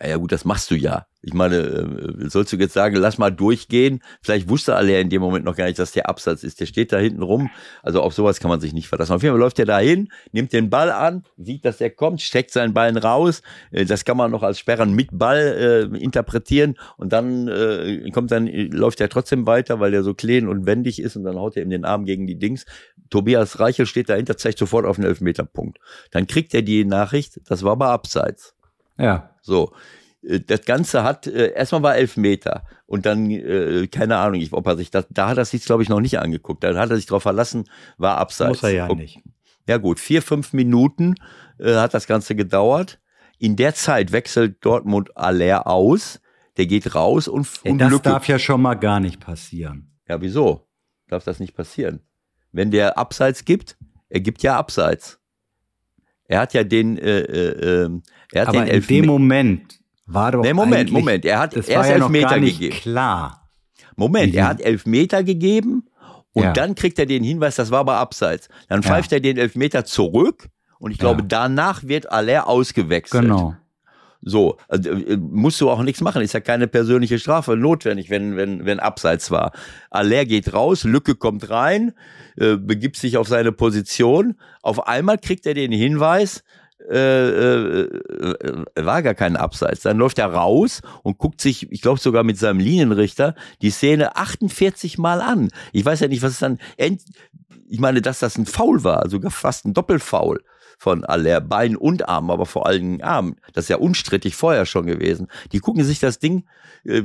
Ja, 0.00 0.08
ja 0.08 0.16
gut, 0.16 0.32
das 0.32 0.44
machst 0.44 0.70
du 0.70 0.74
ja. 0.74 1.06
Ich 1.22 1.32
meine, 1.34 1.56
äh, 1.56 2.28
sollst 2.28 2.52
du 2.52 2.56
jetzt 2.56 2.74
sagen, 2.74 2.94
lass 2.96 3.18
mal 3.18 3.30
durchgehen? 3.30 4.00
Vielleicht 4.22 4.48
wusste 4.48 4.76
Aller 4.76 5.00
in 5.00 5.08
dem 5.10 5.20
Moment 5.20 5.44
noch 5.44 5.56
gar 5.56 5.64
nicht, 5.64 5.78
dass 5.78 5.90
der 5.92 6.08
Absatz 6.08 6.44
ist. 6.44 6.60
Der 6.60 6.66
steht 6.66 6.92
da 6.92 6.98
hinten 6.98 7.22
rum. 7.22 7.50
Also 7.82 8.00
auf 8.02 8.14
sowas 8.14 8.38
kann 8.38 8.48
man 8.48 8.60
sich 8.60 8.72
nicht 8.72 8.86
verlassen. 8.88 9.12
Auf 9.12 9.22
jeden 9.22 9.32
Fall 9.32 9.40
läuft 9.40 9.58
er 9.58 9.64
da 9.64 9.78
hin, 9.80 10.12
nimmt 10.32 10.52
den 10.52 10.70
Ball 10.70 10.92
an, 10.92 11.24
sieht, 11.36 11.64
dass 11.64 11.80
er 11.80 11.90
kommt, 11.90 12.20
steckt 12.20 12.52
seinen 12.52 12.74
Ballen 12.74 12.96
raus. 12.96 13.42
Äh, 13.72 13.86
Das 13.86 14.04
kann 14.04 14.16
man 14.16 14.30
noch 14.30 14.42
als 14.42 14.58
Sperren 14.58 14.94
mit 14.94 15.08
Ball 15.12 15.90
äh, 15.92 15.98
interpretieren. 15.98 16.76
Und 16.96 17.12
dann 17.12 17.48
äh, 17.48 18.08
kommt 18.10 18.30
dann, 18.30 18.46
läuft 18.46 19.00
er 19.00 19.08
trotzdem 19.08 19.46
weiter, 19.46 19.80
weil 19.80 19.94
er 19.94 20.02
so 20.04 20.14
klein 20.14 20.46
und 20.46 20.66
wendig 20.66 21.00
ist 21.00 21.16
und 21.16 21.24
dann 21.24 21.36
haut 21.36 21.56
er 21.56 21.62
ihm 21.62 21.70
den 21.70 21.84
Arm 21.84 22.04
gegen 22.04 22.26
die 22.26 22.38
Dings. 22.38 22.66
Tobias 23.10 23.58
Reichel 23.60 23.86
steht 23.86 24.08
dahinter, 24.10 24.36
zeigt 24.36 24.58
sofort 24.58 24.84
auf 24.84 24.96
den 24.96 25.04
Elfmeterpunkt. 25.06 25.78
Dann 26.10 26.26
kriegt 26.26 26.54
er 26.54 26.62
die 26.62 26.84
Nachricht, 26.84 27.40
das 27.46 27.62
war 27.62 27.72
aber 27.72 27.88
abseits. 27.88 28.55
Ja. 28.98 29.30
So. 29.42 29.72
Äh, 30.22 30.40
Das 30.40 30.62
Ganze 30.64 31.02
hat, 31.04 31.26
äh, 31.26 31.52
erstmal 31.52 31.82
war 31.82 31.96
elf 31.96 32.16
Meter 32.16 32.64
und 32.86 33.06
dann, 33.06 33.30
äh, 33.30 33.86
keine 33.88 34.16
Ahnung, 34.18 34.42
ob 34.52 34.66
er 34.66 34.76
sich 34.76 34.90
das, 34.90 35.06
da 35.10 35.28
hat 35.28 35.38
er 35.38 35.44
sich, 35.44 35.64
glaube 35.64 35.82
ich, 35.82 35.88
noch 35.88 36.00
nicht 36.00 36.18
angeguckt. 36.18 36.64
Dann 36.64 36.76
hat 36.78 36.90
er 36.90 36.96
sich 36.96 37.06
darauf 37.06 37.22
verlassen, 37.22 37.64
war 37.98 38.16
abseits. 38.18 38.48
Muss 38.48 38.62
er 38.62 38.70
ja 38.72 38.94
nicht. 38.94 39.20
Ja 39.68 39.78
gut, 39.78 39.98
vier, 40.00 40.22
fünf 40.22 40.52
Minuten 40.52 41.16
hat 41.60 41.94
das 41.94 42.06
Ganze 42.06 42.34
gedauert. 42.36 43.00
In 43.38 43.56
der 43.56 43.74
Zeit 43.74 44.12
wechselt 44.12 44.64
Dortmund 44.64 45.16
Aller 45.16 45.66
aus. 45.66 46.20
Der 46.56 46.66
geht 46.66 46.94
raus 46.94 47.28
und, 47.28 47.46
und 47.64 47.78
das 47.78 47.90
Lücke- 47.92 48.02
darf 48.04 48.28
ja 48.28 48.38
schon 48.38 48.62
mal 48.62 48.74
gar 48.76 48.98
nicht 49.00 49.20
passieren. 49.20 49.90
Ja, 50.08 50.20
wieso? 50.22 50.68
Darf 51.08 51.24
das 51.24 51.38
nicht 51.40 51.54
passieren? 51.54 52.00
Wenn 52.52 52.70
der 52.70 52.96
Abseits 52.96 53.44
gibt, 53.44 53.76
er 54.08 54.20
gibt 54.20 54.42
ja 54.42 54.56
Abseits. 54.56 55.18
Er 56.28 56.40
hat 56.40 56.54
ja 56.54 56.64
den, 56.64 56.98
äh, 56.98 57.20
äh, 57.20 57.84
ähm, 57.84 58.02
er 58.32 58.42
hat 58.42 58.48
Aber 58.48 58.58
den 58.58 58.66
in 58.68 58.74
Elfme- 58.74 58.86
dem 58.88 59.06
Moment 59.06 59.78
war 60.06 60.32
doch 60.32 60.42
Nee, 60.42 60.52
Moment, 60.52 60.90
Moment. 60.90 61.24
Er 61.24 61.38
hat 61.38 61.54
erst 61.54 61.68
ja 61.68 61.82
Elfmeter 61.84 62.40
gegeben. 62.40 62.74
klar. 62.76 63.48
Moment, 63.96 64.32
Mhm. 64.32 64.38
er 64.38 64.48
hat 64.48 64.60
Elfmeter 64.60 65.22
gegeben 65.24 65.86
und 66.32 66.42
Ja. 66.44 66.52
dann 66.52 66.74
kriegt 66.74 66.98
er 66.98 67.06
den 67.06 67.22
Hinweis, 67.24 67.56
das 67.56 67.70
war 67.70 67.80
aber 67.80 67.96
abseits. 67.96 68.48
Dann 68.68 68.82
pfeift 68.82 69.12
er 69.12 69.20
den 69.20 69.36
Elfmeter 69.38 69.84
zurück 69.84 70.48
und 70.78 70.90
ich 70.90 70.98
glaube, 70.98 71.22
Ja. 71.22 71.26
danach 71.28 71.84
wird 71.84 72.10
Aller 72.10 72.46
ausgewechselt. 72.48 73.22
Genau. 73.22 73.54
So, 74.28 74.56
also, 74.66 74.90
äh, 74.90 75.16
musst 75.16 75.60
du 75.60 75.70
auch 75.70 75.82
nichts 75.82 76.00
machen. 76.00 76.20
Ist 76.20 76.34
ja 76.34 76.40
keine 76.40 76.66
persönliche 76.66 77.20
Strafe 77.20 77.56
notwendig, 77.56 78.10
wenn, 78.10 78.36
wenn, 78.36 78.66
wenn 78.66 78.80
abseits 78.80 79.30
war. 79.30 79.52
Aller 79.88 80.24
geht 80.24 80.52
raus, 80.52 80.82
Lücke 80.82 81.14
kommt 81.14 81.48
rein, 81.48 81.92
äh, 82.36 82.56
begibt 82.56 82.96
sich 82.96 83.18
auf 83.18 83.28
seine 83.28 83.52
Position. 83.52 84.34
Auf 84.62 84.88
einmal 84.88 85.18
kriegt 85.18 85.46
er 85.46 85.54
den 85.54 85.70
Hinweis, 85.70 86.42
äh, 86.90 87.28
äh, 87.28 87.82
äh, 87.82 88.64
war 88.84 89.04
gar 89.04 89.14
kein 89.14 89.36
Abseits. 89.36 89.82
Dann 89.82 89.96
läuft 89.96 90.18
er 90.18 90.32
raus 90.32 90.82
und 91.04 91.18
guckt 91.18 91.40
sich, 91.40 91.70
ich 91.70 91.80
glaube 91.80 92.00
sogar 92.00 92.24
mit 92.24 92.36
seinem 92.36 92.58
Linienrichter, 92.58 93.36
die 93.62 93.70
Szene 93.70 94.16
48 94.16 94.98
Mal 94.98 95.20
an. 95.20 95.50
Ich 95.72 95.84
weiß 95.84 96.00
ja 96.00 96.08
nicht, 96.08 96.22
was 96.22 96.32
es 96.32 96.38
dann, 96.40 96.58
ich 97.68 97.78
meine, 97.78 98.02
dass 98.02 98.18
das 98.18 98.36
ein 98.36 98.46
Foul 98.46 98.82
war, 98.82 99.08
sogar 99.08 99.30
fast 99.30 99.66
ein 99.66 99.72
Doppelfoul 99.72 100.42
von 100.78 101.04
aller 101.04 101.40
Bein 101.40 101.76
und 101.76 102.08
Arm, 102.08 102.30
aber 102.30 102.46
vor 102.46 102.66
allen 102.66 102.80
Dingen 102.82 103.02
Arm. 103.02 103.36
Das 103.54 103.64
ist 103.64 103.68
ja 103.70 103.76
unstrittig 103.78 104.34
vorher 104.36 104.66
schon 104.66 104.86
gewesen. 104.86 105.28
Die 105.52 105.58
gucken 105.60 105.84
sich 105.84 105.98
das 106.00 106.18
Ding 106.18 106.44
äh, 106.84 107.02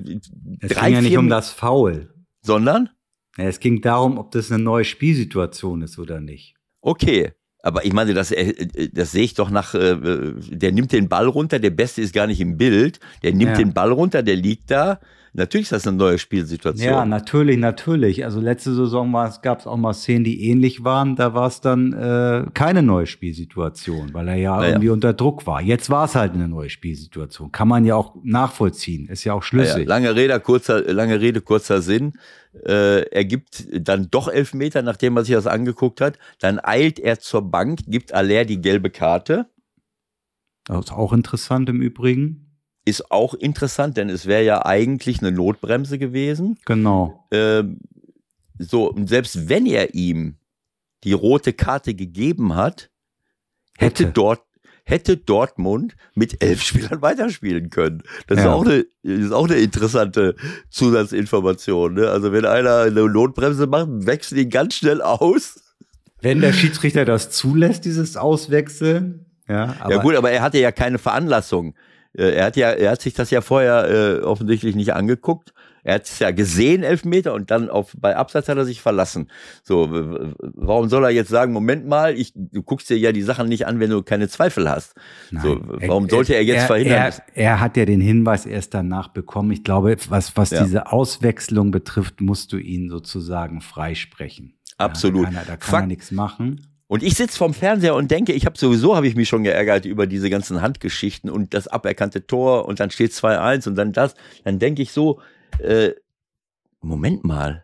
Es 0.59 0.72
drei, 0.72 0.88
ging 0.88 0.95
ja 0.95 1.01
nicht 1.01 1.17
um 1.17 1.30
das 1.30 1.51
Foul. 1.51 2.13
sondern 2.41 2.89
es 3.38 3.59
ging 3.61 3.82
darum, 3.82 4.17
ob 4.17 4.32
das 4.32 4.51
eine 4.51 4.61
neue 4.61 4.84
Spielsituation 4.84 5.82
ist 5.82 5.97
oder 5.99 6.19
nicht. 6.19 6.55
okay. 6.82 7.32
Aber 7.63 7.86
ich 7.86 7.93
meine, 7.93 8.15
das, 8.15 8.32
äh, 8.32 8.89
das 8.91 9.11
sehe 9.11 9.24
ich 9.24 9.36
doch 9.36 9.51
nach, 9.51 9.76
äh, 9.76 10.34
der 10.49 10.72
nimmt 10.72 10.91
den 10.91 11.07
Ball 11.09 11.28
runter, 11.28 11.59
der 11.59 11.69
Beste 11.69 12.01
ist 12.01 12.11
gar 12.11 12.26
nicht 12.26 12.41
im 12.41 12.57
Bild, 12.57 12.99
der 13.22 13.34
nimmt 13.34 13.51
Ja. 13.51 13.57
den 13.57 13.72
Ball 13.74 13.91
runter, 13.91 14.24
der 14.24 14.36
liegt 14.36 14.72
da. 14.72 14.99
Natürlich 15.34 15.65
ist 15.67 15.71
das 15.71 15.88
eine 15.88 15.95
neue 15.95 16.17
Spielsituation. 16.17 16.86
Ja, 16.86 17.05
natürlich, 17.05 17.57
natürlich. 17.57 18.25
Also 18.25 18.41
letzte 18.41 18.73
Saison 18.73 19.13
gab 19.41 19.59
es 19.61 19.67
auch 19.67 19.77
mal 19.77 19.93
Szenen, 19.93 20.25
die 20.25 20.49
ähnlich 20.49 20.84
waren. 20.84 21.15
Da 21.15 21.34
war 21.34 21.47
es 21.47 21.61
dann 21.61 21.93
äh, 21.93 22.47
keine 22.53 22.84
neue 22.84 23.07
Spielsituation, 23.07 24.13
weil 24.13 24.27
er 24.27 24.36
ja 24.36 24.57
Naja. 24.57 24.69
irgendwie 24.71 24.89
unter 24.89 25.13
Druck 25.13 25.47
war. 25.47 25.61
Jetzt 25.61 25.89
war 25.89 26.03
es 26.03 26.15
halt 26.15 26.34
eine 26.34 26.49
neue 26.49 26.69
Spielsituation. 26.69 27.49
Kann 27.53 27.69
man 27.69 27.86
ja 27.86 27.95
auch 27.95 28.15
nachvollziehen. 28.23 29.07
Ist 29.07 29.23
ja 29.23 29.34
auch 29.34 29.43
schlüssig. 29.43 29.88
lange 29.88 30.13
Rede, 30.15 30.38
kurzer, 30.41 30.82
lange 30.91 31.21
Rede, 31.21 31.39
kurzer 31.39 31.82
Sinn. 31.82 32.13
Äh, 32.65 33.03
er 33.09 33.23
gibt 33.23 33.65
dann 33.88 34.09
doch 34.11 34.27
elf 34.27 34.53
Meter, 34.53 34.82
nachdem 34.82 35.15
er 35.15 35.23
sich 35.23 35.34
das 35.36 35.47
angeguckt 35.47 36.01
hat. 36.01 36.19
Dann 36.39 36.59
eilt 36.61 36.99
er 36.99 37.19
zur 37.19 37.49
Bank, 37.49 37.79
gibt 37.88 38.13
Aller 38.13 38.43
die 38.43 38.59
gelbe 38.59 38.89
Karte. 38.89 39.45
Das 40.65 40.86
ist 40.86 40.91
auch 40.91 41.13
interessant 41.13 41.69
im 41.69 41.82
Übrigen. 41.82 42.51
Ist 42.84 43.11
auch 43.11 43.34
interessant, 43.36 43.97
denn 43.97 44.09
es 44.09 44.25
wäre 44.25 44.43
ja 44.43 44.65
eigentlich 44.65 45.19
eine 45.21 45.32
Notbremse 45.32 45.99
gewesen. 45.99 46.57
Genau. 46.65 47.25
Ähm, 47.32 47.79
so, 48.57 48.91
und 48.91 49.07
selbst 49.07 49.49
wenn 49.49 49.65
er 49.65 49.93
ihm 49.93 50.36
die 51.03 51.13
rote 51.13 51.53
Karte 51.53 51.93
gegeben 51.93 52.55
hat, 52.55 52.89
hätte, 53.77 54.03
Hätte. 54.05 54.13
dort 54.13 54.41
hätte 54.84 55.15
Dortmund 55.17 55.95
mit 56.15 56.43
elf 56.43 56.61
Spielern 56.63 57.01
weiterspielen 57.01 57.69
können. 57.69 58.01
Das 58.27 58.39
ist, 58.39 58.45
Ja. 58.45 58.53
auch 58.53 58.65
eine, 58.65 58.86
ist 59.03 59.32
auch 59.32 59.45
eine 59.47 59.57
interessante 59.57 60.36
Zusatzinformation. 60.69 61.93
Ne? 61.95 62.09
Also 62.09 62.32
wenn 62.32 62.45
einer 62.45 62.77
eine 62.79 63.07
Notbremse 63.09 63.67
macht, 63.67 63.88
wechselt 63.89 64.41
ihn 64.41 64.49
ganz 64.49 64.75
schnell 64.75 65.01
aus. 65.01 65.61
Wenn 66.21 66.41
der 66.41 66.53
Schiedsrichter 66.53 67.05
das 67.05 67.32
zulässt, 67.32 67.86
dieses 67.86 68.17
Auswechseln. 68.17 69.25
Ja, 69.47 69.75
aber 69.79 69.95
ja 69.95 70.01
gut, 70.01 70.15
aber 70.15 70.32
er 70.32 70.41
hatte 70.41 70.59
ja 70.59 70.71
keine 70.71 70.97
Veranlassung. 70.99 71.75
Äh, 72.18 72.32
Er 72.32 72.45
hat 72.45 72.55
ja, 72.57 72.70
er 72.72 72.91
hat 72.91 73.01
sich 73.01 73.14
das 73.14 73.30
ja 73.32 73.41
vorher 73.41 73.89
äh, 73.89 74.22
offensichtlich 74.22 74.76
nicht 74.76 74.93
angeguckt. 74.93 75.53
Er 75.84 75.95
hat 75.95 76.03
es 76.05 76.20
ja 76.20 76.30
gesehen, 76.30 76.84
Elfmeter, 76.84 77.34
und 77.34 77.49
dann 77.49 77.68
auf, 77.68 77.95
bei 77.99 78.16
Abseits 78.16 78.47
hat 78.47 78.55
er 78.57 78.66
sich 78.66 78.82
verlassen. 78.82 79.32
So, 79.64 79.88
warum 80.39 80.89
soll 80.89 81.03
er 81.05 81.09
jetzt 81.09 81.30
sagen, 81.30 81.53
Moment 81.53 81.88
mal, 81.88 82.16
ich, 82.16 82.34
du 82.36 82.62
guckst 82.62 82.88
dir 82.91 82.99
ja 82.99 83.12
die 83.12 83.24
Sachen 83.24 83.49
nicht 83.49 83.66
an, 83.66 83.80
wenn 83.80 83.89
du 83.89 84.03
keine 84.03 84.28
Zweifel 84.30 84.70
hast. 84.70 84.93
So, 85.41 85.55
Nein. 85.55 85.74
warum 85.88 86.07
sollte 86.07 86.36
er 86.36 86.43
jetzt 86.43 86.66
verhindern? 86.66 86.97
Er, 86.99 87.14
er 87.34 87.59
hat 87.59 87.78
ja 87.78 87.86
den 87.86 87.99
Hinweis 87.99 88.45
erst 88.45 88.76
danach 88.76 89.07
bekommen. 89.07 89.49
Ich 89.51 89.64
glaube, 89.64 89.97
was, 90.09 90.38
was 90.38 90.51
Ja. 90.51 90.64
diese 90.64 90.91
Auswechslung 90.91 91.72
betrifft, 91.72 92.22
musst 92.22 92.53
du 92.53 92.57
ihn 92.57 92.91
sozusagen 92.91 93.62
freisprechen. 93.62 94.53
Absolut. 94.78 95.26
Ja, 95.26 95.32
da 95.32 95.36
kann 95.36 95.41
er, 95.41 95.45
da 95.45 95.57
kann 95.57 95.70
Fakt- 95.72 95.84
er 95.84 95.88
nichts 95.88 96.12
machen. 96.12 96.68
Und 96.92 97.04
ich 97.04 97.16
sitze 97.16 97.38
vorm 97.38 97.54
Fernseher 97.54 97.96
und 97.96 98.12
denke, 98.12 98.34
ich 98.34 98.46
habe 98.46 98.58
sowieso 98.58 98.98
habe 98.98 99.08
ich 99.08 99.16
mich 99.16 99.30
schon 99.30 99.46
geärgert 99.46 99.86
über 99.86 100.08
diese 100.08 100.30
ganzen 100.30 100.62
Handgeschichten 100.62 101.30
und 101.30 101.54
das 101.54 101.70
aberkannte 101.70 102.28
Tor 102.28 102.66
und 102.66 102.82
dann 102.82 102.92
steht 102.92 103.13
2-1 103.13 103.70
und 103.70 103.76
dann 103.76 103.93
das. 103.93 104.13
Dann 104.43 104.59
denke 104.59 104.82
ich 104.82 104.92
so, 104.92 105.22
äh, 105.59 105.92
Moment 106.82 107.24
mal, 107.24 107.63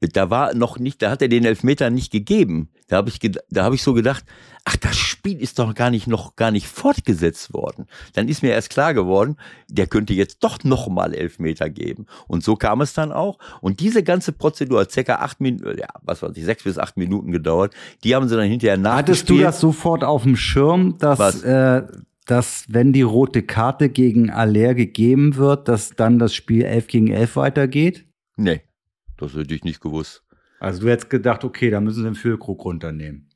da 0.00 0.30
war 0.30 0.54
noch 0.54 0.78
nicht, 0.78 1.02
da 1.02 1.10
hat 1.10 1.22
er 1.22 1.28
den 1.28 1.44
Elfmeter 1.44 1.90
nicht 1.90 2.12
gegeben. 2.12 2.68
Da 2.88 2.96
habe 2.98 3.08
ich, 3.08 3.18
da 3.50 3.64
habe 3.64 3.74
ich 3.74 3.82
so 3.82 3.94
gedacht, 3.94 4.24
ach, 4.64 4.76
das 4.76 4.96
Spiel 4.96 5.40
ist 5.40 5.58
doch 5.58 5.74
gar 5.74 5.90
nicht 5.90 6.06
noch 6.06 6.36
gar 6.36 6.50
nicht 6.50 6.66
fortgesetzt 6.68 7.52
worden. 7.52 7.86
Dann 8.12 8.28
ist 8.28 8.42
mir 8.42 8.50
erst 8.52 8.70
klar 8.70 8.94
geworden, 8.94 9.36
der 9.68 9.86
könnte 9.86 10.12
jetzt 10.12 10.38
doch 10.44 10.62
noch 10.62 10.88
mal 10.88 11.14
Elfmeter 11.14 11.68
geben. 11.70 12.06
Und 12.28 12.44
so 12.44 12.54
kam 12.54 12.80
es 12.80 12.92
dann 12.92 13.10
auch. 13.12 13.38
Und 13.60 13.80
diese 13.80 14.02
ganze 14.02 14.32
Prozedur 14.32 14.80
hat 14.82 14.92
circa 14.92 15.16
acht 15.16 15.40
Minuten, 15.40 15.78
ja, 15.78 15.88
was 16.02 16.22
weiß 16.22 16.36
ich, 16.36 16.44
sechs 16.44 16.62
bis 16.64 16.78
acht 16.78 16.96
Minuten 16.96 17.32
gedauert. 17.32 17.74
Die 18.04 18.14
haben 18.14 18.28
sie 18.28 18.36
dann 18.36 18.46
hinterher 18.48 18.76
Hattest 18.76 19.28
du 19.30 19.34
nachgespielt. 19.34 19.44
das 19.44 19.60
sofort 19.60 20.04
auf 20.04 20.22
dem 20.22 20.36
Schirm, 20.36 20.96
dass, 20.98 21.18
Was? 21.18 21.42
äh, 21.42 21.82
dass 22.26 22.66
wenn 22.68 22.92
die 22.92 23.02
rote 23.02 23.42
Karte 23.42 23.88
gegen 23.88 24.30
Aller 24.30 24.74
gegeben 24.74 25.34
wird, 25.36 25.66
dass 25.66 25.90
dann 25.96 26.18
das 26.20 26.34
Spiel 26.34 26.62
11 26.62 26.86
gegen 26.86 27.08
11 27.08 27.36
weitergeht? 27.36 28.04
Nee, 28.36 28.60
das 29.22 29.34
hätte 29.34 29.54
ich 29.54 29.64
nicht 29.64 29.80
gewusst. 29.80 30.22
Also 30.60 30.82
du 30.82 30.90
hättest 30.90 31.10
gedacht, 31.10 31.44
okay, 31.44 31.70
da 31.70 31.80
müssen 31.80 31.98
sie 32.00 32.04
den 32.04 32.14
Füllkrug 32.14 32.64
runternehmen. 32.64 33.28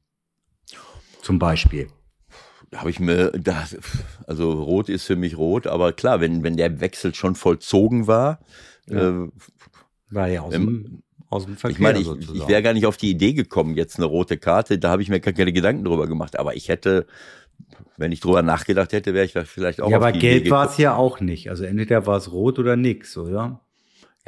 Zum 1.23 1.39
Beispiel. 1.39 1.89
Da 2.71 2.81
habe 2.81 2.91
ich 2.91 3.01
mir, 3.01 3.31
das, 3.33 3.77
also 4.27 4.53
rot 4.63 4.89
ist 4.89 5.05
für 5.07 5.17
mich 5.17 5.37
rot, 5.37 5.67
aber 5.67 5.93
klar, 5.93 6.21
wenn, 6.21 6.43
wenn 6.43 6.57
der 6.57 6.81
Wechsel 6.81 7.15
schon 7.15 7.35
vollzogen 7.35 8.07
war, 8.07 8.41
Ja. 8.89 9.25
äh, 9.25 9.29
War 10.11 10.29
ja 10.29 10.43
aus 10.43 10.55
Ähm, 10.55 10.67
dem 10.67 11.03
aus 11.29 11.45
dem 11.47 11.57
Verkehr. 11.57 11.77
Ich 11.77 11.81
meine, 11.81 11.99
ich, 11.99 12.35
ich 12.35 12.47
wäre 12.49 12.63
gar 12.63 12.73
nicht 12.73 12.87
auf 12.87 12.97
die 12.97 13.11
Idee 13.11 13.33
gekommen, 13.33 13.75
jetzt 13.75 13.97
eine 13.97 14.07
rote 14.07 14.37
Karte, 14.39 14.79
da 14.79 14.91
habe 14.91 15.03
ich 15.03 15.09
mir 15.09 15.19
gar 15.19 15.35
keine 15.35 15.53
Gedanken 15.53 15.85
drüber 15.85 16.07
gemacht, 16.07 16.39
aber 16.39 16.55
ich 16.55 16.69
hätte, 16.69 17.07
wenn 17.97 18.13
ich 18.13 18.21
drüber 18.21 18.43
nachgedacht 18.43 18.93
hätte, 18.93 19.13
wäre 19.13 19.25
ich 19.25 19.33
vielleicht 19.33 19.81
auch 19.81 19.91
ja, 19.91 19.97
aber 19.97 20.13
gelb 20.13 20.49
war 20.51 20.71
es 20.71 20.77
ja 20.79 20.95
auch 20.95 21.19
nicht. 21.21 21.51
Also 21.51 21.65
entweder 21.65 22.07
war 22.07 22.17
es 22.19 22.31
rot 22.31 22.61
oder 22.61 22.77
nix, 22.77 23.17
oder? 23.17 23.66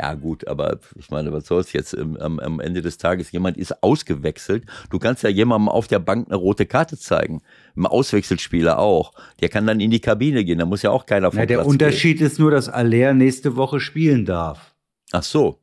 Ja, 0.01 0.15
gut, 0.15 0.47
aber 0.47 0.79
ich 0.95 1.11
meine, 1.11 1.33
was 1.33 1.47
soll's 1.47 1.73
jetzt? 1.73 1.97
Am, 1.99 2.39
am 2.39 2.61
Ende 2.61 2.83
des 2.83 2.99
Tages, 2.99 3.33
jemand 3.33 3.57
ist 3.57 3.83
ausgewechselt. 3.83 4.65
Du 4.91 5.01
kannst 5.01 5.25
ja 5.25 5.29
jemandem 5.29 5.69
auf 5.69 5.89
der 5.89 5.99
Bank 5.99 6.29
eine 6.29 6.37
rote 6.37 6.67
Karte 6.67 6.97
zeigen. 6.97 7.43
Ein 7.77 7.87
Auswechselspieler 7.87 8.79
auch. 8.79 9.13
Der 9.41 9.49
kann 9.49 9.67
dann 9.67 9.81
in 9.81 9.91
die 9.91 10.01
Kabine 10.01 10.45
gehen. 10.45 10.59
Da 10.59 10.67
muss 10.67 10.83
ja 10.83 10.91
auch 10.91 11.05
keiner 11.05 11.33
vom 11.33 11.41
ja, 11.41 11.47
Der 11.47 11.57
Platz 11.57 11.67
Unterschied 11.67 12.19
gehen. 12.19 12.27
ist 12.29 12.39
nur, 12.39 12.53
dass 12.53 12.69
Aller 12.69 13.13
nächste 13.13 13.57
Woche 13.57 13.81
spielen 13.81 14.25
darf. 14.25 14.75
Ach 15.11 15.25
so. 15.25 15.59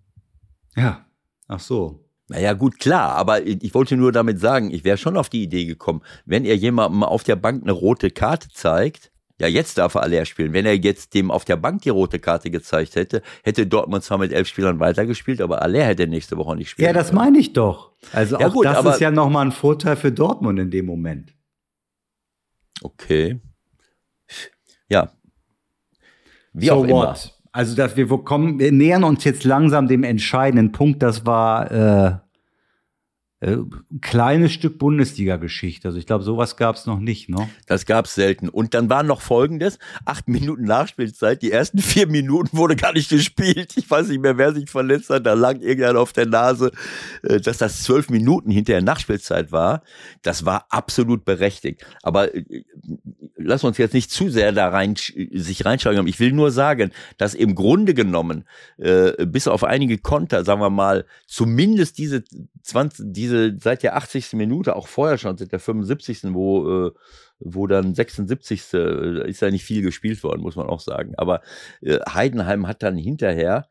Ja, 0.76 1.06
ach 1.48 1.62
so. 1.62 2.02
Naja, 2.28 2.54
gut, 2.54 2.80
klar, 2.80 3.12
aber 3.16 3.46
ich 3.46 3.74
wollte 3.76 3.96
nur 3.96 4.12
damit 4.12 4.40
sagen, 4.40 4.72
ich 4.72 4.84
wäre 4.84 4.98
schon 4.98 5.16
auf 5.16 5.30
die 5.30 5.44
Idee 5.44 5.66
gekommen, 5.66 6.02
wenn 6.26 6.44
er 6.44 6.56
jemandem 6.56 7.04
auf 7.04 7.24
der 7.24 7.36
Bank 7.36 7.62
eine 7.64 7.72
rote 7.72 8.10
Karte 8.10 8.50
zeigt, 8.52 9.12
ja, 9.40 9.48
jetzt 9.48 9.78
darf 9.78 9.96
er 9.96 10.04
Aller 10.04 10.26
spielen. 10.26 10.54
Wenn 10.54 10.66
er 10.66 10.76
jetzt 10.76 11.14
dem 11.14 11.30
auf 11.30 11.44
der 11.44 11.58
Bank 11.58 11.82
die 11.82 11.90
rote 11.90 12.20
Karte 12.20 12.50
gezeigt 12.50 12.96
hätte, 12.96 13.22
hätte 13.44 13.68
Dortmund 13.68 14.04
zwar 14.04 14.18
mit 14.18 14.32
elf 14.32 14.48
Spielern 14.48 14.80
weitergespielt, 14.80 15.42
aber 15.42 15.62
Aller 15.62 15.84
hätte 15.84 16.08
nächste 16.08 16.38
Woche 16.38 16.56
nicht 16.56 16.70
spielen 16.70 16.88
Ja, 16.88 16.94
das 16.94 17.12
meine 17.12 17.38
ich 17.38 17.52
doch. 17.54 17.92
Also 18.14 18.40
ja, 18.40 18.48
auch 18.48 18.54
gut, 18.54 18.66
das 18.66 18.86
ist 18.86 19.02
ja 19.02 19.12
nochmal 19.12 19.46
ein 19.46 19.52
Vorteil 19.52 19.98
für 19.98 20.12
Dortmund 20.12 20.60
in 20.60 20.72
dem 20.72 20.86
Moment. 20.86 21.34
Okay. 22.82 23.40
Ja. 24.90 25.12
Wie 26.54 26.68
so 26.68 26.74
auch 26.74 26.84
immer. 26.84 27.10
What? 27.10 27.34
Also, 27.52 27.76
dass 27.76 27.96
wir 27.96 28.08
kommen, 28.08 28.60
wir 28.60 28.72
nähern 28.72 29.06
uns 29.06 29.24
jetzt 29.24 29.46
langsam 29.46 29.88
dem 29.88 30.04
entscheidenden 30.04 30.74
Punkt. 30.74 31.02
Das 31.02 31.26
war 31.26 31.72
äh, 31.72 32.18
äh, 33.42 33.58
kleines 34.02 34.54
Stück 34.54 34.80
Bundesliga-Geschichte. 34.80 35.90
Also 35.90 36.00
ich 36.00 36.06
glaube, 36.06 36.24
sowas 36.24 36.56
gab 36.56 36.78
es 36.78 36.86
noch 36.86 37.00
nicht, 37.00 37.28
ne? 37.30 37.50
Das 37.68 37.86
gab 37.86 38.06
es 38.06 38.16
selten. 38.16 38.48
Und 38.48 38.74
dann 38.74 38.90
war 38.90 39.04
noch 39.04 39.22
folgendes: 39.22 39.78
acht 40.06 40.28
Minuten 40.28 40.64
Nachspielzeit. 40.64 41.42
Die 41.42 41.52
ersten 41.52 41.80
vier 41.80 42.08
Minuten 42.08 42.58
wurde 42.58 42.76
gar 42.76 42.94
nicht 42.94 43.10
gespielt. 43.10 43.74
Ich 43.76 43.90
weiß 43.92 44.08
nicht 44.08 44.22
mehr, 44.22 44.38
wer 44.38 44.54
sich 44.54 44.70
verletzt 44.70 45.10
hat. 45.10 45.26
Da 45.26 45.34
lag 45.34 45.60
irgendeiner 45.60 46.00
auf 46.00 46.14
der 46.14 46.28
Nase, 46.28 46.72
äh, 47.24 47.42
dass 47.42 47.58
das 47.58 47.84
zwölf 47.84 48.10
Minuten 48.10 48.52
hinter 48.52 48.74
der 48.74 48.82
Nachspielzeit 48.82 49.52
war. 49.52 49.84
Das 50.22 50.46
war 50.46 50.66
absolut 50.70 51.26
berechtigt. 51.26 51.86
Aber 52.04 52.34
äh, 52.34 52.64
lass 53.46 53.64
uns 53.64 53.78
jetzt 53.78 53.94
nicht 53.94 54.12
zu 54.12 54.30
sehr 54.30 54.52
da 54.52 54.70
rein 54.70 54.96
sich 54.96 55.66
reinschauen. 55.66 56.08
Ich 56.08 56.20
will 56.20 56.32
nur 56.32 56.52
sagen, 56.52 56.92
dass 57.18 57.34
im 57.34 57.56
Grunde 57.56 57.94
genommen 57.94 58.46
äh, 58.78 59.26
bis 59.26 59.48
auf 59.48 59.64
einige 59.64 59.98
Konter, 59.98 60.44
sagen 60.44 60.62
wir 60.62 60.70
mal, 60.70 61.06
zumindest 61.28 61.98
diese 61.98 62.24
20, 62.64 63.06
diese 63.10 63.58
seit 63.60 63.84
der 63.84 63.96
80. 63.96 64.34
Minute, 64.34 64.76
auch 64.76 64.88
vorher 64.88 65.18
schon, 65.18 65.38
seit 65.38 65.52
der 65.52 65.60
75. 65.60 66.34
wo, 66.34 66.88
äh, 66.88 66.92
wo 67.40 67.68
dann 67.68 67.94
76. 67.94 68.74
Äh, 68.74 69.30
ist 69.30 69.42
ja 69.42 69.52
nicht 69.52 69.66
viel 69.66 69.82
gespielt 69.82 70.24
worden, 70.24 70.42
muss 70.42 70.56
man 70.56 70.68
auch 70.68 70.80
sagen. 70.80 71.14
Aber 71.18 71.42
äh, 71.82 72.00
Heidenheim 72.10 72.68
hat 72.68 72.84
dann 72.84 72.98
hinterher 72.98 73.68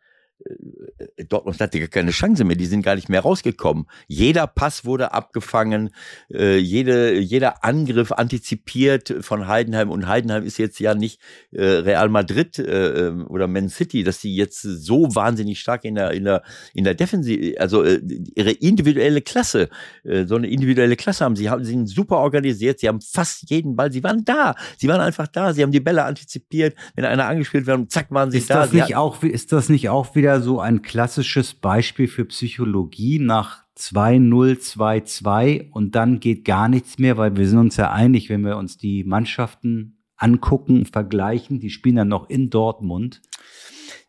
Dortmund 1.28 1.60
hatte 1.60 1.78
gar 1.78 1.88
keine 1.88 2.10
Chance 2.10 2.44
mehr, 2.44 2.56
die 2.56 2.66
sind 2.66 2.82
gar 2.82 2.96
nicht 2.96 3.08
mehr 3.08 3.20
rausgekommen. 3.20 3.86
Jeder 4.08 4.46
Pass 4.46 4.84
wurde 4.84 5.12
abgefangen, 5.12 5.90
äh, 6.32 6.58
jede, 6.58 7.18
jeder 7.18 7.64
Angriff 7.64 8.12
antizipiert 8.12 9.14
von 9.20 9.46
Heidenheim. 9.46 9.90
Und 9.90 10.06
Heidenheim 10.06 10.44
ist 10.44 10.58
jetzt 10.58 10.78
ja 10.80 10.94
nicht 10.94 11.20
äh, 11.52 11.64
Real 11.64 12.08
Madrid 12.08 12.58
äh, 12.58 13.06
ähm, 13.06 13.26
oder 13.28 13.46
Man 13.46 13.68
City, 13.68 14.02
dass 14.02 14.20
sie 14.20 14.34
jetzt 14.34 14.62
so 14.62 15.14
wahnsinnig 15.14 15.60
stark 15.60 15.84
in 15.84 15.94
der, 15.94 16.10
in 16.10 16.24
der, 16.24 16.42
in 16.74 16.84
der 16.84 16.94
Defensive, 16.94 17.60
also 17.60 17.82
äh, 17.82 18.00
ihre 18.34 18.50
individuelle 18.50 19.22
Klasse, 19.22 19.68
äh, 20.04 20.26
so 20.26 20.36
eine 20.36 20.48
individuelle 20.48 20.96
Klasse 20.96 21.24
haben. 21.24 21.36
Sie 21.36 21.48
haben, 21.48 21.64
sie 21.64 21.72
sind 21.72 21.86
super 21.86 22.18
organisiert, 22.18 22.80
sie 22.80 22.88
haben 22.88 23.00
fast 23.00 23.48
jeden 23.50 23.76
Ball, 23.76 23.92
sie 23.92 24.02
waren 24.02 24.24
da, 24.24 24.54
sie 24.76 24.88
waren 24.88 25.00
einfach 25.00 25.28
da, 25.28 25.54
sie 25.54 25.62
haben 25.62 25.72
die 25.72 25.80
Bälle 25.80 26.04
antizipiert, 26.04 26.76
wenn 26.96 27.04
einer 27.04 27.26
angespielt 27.26 27.66
wird, 27.66 27.90
zack, 27.90 28.10
waren 28.10 28.30
sie 28.30 28.38
ist 28.38 28.50
da. 28.50 28.62
Das 28.62 28.72
nicht 28.72 28.96
auch, 28.96 29.22
ist 29.22 29.52
das 29.52 29.68
nicht 29.68 29.88
auch 29.88 30.14
wieder 30.14 30.23
so 30.40 30.60
ein 30.60 30.82
klassisches 30.82 31.54
Beispiel 31.54 32.08
für 32.08 32.24
Psychologie 32.24 33.18
nach 33.18 33.64
2-0-2-2 33.76 35.70
und 35.70 35.94
dann 35.94 36.20
geht 36.20 36.44
gar 36.44 36.68
nichts 36.68 36.98
mehr, 36.98 37.16
weil 37.16 37.36
wir 37.36 37.48
sind 37.48 37.58
uns 37.58 37.76
ja 37.76 37.90
einig, 37.90 38.28
wenn 38.30 38.42
wir 38.42 38.56
uns 38.56 38.78
die 38.78 39.04
Mannschaften 39.04 39.98
angucken, 40.16 40.86
vergleichen, 40.86 41.60
die 41.60 41.70
spielen 41.70 41.96
dann 41.96 42.08
noch 42.08 42.28
in 42.30 42.50
Dortmund. 42.50 43.20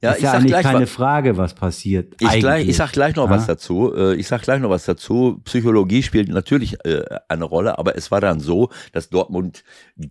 Ja, 0.06 0.11
ist 0.11 0.18
ich 0.18 0.23
ja 0.23 0.32
sag 0.32 0.45
gleich 0.45 0.64
keine 0.64 0.82
was, 0.84 0.90
Frage, 0.90 1.38
was 1.38 1.53
passiert. 1.53 2.14
Ich, 2.19 2.40
gleich, 2.40 2.68
ich 2.68 2.77
sag 2.77 2.91
gleich 2.91 3.15
noch 3.15 3.26
ja? 3.26 3.36
was 3.36 3.48
dazu. 3.48 3.94
Äh, 3.95 4.15
ich 4.15 4.27
sag 4.27 4.41
gleich 4.44 4.60
noch 4.61 4.69
was 4.69 4.86
dazu. 4.86 5.41
Psychologie 5.45 6.03
spielt 6.03 6.30
natürlich 6.30 6.77
äh, 6.86 7.03
eine 7.27 7.45
Rolle, 7.45 7.77
aber 7.80 7.95
es 7.95 8.11
war 8.11 8.22
dann 8.22 8.40
so, 8.40 8.69
dass 8.91 9.10
Dortmund 9.10 9.64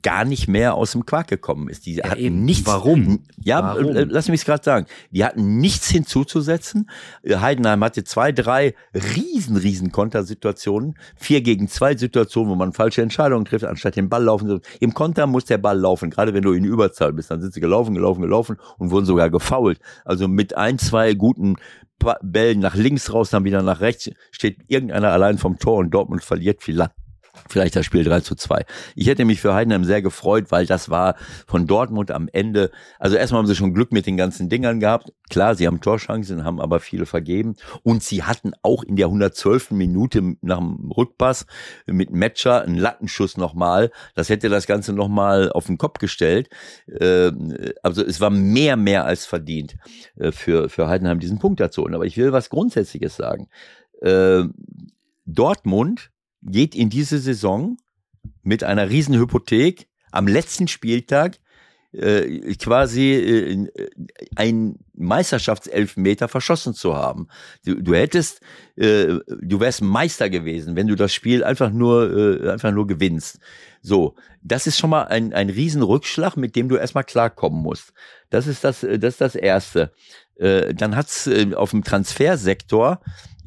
gar 0.02 0.24
nicht 0.24 0.48
mehr 0.48 0.74
aus 0.74 0.92
dem 0.92 1.06
Quark 1.06 1.28
gekommen 1.28 1.68
ist. 1.68 1.86
Die 1.86 2.02
hatten 2.02 2.20
eben. 2.20 2.44
nichts. 2.44 2.66
Warum? 2.66 3.20
Ja, 3.42 3.62
Warum? 3.62 3.96
Äh, 3.96 4.04
lass 4.04 4.28
mich 4.28 4.40
es 4.40 4.44
gerade 4.44 4.64
sagen. 4.64 4.86
Die 5.10 5.24
hatten 5.24 5.58
nichts 5.58 5.88
hinzuzusetzen. 5.88 6.90
Heidenheim 7.26 7.82
hatte 7.84 8.04
zwei, 8.04 8.32
drei 8.32 8.74
riesen, 8.94 9.56
riesen 9.56 9.92
Kontersituationen. 9.92 10.96
Vier 11.16 11.40
gegen 11.40 11.68
zwei 11.68 11.96
Situationen, 11.96 12.50
wo 12.50 12.54
man 12.54 12.72
falsche 12.72 13.02
Entscheidungen 13.02 13.44
trifft, 13.44 13.64
anstatt 13.64 13.96
den 13.96 14.08
Ball 14.08 14.24
laufen. 14.24 14.60
Im 14.80 14.94
Konter 14.94 15.26
muss 15.26 15.44
der 15.44 15.58
Ball 15.58 15.78
laufen. 15.78 16.10
Gerade 16.10 16.34
wenn 16.34 16.42
du 16.42 16.52
in 16.52 16.64
Überzahl 16.64 17.12
bist, 17.12 17.30
dann 17.30 17.40
sind 17.40 17.54
sie 17.54 17.60
gelaufen, 17.60 17.94
gelaufen, 17.94 18.22
gelaufen 18.22 18.56
und 18.78 18.90
wurden 18.90 19.06
sogar 19.06 19.30
gefault. 19.30 19.78
Also 20.04 20.28
mit 20.28 20.56
ein, 20.56 20.78
zwei 20.78 21.14
guten 21.14 21.56
Bällen 22.22 22.60
nach 22.60 22.74
links 22.74 23.12
raus, 23.12 23.30
dann 23.30 23.44
wieder 23.44 23.62
nach 23.62 23.80
rechts, 23.80 24.10
steht 24.30 24.58
irgendeiner 24.66 25.10
allein 25.12 25.38
vom 25.38 25.58
Tor 25.58 25.78
und 25.78 25.90
Dortmund 25.90 26.22
verliert 26.22 26.62
vielleicht 26.62 26.92
vielleicht 27.48 27.76
das 27.76 27.86
Spiel 27.86 28.04
3 28.04 28.20
zu 28.20 28.34
2. 28.34 28.64
Ich 28.94 29.06
hätte 29.06 29.24
mich 29.24 29.40
für 29.40 29.54
Heidenheim 29.54 29.84
sehr 29.84 30.02
gefreut, 30.02 30.46
weil 30.50 30.66
das 30.66 30.90
war 30.90 31.16
von 31.46 31.66
Dortmund 31.66 32.10
am 32.10 32.28
Ende, 32.32 32.70
also 32.98 33.16
erstmal 33.16 33.40
haben 33.40 33.46
sie 33.46 33.56
schon 33.56 33.74
Glück 33.74 33.92
mit 33.92 34.06
den 34.06 34.16
ganzen 34.16 34.48
Dingern 34.48 34.80
gehabt. 34.80 35.12
Klar, 35.30 35.54
sie 35.54 35.66
haben 35.66 35.80
Torchancen, 35.80 36.44
haben 36.44 36.60
aber 36.60 36.80
viele 36.80 37.06
vergeben. 37.06 37.56
Und 37.82 38.02
sie 38.02 38.22
hatten 38.22 38.52
auch 38.62 38.82
in 38.82 38.96
der 38.96 39.06
112. 39.06 39.72
Minute 39.72 40.36
nach 40.42 40.58
dem 40.58 40.90
Rückpass 40.90 41.46
mit 41.86 42.10
Matcher 42.10 42.62
einen 42.62 42.76
Lattenschuss 42.76 43.36
nochmal. 43.36 43.90
Das 44.14 44.28
hätte 44.28 44.48
das 44.48 44.66
Ganze 44.66 44.92
nochmal 44.92 45.50
auf 45.50 45.66
den 45.66 45.78
Kopf 45.78 45.98
gestellt. 45.98 46.48
Ähm, 47.00 47.56
also 47.82 48.04
es 48.04 48.20
war 48.20 48.30
mehr, 48.30 48.76
mehr 48.76 49.04
als 49.04 49.26
verdient 49.26 49.76
äh, 50.16 50.32
für, 50.32 50.68
für 50.68 50.88
Heidenheim 50.88 51.20
diesen 51.20 51.38
Punkt 51.38 51.60
dazu. 51.60 51.86
Aber 51.86 52.04
ich 52.04 52.16
will 52.16 52.32
was 52.32 52.50
Grundsätzliches 52.50 53.16
sagen. 53.16 53.48
Ähm, 54.02 54.54
Dortmund 55.26 56.10
geht 56.44 56.74
in 56.74 56.90
diese 56.90 57.18
Saison 57.18 57.76
mit 58.42 58.64
einer 58.64 58.90
Riesenhypothek 58.90 59.88
am 60.10 60.28
letzten 60.28 60.68
Spieltag 60.68 61.38
äh, 61.92 62.54
quasi 62.56 63.12
äh, 63.12 63.68
ein 64.36 64.76
Meisterschaftselfmeter 64.94 66.28
verschossen 66.28 66.74
zu 66.74 66.94
haben. 66.96 67.28
Du, 67.64 67.80
du 67.80 67.94
hättest, 67.94 68.40
äh, 68.76 69.18
du 69.42 69.60
wärst 69.60 69.82
Meister 69.82 70.28
gewesen, 70.28 70.76
wenn 70.76 70.88
du 70.88 70.96
das 70.96 71.14
Spiel 71.14 71.44
einfach 71.44 71.70
nur, 71.70 72.42
äh, 72.44 72.50
einfach 72.50 72.72
nur 72.72 72.86
gewinnst. 72.86 73.38
So, 73.80 74.16
das 74.42 74.66
ist 74.66 74.78
schon 74.78 74.90
mal 74.90 75.04
ein, 75.04 75.32
ein 75.32 75.50
Riesenrückschlag, 75.50 76.36
mit 76.36 76.56
dem 76.56 76.68
du 76.68 76.76
erstmal 76.76 77.04
klarkommen 77.04 77.62
musst. 77.62 77.92
Das 78.30 78.46
ist 78.46 78.64
das, 78.64 78.80
das 78.80 79.14
ist 79.14 79.20
das 79.20 79.34
Erste. 79.34 79.92
Äh, 80.36 80.74
dann 80.74 80.96
hat's 80.96 81.26
äh, 81.26 81.54
auf 81.54 81.70
dem 81.70 81.84
Transfersektor 81.84 83.00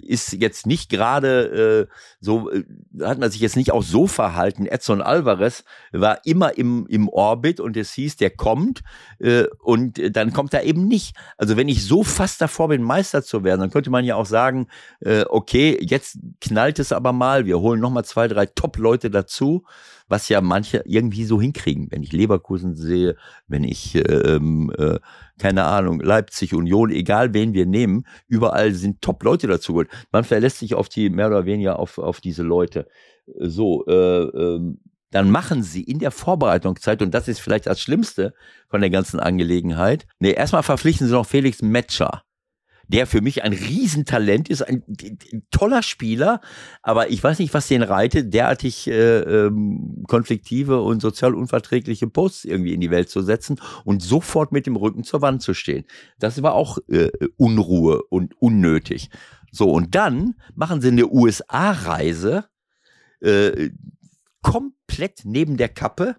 ist 0.08 0.34
jetzt 0.34 0.66
nicht 0.66 0.90
gerade 0.90 1.88
äh, 1.90 1.94
so, 2.20 2.52
äh, 2.52 2.64
hat 3.02 3.20
man 3.20 3.32
sich 3.32 3.42
jetzt 3.42 3.56
nicht 3.56 3.72
auch 3.72 3.84
so 3.84 4.08
verhalten. 4.08 4.66
Edson 4.66 5.02
Alvarez 5.02 5.64
war 5.92 6.26
immer 6.26 6.58
im, 6.58 6.88
im 6.88 7.10
Orbit 7.10 7.60
und 7.60 7.78
es 7.78 7.94
hieß, 7.94 8.18
der 8.18 8.30
kommt 8.30 8.84
äh, 9.20 9.46
und 9.60 10.00
dann 10.16 10.34
kommt 10.34 10.54
er 10.54 10.64
eben 10.64 10.88
nicht. 10.88 11.16
Also 11.38 11.58
wenn 11.58 11.70
ich 11.70 11.86
so 11.86 12.04
fast 12.04 12.42
davor 12.42 12.70
bin, 12.70 12.82
Meister 12.84 13.24
zu 13.24 13.44
werden, 13.44 13.62
dann 13.62 13.72
könnte 13.72 13.90
man 13.90 14.06
ja 14.06 14.16
auch 14.16 14.26
sagen, 14.26 14.68
äh, 15.02 15.26
okay, 15.30 15.78
jetzt 15.82 16.18
knallt 16.42 16.80
es 16.80 16.92
aber 16.92 17.14
mal, 17.14 17.46
wir 17.46 17.60
holen 17.60 17.80
nochmal 17.80 18.06
zwei, 18.06 18.28
drei 18.28 18.46
Top-Leute 18.46 19.10
dazu 19.10 19.66
was 20.08 20.30
ja 20.30 20.42
manche 20.42 20.84
irgendwie 20.86 21.26
so 21.26 21.42
hinkriegen. 21.42 21.88
Wenn 21.92 22.04
ich 22.04 22.12
Leverkusen 22.12 22.76
sehe, 22.76 23.16
wenn 23.48 23.64
ich, 23.64 23.96
ähm, 23.96 24.72
äh, 24.78 25.00
keine 25.38 25.66
Ahnung, 25.66 26.00
Leipzig, 26.00 26.54
Union, 26.54 26.90
egal 26.90 27.34
wen 27.34 27.54
wir 27.54 27.66
nehmen, 27.66 28.06
überall 28.28 28.74
sind 28.74 29.02
Top-Leute 29.02 29.48
dazu 29.48 29.74
geholt. 29.74 29.90
Man 30.12 30.24
verlässt 30.24 30.60
sich 30.60 30.76
auf 30.76 30.90
die, 30.90 31.10
mehr 31.10 31.28
oder 31.28 31.46
weniger 31.46 31.80
auf, 31.80 31.98
auf 31.98 32.22
diese 32.22 32.44
Leute. 32.44 32.88
So, 33.26 33.86
äh, 33.88 33.94
äh, 33.94 34.76
dann 35.12 35.32
machen 35.32 35.64
sie 35.64 35.84
in 35.84 36.00
der 36.00 36.12
Vorbereitungszeit, 36.12 37.02
und 37.02 37.14
das 37.14 37.28
ist 37.28 37.40
vielleicht 37.40 37.68
das 37.68 37.80
Schlimmste 37.80 38.34
von 38.70 38.82
der 38.82 38.90
ganzen 38.90 39.20
Angelegenheit, 39.20 40.06
nee, 40.20 40.32
erstmal 40.32 40.64
verpflichten 40.64 41.08
sie 41.08 41.14
noch 41.14 41.26
Felix 41.26 41.62
Metscher 41.62 42.24
der 42.88 43.08
für 43.08 43.22
mich 43.22 43.44
ein 43.44 43.54
Riesentalent 43.54 44.50
ist, 44.50 44.62
ein, 44.62 44.84
toller 45.52 45.84
Spieler, 45.84 46.42
aber 46.82 47.10
ich 47.10 47.24
weiß 47.24 47.40
nicht, 47.40 47.54
was 47.54 47.68
den 47.68 47.84
reitet, 47.84 48.34
derartig 48.34 48.88
äh, 48.88 49.20
ähm, 49.20 50.04
konfliktive 50.08 50.82
und 50.82 51.02
sozial 51.02 51.36
unverträgliche 51.36 52.08
Posts 52.08 52.46
irgendwie 52.46 52.74
in 52.74 52.82
die 52.82 52.92
Welt 52.92 53.10
zu 53.10 53.22
setzen 53.22 53.60
und 53.84 54.02
sofort 54.02 54.52
mit 54.52 54.66
dem 54.66 54.76
Rücken 54.76 55.04
zur 55.04 55.22
Wand 55.22 55.42
zu 55.42 55.54
stehen. 55.54 55.86
Das 56.20 56.42
war 56.42 56.54
auch 56.54 56.78
äh, 56.88 57.10
Unruhe 57.38 58.04
und 58.10 58.40
unnötig. 58.42 59.10
So, 59.52 59.72
und 59.72 59.96
dann 59.96 60.36
machen 60.56 60.82
sie 60.82 60.90
eine 60.90 61.08
USA-Reise 61.08 62.46
äh, 63.22 63.70
komplett 64.42 65.22
neben 65.24 65.58
der 65.58 65.70
Kappe 65.70 66.16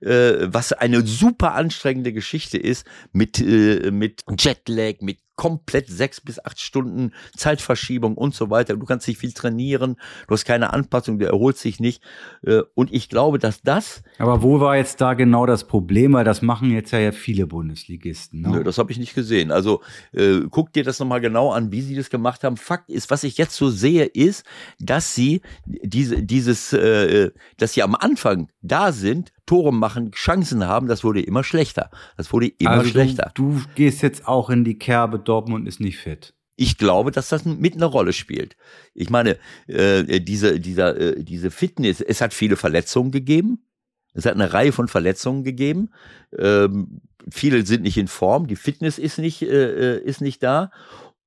äh, 0.00 0.48
was 0.52 0.72
eine 0.72 1.06
super 1.06 1.54
anstrengende 1.54 2.12
Geschichte 2.12 2.58
ist, 2.58 2.86
mit, 3.12 3.40
äh, 3.40 3.90
mit 3.90 4.24
Jetlag, 4.38 5.00
mit 5.00 5.18
komplett 5.36 5.88
sechs 5.88 6.20
bis 6.20 6.44
acht 6.44 6.60
Stunden 6.60 7.12
Zeitverschiebung 7.36 8.16
und 8.16 8.34
so 8.34 8.50
weiter. 8.50 8.76
Du 8.76 8.86
kannst 8.86 9.06
nicht 9.06 9.18
viel 9.18 9.32
trainieren, 9.32 9.96
du 10.26 10.34
hast 10.34 10.44
keine 10.44 10.72
Anpassung, 10.72 11.18
du 11.18 11.26
erholst 11.26 11.64
dich 11.64 11.78
nicht. 11.78 12.02
Äh, 12.42 12.62
und 12.74 12.92
ich 12.92 13.08
glaube, 13.08 13.38
dass 13.38 13.62
das. 13.62 14.02
Aber 14.18 14.42
wo 14.42 14.60
war 14.60 14.76
jetzt 14.76 15.00
da 15.00 15.14
genau 15.14 15.46
das 15.46 15.64
Problem? 15.64 16.14
Weil 16.14 16.24
das 16.24 16.42
machen 16.42 16.70
jetzt 16.70 16.90
ja 16.90 17.12
viele 17.12 17.46
Bundesligisten. 17.46 18.40
Ne? 18.40 18.48
Nö, 18.48 18.64
das 18.64 18.78
habe 18.78 18.90
ich 18.92 18.98
nicht 18.98 19.14
gesehen. 19.14 19.50
Also 19.50 19.82
äh, 20.12 20.40
guck 20.50 20.72
dir 20.72 20.84
das 20.84 20.98
nochmal 20.98 21.20
genau 21.20 21.52
an, 21.52 21.70
wie 21.70 21.82
sie 21.82 21.94
das 21.94 22.10
gemacht 22.10 22.42
haben. 22.42 22.56
Fakt 22.56 22.90
ist, 22.90 23.10
was 23.10 23.24
ich 23.24 23.36
jetzt 23.38 23.54
so 23.56 23.70
sehe, 23.70 24.04
ist, 24.04 24.44
dass 24.78 25.14
sie 25.14 25.42
diese, 25.66 26.22
dieses, 26.22 26.72
äh, 26.72 27.30
dass 27.58 27.74
sie 27.74 27.82
am 27.82 27.94
Anfang 27.94 28.48
da 28.62 28.92
sind, 28.92 29.32
Tore 29.46 29.72
machen, 29.72 30.10
Chancen 30.10 30.66
haben, 30.66 30.88
das 30.88 31.04
wurde 31.04 31.20
immer 31.20 31.44
schlechter. 31.44 31.90
Das 32.16 32.32
wurde 32.32 32.48
immer 32.48 32.70
also 32.72 32.90
schlechter. 32.90 33.30
Du, 33.34 33.52
du 33.52 33.62
gehst 33.76 34.02
jetzt 34.02 34.26
auch 34.26 34.50
in 34.50 34.64
die 34.64 34.76
Kerbe, 34.76 35.20
Dortmund 35.28 35.68
ist 35.68 35.80
nicht 35.80 35.98
fit. 35.98 36.34
Ich 36.56 36.78
glaube, 36.78 37.10
dass 37.10 37.28
das 37.28 37.44
mit 37.44 37.74
einer 37.74 37.86
Rolle 37.86 38.14
spielt. 38.14 38.56
Ich 38.94 39.10
meine, 39.10 39.38
äh, 39.66 40.20
diese, 40.20 40.58
dieser, 40.58 40.98
äh, 40.98 41.22
diese 41.22 41.50
Fitness, 41.50 42.00
es 42.00 42.22
hat 42.22 42.32
viele 42.32 42.56
Verletzungen 42.56 43.10
gegeben. 43.10 43.66
Es 44.14 44.24
hat 44.24 44.34
eine 44.34 44.54
Reihe 44.54 44.72
von 44.72 44.88
Verletzungen 44.88 45.44
gegeben. 45.44 45.90
Ähm, 46.36 47.02
viele 47.30 47.66
sind 47.66 47.82
nicht 47.82 47.98
in 47.98 48.08
Form. 48.08 48.46
Die 48.46 48.56
Fitness 48.56 48.98
ist 48.98 49.18
nicht, 49.18 49.42
äh, 49.42 49.96
äh 49.96 50.02
ist 50.02 50.22
nicht 50.22 50.42
da. 50.42 50.70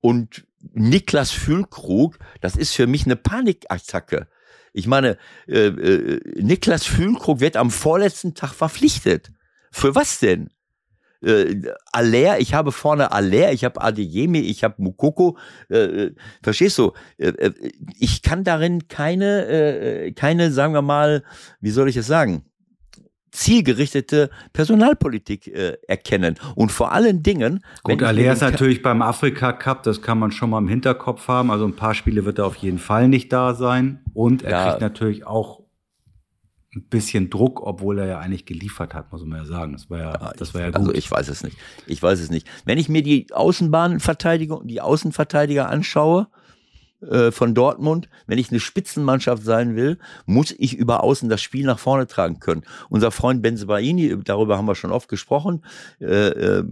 Und 0.01 0.47
Niklas 0.73 1.31
Füllkrug, 1.31 2.17
das 2.41 2.55
ist 2.55 2.73
für 2.73 2.87
mich 2.87 3.05
eine 3.05 3.15
Panikattacke. 3.15 4.27
Ich 4.73 4.87
meine, 4.87 5.17
äh, 5.47 5.67
äh, 5.67 6.41
Niklas 6.41 6.85
Fühlkrug 6.85 7.39
wird 7.39 7.57
am 7.57 7.69
vorletzten 7.69 8.33
Tag 8.33 8.53
verpflichtet. 8.53 9.31
Für 9.71 9.93
was 9.93 10.19
denn? 10.19 10.49
Äh, 11.21 11.61
Aller, 11.91 12.39
ich 12.39 12.53
habe 12.53 12.71
vorne 12.71 13.11
Aller, 13.11 13.51
ich 13.51 13.63
habe 13.63 13.81
Adeyemi, 13.81 14.39
ich 14.39 14.63
habe 14.63 14.75
Mukoko. 14.77 15.37
Äh, 15.69 15.77
äh, 15.77 16.15
verstehst 16.41 16.77
du? 16.77 16.93
Äh, 17.17 17.29
äh, 17.29 17.71
ich 17.99 18.21
kann 18.21 18.43
darin 18.43 18.87
keine, 18.87 19.45
äh, 19.47 20.11
keine, 20.11 20.51
sagen 20.51 20.73
wir 20.73 20.81
mal, 20.81 21.23
wie 21.59 21.71
soll 21.71 21.89
ich 21.89 21.97
es 21.97 22.07
sagen? 22.07 22.43
zielgerichtete 23.31 24.29
Personalpolitik 24.53 25.47
äh, 25.47 25.77
erkennen. 25.87 26.35
Und 26.55 26.71
vor 26.71 26.91
allen 26.91 27.23
Dingen. 27.23 27.63
Gut, 27.83 28.03
Aller 28.03 28.33
ist 28.33 28.41
natürlich 28.41 28.81
beim 28.81 29.01
Afrika 29.01 29.53
Cup, 29.53 29.83
das 29.83 30.01
kann 30.01 30.19
man 30.19 30.31
schon 30.31 30.49
mal 30.49 30.57
im 30.57 30.67
Hinterkopf 30.67 31.27
haben. 31.27 31.51
Also 31.51 31.65
ein 31.65 31.75
paar 31.75 31.93
Spiele 31.93 32.25
wird 32.25 32.39
er 32.39 32.45
auf 32.45 32.55
jeden 32.55 32.79
Fall 32.79 33.07
nicht 33.07 33.31
da 33.31 33.53
sein. 33.53 34.01
Und 34.13 34.43
er 34.43 34.51
ja. 34.51 34.67
kriegt 34.69 34.81
natürlich 34.81 35.27
auch 35.27 35.61
ein 36.75 36.83
bisschen 36.83 37.29
Druck, 37.29 37.61
obwohl 37.61 37.99
er 37.99 38.05
ja 38.05 38.19
eigentlich 38.19 38.45
geliefert 38.45 38.93
hat, 38.93 39.11
muss 39.11 39.25
man 39.25 39.39
ja 39.39 39.45
sagen. 39.45 39.73
Das 39.73 39.89
war 39.89 39.99
ja, 39.99 40.11
ja 40.13 40.31
das 40.37 40.53
war 40.53 40.61
ja 40.61 40.67
also 40.67 40.79
gut. 40.79 40.89
Also 40.89 40.97
ich 40.97 41.09
weiß 41.09 41.27
es 41.27 41.43
nicht. 41.43 41.57
Ich 41.87 42.01
weiß 42.01 42.19
es 42.19 42.29
nicht. 42.29 42.47
Wenn 42.65 42.77
ich 42.77 42.89
mir 42.89 43.01
die 43.01 43.27
Außenbahnverteidigung, 43.31 44.67
die 44.67 44.81
Außenverteidiger 44.81 45.67
anschaue, 45.67 46.27
äh, 47.01 47.31
von 47.31 47.55
Dortmund, 47.55 48.09
wenn 48.27 48.37
ich 48.37 48.51
eine 48.51 48.59
Spitzenmannschaft 48.59 49.43
sein 49.43 49.77
will, 49.77 49.99
muss 50.25 50.53
ich 50.57 50.75
über 50.75 51.01
außen 51.01 51.29
das 51.29 51.41
Spiel 51.41 51.65
nach 51.65 51.79
vorne 51.79 52.07
tragen 52.07 52.41
können. 52.41 52.63
Unser 52.89 53.11
Freund 53.11 53.41
Benzebaini, 53.41 54.17
darüber 54.23 54.57
haben 54.57 54.67
wir 54.67 54.75
schon 54.75 54.91
oft 54.91 55.07
gesprochen, 55.07 55.63
äh, 56.01 56.27
äh, 56.27 56.63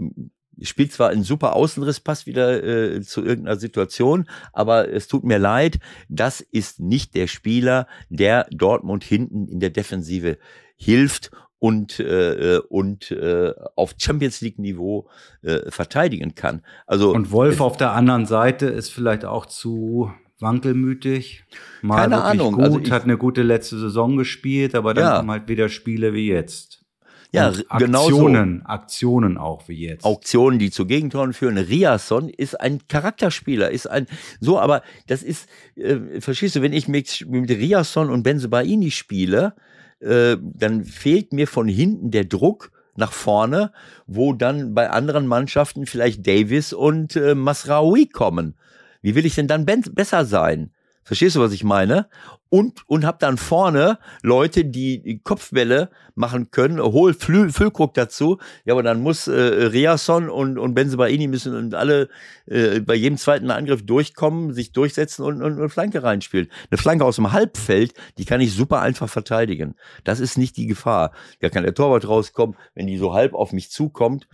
spielt 0.62 0.92
zwar 0.92 1.10
einen 1.10 1.24
super 1.24 1.56
Außenriss, 1.56 2.00
passt 2.00 2.26
wieder 2.28 2.64
äh, 2.64 3.02
zu 3.02 3.24
irgendeiner 3.24 3.58
Situation, 3.58 4.30
aber 4.54 4.90
es 4.90 5.08
tut 5.08 5.24
mir 5.24 5.38
leid, 5.38 5.80
das 6.10 6.42
ist 6.42 6.80
nicht 6.80 7.16
der 7.16 7.28
Spieler, 7.28 7.88
der 8.10 8.48
Dortmund 8.52 9.04
hinten 9.04 9.48
in 9.48 9.60
der 9.60 9.70
Defensive 9.70 10.38
hilft 10.76 11.32
und 11.60 12.00
äh, 12.00 12.60
und 12.70 13.12
äh, 13.12 13.54
auf 13.76 13.96
Champions 13.98 14.42
League 14.42 14.60
Niveau 14.60 15.08
äh, 15.42 15.72
verteidigen 15.72 16.36
kann. 16.36 16.62
Also 16.86 17.14
und 17.14 17.32
Wolf 17.32 17.62
auf 17.62 17.78
der 17.78 17.94
anderen 17.94 18.26
Seite 18.26 18.68
ist 18.68 18.90
vielleicht 18.90 19.26
auch 19.26 19.46
zu 19.46 20.12
wankelmütig. 20.40 21.46
Mal 21.82 22.02
Keine 22.02 22.24
Ahnung. 22.24 22.54
Gut, 22.54 22.64
also 22.64 22.80
ich, 22.80 22.92
hat 22.92 23.04
eine 23.04 23.18
gute 23.18 23.42
letzte 23.42 23.78
Saison 23.80 24.18
gespielt, 24.18 24.76
aber 24.76 24.94
dann 24.94 25.04
ja. 25.04 25.18
kommen 25.18 25.32
halt 25.32 25.48
wieder 25.48 25.70
Spiele 25.70 26.14
wie 26.14 26.28
jetzt. 26.28 26.86
Ja, 27.32 27.52
genau 27.78 28.06
Aktionen, 28.06 28.66
Aktionen 28.66 29.38
auch 29.38 29.68
wie 29.68 29.86
jetzt. 29.88 30.06
Auktionen, 30.06 30.60
die 30.60 30.72
zu 30.72 30.86
Gegentoren 30.86 31.34
führen. 31.34 31.58
Riasson 31.58 32.30
ist 32.30 32.60
ein 32.60 32.88
Charakterspieler, 32.88 33.70
ist 33.70 33.88
ein 33.88 34.08
so, 34.40 34.60
aber 34.60 34.82
das 35.08 35.24
ist, 35.24 35.49
äh, 35.76 36.22
verstehst 36.22 36.56
du, 36.56 36.62
wenn 36.62 36.74
ich 36.74 36.88
mit, 36.88 37.26
mit 37.28 37.49
Riasson 37.49 38.10
und 38.10 38.24
Benzebaini 38.24 38.91
spiele, 38.91 39.56
äh, 39.99 40.38
dann 40.41 40.86
fehlt 40.86 41.34
mir 41.34 41.48
von 41.48 41.68
hinten 41.68 42.12
der 42.12 42.26
Druck 42.26 42.72
nach 42.95 43.12
vorne, 43.12 43.72
wo 44.08 44.34
dann 44.34 44.74
bei 44.74 44.90
anderen 44.90 45.28
Mannschaften 45.28 45.86
vielleicht 45.86 46.26
Davis 46.26 46.74
und 46.74 47.16
äh, 47.16 47.36
Masraoui 47.36 48.08
kommen. 48.08 48.56
Wie 49.02 49.16
will 49.16 49.26
ich 49.26 49.36
denn 49.36 49.48
dann 49.48 49.66
besser 49.66 50.26
sein? 50.26 50.72
Verstehst 51.08 51.38
du, 51.38 51.40
was 51.40 51.54
ich 51.54 51.64
meine? 51.64 52.08
und, 52.50 52.88
und 52.88 53.06
habe 53.06 53.18
dann 53.20 53.38
vorne 53.38 54.00
Leute, 54.22 54.66
die 54.66 55.20
Kopfwelle 55.24 55.90
machen 56.16 56.52
können, 56.52 56.82
hol 56.82 57.14
Flü 57.14 57.52
Füllkrug 57.52 57.94
dazu. 57.94 58.38
Ja, 58.66 58.74
aber 58.74 58.84
dann 58.84 59.02
muss 59.02 59.28
äh, 59.28 59.34
Riasson 59.34 60.30
und, 60.30 60.58
und 60.58 60.74
Benzebaini 60.74 61.28
müssen 61.28 61.56
und 61.56 61.76
alle 61.76 62.10
äh, 62.46 62.80
bei 62.80 62.96
jedem 62.96 63.18
zweiten 63.18 63.52
Angriff 63.52 63.86
durchkommen, 63.86 64.54
sich 64.54 64.72
durchsetzen 64.72 65.24
und, 65.24 65.42
und, 65.42 65.60
und 65.60 65.70
Flanke 65.70 66.04
reinspielen. 66.04 66.48
Eine 66.72 66.78
Flanke 66.78 67.06
aus 67.06 67.18
dem 67.18 67.32
Halbfeld, 67.34 67.94
die 68.18 68.26
kann 68.26 68.42
ich 68.42 68.54
super 68.54 68.82
einfach 68.82 69.10
verteidigen. 69.10 69.76
Das 70.04 70.20
ist 70.20 70.38
nicht 70.38 70.58
die 70.58 70.68
Gefahr. 70.68 71.12
Da 71.42 71.50
kann 71.50 71.64
der 71.64 71.74
Torwart 71.74 72.08
rauskommen, 72.08 72.56
wenn 72.76 72.88
die 72.88 72.98
so 72.98 73.14
halb 73.14 73.34
auf 73.34 73.52
mich 73.52 73.70
zukommt. 73.72 74.28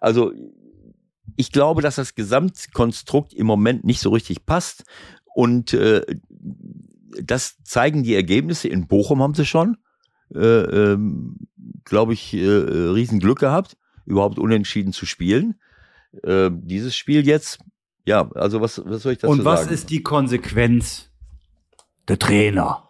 Also 0.00 0.32
ich 1.36 1.52
glaube, 1.52 1.82
dass 1.82 1.96
das 1.96 2.14
Gesamtkonstrukt 2.14 3.34
im 3.34 3.46
Moment 3.46 3.84
nicht 3.84 4.00
so 4.00 4.10
richtig 4.10 4.46
passt. 4.46 4.84
Und 5.36 5.74
äh, 5.74 6.00
das 7.22 7.62
zeigen 7.62 8.02
die 8.02 8.14
Ergebnisse. 8.14 8.68
In 8.68 8.86
Bochum 8.86 9.22
haben 9.22 9.34
sie 9.34 9.44
schon, 9.44 9.76
äh, 10.34 10.38
ähm, 10.38 11.36
glaube 11.84 12.14
ich, 12.14 12.32
äh, 12.32 12.38
Riesenglück 12.40 13.38
gehabt, 13.40 13.76
überhaupt 14.06 14.38
unentschieden 14.38 14.94
zu 14.94 15.04
spielen. 15.04 15.60
Äh, 16.22 16.48
dieses 16.50 16.96
Spiel 16.96 17.26
jetzt, 17.26 17.58
ja, 18.06 18.30
also 18.30 18.62
was, 18.62 18.80
was 18.86 19.02
soll 19.02 19.12
ich 19.12 19.18
dazu 19.18 19.34
sagen? 19.34 19.40
Und 19.40 19.44
was 19.44 19.64
sagen? 19.64 19.74
ist 19.74 19.90
die 19.90 20.02
Konsequenz? 20.02 21.10
Der 22.08 22.18
Trainer. 22.18 22.88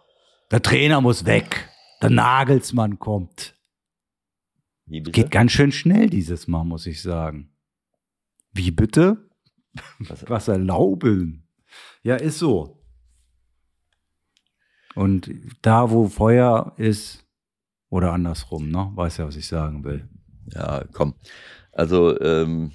Der 0.49 0.61
Trainer 0.61 1.01
muss 1.01 1.25
weg. 1.25 1.67
Der 2.01 2.11
Nagelsmann 2.11 2.97
kommt. 2.97 3.57
Geht 4.85 5.31
ganz 5.31 5.51
schön 5.51 5.73
schnell 5.73 6.09
dieses 6.09 6.47
Mal, 6.47 6.63
muss 6.63 6.85
ich 6.85 7.01
sagen. 7.01 7.51
Wie 8.53 8.71
bitte? 8.71 9.29
Was, 9.99 10.29
was 10.29 10.47
erlauben? 10.47 11.46
Ja, 12.03 12.15
ist 12.15 12.39
so. 12.39 12.77
Und 14.95 15.29
da, 15.61 15.91
wo 15.91 16.07
Feuer 16.07 16.73
ist, 16.77 17.25
oder 17.89 18.13
andersrum, 18.13 18.69
ne? 18.69 18.91
Weiß 18.95 19.17
ja, 19.17 19.27
was 19.27 19.35
ich 19.35 19.47
sagen 19.47 19.83
will. 19.83 20.07
Ja, 20.53 20.83
komm. 20.91 21.13
Also, 21.71 22.19
ähm, 22.19 22.71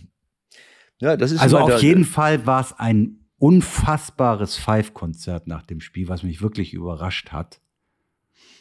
ja, 1.00 1.16
das 1.16 1.32
ist. 1.32 1.40
Also 1.40 1.58
auf 1.58 1.82
jeden 1.82 2.04
Fall 2.04 2.46
war 2.46 2.60
es 2.60 2.72
ein 2.74 3.26
unfassbares 3.38 4.56
Five-Konzert 4.56 5.48
nach 5.48 5.62
dem 5.62 5.80
Spiel, 5.80 6.08
was 6.08 6.22
mich 6.22 6.40
wirklich 6.42 6.72
überrascht 6.74 7.32
hat. 7.32 7.60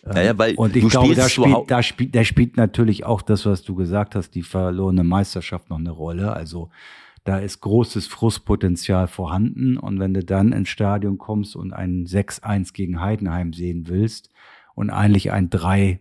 Naja, 0.04 0.36
weil 0.40 0.56
und 0.56 0.76
ich 0.76 0.88
glaube, 0.90 1.14
da 1.14 1.30
spielt, 1.30 1.70
da, 1.70 1.84
spielt, 1.84 2.16
da 2.16 2.24
spielt 2.24 2.58
natürlich 2.58 3.06
auch 3.06 3.22
das, 3.22 3.46
was 3.46 3.62
du 3.62 3.76
gesagt 3.76 4.16
hast, 4.16 4.32
die 4.32 4.42
verlorene 4.42 5.04
Meisterschaft 5.04 5.70
noch 5.70 5.78
eine 5.78 5.92
Rolle. 5.92 6.34
Also 6.34 6.72
da 7.24 7.40
ist 7.40 7.62
großes 7.62 8.08
Frustpotenzial 8.08 9.08
vorhanden. 9.08 9.78
Und 9.78 10.00
wenn 10.00 10.14
du 10.14 10.24
dann 10.24 10.52
ins 10.52 10.70
Stadion 10.70 11.18
kommst 11.18 11.56
und 11.56 11.74
ein 11.74 12.06
6-1 12.06 12.74
gegen 12.74 13.02
Heidenheim 13.02 13.54
sehen 13.54 13.88
willst 13.88 14.30
und 14.76 14.90
eigentlich 14.90 15.32
ein 15.32 15.50
3-5 15.50 16.00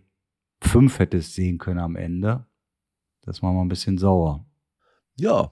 hättest 0.97 1.35
sehen 1.35 1.57
können 1.57 1.79
am 1.79 1.95
Ende, 1.95 2.45
das 3.21 3.43
war 3.43 3.53
mal 3.53 3.61
ein 3.61 3.69
bisschen 3.69 3.97
sauer. 3.97 4.45
Ja, 5.15 5.51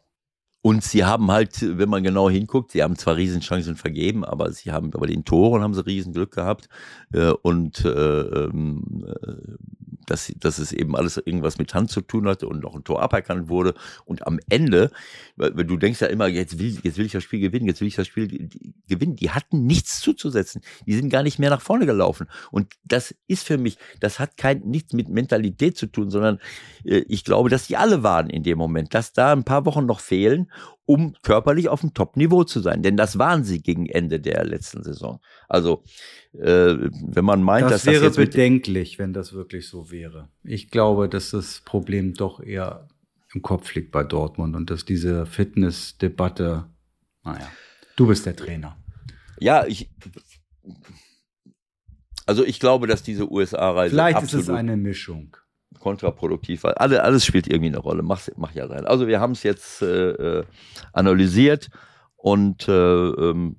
und 0.62 0.84
sie 0.84 1.06
haben 1.06 1.32
halt, 1.32 1.78
wenn 1.78 1.88
man 1.88 2.04
genau 2.04 2.30
hinguckt, 2.30 2.72
sie 2.72 2.84
haben 2.84 2.98
zwar 2.98 3.16
Riesenchancen 3.16 3.78
vergeben, 3.78 4.26
aber 4.26 4.52
sie 4.52 4.72
haben, 4.72 4.92
bei 4.92 5.08
den 5.08 5.24
Toren 5.24 5.62
haben 5.62 5.74
sie 5.74 5.86
Riesenglück 5.86 6.32
gehabt. 6.32 6.68
Äh, 7.14 7.32
und 7.32 7.86
äh, 7.86 7.90
ähm, 7.90 9.06
äh, 9.08 9.56
dass, 10.10 10.32
dass 10.38 10.60
es 10.60 10.72
eben 10.72 10.96
alles 10.96 11.18
irgendwas 11.18 11.58
mit 11.58 11.74
Hand 11.74 11.92
zu 11.92 12.02
tun 12.02 12.28
hatte 12.28 12.48
und 12.48 12.62
noch 12.62 12.76
ein 12.76 12.84
Tor 12.84 13.02
aberkannt 13.02 13.50
wurde. 13.50 13.74
Und 14.06 14.26
am 14.26 14.40
Ende, 14.50 14.92
weil, 15.36 15.52
du 15.52 15.78
denkst 15.78 16.02
ja 16.02 16.08
immer, 16.08 16.28
jetzt 16.28 16.60
will, 16.60 16.80
jetzt 16.84 16.98
will 16.98 17.06
ich 17.06 17.12
das 17.12 17.24
Spiel 17.24 17.40
gewinnen, 17.40 17.68
jetzt 17.68 17.82
will 17.82 17.88
ich 17.88 17.96
das 17.96 18.08
Spiel 18.08 18.50
gewinnen. 18.88 19.16
Die 19.16 19.32
hatten 19.32 19.66
nichts 19.66 20.00
zuzusetzen. 20.00 20.62
Die 20.86 20.94
sind 20.94 21.10
gar 21.10 21.24
nicht 21.24 21.40
mehr 21.40 21.50
nach 21.50 21.62
vorne 21.62 21.86
gelaufen. 21.86 22.28
Und 22.52 22.74
das 22.84 23.16
ist 23.28 23.46
für 23.46 23.58
mich, 23.58 23.78
das 24.00 24.20
hat 24.20 24.38
kein, 24.38 24.62
nichts 24.62 24.94
mit 24.94 25.10
Mentalität 25.10 25.78
zu 25.78 25.88
tun, 25.88 26.10
sondern 26.10 26.40
äh, 26.84 27.04
ich 27.08 27.24
glaube, 27.24 27.50
dass 27.50 27.68
die 27.68 27.78
alle 27.78 28.04
waren 28.04 28.30
in 28.30 28.44
dem 28.44 28.58
Moment, 28.58 28.94
dass 28.94 29.14
da 29.14 29.32
ein 29.32 29.44
paar 29.44 29.66
Wochen 29.66 29.86
noch 29.86 30.00
fehlen 30.00 30.52
um 30.90 31.14
körperlich 31.22 31.70
auf 31.70 31.82
dem 31.82 31.94
Top-Niveau 31.94 32.46
zu 32.46 32.62
sein. 32.62 32.82
Denn 32.82 32.98
das 32.98 33.20
waren 33.20 33.44
sie 33.44 33.62
gegen 33.62 33.86
Ende 33.86 34.20
der 34.20 34.44
letzten 34.44 34.82
Saison. 34.82 35.22
Also, 35.48 35.84
äh, 36.34 36.74
wenn 36.74 37.24
man 37.24 37.44
meint, 37.44 37.66
das 37.66 37.84
dass 37.84 37.86
wäre 37.86 38.06
das 38.06 38.18
jetzt 38.18 38.32
bedenklich, 38.32 38.98
wenn 38.98 39.14
das 39.14 39.32
wirklich 39.34 39.68
so 39.68 39.92
wäre. 39.92 40.30
Ich 40.44 40.72
glaube, 40.72 41.08
dass 41.08 41.30
das 41.30 41.62
Problem 41.64 42.16
doch 42.16 42.42
eher 42.42 42.88
im 43.36 43.44
Kopf 43.44 43.76
liegt 43.76 43.92
bei 43.92 44.04
Dortmund 44.04 44.56
und 44.56 44.72
dass 44.72 44.84
diese 44.84 45.28
Fitnessdebatte, 45.28 46.66
naja, 47.24 47.52
du 47.96 48.08
bist 48.08 48.26
der 48.26 48.36
Trainer. 48.36 48.76
Ja, 49.40 49.68
ich. 49.68 49.92
Also 52.26 52.44
ich 52.44 52.60
glaube, 52.60 52.88
dass 52.88 53.04
diese 53.04 53.32
USA-Reise 53.32 53.92
Vielleicht 53.92 54.24
ist 54.24 54.34
es 54.34 54.50
eine 54.50 54.76
Mischung. 54.76 55.38
Kontraproduktiv 55.80 56.64
war. 56.64 56.80
Alle, 56.80 57.04
alles 57.04 57.26
spielt 57.26 57.48
irgendwie 57.48 57.68
eine 57.68 57.80
Rolle. 57.80 58.04
Mach, 58.04 58.22
mach 58.38 58.54
ja 58.54 58.68
sein. 58.68 58.86
Also 58.86 59.08
wir 59.08 59.20
haben 59.20 59.32
es 59.32 59.44
jetzt 59.44 59.82
äh, 59.82 60.12
äh, 60.40 60.44
analysiert 60.94 61.70
und 62.16 62.68
äh, 62.68 62.72
ähm, 62.72 63.56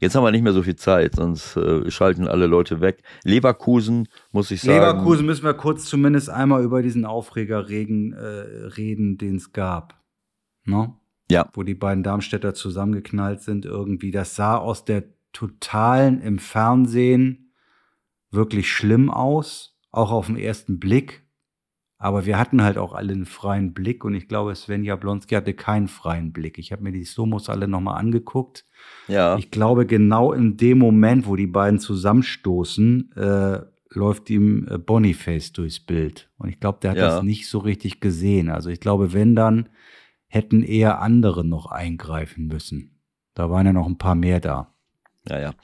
jetzt 0.00 0.14
haben 0.14 0.24
wir 0.24 0.30
nicht 0.30 0.42
mehr 0.42 0.52
so 0.52 0.62
viel 0.62 0.76
Zeit, 0.76 1.16
sonst 1.16 1.56
äh, 1.56 1.90
schalten 1.90 2.28
alle 2.28 2.46
Leute 2.46 2.80
weg. 2.80 3.02
Leverkusen, 3.24 4.08
muss 4.30 4.50
ich 4.50 4.62
sagen. 4.62 4.78
Leverkusen 4.78 5.26
müssen 5.26 5.44
wir 5.44 5.54
kurz 5.54 5.84
zumindest 5.84 6.30
einmal 6.30 6.62
über 6.62 6.82
diesen 6.82 7.04
Aufreger 7.04 7.68
regen, 7.68 8.12
äh, 8.12 8.66
reden, 8.76 9.18
den 9.18 9.36
es 9.36 9.52
gab. 9.52 10.00
Ne? 10.64 10.94
Ja. 11.30 11.48
Wo 11.52 11.62
die 11.62 11.74
beiden 11.74 12.02
Darmstädter 12.02 12.54
zusammengeknallt 12.54 13.42
sind 13.42 13.66
irgendwie. 13.66 14.10
Das 14.10 14.34
sah 14.34 14.56
aus 14.56 14.84
der 14.84 15.04
totalen 15.32 16.20
im 16.20 16.38
Fernsehen 16.38 17.52
wirklich 18.30 18.70
schlimm 18.70 19.10
aus, 19.10 19.76
auch 19.90 20.10
auf 20.10 20.26
den 20.26 20.36
ersten 20.36 20.78
Blick. 20.78 21.26
Aber 22.00 22.26
wir 22.26 22.38
hatten 22.38 22.62
halt 22.62 22.78
auch 22.78 22.92
alle 22.92 23.12
einen 23.12 23.26
freien 23.26 23.74
Blick 23.74 24.04
und 24.04 24.14
ich 24.14 24.28
glaube, 24.28 24.54
Sven 24.54 24.84
Jablonski 24.84 25.34
hatte 25.34 25.52
keinen 25.52 25.88
freien 25.88 26.32
Blick. 26.32 26.56
Ich 26.58 26.70
habe 26.70 26.84
mir 26.84 26.92
die 26.92 27.04
Slomos 27.04 27.48
alle 27.48 27.66
nochmal 27.66 27.98
angeguckt. 27.98 28.64
Ja. 29.08 29.36
Ich 29.36 29.50
glaube, 29.50 29.84
genau 29.84 30.32
in 30.32 30.56
dem 30.56 30.78
Moment, 30.78 31.26
wo 31.26 31.34
die 31.34 31.48
beiden 31.48 31.80
zusammenstoßen, 31.80 33.12
äh, 33.16 33.60
läuft 33.90 34.30
ihm 34.30 34.68
äh, 34.70 34.78
Boniface 34.78 35.52
durchs 35.52 35.80
Bild. 35.80 36.30
Und 36.38 36.50
ich 36.50 36.60
glaube, 36.60 36.78
der 36.82 36.92
hat 36.92 36.98
Ja. 36.98 37.08
das 37.08 37.22
nicht 37.24 37.48
so 37.48 37.58
richtig 37.58 38.00
gesehen. 38.00 38.48
Also 38.48 38.70
ich 38.70 38.78
glaube, 38.80 39.12
wenn 39.12 39.34
dann, 39.34 39.68
hätten 40.28 40.62
eher 40.62 41.00
andere 41.00 41.44
noch 41.44 41.66
eingreifen 41.66 42.46
müssen. 42.46 43.00
Da 43.34 43.50
waren 43.50 43.66
ja 43.66 43.72
noch 43.72 43.86
ein 43.86 43.98
paar 43.98 44.14
mehr 44.14 44.40
da. 44.40 44.74
Ja, 45.26 45.40
ja. 45.40 45.54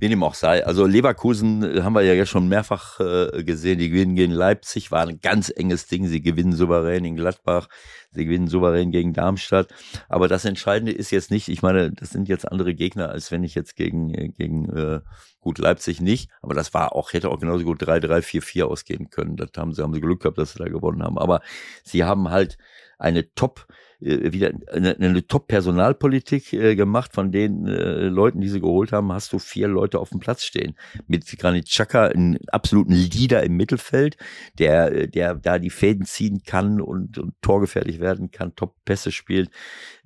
Wie 0.00 0.08
dem 0.08 0.22
auch 0.22 0.32
sei. 0.32 0.66
Also 0.66 0.86
Leverkusen 0.86 1.62
äh, 1.62 1.82
haben 1.82 1.92
wir 1.92 2.02
ja 2.02 2.24
schon 2.24 2.48
mehrfach 2.48 2.98
äh, 3.00 3.44
gesehen. 3.44 3.78
Die 3.78 3.90
gewinnen 3.90 4.14
gegen 4.14 4.32
Leipzig, 4.32 4.90
war 4.90 5.06
ein 5.06 5.20
ganz 5.20 5.52
enges 5.54 5.88
Ding. 5.88 6.06
Sie 6.06 6.22
gewinnen 6.22 6.52
souverän 6.52 7.04
in 7.04 7.16
Gladbach, 7.16 7.68
sie 8.10 8.24
gewinnen 8.24 8.48
souverän 8.48 8.92
gegen 8.92 9.12
Darmstadt. 9.12 9.68
Aber 10.08 10.26
das 10.26 10.46
Entscheidende 10.46 10.92
ist 10.92 11.10
jetzt 11.10 11.30
nicht, 11.30 11.48
ich 11.48 11.60
meine, 11.60 11.92
das 11.92 12.10
sind 12.10 12.30
jetzt 12.30 12.50
andere 12.50 12.74
Gegner, 12.74 13.10
als 13.10 13.30
wenn 13.30 13.44
ich 13.44 13.54
jetzt 13.54 13.76
gegen, 13.76 14.14
äh, 14.14 14.28
gegen 14.30 14.70
äh, 14.74 15.00
gut 15.38 15.58
Leipzig 15.58 16.00
nicht. 16.00 16.30
Aber 16.40 16.54
das 16.54 16.72
war 16.72 16.96
auch, 16.96 17.12
hätte 17.12 17.28
auch 17.28 17.38
genauso 17.38 17.64
gut 17.64 17.82
3-3, 17.82 18.22
4-4 18.22 18.64
ausgehen 18.64 19.10
können. 19.10 19.36
Das 19.36 19.50
haben 19.58 19.74
sie, 19.74 19.82
haben 19.82 19.92
sie 19.92 20.00
Glück 20.00 20.22
gehabt, 20.22 20.38
dass 20.38 20.54
sie 20.54 20.58
da 20.60 20.70
gewonnen 20.70 21.02
haben. 21.02 21.18
Aber 21.18 21.42
sie 21.84 22.04
haben 22.04 22.30
halt 22.30 22.56
eine 22.98 23.34
Top, 23.34 23.66
wieder 24.00 24.52
eine, 24.72 24.96
eine 24.98 25.26
Top-Personalpolitik 25.26 26.52
äh, 26.52 26.74
gemacht. 26.74 27.12
Von 27.12 27.32
den 27.32 27.66
äh, 27.66 28.08
Leuten, 28.08 28.40
die 28.40 28.48
sie 28.48 28.60
geholt 28.60 28.92
haben, 28.92 29.12
hast 29.12 29.32
du 29.32 29.38
vier 29.38 29.68
Leute 29.68 29.98
auf 29.98 30.10
dem 30.10 30.20
Platz 30.20 30.44
stehen. 30.44 30.74
Mit 31.06 31.26
Granit 31.38 31.66
Xhaka, 31.66 32.06
einen 32.06 32.38
absoluten 32.48 32.92
Leader 32.92 33.42
im 33.42 33.56
Mittelfeld, 33.56 34.16
der, 34.58 34.92
äh, 34.92 35.08
der 35.08 35.34
da 35.34 35.58
die 35.58 35.70
Fäden 35.70 36.06
ziehen 36.06 36.42
kann 36.44 36.80
und, 36.80 37.18
und 37.18 37.34
torgefährlich 37.42 38.00
werden 38.00 38.30
kann, 38.30 38.54
Top-Pässe 38.56 39.12
spielt. 39.12 39.50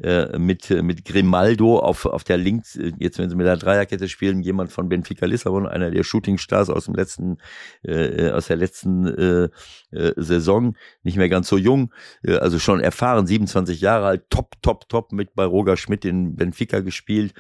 Äh, 0.02 0.38
mit, 0.38 0.70
äh, 0.72 0.82
mit 0.82 1.04
Grimaldo 1.04 1.78
auf, 1.78 2.04
auf 2.06 2.24
der 2.24 2.36
Links, 2.36 2.74
äh, 2.74 2.92
jetzt 2.98 3.18
wenn 3.18 3.30
sie 3.30 3.36
mit 3.36 3.46
der 3.46 3.56
Dreierkette 3.56 4.08
spielen, 4.08 4.42
jemand 4.42 4.72
von 4.72 4.88
Benfica 4.88 5.24
Lissabon, 5.24 5.68
einer 5.68 5.92
der 5.92 6.02
Shootingstars 6.02 6.68
aus 6.68 6.86
dem 6.86 6.94
letzten, 6.94 7.38
äh, 7.84 8.30
aus 8.30 8.48
der 8.48 8.56
letzten 8.56 9.06
äh, 9.06 9.48
äh, 9.92 10.12
Saison, 10.16 10.76
nicht 11.04 11.16
mehr 11.16 11.28
ganz 11.28 11.48
so 11.48 11.56
jung, 11.56 11.92
äh, 12.24 12.36
also 12.36 12.58
schon 12.58 12.80
erfahren, 12.80 13.26
27 13.26 13.80
Jahre 13.84 14.06
alt, 14.06 14.30
top, 14.30 14.60
top, 14.62 14.88
top, 14.88 15.12
mit 15.12 15.34
bei 15.34 15.44
Roger 15.44 15.76
Schmidt 15.76 16.04
in 16.04 16.36
Benfica 16.36 16.80
gespielt. 16.80 17.34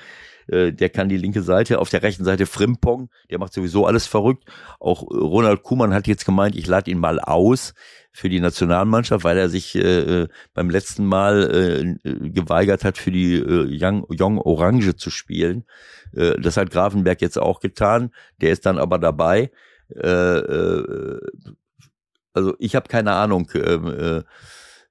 Äh, 0.46 0.72
Der 0.72 0.90
kann 0.90 1.08
die 1.08 1.16
linke 1.16 1.42
Seite, 1.42 1.78
auf 1.78 1.90
der 1.90 2.02
rechten 2.02 2.24
Seite 2.24 2.46
Frimpong, 2.46 3.08
der 3.30 3.38
macht 3.38 3.52
sowieso 3.52 3.86
alles 3.86 4.06
verrückt. 4.06 4.44
Auch 4.80 5.02
Ronald 5.02 5.62
Kuhmann 5.62 5.94
hat 5.94 6.06
jetzt 6.06 6.26
gemeint, 6.26 6.56
ich 6.56 6.66
lade 6.66 6.90
ihn 6.90 6.98
mal 6.98 7.18
aus 7.20 7.74
für 8.12 8.28
die 8.28 8.40
Nationalmannschaft, 8.40 9.24
weil 9.24 9.38
er 9.38 9.48
sich 9.48 9.74
äh, 9.74 9.80
äh, 10.22 10.28
beim 10.54 10.70
letzten 10.70 11.04
Mal 11.04 11.96
äh, 12.04 12.08
äh, 12.08 12.30
geweigert 12.30 12.84
hat, 12.84 12.96
für 12.98 13.10
die 13.10 13.34
äh, 13.34 13.66
Young, 13.80 14.06
Young 14.08 14.38
Orange 14.38 14.96
zu 14.96 15.10
spielen. 15.10 15.64
Äh, 16.14 16.40
das 16.40 16.56
hat 16.56 16.70
Grafenberg 16.70 17.20
jetzt 17.20 17.38
auch 17.38 17.60
getan. 17.60 18.10
Der 18.40 18.50
ist 18.52 18.66
dann 18.66 18.78
aber 18.78 18.98
dabei. 18.98 19.50
Äh, 19.94 20.08
äh, 20.08 21.20
also 22.32 22.54
ich 22.58 22.74
habe 22.76 22.88
keine 22.88 23.12
Ahnung. 23.12 23.50
ähm, 23.54 23.86
äh, 23.86 24.16
äh, 24.18 24.22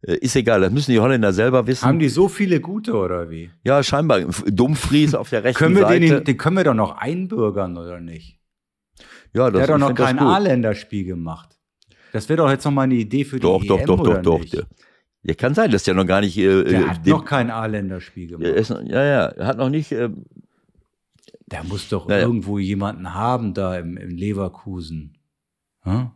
ist 0.05 0.35
egal, 0.35 0.61
das 0.61 0.71
müssen 0.71 0.91
die 0.91 0.99
Holländer 0.99 1.31
selber 1.33 1.65
wissen. 1.67 1.85
Haben 1.87 1.99
die 1.99 2.09
so 2.09 2.27
viele 2.27 2.59
gute 2.59 2.93
oder 2.95 3.29
wie? 3.29 3.49
ja, 3.63 3.81
scheinbar. 3.83 4.19
Dumfries 4.21 5.15
auf 5.15 5.29
der 5.29 5.43
rechten 5.43 5.57
Können 5.59 5.75
wir 5.75 5.83
Seite. 5.83 5.99
den, 5.99 6.23
den 6.25 6.37
können 6.37 6.57
wir 6.57 6.63
doch 6.63 6.73
noch 6.73 6.97
einbürgern 6.97 7.77
oder 7.77 7.99
nicht? 7.99 8.39
ja, 9.33 9.49
das, 9.49 9.53
Der 9.53 9.61
hat 9.63 9.69
doch 9.81 9.89
noch 9.89 9.95
kein. 9.95 10.19
A-Länderspiel 10.19 11.05
gemacht. 11.05 11.57
Das 12.11 12.29
wäre 12.29 12.37
doch 12.37 12.49
jetzt 12.49 12.63
noch 12.65 12.71
mal 12.71 12.83
eine 12.83 12.95
Idee 12.95 13.23
für 13.23 13.37
die 13.37 13.41
Doch, 13.41 13.63
doch, 13.65 13.79
EM, 13.79 13.85
doch, 13.87 13.99
oder 13.99 14.13
doch, 14.15 14.21
doch. 14.33 14.39
nicht? 14.41 14.53
Der, 14.53 14.65
ja, 15.23 15.33
kann 15.35 15.53
sein, 15.55 15.71
dass 15.71 15.83
der 15.83 15.93
noch 15.95 16.05
gar 16.05 16.19
nicht. 16.21 16.37
Äh, 16.37 16.63
Der 16.65 16.81
äh, 16.81 16.83
hat 16.83 17.05
dem- 17.05 17.11
noch 17.11 17.25
kein 17.25 17.49
A-Länderspiel 17.49 18.27
gemacht. 18.27 18.45
er 18.47 18.55
ist, 18.55 18.69
ja, 18.69 19.03
ja, 19.03 19.25
er 19.27 19.47
hat 19.47 19.57
noch 19.57 19.69
nicht. 19.69 19.91
Äh, 19.93 20.09
Der 21.47 21.63
muss 21.63 21.87
doch 21.89 22.09
Ja, 22.09 22.19
irgendwo 22.19 22.59
jemanden 22.59 23.13
haben 23.13 23.53
da 23.53 23.77
im, 23.77 23.95
im 23.97 24.09
Leverkusen. 24.17 25.17
Hm? 25.81 26.11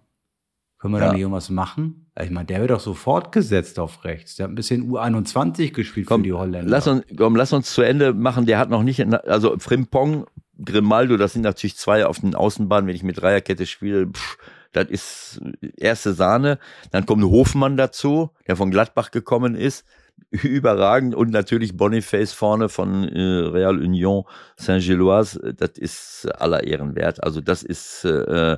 Können 0.77 0.93
wir 0.93 0.99
da 0.99 1.05
Ja. 1.07 1.11
nicht 1.13 1.21
irgendwas 1.21 1.49
machen? 1.49 2.06
Ich 2.23 2.31
meine, 2.31 2.45
der 2.45 2.61
wird 2.61 2.71
doch 2.71 2.79
sofort 2.79 3.31
gesetzt 3.31 3.79
auf 3.79 4.03
rechts. 4.03 4.35
Der 4.35 4.45
hat 4.45 4.51
ein 4.51 4.55
bisschen 4.55 4.91
U21 4.91 5.71
gespielt 5.71 6.07
komm, 6.07 6.21
für 6.21 6.25
die 6.25 6.33
Holländer. 6.33 6.69
lass 6.69 6.87
uns, 6.87 7.03
komm, 7.15 7.35
lass 7.35 7.53
uns 7.53 7.73
zu 7.73 7.81
Ende 7.81 8.13
machen. 8.13 8.45
Der 8.45 8.57
hat 8.57 8.69
noch 8.69 8.83
nicht, 8.83 9.01
also 9.27 9.57
Frimpong, 9.59 10.25
Grimaldo, 10.63 11.17
das 11.17 11.33
sind 11.33 11.43
natürlich 11.43 11.77
zwei 11.77 12.05
auf 12.05 12.19
den 12.19 12.33
Außenbahnen. 12.33 12.87
Wenn 12.87 12.95
ich 12.95 13.03
mit 13.03 13.21
Dreierkette 13.21 13.65
spiele, 13.65 14.07
pff, 14.07 14.37
das 14.71 14.87
ist 14.89 15.41
erste 15.75 16.13
Sahne. 16.13 16.59
Dann 16.91 17.05
kommt 17.05 17.23
Hofmann 17.23 17.77
dazu, 17.77 18.31
der 18.47 18.55
von 18.55 18.71
Gladbach 18.71 19.11
gekommen 19.11 19.55
ist. 19.55 19.85
Überragend 20.31 21.13
und 21.13 21.29
natürlich 21.29 21.77
Boniface 21.77 22.33
vorne 22.33 22.69
von 22.69 23.07
äh, 23.07 23.21
Real 23.21 23.77
Union 23.77 24.23
Saint-Gilloise, 24.57 25.53
das 25.55 25.77
ist 25.77 26.25
aller 26.41 26.63
Ehren 26.63 26.95
wert. 26.95 27.23
Also 27.23 27.39
das 27.39 27.61
ist 27.61 28.03
äh, 28.03 28.57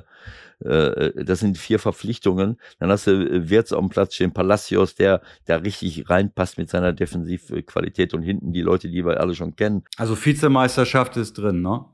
äh, 0.64 1.24
das 1.24 1.40
sind 1.40 1.58
vier 1.58 1.78
Verpflichtungen. 1.78 2.58
Dann 2.78 2.90
hast 2.90 3.06
du 3.06 3.12
äh, 3.12 3.48
Wirtz 3.48 3.72
auf 3.72 3.80
dem 3.80 3.88
Platz 3.88 4.14
stehen, 4.14 4.32
Palacios, 4.32 4.94
der 4.94 5.22
da 5.46 5.56
richtig 5.56 6.08
reinpasst 6.08 6.58
mit 6.58 6.70
seiner 6.70 6.92
Defensivqualität 6.92 8.14
und 8.14 8.22
hinten 8.22 8.52
die 8.52 8.62
Leute, 8.62 8.88
die 8.88 9.04
wir 9.04 9.20
alle 9.20 9.34
schon 9.34 9.56
kennen. 9.56 9.84
also 9.96 10.16
Vizemeisterschaft 10.16 11.16
ist 11.16 11.34
drin, 11.34 11.62
ne? 11.62 11.84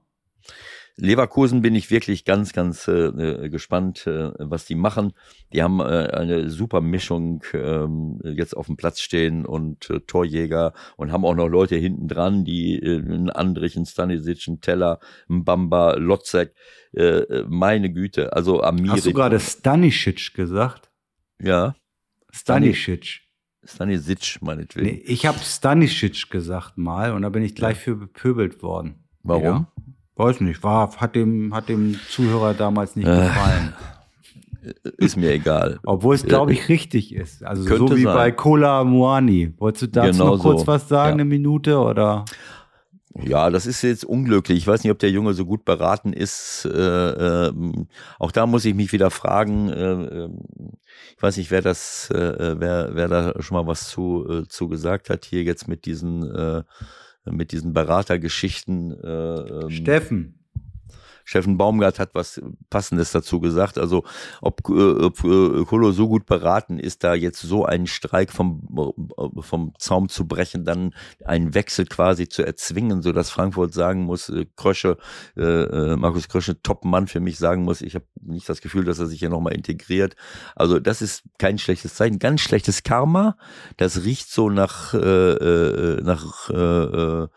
Leverkusen 0.99 1.61
bin 1.61 1.75
ich 1.75 1.91
wirklich 1.91 2.25
ganz, 2.25 2.55
ganz 2.55 2.89
äh, 2.89 3.09
äh, 3.09 3.49
gespannt, 3.51 4.07
äh, 4.07 4.31
was 4.39 4.65
die 4.65 4.75
machen. 4.75 5.13
Die 5.53 5.63
haben 5.63 5.81
äh, 5.81 5.85
eine 5.85 6.49
super 6.49 6.81
Mischung 6.81 7.45
ähm, 7.53 8.19
jetzt 8.25 8.57
auf 8.57 8.67
dem 8.67 8.79
Platz 8.79 9.01
stehen 9.01 9.45
und 9.45 9.91
äh, 9.91 10.01
Torjäger 10.01 10.73
und 10.97 11.13
haben 11.13 11.27
auch 11.27 11.35
noch 11.35 11.49
Leute 11.49 11.77
hinten 11.77 12.09
dran, 12.09 12.47
die 12.47 12.79
äh, 12.79 12.97
einen 12.97 13.29
Andrich, 13.29 13.77
einen 13.77 13.85
Stanisic, 13.85 14.49
einen 14.49 14.63
Teller, 14.63 15.01
einen 15.29 15.45
Bamba, 15.45 15.97
Lotzek, 15.97 16.55
äh, 16.95 17.03
äh, 17.03 17.45
meine 17.47 17.93
Güte, 17.93 18.33
also 18.33 18.63
Amiri. 18.63 18.89
Hast 18.89 19.07
du 19.07 19.13
gerade 19.13 19.39
Stanisic 19.39 20.33
gesagt? 20.33 20.91
Ja, 21.39 21.77
Stanisic. 22.31 23.21
Stanisic 23.65 24.39
meinetwegen. 24.41 24.87
Nee, 24.87 25.03
ich 25.05 25.27
habe 25.27 25.39
Stanisic 25.41 26.31
gesagt 26.31 26.79
mal 26.79 27.13
und 27.13 27.21
da 27.23 27.29
bin 27.29 27.43
ich 27.43 27.55
gleich 27.55 27.77
für 27.77 27.97
bepöbelt 27.97 28.63
worden. 28.63 29.05
Warum? 29.23 29.45
Ja? 29.45 29.73
Weiß 30.17 30.41
nicht, 30.41 30.63
war, 30.63 30.97
hat 30.97 31.15
dem, 31.15 31.55
hat 31.55 31.69
dem 31.69 31.99
Zuhörer 32.11 32.55
damals 32.55 32.97
nicht 32.97 33.07
Äh, 33.07 33.17
gefallen. 33.17 33.75
Ist 34.97 35.17
mir 35.17 35.31
egal. 35.33 35.79
Obwohl 35.85 36.17
es, 36.17 36.25
glaube 36.25 36.53
ich, 36.53 36.69
richtig 36.69 37.15
ist. 37.15 37.45
Also 37.45 37.63
so 37.63 37.97
wie 37.97 38.03
sein. 38.03 38.15
bei 38.15 38.33
Kola 38.33 38.83
Muani. 38.83 39.53
Wolltest 39.59 39.83
du 39.83 39.87
dazu 39.89 40.11
Genau 40.19 40.35
noch 40.37 40.43
kurz 40.43 40.63
so. 40.63 40.67
was 40.67 40.89
sagen, 40.89 41.11
Ja. 41.11 41.15
eine 41.15 41.25
Minute? 41.25 41.79
Oder? 41.79 42.25
Ja, 43.23 43.49
das 43.51 43.65
ist 43.67 43.83
jetzt 43.83 44.05
unglücklich. 44.05 44.59
Ich 44.59 44.67
weiß 44.67 44.83
nicht, 44.83 44.91
ob 44.91 44.99
der 44.99 45.11
Junge 45.13 45.35
so 45.35 45.47
gut 45.47 45.65
beraten 45.65 46.13
ist. 46.13 46.65
Äh, 46.67 46.71
ähm, 47.49 47.87
auch 48.19 48.33
da 48.33 48.47
muss 48.47 48.65
ich 48.65 48.75
mich 48.75 48.93
wieder 48.93 49.11
fragen. 49.13 49.69
Äh, 49.69 49.93
ähm, 49.93 50.41
ich 51.17 51.23
weiß 51.23 51.37
nicht, 51.37 51.53
wer 51.53 51.63
das, 51.63 52.11
äh, 52.11 52.57
wer, 52.59 52.91
wer 52.95 53.07
da 53.09 53.35
schon 53.41 53.57
mal 53.57 53.69
was 53.69 53.89
zu, 53.89 54.27
äh, 54.29 54.49
zu 54.49 54.67
gesagt 54.69 55.11
hat 55.11 55.25
hier 55.25 55.45
jetzt 55.45 55.69
mit 55.69 55.87
diesen, 55.87 56.25
äh, 56.35 56.63
mit 57.31 57.53
diesen 57.53 57.73
Beratergeschichten. 57.73 58.93
Äh, 58.93 59.07
ähm, 59.07 59.71
Steffen. 59.71 60.36
Steffen 61.27 61.59
Baumgart 61.59 61.99
hat 61.99 62.15
was 62.15 62.41
Passendes 62.71 63.11
dazu 63.11 63.41
gesagt. 63.41 63.79
Also 63.79 64.05
ob, 64.41 64.61
äh, 64.69 65.05
ob 65.05 65.25
äh, 65.25 65.65
Kolo 65.65 65.91
so 65.91 66.09
gut 66.09 66.25
beraten 66.25 66.79
ist, 66.79 67.03
da 67.03 67.15
jetzt 67.15 67.43
so 67.43 67.65
einen 67.65 67.89
Streik 67.89 68.33
vom, 68.33 68.95
äh, 69.19 69.43
vom 69.43 69.73
Zaum 69.79 70.09
zu 70.09 70.29
brechen, 70.29 70.65
dann 70.65 70.95
einen 71.25 71.53
Wechsel 71.53 71.87
quasi 71.87 72.29
zu 72.29 72.47
erzwingen, 72.47 73.03
so 73.03 73.11
dass 73.11 73.31
Frankfurt 73.31 73.75
sagen 73.75 74.05
muss, 74.05 74.29
äh, 74.29 74.47
Krösche, 74.55 74.99
äh, 75.37 75.43
äh, 75.43 75.97
Markus 75.97 76.29
Krösche, 76.29 76.63
Top-Mann 76.63 77.09
für 77.09 77.21
mich 77.21 77.39
sagen 77.39 77.65
muss, 77.65 77.83
ich 77.83 77.97
habe 77.97 78.07
nicht 78.23 78.49
das 78.49 78.61
Gefühl, 78.61 78.85
dass 78.85 79.01
er 79.01 79.07
sich 79.07 79.19
hier 79.19 79.29
nochmal 79.29 79.55
integriert. 79.55 80.15
Also 80.55 80.79
das 80.79 81.03
ist 81.03 81.25
kein 81.39 81.59
schlechtes 81.59 81.95
Zeichen, 81.95 82.21
ganz 82.21 82.41
schlechtes 82.41 82.85
Karma. 82.85 83.37
Das 83.79 84.05
riecht 84.05 84.31
so 84.31 84.49
nach, 84.49 84.95
äh, 84.95 84.99
äh, 84.99 86.03
nach 86.03 86.51
äh, 86.51 86.55
äh, 86.55 87.29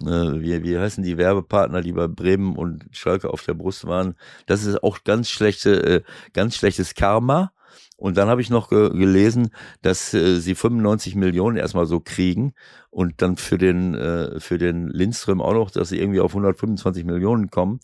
wie, 0.00 0.62
wie 0.62 0.78
heißen 0.78 1.02
die 1.02 1.18
Werbepartner, 1.18 1.80
die 1.82 1.92
bei 1.92 2.08
Bremen 2.08 2.56
und 2.56 2.86
Schalke 2.92 3.30
auf 3.30 3.44
der 3.44 3.54
Brust 3.54 3.86
waren. 3.86 4.14
Das 4.46 4.64
ist 4.64 4.82
auch 4.82 5.04
ganz 5.04 5.28
schlechte, 5.28 5.82
äh, 5.84 6.02
ganz 6.32 6.56
schlechtes 6.56 6.94
Karma. 6.94 7.52
Und 7.96 8.16
dann 8.16 8.28
habe 8.28 8.40
ich 8.40 8.50
noch 8.50 8.68
ge 8.68 8.90
gelesen, 8.90 9.50
dass 9.80 10.12
äh, 10.12 10.40
sie 10.40 10.56
95 10.56 11.14
Millionen 11.14 11.56
erstmal 11.56 11.86
so 11.86 12.00
kriegen 12.00 12.52
und 12.90 13.22
dann 13.22 13.36
für 13.36 13.58
den 13.58 13.94
äh, 13.94 14.40
für 14.40 14.58
den 14.58 14.88
Lindström 14.88 15.40
auch 15.40 15.54
noch, 15.54 15.70
dass 15.70 15.90
sie 15.90 16.00
irgendwie 16.00 16.18
auf 16.18 16.32
125 16.32 17.04
Millionen 17.04 17.50
kommen 17.50 17.78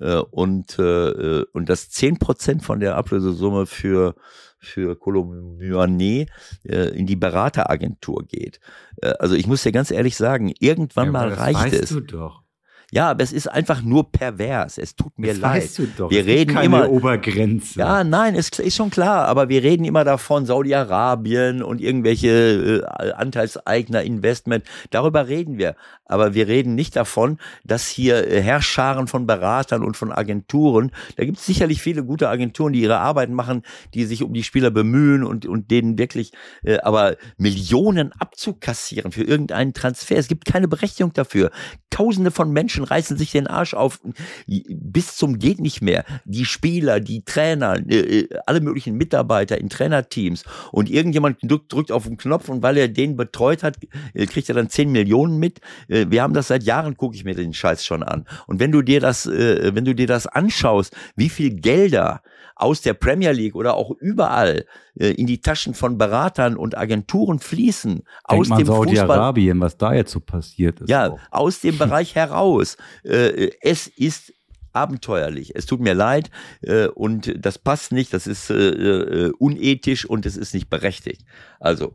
äh, 0.00 0.16
und 0.16 0.78
äh, 0.78 1.44
und 1.52 1.68
dass 1.68 1.90
10 1.90 2.18
Prozent 2.18 2.62
von 2.62 2.80
der 2.80 2.96
Ablösesumme 2.96 3.66
für 3.66 4.14
für 4.58 4.96
Colombiané 4.96 6.26
äh, 6.64 6.96
in 6.96 7.06
die 7.06 7.16
Berateragentur 7.16 8.24
geht. 8.26 8.60
Äh, 9.02 9.12
also 9.18 9.34
ich 9.34 9.46
muss 9.46 9.62
dir 9.62 9.72
ganz 9.72 9.90
ehrlich 9.90 10.16
sagen, 10.16 10.52
irgendwann 10.58 11.06
ja, 11.06 11.12
mal 11.12 11.32
reicht 11.32 11.60
weißt 11.60 11.74
es. 11.74 11.88
Du 11.90 12.00
doch. 12.00 12.42
Ja, 12.90 13.10
aber 13.10 13.22
es 13.22 13.32
ist 13.32 13.48
einfach 13.48 13.82
nur 13.82 14.10
pervers. 14.10 14.78
Es 14.78 14.96
tut 14.96 15.18
mir 15.18 15.32
das 15.32 15.38
leid. 15.38 15.62
Weißt 15.62 15.78
du 15.78 15.86
doch. 15.94 16.10
Wir 16.10 16.20
es 16.20 16.26
reden 16.26 16.54
keine 16.54 16.64
immer 16.64 16.90
Obergrenze. 16.90 17.78
Ja, 17.78 18.02
nein, 18.02 18.34
es 18.34 18.48
ist 18.48 18.76
schon 18.76 18.88
klar, 18.88 19.26
aber 19.26 19.50
wir 19.50 19.62
reden 19.62 19.84
immer 19.84 20.04
davon 20.04 20.46
Saudi-Arabien 20.46 21.62
und 21.62 21.82
irgendwelche 21.82 22.82
äh, 22.88 23.12
Anteilseigner 23.12 24.02
Investment. 24.02 24.64
Darüber 24.88 25.28
reden 25.28 25.58
wir, 25.58 25.76
aber 26.08 26.34
wir 26.34 26.48
reden 26.48 26.74
nicht 26.74 26.96
davon, 26.96 27.38
dass 27.64 27.86
hier 27.86 28.26
äh, 28.26 28.42
Herrscharen 28.42 29.06
von 29.06 29.26
Beratern 29.26 29.84
und 29.84 29.96
von 29.96 30.12
Agenturen, 30.12 30.90
da 31.16 31.24
gibt 31.24 31.38
es 31.38 31.46
sicherlich 31.46 31.80
viele 31.80 32.04
gute 32.04 32.28
Agenturen, 32.28 32.72
die 32.72 32.80
ihre 32.80 32.98
Arbeit 32.98 33.30
machen, 33.30 33.62
die 33.94 34.04
sich 34.04 34.22
um 34.22 34.32
die 34.32 34.42
Spieler 34.42 34.70
bemühen 34.70 35.22
und 35.22 35.46
und 35.46 35.70
denen 35.70 35.98
wirklich 35.98 36.32
äh, 36.64 36.78
aber 36.78 37.16
Millionen 37.36 38.12
abzukassieren 38.12 39.12
für 39.12 39.22
irgendeinen 39.22 39.74
Transfer, 39.74 40.16
es 40.16 40.28
gibt 40.28 40.44
keine 40.44 40.68
Berechtigung 40.68 41.12
dafür. 41.12 41.50
Tausende 41.90 42.30
von 42.30 42.52
Menschen 42.52 42.84
reißen 42.84 43.16
sich 43.16 43.30
den 43.30 43.46
Arsch 43.46 43.74
auf 43.74 44.00
bis 44.46 45.16
zum 45.16 45.38
geht 45.38 45.60
nicht 45.60 45.82
mehr. 45.82 46.04
Die 46.24 46.44
Spieler, 46.44 47.00
die 47.00 47.24
Trainer, 47.24 47.78
äh, 47.88 48.20
äh, 48.20 48.28
alle 48.46 48.60
möglichen 48.60 48.96
Mitarbeiter 48.96 49.58
in 49.58 49.68
Trainerteams 49.68 50.44
und 50.72 50.90
irgendjemand 50.90 51.38
drückt, 51.42 51.92
auf 51.92 52.04
den 52.04 52.16
Knopf 52.16 52.48
und 52.48 52.62
weil 52.62 52.76
er 52.76 52.88
den 52.88 53.16
betreut 53.16 53.62
hat, 53.62 53.78
äh, 54.14 54.26
kriegt 54.26 54.48
er 54.48 54.54
dann 54.54 54.68
10 54.68 54.90
Millionen 54.90 55.38
mit. 55.38 55.60
Wir 56.08 56.22
haben 56.22 56.34
das 56.34 56.48
seit 56.48 56.62
Jahren, 56.62 56.96
gucke 56.96 57.16
ich 57.16 57.24
mir 57.24 57.34
den 57.34 57.52
Scheiß 57.52 57.84
schon 57.84 58.02
an. 58.02 58.26
Und 58.46 58.60
wenn 58.60 58.72
du 58.72 58.82
dir 58.82 59.00
das, 59.00 59.26
wenn 59.26 59.84
du 59.84 59.94
dir 59.94 60.06
das 60.06 60.26
anschaust, 60.26 60.94
wie 61.16 61.28
viel 61.28 61.54
Gelder 61.54 62.22
aus 62.58 62.82
der 62.82 62.94
Premier 62.94 63.32
League 63.32 63.54
oder 63.54 63.74
auch 63.74 63.92
überall 63.92 64.66
äh, 64.98 65.12
in 65.12 65.26
die 65.26 65.40
Taschen 65.40 65.74
von 65.74 65.96
Beratern 65.96 66.56
und 66.56 66.76
Agenturen 66.76 67.38
fließen. 67.38 67.94
Denk 67.94 68.04
aus 68.28 68.48
dem 68.48 68.66
Saudi-Arabien, 68.66 69.60
was 69.60 69.76
da 69.76 69.94
jetzt 69.94 70.10
so 70.10 70.20
passiert 70.20 70.80
ist. 70.80 70.90
Ja, 70.90 71.10
auch. 71.10 71.18
aus 71.30 71.60
dem 71.60 71.78
Bereich 71.78 72.16
heraus. 72.16 72.76
Äh, 73.04 73.50
es 73.60 73.86
ist 73.86 74.34
abenteuerlich. 74.72 75.54
Es 75.54 75.66
tut 75.66 75.80
mir 75.80 75.94
leid 75.94 76.30
äh, 76.62 76.88
und 76.88 77.32
das 77.38 77.58
passt 77.58 77.92
nicht, 77.92 78.12
das 78.12 78.26
ist 78.26 78.50
äh, 78.50 78.54
äh 78.54 79.32
unethisch 79.38 80.04
und 80.04 80.26
es 80.26 80.36
ist 80.36 80.52
nicht 80.52 80.68
berechtigt. 80.68 81.24
Also 81.60 81.94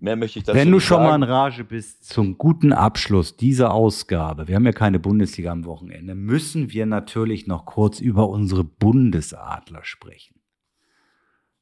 Mehr 0.00 0.16
möchte 0.16 0.38
ich 0.38 0.46
dazu 0.46 0.58
Wenn 0.58 0.70
du 0.72 0.80
schon 0.80 0.98
sagen. 0.98 1.08
mal 1.08 1.16
in 1.16 1.22
Rage 1.22 1.62
bist, 1.64 2.04
zum 2.04 2.38
guten 2.38 2.72
Abschluss 2.72 3.36
dieser 3.36 3.74
Ausgabe, 3.74 4.48
wir 4.48 4.56
haben 4.56 4.64
ja 4.64 4.72
keine 4.72 4.98
Bundesliga 4.98 5.52
am 5.52 5.66
Wochenende, 5.66 6.14
müssen 6.14 6.72
wir 6.72 6.86
natürlich 6.86 7.46
noch 7.46 7.66
kurz 7.66 8.00
über 8.00 8.28
unsere 8.30 8.64
Bundesadler 8.64 9.84
sprechen. 9.84 10.40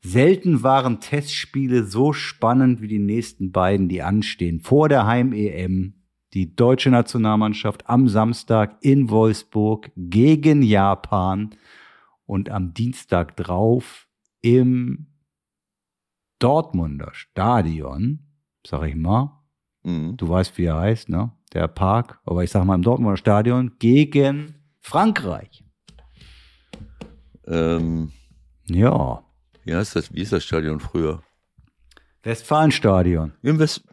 Selten 0.01 0.63
waren 0.63 1.01
Testspiele 1.01 1.83
so 1.83 2.13
spannend 2.13 2.81
wie 2.81 2.87
die 2.87 3.01
nächsten 3.01 3.51
beiden, 3.51 3.89
die 3.89 4.03
anstehen. 4.03 4.61
Vor 4.61 4.89
der 4.89 5.07
Heim-EM, 5.07 5.95
die 6.33 6.55
deutsche 6.55 6.91
Nationalmannschaft 6.91 7.89
am 7.89 8.07
Samstag 8.07 8.77
in 8.83 9.11
Wolfsburg 9.11 9.91
gegen 9.97 10.63
Japan 10.63 11.51
und 12.25 12.51
am 12.51 12.73
Dienstag 12.73 13.37
drauf 13.37 14.07
im 14.41 15.09
Dortmunder 16.39 17.11
Stadion 17.13 18.28
sag 18.67 18.85
ich 18.85 18.97
mal. 18.97 19.43
Mhm. 19.83 20.17
Du 20.17 20.29
weißt, 20.29 20.57
wie 20.59 20.65
er 20.65 20.77
heißt, 20.77 21.09
ne? 21.09 21.33
Der 21.53 21.69
Park, 21.69 22.21
aber 22.25 22.45
ich 22.45 22.51
sag 22.51 22.65
mal 22.65 22.75
im 22.75 22.83
Dortmunder 22.83 23.17
Stadion 23.17 23.79
gegen 23.79 24.55
Frankreich. 24.81 25.65
Ähm, 27.47 28.13
ja. 28.67 29.23
Wie 29.65 29.75
heißt 29.75 29.97
das? 29.97 30.13
Wie 30.13 30.21
ist 30.21 30.33
das 30.33 30.45
Stadion 30.45 30.81
früher? 30.81 31.23
Westfalenstadion. 32.23 33.33
Im 33.43 33.59
West 33.59 33.85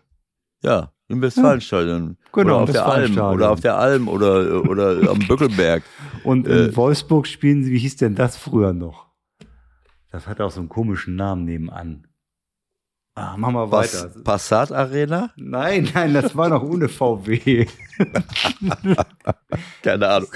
ja, 0.65 0.91
im 1.07 1.21
Westfalenstadion. 1.21 2.17
Ja, 2.19 2.29
genau, 2.31 2.55
oder 2.55 2.61
auf 2.61 2.71
der 2.71 2.85
Alm 2.87 3.17
oder 3.17 3.51
auf 3.51 3.59
der 3.59 3.77
Alm 3.77 4.07
oder, 4.07 4.67
oder 4.67 5.09
am 5.11 5.19
Böckelberg. 5.27 5.83
Und 6.23 6.47
in 6.47 6.69
äh, 6.69 6.75
Wolfsburg 6.75 7.27
spielen 7.27 7.63
sie, 7.63 7.71
wie 7.71 7.77
hieß 7.77 7.97
denn 7.97 8.15
das 8.15 8.35
früher 8.35 8.73
noch? 8.73 9.05
Das 10.11 10.27
hat 10.27 10.41
auch 10.41 10.49
so 10.49 10.61
einen 10.61 10.69
komischen 10.69 11.15
Namen 11.15 11.45
nebenan. 11.45 12.07
Ah, 13.17 13.37
machen 13.37 13.55
wir 13.55 13.71
weiter. 13.71 14.11
Was, 14.13 14.23
Passat 14.23 14.71
Arena? 14.73 15.31
Nein, 15.37 15.89
nein, 15.93 16.13
das 16.13 16.35
war 16.35 16.49
noch 16.49 16.63
ohne 16.63 16.89
VW. 16.89 17.65
Keine 19.81 20.09
Ahnung. 20.09 20.29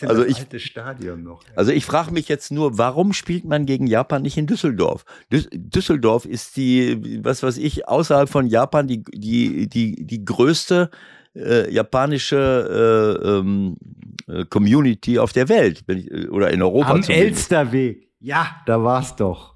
Also 0.00 0.24
ich, 0.24 0.46
Stadion 0.62 1.22
noch. 1.22 1.42
Also 1.54 1.70
ich 1.70 1.84
frage 1.84 2.12
mich 2.12 2.28
jetzt 2.28 2.50
nur, 2.50 2.78
warum 2.78 3.12
spielt 3.12 3.44
man 3.44 3.66
gegen 3.66 3.86
Japan 3.86 4.22
nicht 4.22 4.38
in 4.38 4.46
Düsseldorf? 4.46 5.04
Düsseldorf 5.30 6.24
ist 6.24 6.56
die, 6.56 7.20
was 7.22 7.42
weiß 7.42 7.58
ich, 7.58 7.88
außerhalb 7.88 8.30
von 8.30 8.46
Japan 8.46 8.88
die, 8.88 9.04
die, 9.12 9.68
die, 9.68 10.06
die 10.06 10.24
größte 10.24 10.90
äh, 11.36 11.70
japanische 11.70 13.20
äh, 13.22 13.28
ähm, 13.28 13.76
äh, 14.28 14.46
Community 14.46 15.18
auf 15.18 15.34
der 15.34 15.50
Welt 15.50 15.84
ich, 15.88 16.10
oder 16.30 16.50
in 16.50 16.62
Europa. 16.62 16.90
Am 16.90 17.02
Elsterweg. 17.02 18.08
Ja, 18.20 18.62
da 18.64 18.82
war's 18.82 19.14
doch. 19.14 19.53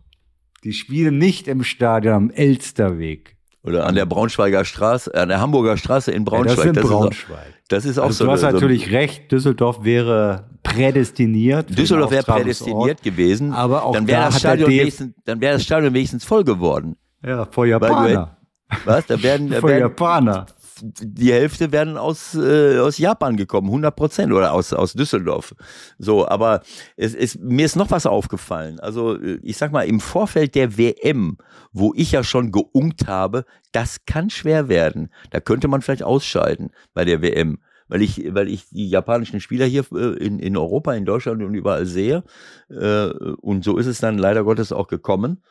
Die 0.69 0.75
spielen 0.75 1.17
nicht 1.17 1.49
im 1.49 1.65
Stadion 1.65 2.15
am 2.15 2.31
Elsterweg. 2.31 3.37
Oder 3.63 3.87
an 3.87 3.95
der 3.95 4.05
Braunschweiger 4.05 4.67
Straße, 4.67 5.15
an 5.15 5.31
der 5.31 5.41
Hamburger 5.41 5.79
Straße 5.79 6.13
in 6.13 6.27
Braunschweig. 6.27 6.59
Ja, 6.59 6.73
das 6.73 6.77
ist 6.77 6.85
in 6.85 6.91
Braunschweig. 6.91 7.55
das 7.69 7.85
ist 7.87 7.99
auch 7.99 8.05
also 8.05 8.19
so. 8.19 8.25
Du 8.27 8.31
hast 8.33 8.41
so 8.43 8.51
natürlich 8.51 8.93
recht, 8.93 9.33
Düsseldorf 9.33 9.83
wäre 9.83 10.51
prädestiniert. 10.63 11.71
Düsseldorf 11.71 12.11
wäre 12.11 12.23
prädestiniert 12.23 13.03
gewesen. 13.03 13.55
Aber 13.55 13.85
auch 13.85 13.95
dann 13.95 14.07
wäre 14.07 14.21
da 14.21 14.27
das, 14.27 14.41
Stadion 14.41 14.69
wenigstens, 14.69 15.15
dann 15.25 15.41
wäre 15.41 15.55
das 15.55 15.65
Stadion 15.65 15.95
wenigstens 15.95 16.27
voll 16.27 16.45
geworden. 16.45 16.97
Ja, 17.25 17.47
vor 17.47 17.65
Japaner. 17.65 18.37
Was? 18.85 19.07
Da 19.07 19.23
werden, 19.23 19.49
da 19.49 19.61
vor 19.61 19.71
werden, 19.71 19.81
Japaner 19.81 20.45
die 20.83 21.33
Hälfte 21.33 21.73
werden 21.73 21.97
aus, 21.97 22.35
äh, 22.35 22.79
aus 22.79 22.99
Japan 22.99 23.37
gekommen, 23.37 23.69
100 23.69 23.95
Prozent 23.95 24.33
oder 24.33 24.53
aus, 24.53 24.73
aus 24.73 24.93
Düsseldorf. 24.93 25.55
So, 25.99 26.29
aber 26.29 26.63
es, 26.97 27.15
es, 27.15 27.39
mir 27.39 27.67
ist 27.67 27.77
noch 27.77 27.91
was 27.91 28.07
aufgefallen. 28.07 28.81
Also 28.81 29.19
ich 29.21 29.57
sag 29.57 29.73
mal, 29.73 29.87
im 29.87 30.01
Vorfeld 30.01 30.55
der 30.55 30.77
WM, 30.79 31.39
wo 31.73 31.93
ich 31.95 32.13
ja 32.13 32.23
schon 32.25 32.53
geunkt 32.53 33.07
habe, 33.07 33.45
das 33.73 34.05
kann 34.07 34.31
schwer 34.31 34.69
werden. 34.69 35.11
Da 35.31 35.41
könnte 35.41 35.69
man 35.69 35.83
vielleicht 35.83 36.03
ausscheiden 36.03 36.71
bei 36.95 37.05
der 37.05 37.23
WM 37.23 37.59
weil 37.89 38.03
ich, 38.03 38.35
weil 38.35 38.49
ich 38.49 38.69
die 38.69 38.89
japanischen 38.89 39.41
Spieler 39.41 39.65
hier 39.65 39.85
äh, 39.93 40.17
in, 40.19 40.39
in 40.39 40.57
Europa, 40.57 40.95
in 40.95 41.07
Deutschland 41.07 41.43
und 41.43 41.55
überall 41.55 41.87
sehe. 41.87 42.23
Äh, 42.69 43.07
und 43.41 43.65
so 43.65 43.79
ist 43.79 43.87
es 43.87 43.99
dann 43.99 44.19
leider 44.19 44.45
Gottes 44.45 44.73
auch 44.73 44.89
gekommen. 44.89 45.43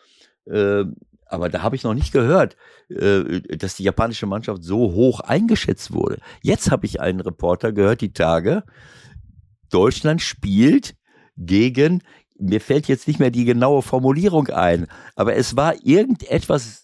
Äh, 0.45 0.86
aber 1.30 1.49
da 1.49 1.62
habe 1.62 1.76
ich 1.76 1.84
noch 1.84 1.94
nicht 1.94 2.12
gehört, 2.12 2.56
äh, 2.90 3.41
dass 3.58 3.76
die 3.76 3.84
japanische 3.84 4.26
Mannschaft 4.26 4.64
so 4.64 4.94
hoch 4.94 5.20
eingeschätzt 5.20 5.94
wurde. 5.94 6.20
Jetzt 6.41 6.72
habe 6.72 6.86
ich 6.86 7.02
einen 7.02 7.20
Reporter 7.20 7.72
gehört, 7.72 8.02
die 8.02 8.14
Tage, 8.14 8.64
Deutschland 9.70 10.22
spielt 10.22 10.95
gegen, 11.38 12.02
mir 12.40 12.62
fällt 12.62 12.88
jetzt 12.88 13.08
nicht 13.08 13.20
mehr 13.20 13.32
die 13.32 13.45
genaue 13.45 13.82
Formulierung 13.82 14.48
ein, 14.48 14.88
aber 15.16 15.36
es 15.36 15.56
war 15.56 15.76
irgendetwas. 15.84 16.84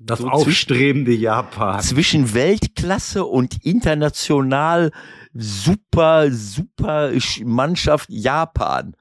Das 0.00 0.20
so 0.20 0.28
aufstrebende 0.28 1.12
Japan. 1.12 1.80
Zwischen 1.80 2.32
Weltklasse 2.32 3.24
und 3.24 3.64
international 3.64 4.92
super, 5.34 6.30
super 6.30 7.10
Mannschaft 7.44 8.08
Japan. 8.08 8.94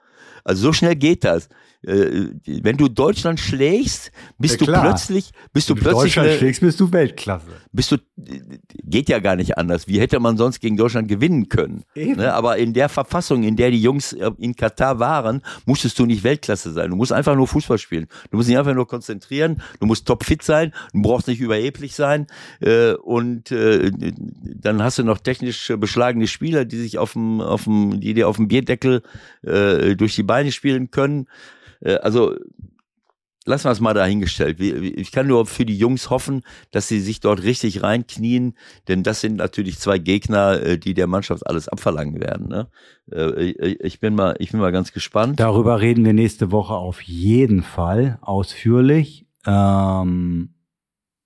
Also 0.44 0.64
so 0.64 0.74
schnell 0.74 0.96
geht 0.96 1.24
das. 1.24 1.50
Äh, 1.84 2.30
wenn 2.46 2.78
du 2.78 2.88
Deutschland 2.88 3.40
schlägst, 3.40 4.12
bist 4.38 4.60
ja, 4.60 4.66
du 4.66 4.82
plötzlich, 4.82 5.32
bist 5.54 5.70
du, 5.70 5.76
wenn 5.76 5.84
du 5.84 5.90
plötzlich 5.90 6.16
Deutschland 6.16 6.30
eine, 6.30 6.38
schlägst, 6.38 6.62
bist 6.62 6.80
du 6.80 6.92
Weltklasse. 6.92 7.48
Bist 7.72 7.92
du 7.92 7.98
geht 8.18 9.10
ja 9.10 9.20
gar 9.20 9.36
nicht 9.36 9.58
anders. 9.58 9.88
Wie 9.88 10.00
hätte 10.00 10.20
man 10.20 10.38
sonst 10.38 10.60
gegen 10.60 10.76
Deutschland 10.76 11.08
gewinnen 11.08 11.50
können? 11.50 11.84
Ne? 11.96 12.34
Aber 12.34 12.58
in 12.58 12.74
der 12.74 12.90
Verfassung, 12.90 13.44
in 13.44 13.56
der 13.56 13.70
die 13.70 13.82
Jungs 13.82 14.14
äh, 14.14 14.32
in 14.40 14.56
Katar 14.56 15.00
waren, 15.00 15.42
musstest 15.66 16.00
du 16.00 16.06
nicht 16.06 16.24
Weltklasse 16.24 16.74
sein. 16.74 16.90
Du 16.90 16.96
musst 16.96 17.14
einfach 17.14 17.36
nur 17.36 17.48
Fußball 17.48 17.78
spielen. 17.78 18.08
Du 18.32 18.38
musst 18.38 18.50
dich 18.50 18.58
einfach 18.58 18.74
nur 18.74 18.88
konzentrieren. 18.88 19.62
Du 19.80 19.86
musst 19.86 20.08
topfit 20.08 20.42
sein. 20.42 20.74
Du 20.94 21.04
brauchst 21.04 21.28
nicht 21.28 21.40
überheblich 21.40 21.94
sein. 21.94 22.26
Äh, 22.60 22.94
und 22.94 23.52
äh, 23.52 23.92
dann 23.92 24.82
hast 24.82 24.98
du 24.98 25.04
noch 25.04 25.20
technisch 25.20 25.72
beschlagene 25.78 26.28
Spieler, 26.28 26.66
die 26.66 26.78
sich 26.78 26.98
auf 26.98 27.14
dem, 27.14 27.40
auf 27.40 27.66
dem, 27.66 28.00
die 28.02 28.16
dir 28.16 28.28
auf 28.28 28.38
dem 28.38 28.48
Bierdeckel 28.48 29.04
durch 29.44 30.16
die 30.16 30.24
Beine 30.24 30.52
spielen 30.52 30.92
können. 30.92 31.28
Also 31.82 32.36
lassen 33.48 33.66
wir 33.66 33.72
es 33.72 33.80
mal 33.80 33.94
dahingestellt. 33.94 34.60
Ich 34.60 35.12
kann 35.12 35.28
nur 35.28 35.46
für 35.46 35.66
die 35.66 35.78
Jungs 35.78 36.10
hoffen, 36.10 36.44
dass 36.72 36.88
sie 36.88 37.00
sich 37.00 37.20
dort 37.20 37.44
richtig 37.44 37.82
reinknien, 37.82 38.56
denn 38.88 39.04
das 39.04 39.22
sind 39.22 39.38
natürlich 39.38 39.80
zwei 39.80 39.98
Gegner, 39.98 40.62
äh, 40.62 40.78
die 40.78 40.94
der 40.94 41.08
Mannschaft 41.08 41.48
alles 41.48 41.68
abverlangen 41.68 42.20
werden. 42.20 42.48
Ne? 42.48 42.68
Äh, 43.12 43.52
ich 43.52 44.00
bin 44.00 44.16
mal, 44.16 44.36
ich 44.40 44.52
bin 44.52 44.60
mal 44.60 44.72
ganz 44.72 44.92
gespannt. 44.92 45.40
Darüber 45.40 45.82
reden 45.82 46.04
wir 46.06 46.14
nächste 46.14 46.52
Woche 46.52 46.74
auf 46.76 47.02
jeden 47.02 47.64
Fall 47.64 48.20
ausführlich, 48.22 49.26
ähm, 49.46 50.54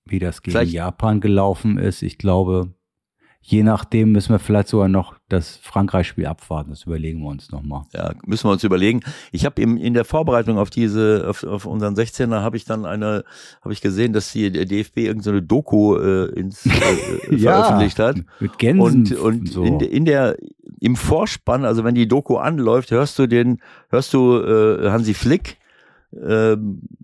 wie 0.05 0.19
das 0.19 0.41
gegen 0.41 0.53
Vielleicht. 0.53 0.73
Japan 0.73 1.21
gelaufen 1.21 1.77
ist. 1.77 2.03
Ich 2.03 2.17
glaube, 2.17 2.73
Je 3.43 3.63
nachdem 3.63 4.11
müssen 4.11 4.33
wir 4.33 4.39
vielleicht 4.39 4.67
sogar 4.67 4.87
noch 4.87 5.15
das 5.27 5.57
Frankreich-Spiel 5.57 6.27
abwarten. 6.27 6.69
Das 6.69 6.83
überlegen 6.83 7.21
wir 7.21 7.29
uns 7.29 7.51
nochmal. 7.51 7.83
Ja, 7.91 8.13
müssen 8.25 8.47
wir 8.47 8.51
uns 8.51 8.63
überlegen. 8.63 9.01
Ich 9.31 9.45
habe 9.45 9.59
in 9.61 9.93
der 9.95 10.05
Vorbereitung 10.05 10.59
auf 10.59 10.69
diese, 10.69 11.25
auf, 11.27 11.43
auf 11.43 11.65
unseren 11.65 11.95
16er, 11.95 12.41
habe 12.41 12.55
ich 12.57 12.65
dann 12.65 12.85
eine, 12.85 13.23
habe 13.61 13.73
ich 13.73 13.81
gesehen, 13.81 14.13
dass 14.13 14.31
die, 14.31 14.51
der 14.51 14.65
DFB 14.65 14.97
irgendeine 14.97 15.39
so 15.39 15.45
Doku 15.45 15.97
äh, 15.97 16.25
ins, 16.39 16.65
äh, 16.65 17.35
ja, 17.35 17.63
veröffentlicht 17.63 17.97
hat. 17.97 18.17
Mit 18.39 18.59
Gänsen 18.59 19.17
und, 19.17 19.19
und 19.19 19.49
so. 19.49 19.63
in, 19.63 19.79
in 19.79 20.05
der 20.05 20.37
im 20.79 20.95
Vorspann, 20.95 21.65
also 21.65 21.83
wenn 21.83 21.95
die 21.95 22.07
Doku 22.07 22.37
anläuft, 22.37 22.91
hörst 22.91 23.17
du 23.17 23.27
den, 23.27 23.59
hörst 23.89 24.13
du 24.13 24.37
äh, 24.37 24.89
Hansi 24.91 25.13
Flick. 25.13 25.57
Äh, 26.11 26.57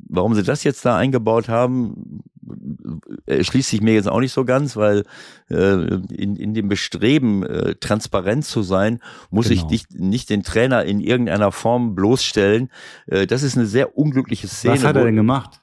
warum 0.09 0.35
sie 0.35 0.43
das 0.43 0.63
jetzt 0.63 0.85
da 0.85 0.97
eingebaut 0.97 1.47
haben, 1.49 2.23
erschließt 3.25 3.69
sich 3.69 3.81
mir 3.81 3.93
jetzt 3.93 4.07
auch 4.07 4.19
nicht 4.19 4.31
so 4.31 4.45
ganz, 4.45 4.75
weil 4.75 5.03
äh, 5.49 5.55
in, 5.55 6.35
in 6.35 6.53
dem 6.53 6.67
Bestreben, 6.67 7.43
äh, 7.43 7.75
transparent 7.75 8.45
zu 8.45 8.63
sein, 8.63 8.99
muss 9.29 9.49
genau. 9.49 9.61
ich 9.61 9.69
nicht, 9.69 9.99
nicht 9.99 10.29
den 10.29 10.43
Trainer 10.43 10.85
in 10.85 10.99
irgendeiner 10.99 11.51
Form 11.51 11.95
bloßstellen. 11.95 12.69
Äh, 13.07 13.27
das 13.27 13.43
ist 13.43 13.57
eine 13.57 13.65
sehr 13.65 13.97
unglückliche 13.97 14.47
Szene. 14.47 14.75
Was 14.75 14.83
hat 14.83 14.95
er 14.95 15.05
denn 15.05 15.15
gemacht? 15.15 15.61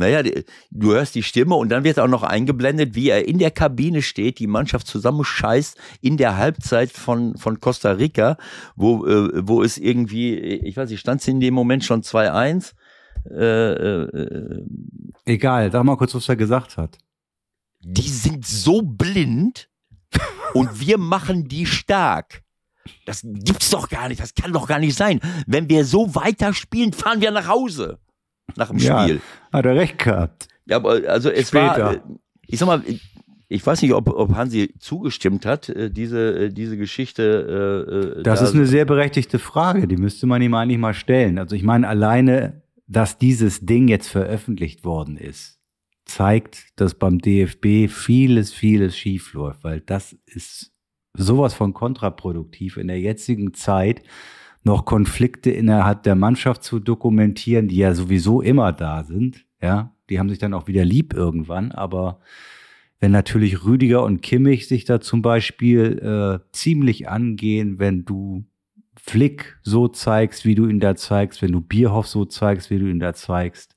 Naja, 0.00 0.22
du 0.70 0.92
hörst 0.92 1.16
die 1.16 1.24
Stimme 1.24 1.56
und 1.56 1.70
dann 1.70 1.82
wird 1.82 1.98
auch 1.98 2.06
noch 2.06 2.22
eingeblendet, 2.22 2.94
wie 2.94 3.10
er 3.10 3.26
in 3.26 3.38
der 3.38 3.50
Kabine 3.50 4.00
steht, 4.00 4.38
die 4.38 4.46
Mannschaft 4.46 4.86
zusammenscheißt 4.86 5.76
in 6.00 6.16
der 6.16 6.36
Halbzeit 6.36 6.92
von, 6.92 7.36
von 7.36 7.58
Costa 7.58 7.90
Rica, 7.90 8.36
wo, 8.76 9.04
äh, 9.06 9.46
wo 9.46 9.60
es 9.60 9.76
irgendwie, 9.76 10.36
ich 10.36 10.76
weiß 10.76 10.88
nicht, 10.90 11.00
stand 11.00 11.20
es 11.20 11.26
in 11.26 11.40
dem 11.40 11.52
Moment 11.52 11.84
schon 11.84 12.02
2-1 12.02 12.74
äh, 13.30 14.02
äh, 14.02 14.64
Egal, 15.24 15.70
sag 15.70 15.84
mal 15.84 15.96
kurz, 15.96 16.14
was 16.14 16.28
er 16.28 16.36
gesagt 16.36 16.76
hat. 16.76 16.98
Die 17.80 18.08
sind 18.08 18.46
so 18.46 18.82
blind 18.82 19.68
und 20.54 20.80
wir 20.80 20.98
machen 20.98 21.48
die 21.48 21.66
stark. 21.66 22.42
Das 23.04 23.22
gibt's 23.22 23.70
doch 23.70 23.88
gar 23.88 24.08
nicht, 24.08 24.20
das 24.20 24.34
kann 24.34 24.52
doch 24.52 24.66
gar 24.66 24.78
nicht 24.78 24.96
sein. 24.96 25.20
Wenn 25.46 25.68
wir 25.68 25.84
so 25.84 26.14
weiterspielen, 26.14 26.92
fahren 26.92 27.20
wir 27.20 27.30
nach 27.30 27.48
Hause. 27.48 27.98
Nach 28.56 28.68
dem 28.68 28.78
ja, 28.78 29.02
Spiel. 29.02 29.20
Hat 29.52 29.66
er 29.66 29.76
recht 29.76 29.98
gehabt. 29.98 30.48
Ja, 30.66 30.76
aber 30.76 31.00
also 31.06 31.30
es 31.30 31.48
Später. 31.48 31.84
war, 31.84 31.94
äh, 31.94 32.00
ich 32.46 32.58
sag 32.58 32.66
mal, 32.66 32.82
ich 33.48 33.66
weiß 33.66 33.82
nicht, 33.82 33.92
ob, 33.92 34.08
ob 34.08 34.34
Hansi 34.34 34.74
zugestimmt 34.78 35.46
hat, 35.46 35.68
äh, 35.68 35.90
diese, 35.90 36.50
diese 36.50 36.76
Geschichte. 36.76 38.16
Äh, 38.18 38.22
das 38.22 38.40
da 38.40 38.46
ist 38.46 38.54
eine 38.54 38.66
sehr 38.66 38.84
berechtigte 38.84 39.38
Frage, 39.38 39.86
die 39.86 39.96
müsste 39.96 40.26
man 40.26 40.42
ihm 40.42 40.54
eigentlich 40.54 40.78
mal 40.78 40.94
stellen. 40.94 41.38
Also 41.38 41.56
ich 41.56 41.62
meine, 41.62 41.88
alleine 41.88 42.62
dass 42.88 43.18
dieses 43.18 43.60
Ding 43.60 43.86
jetzt 43.86 44.08
veröffentlicht 44.08 44.84
worden 44.84 45.16
ist, 45.16 45.60
zeigt, 46.06 46.80
dass 46.80 46.94
beim 46.94 47.18
DFB 47.18 47.88
vieles, 47.88 48.52
vieles 48.52 48.96
schief 48.96 49.34
läuft, 49.34 49.62
weil 49.62 49.80
das 49.80 50.14
ist 50.26 50.72
sowas 51.14 51.54
von 51.54 51.74
kontraproduktiv 51.74 52.78
in 52.78 52.88
der 52.88 53.00
jetzigen 53.00 53.52
Zeit 53.52 54.02
noch 54.64 54.84
Konflikte 54.84 55.50
innerhalb 55.50 56.02
der 56.02 56.14
Mannschaft 56.14 56.64
zu 56.64 56.80
dokumentieren, 56.80 57.68
die 57.68 57.76
ja 57.76 57.94
sowieso 57.94 58.40
immer 58.40 58.72
da 58.72 59.04
sind. 59.04 59.44
Ja, 59.62 59.94
die 60.08 60.18
haben 60.18 60.28
sich 60.28 60.38
dann 60.38 60.54
auch 60.54 60.66
wieder 60.66 60.84
lieb 60.84 61.14
irgendwann, 61.14 61.72
aber 61.72 62.20
wenn 63.00 63.12
natürlich 63.12 63.64
Rüdiger 63.64 64.02
und 64.02 64.22
Kimmich 64.22 64.66
sich 64.66 64.84
da 64.84 65.00
zum 65.00 65.22
Beispiel 65.22 65.98
äh, 66.42 66.52
ziemlich 66.52 67.08
angehen, 67.08 67.78
wenn 67.78 68.04
du 68.04 68.44
Flick 69.08 69.58
so 69.62 69.88
zeigst, 69.88 70.44
wie 70.44 70.54
du 70.54 70.66
ihn 70.66 70.80
da 70.80 70.94
zeigst, 70.94 71.40
wenn 71.40 71.52
du 71.52 71.62
Bierhoff 71.62 72.06
so 72.06 72.26
zeigst, 72.26 72.68
wie 72.68 72.78
du 72.78 72.86
ihn 72.86 73.00
da 73.00 73.14
zeigst, 73.14 73.74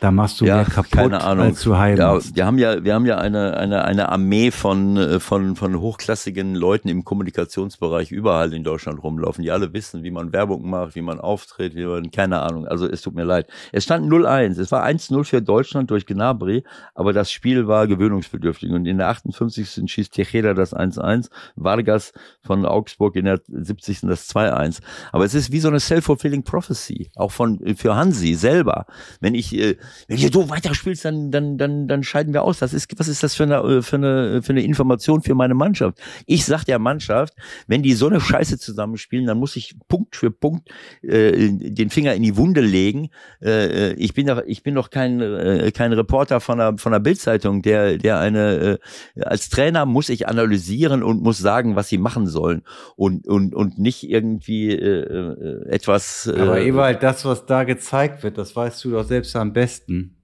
da 0.00 0.12
machst 0.12 0.40
du 0.40 0.44
ja, 0.44 0.56
mehr 0.56 0.64
kaputt 0.64 0.92
keine 0.92 1.24
Ahnung. 1.24 1.46
als 1.46 1.62
du 1.62 1.76
heim 1.76 1.96
ja, 1.96 2.18
Wir 2.34 2.46
haben 2.46 2.58
ja, 2.58 2.84
wir 2.84 2.94
haben 2.94 3.04
ja 3.04 3.18
eine, 3.18 3.56
eine, 3.56 3.84
eine 3.84 4.08
Armee 4.08 4.52
von, 4.52 4.96
äh, 4.96 5.18
von, 5.18 5.56
von 5.56 5.80
hochklassigen 5.80 6.54
Leuten 6.54 6.88
im 6.88 7.04
Kommunikationsbereich 7.04 8.12
überall 8.12 8.52
in 8.54 8.62
Deutschland 8.62 9.02
rumlaufen, 9.02 9.42
die 9.42 9.50
alle 9.50 9.72
wissen, 9.72 10.04
wie 10.04 10.12
man 10.12 10.32
Werbung 10.32 10.70
macht, 10.70 10.94
wie 10.94 11.02
man 11.02 11.20
auftritt, 11.20 11.74
wie 11.74 11.84
man, 11.84 12.12
keine 12.12 12.40
Ahnung. 12.42 12.66
Also 12.68 12.86
es 12.86 13.02
tut 13.02 13.14
mir 13.14 13.24
leid. 13.24 13.48
Es 13.72 13.84
stand 13.84 14.08
0-1. 14.08 14.60
Es 14.60 14.70
war 14.70 14.84
1-0 14.86 15.24
für 15.24 15.42
Deutschland 15.42 15.90
durch 15.90 16.06
Gnabry, 16.06 16.62
aber 16.94 17.12
das 17.12 17.32
Spiel 17.32 17.66
war 17.66 17.88
gewöhnungsbedürftig. 17.88 18.70
Und 18.70 18.86
in 18.86 18.98
der 18.98 19.08
58. 19.08 19.90
schießt 19.90 20.12
Tejeda 20.12 20.54
das 20.54 20.74
1-1, 20.74 21.28
Vargas 21.56 22.12
von 22.42 22.64
Augsburg 22.64 23.16
in 23.16 23.24
der 23.24 23.40
70. 23.48 24.02
das 24.02 24.28
2-1. 24.28 24.80
Aber 25.10 25.24
es 25.24 25.34
ist 25.34 25.50
wie 25.50 25.58
so 25.58 25.68
eine 25.68 25.80
self-fulfilling 25.80 26.44
prophecy, 26.44 27.10
auch 27.16 27.32
von, 27.32 27.58
für 27.76 27.96
Hansi 27.96 28.34
selber. 28.34 28.86
Wenn 29.20 29.34
ich, 29.34 29.52
äh, 29.58 29.76
wenn 30.06 30.18
ihr 30.18 30.30
so 30.32 30.48
weiterspielst, 30.48 31.04
dann, 31.04 31.30
dann, 31.30 31.58
dann, 31.58 31.88
dann 31.88 32.02
scheiden 32.02 32.32
wir 32.32 32.42
aus. 32.42 32.58
Das 32.58 32.72
ist, 32.72 32.98
was 32.98 33.08
ist 33.08 33.22
das 33.22 33.34
für 33.34 33.44
eine, 33.44 33.82
für 33.82 33.96
eine, 33.96 34.42
für 34.42 34.52
eine 34.52 34.62
Information 34.62 35.22
für 35.22 35.34
meine 35.34 35.54
Mannschaft? 35.54 35.98
Ich 36.26 36.44
sag 36.44 36.64
der 36.64 36.78
Mannschaft, 36.78 37.34
wenn 37.66 37.82
die 37.82 37.94
so 37.94 38.08
eine 38.08 38.20
Scheiße 38.20 38.58
zusammenspielen, 38.58 39.26
dann 39.26 39.38
muss 39.38 39.56
ich 39.56 39.74
Punkt 39.88 40.16
für 40.16 40.30
Punkt 40.30 40.68
äh, 41.02 41.50
den 41.50 41.90
Finger 41.90 42.14
in 42.14 42.22
die 42.22 42.36
Wunde 42.36 42.60
legen. 42.60 43.08
Äh, 43.42 43.92
ich 43.94 44.14
bin 44.14 44.26
doch, 44.26 44.42
ich 44.46 44.62
bin 44.62 44.74
doch 44.74 44.90
kein, 44.90 45.20
äh, 45.20 45.72
kein 45.74 45.92
Reporter 45.92 46.40
von 46.40 46.60
einer, 46.60 46.78
von 46.78 46.92
einer 46.92 47.00
Bildzeitung, 47.00 47.62
der, 47.62 47.98
der 47.98 48.18
eine, 48.18 48.78
äh, 49.16 49.22
als 49.22 49.48
Trainer 49.48 49.86
muss 49.86 50.08
ich 50.08 50.28
analysieren 50.28 51.02
und 51.02 51.22
muss 51.22 51.38
sagen, 51.38 51.76
was 51.76 51.88
sie 51.88 51.98
machen 51.98 52.26
sollen 52.26 52.62
und, 52.96 53.26
und, 53.26 53.54
und 53.54 53.78
nicht 53.78 54.08
irgendwie 54.08 54.70
äh, 54.70 55.02
äh 55.02 55.68
etwas. 55.68 56.26
Äh, 56.26 56.40
Aber 56.40 56.60
Ewald, 56.60 57.02
das, 57.02 57.24
was 57.24 57.46
da 57.46 57.64
gezeigt 57.64 58.22
wird, 58.22 58.38
das 58.38 58.54
weißt 58.54 58.84
du 58.84 58.90
doch 58.90 59.04
selbst 59.04 59.34
am 59.36 59.52
besten 59.52 59.77
besten. 59.78 60.16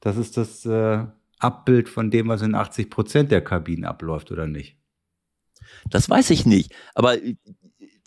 Das 0.00 0.16
ist 0.16 0.36
das 0.36 0.64
äh, 0.64 1.04
Abbild 1.38 1.88
von 1.88 2.10
dem, 2.10 2.28
was 2.28 2.42
in 2.42 2.54
80 2.54 2.90
Prozent 2.90 3.30
der 3.30 3.42
Kabinen 3.42 3.84
abläuft, 3.84 4.30
oder 4.30 4.46
nicht? 4.46 4.76
Das 5.90 6.08
weiß 6.08 6.30
ich 6.30 6.46
nicht. 6.46 6.74
Aber 6.94 7.22
äh, 7.22 7.36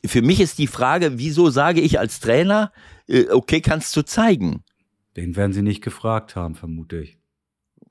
für 0.06 0.22
mich 0.22 0.40
ist 0.40 0.58
die 0.58 0.68
Frage, 0.68 1.18
wieso 1.18 1.50
sage 1.50 1.82
ich 1.82 2.00
als 2.00 2.20
Trainer, 2.20 2.72
äh, 3.08 3.30
okay, 3.30 3.62
kannst 3.62 3.96
du 3.96 4.04
zeigen? 4.04 4.64
Den 5.16 5.36
werden 5.36 5.54
sie 5.54 5.62
nicht 5.62 5.84
gefragt 5.84 6.36
haben, 6.36 6.56
vermute 6.56 7.02
ich. 7.02 7.18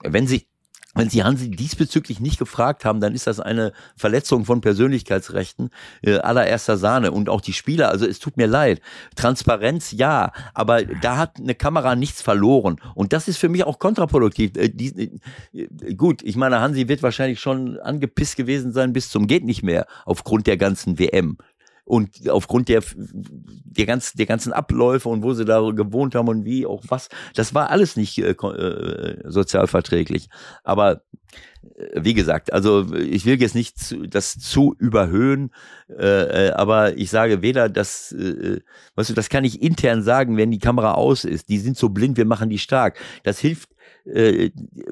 Wenn 0.02 0.26
sie, 0.26 0.47
wenn 0.94 1.08
Sie 1.08 1.22
Hansi 1.22 1.50
diesbezüglich 1.50 2.18
nicht 2.18 2.38
gefragt 2.38 2.84
haben, 2.84 3.00
dann 3.00 3.14
ist 3.14 3.28
das 3.28 3.38
eine 3.38 3.72
Verletzung 3.96 4.44
von 4.44 4.60
Persönlichkeitsrechten 4.60 5.70
äh, 6.02 6.18
allererster 6.18 6.76
Sahne 6.76 7.12
und 7.12 7.28
auch 7.28 7.40
die 7.40 7.52
Spieler. 7.52 7.90
Also 7.90 8.06
es 8.06 8.18
tut 8.18 8.36
mir 8.36 8.48
leid. 8.48 8.80
Transparenz 9.14 9.92
ja, 9.92 10.32
aber 10.52 10.84
da 10.84 11.16
hat 11.16 11.38
eine 11.38 11.54
Kamera 11.54 11.94
nichts 11.94 12.22
verloren 12.22 12.80
und 12.94 13.12
das 13.12 13.28
ist 13.28 13.38
für 13.38 13.48
mich 13.48 13.64
auch 13.64 13.78
kontraproduktiv. 13.78 14.56
Äh, 14.56 14.70
die, 14.70 15.20
äh, 15.52 15.94
gut, 15.94 16.22
ich 16.22 16.34
meine, 16.34 16.60
Hansi 16.60 16.88
wird 16.88 17.04
wahrscheinlich 17.04 17.38
schon 17.38 17.78
angepisst 17.78 18.36
gewesen 18.36 18.72
sein 18.72 18.92
bis 18.92 19.10
zum 19.10 19.28
geht 19.28 19.44
nicht 19.44 19.62
mehr 19.62 19.86
aufgrund 20.04 20.48
der 20.48 20.56
ganzen 20.56 20.98
WM 20.98 21.36
und 21.90 22.30
aufgrund 22.30 22.68
der, 22.68 22.82
der, 22.94 23.84
ganzen, 23.84 24.16
der 24.16 24.26
ganzen 24.26 24.52
Abläufe 24.52 25.08
und 25.08 25.24
wo 25.24 25.34
sie 25.34 25.44
da 25.44 25.60
gewohnt 25.72 26.14
haben 26.14 26.28
und 26.28 26.44
wie 26.44 26.64
auch 26.64 26.84
was, 26.88 27.08
das 27.34 27.52
war 27.52 27.70
alles 27.70 27.96
nicht 27.96 28.16
äh, 28.18 28.30
äh, 28.30 29.28
sozialverträglich. 29.28 30.28
Aber 30.62 31.02
äh, 31.62 32.00
wie 32.00 32.14
gesagt, 32.14 32.52
also 32.52 32.94
ich 32.94 33.26
will 33.26 33.40
jetzt 33.40 33.56
nicht 33.56 33.76
zu, 33.76 34.06
das 34.06 34.38
zu 34.38 34.76
überhöhen, 34.78 35.50
äh, 35.88 36.48
äh 36.48 36.50
aber 36.52 36.96
ich 36.96 37.10
sage 37.10 37.42
weder, 37.42 37.68
dass, 37.68 38.12
äh, 38.12 38.60
weißt 38.94 39.10
du, 39.10 39.14
das 39.14 39.28
kann 39.28 39.42
ich 39.42 39.60
intern 39.60 40.04
sagen, 40.04 40.36
wenn 40.36 40.52
die 40.52 40.60
Kamera 40.60 40.94
aus 40.94 41.24
ist. 41.24 41.48
Die 41.48 41.58
sind 41.58 41.76
so 41.76 41.88
blind, 41.88 42.16
wir 42.16 42.24
machen 42.24 42.50
die 42.50 42.58
stark. 42.58 42.98
Das 43.24 43.38
hilft 43.38 43.68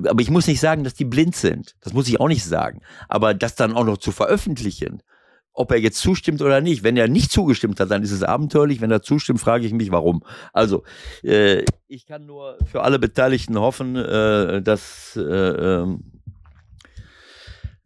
aber 0.04 0.20
ich 0.20 0.30
muss 0.30 0.46
nicht 0.46 0.60
sagen, 0.60 0.84
dass 0.84 0.92
die 0.92 1.06
blind 1.06 1.34
sind. 1.34 1.76
Das 1.80 1.94
muss 1.94 2.08
ich 2.08 2.20
auch 2.20 2.28
nicht 2.28 2.44
sagen. 2.44 2.82
Aber 3.08 3.32
das 3.32 3.54
dann 3.54 3.72
auch 3.72 3.86
noch 3.86 3.96
zu 3.96 4.12
veröffentlichen, 4.12 5.02
ob 5.58 5.72
er 5.72 5.78
jetzt 5.78 5.98
zustimmt 5.98 6.40
oder 6.40 6.60
nicht. 6.60 6.84
Wenn 6.84 6.96
er 6.96 7.08
nicht 7.08 7.32
zugestimmt 7.32 7.80
hat, 7.80 7.90
dann 7.90 8.02
ist 8.02 8.12
es 8.12 8.22
abenteuerlich. 8.22 8.80
Wenn 8.80 8.90
er 8.90 9.02
zustimmt, 9.02 9.40
frage 9.40 9.66
ich 9.66 9.72
mich, 9.72 9.90
warum. 9.90 10.22
Also, 10.52 10.84
äh, 11.22 11.64
ich 11.88 12.06
kann 12.06 12.26
nur 12.26 12.58
für 12.64 12.82
alle 12.82 12.98
Beteiligten 12.98 13.58
hoffen, 13.58 13.96
äh, 13.96 14.62
dass, 14.62 15.16
äh, 15.16 15.20
ähm, 15.20 16.04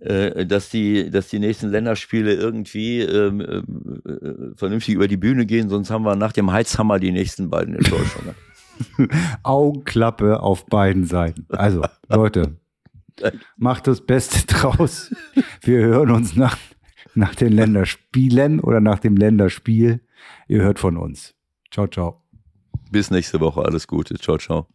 äh, 0.00 0.44
dass 0.44 0.68
die, 0.68 1.10
dass 1.10 1.28
die 1.28 1.38
nächsten 1.38 1.70
Länderspiele 1.70 2.34
irgendwie 2.34 3.00
ähm, 3.00 3.40
äh, 3.40 3.62
vernünftig 4.56 4.94
über 4.94 5.08
die 5.08 5.16
Bühne 5.16 5.46
gehen, 5.46 5.70
sonst 5.70 5.90
haben 5.90 6.04
wir 6.04 6.14
nach 6.14 6.32
dem 6.32 6.52
Heizhammer 6.52 6.98
die 6.98 7.12
nächsten 7.12 7.48
beiden 7.48 7.74
Enttäuschungen. 7.74 8.34
Augenklappe 9.42 10.40
auf 10.40 10.66
beiden 10.66 11.06
Seiten. 11.06 11.46
Also, 11.48 11.84
Leute, 12.08 12.56
macht 13.56 13.86
das 13.86 14.02
Beste 14.02 14.46
draus. 14.46 15.14
Wir 15.62 15.78
hören 15.78 16.10
uns 16.10 16.36
nach, 16.36 16.58
nach 17.14 17.34
den 17.34 17.52
Länderspielen 17.52 18.60
oder 18.60 18.80
nach 18.80 18.98
dem 18.98 19.16
Länderspiel. 19.16 20.00
Ihr 20.48 20.62
hört 20.62 20.78
von 20.78 20.96
uns. 20.96 21.34
Ciao, 21.70 21.86
ciao. 21.86 22.22
Bis 22.90 23.10
nächste 23.10 23.40
Woche. 23.40 23.64
Alles 23.64 23.86
Gute. 23.86 24.14
Ciao, 24.16 24.38
ciao. 24.38 24.72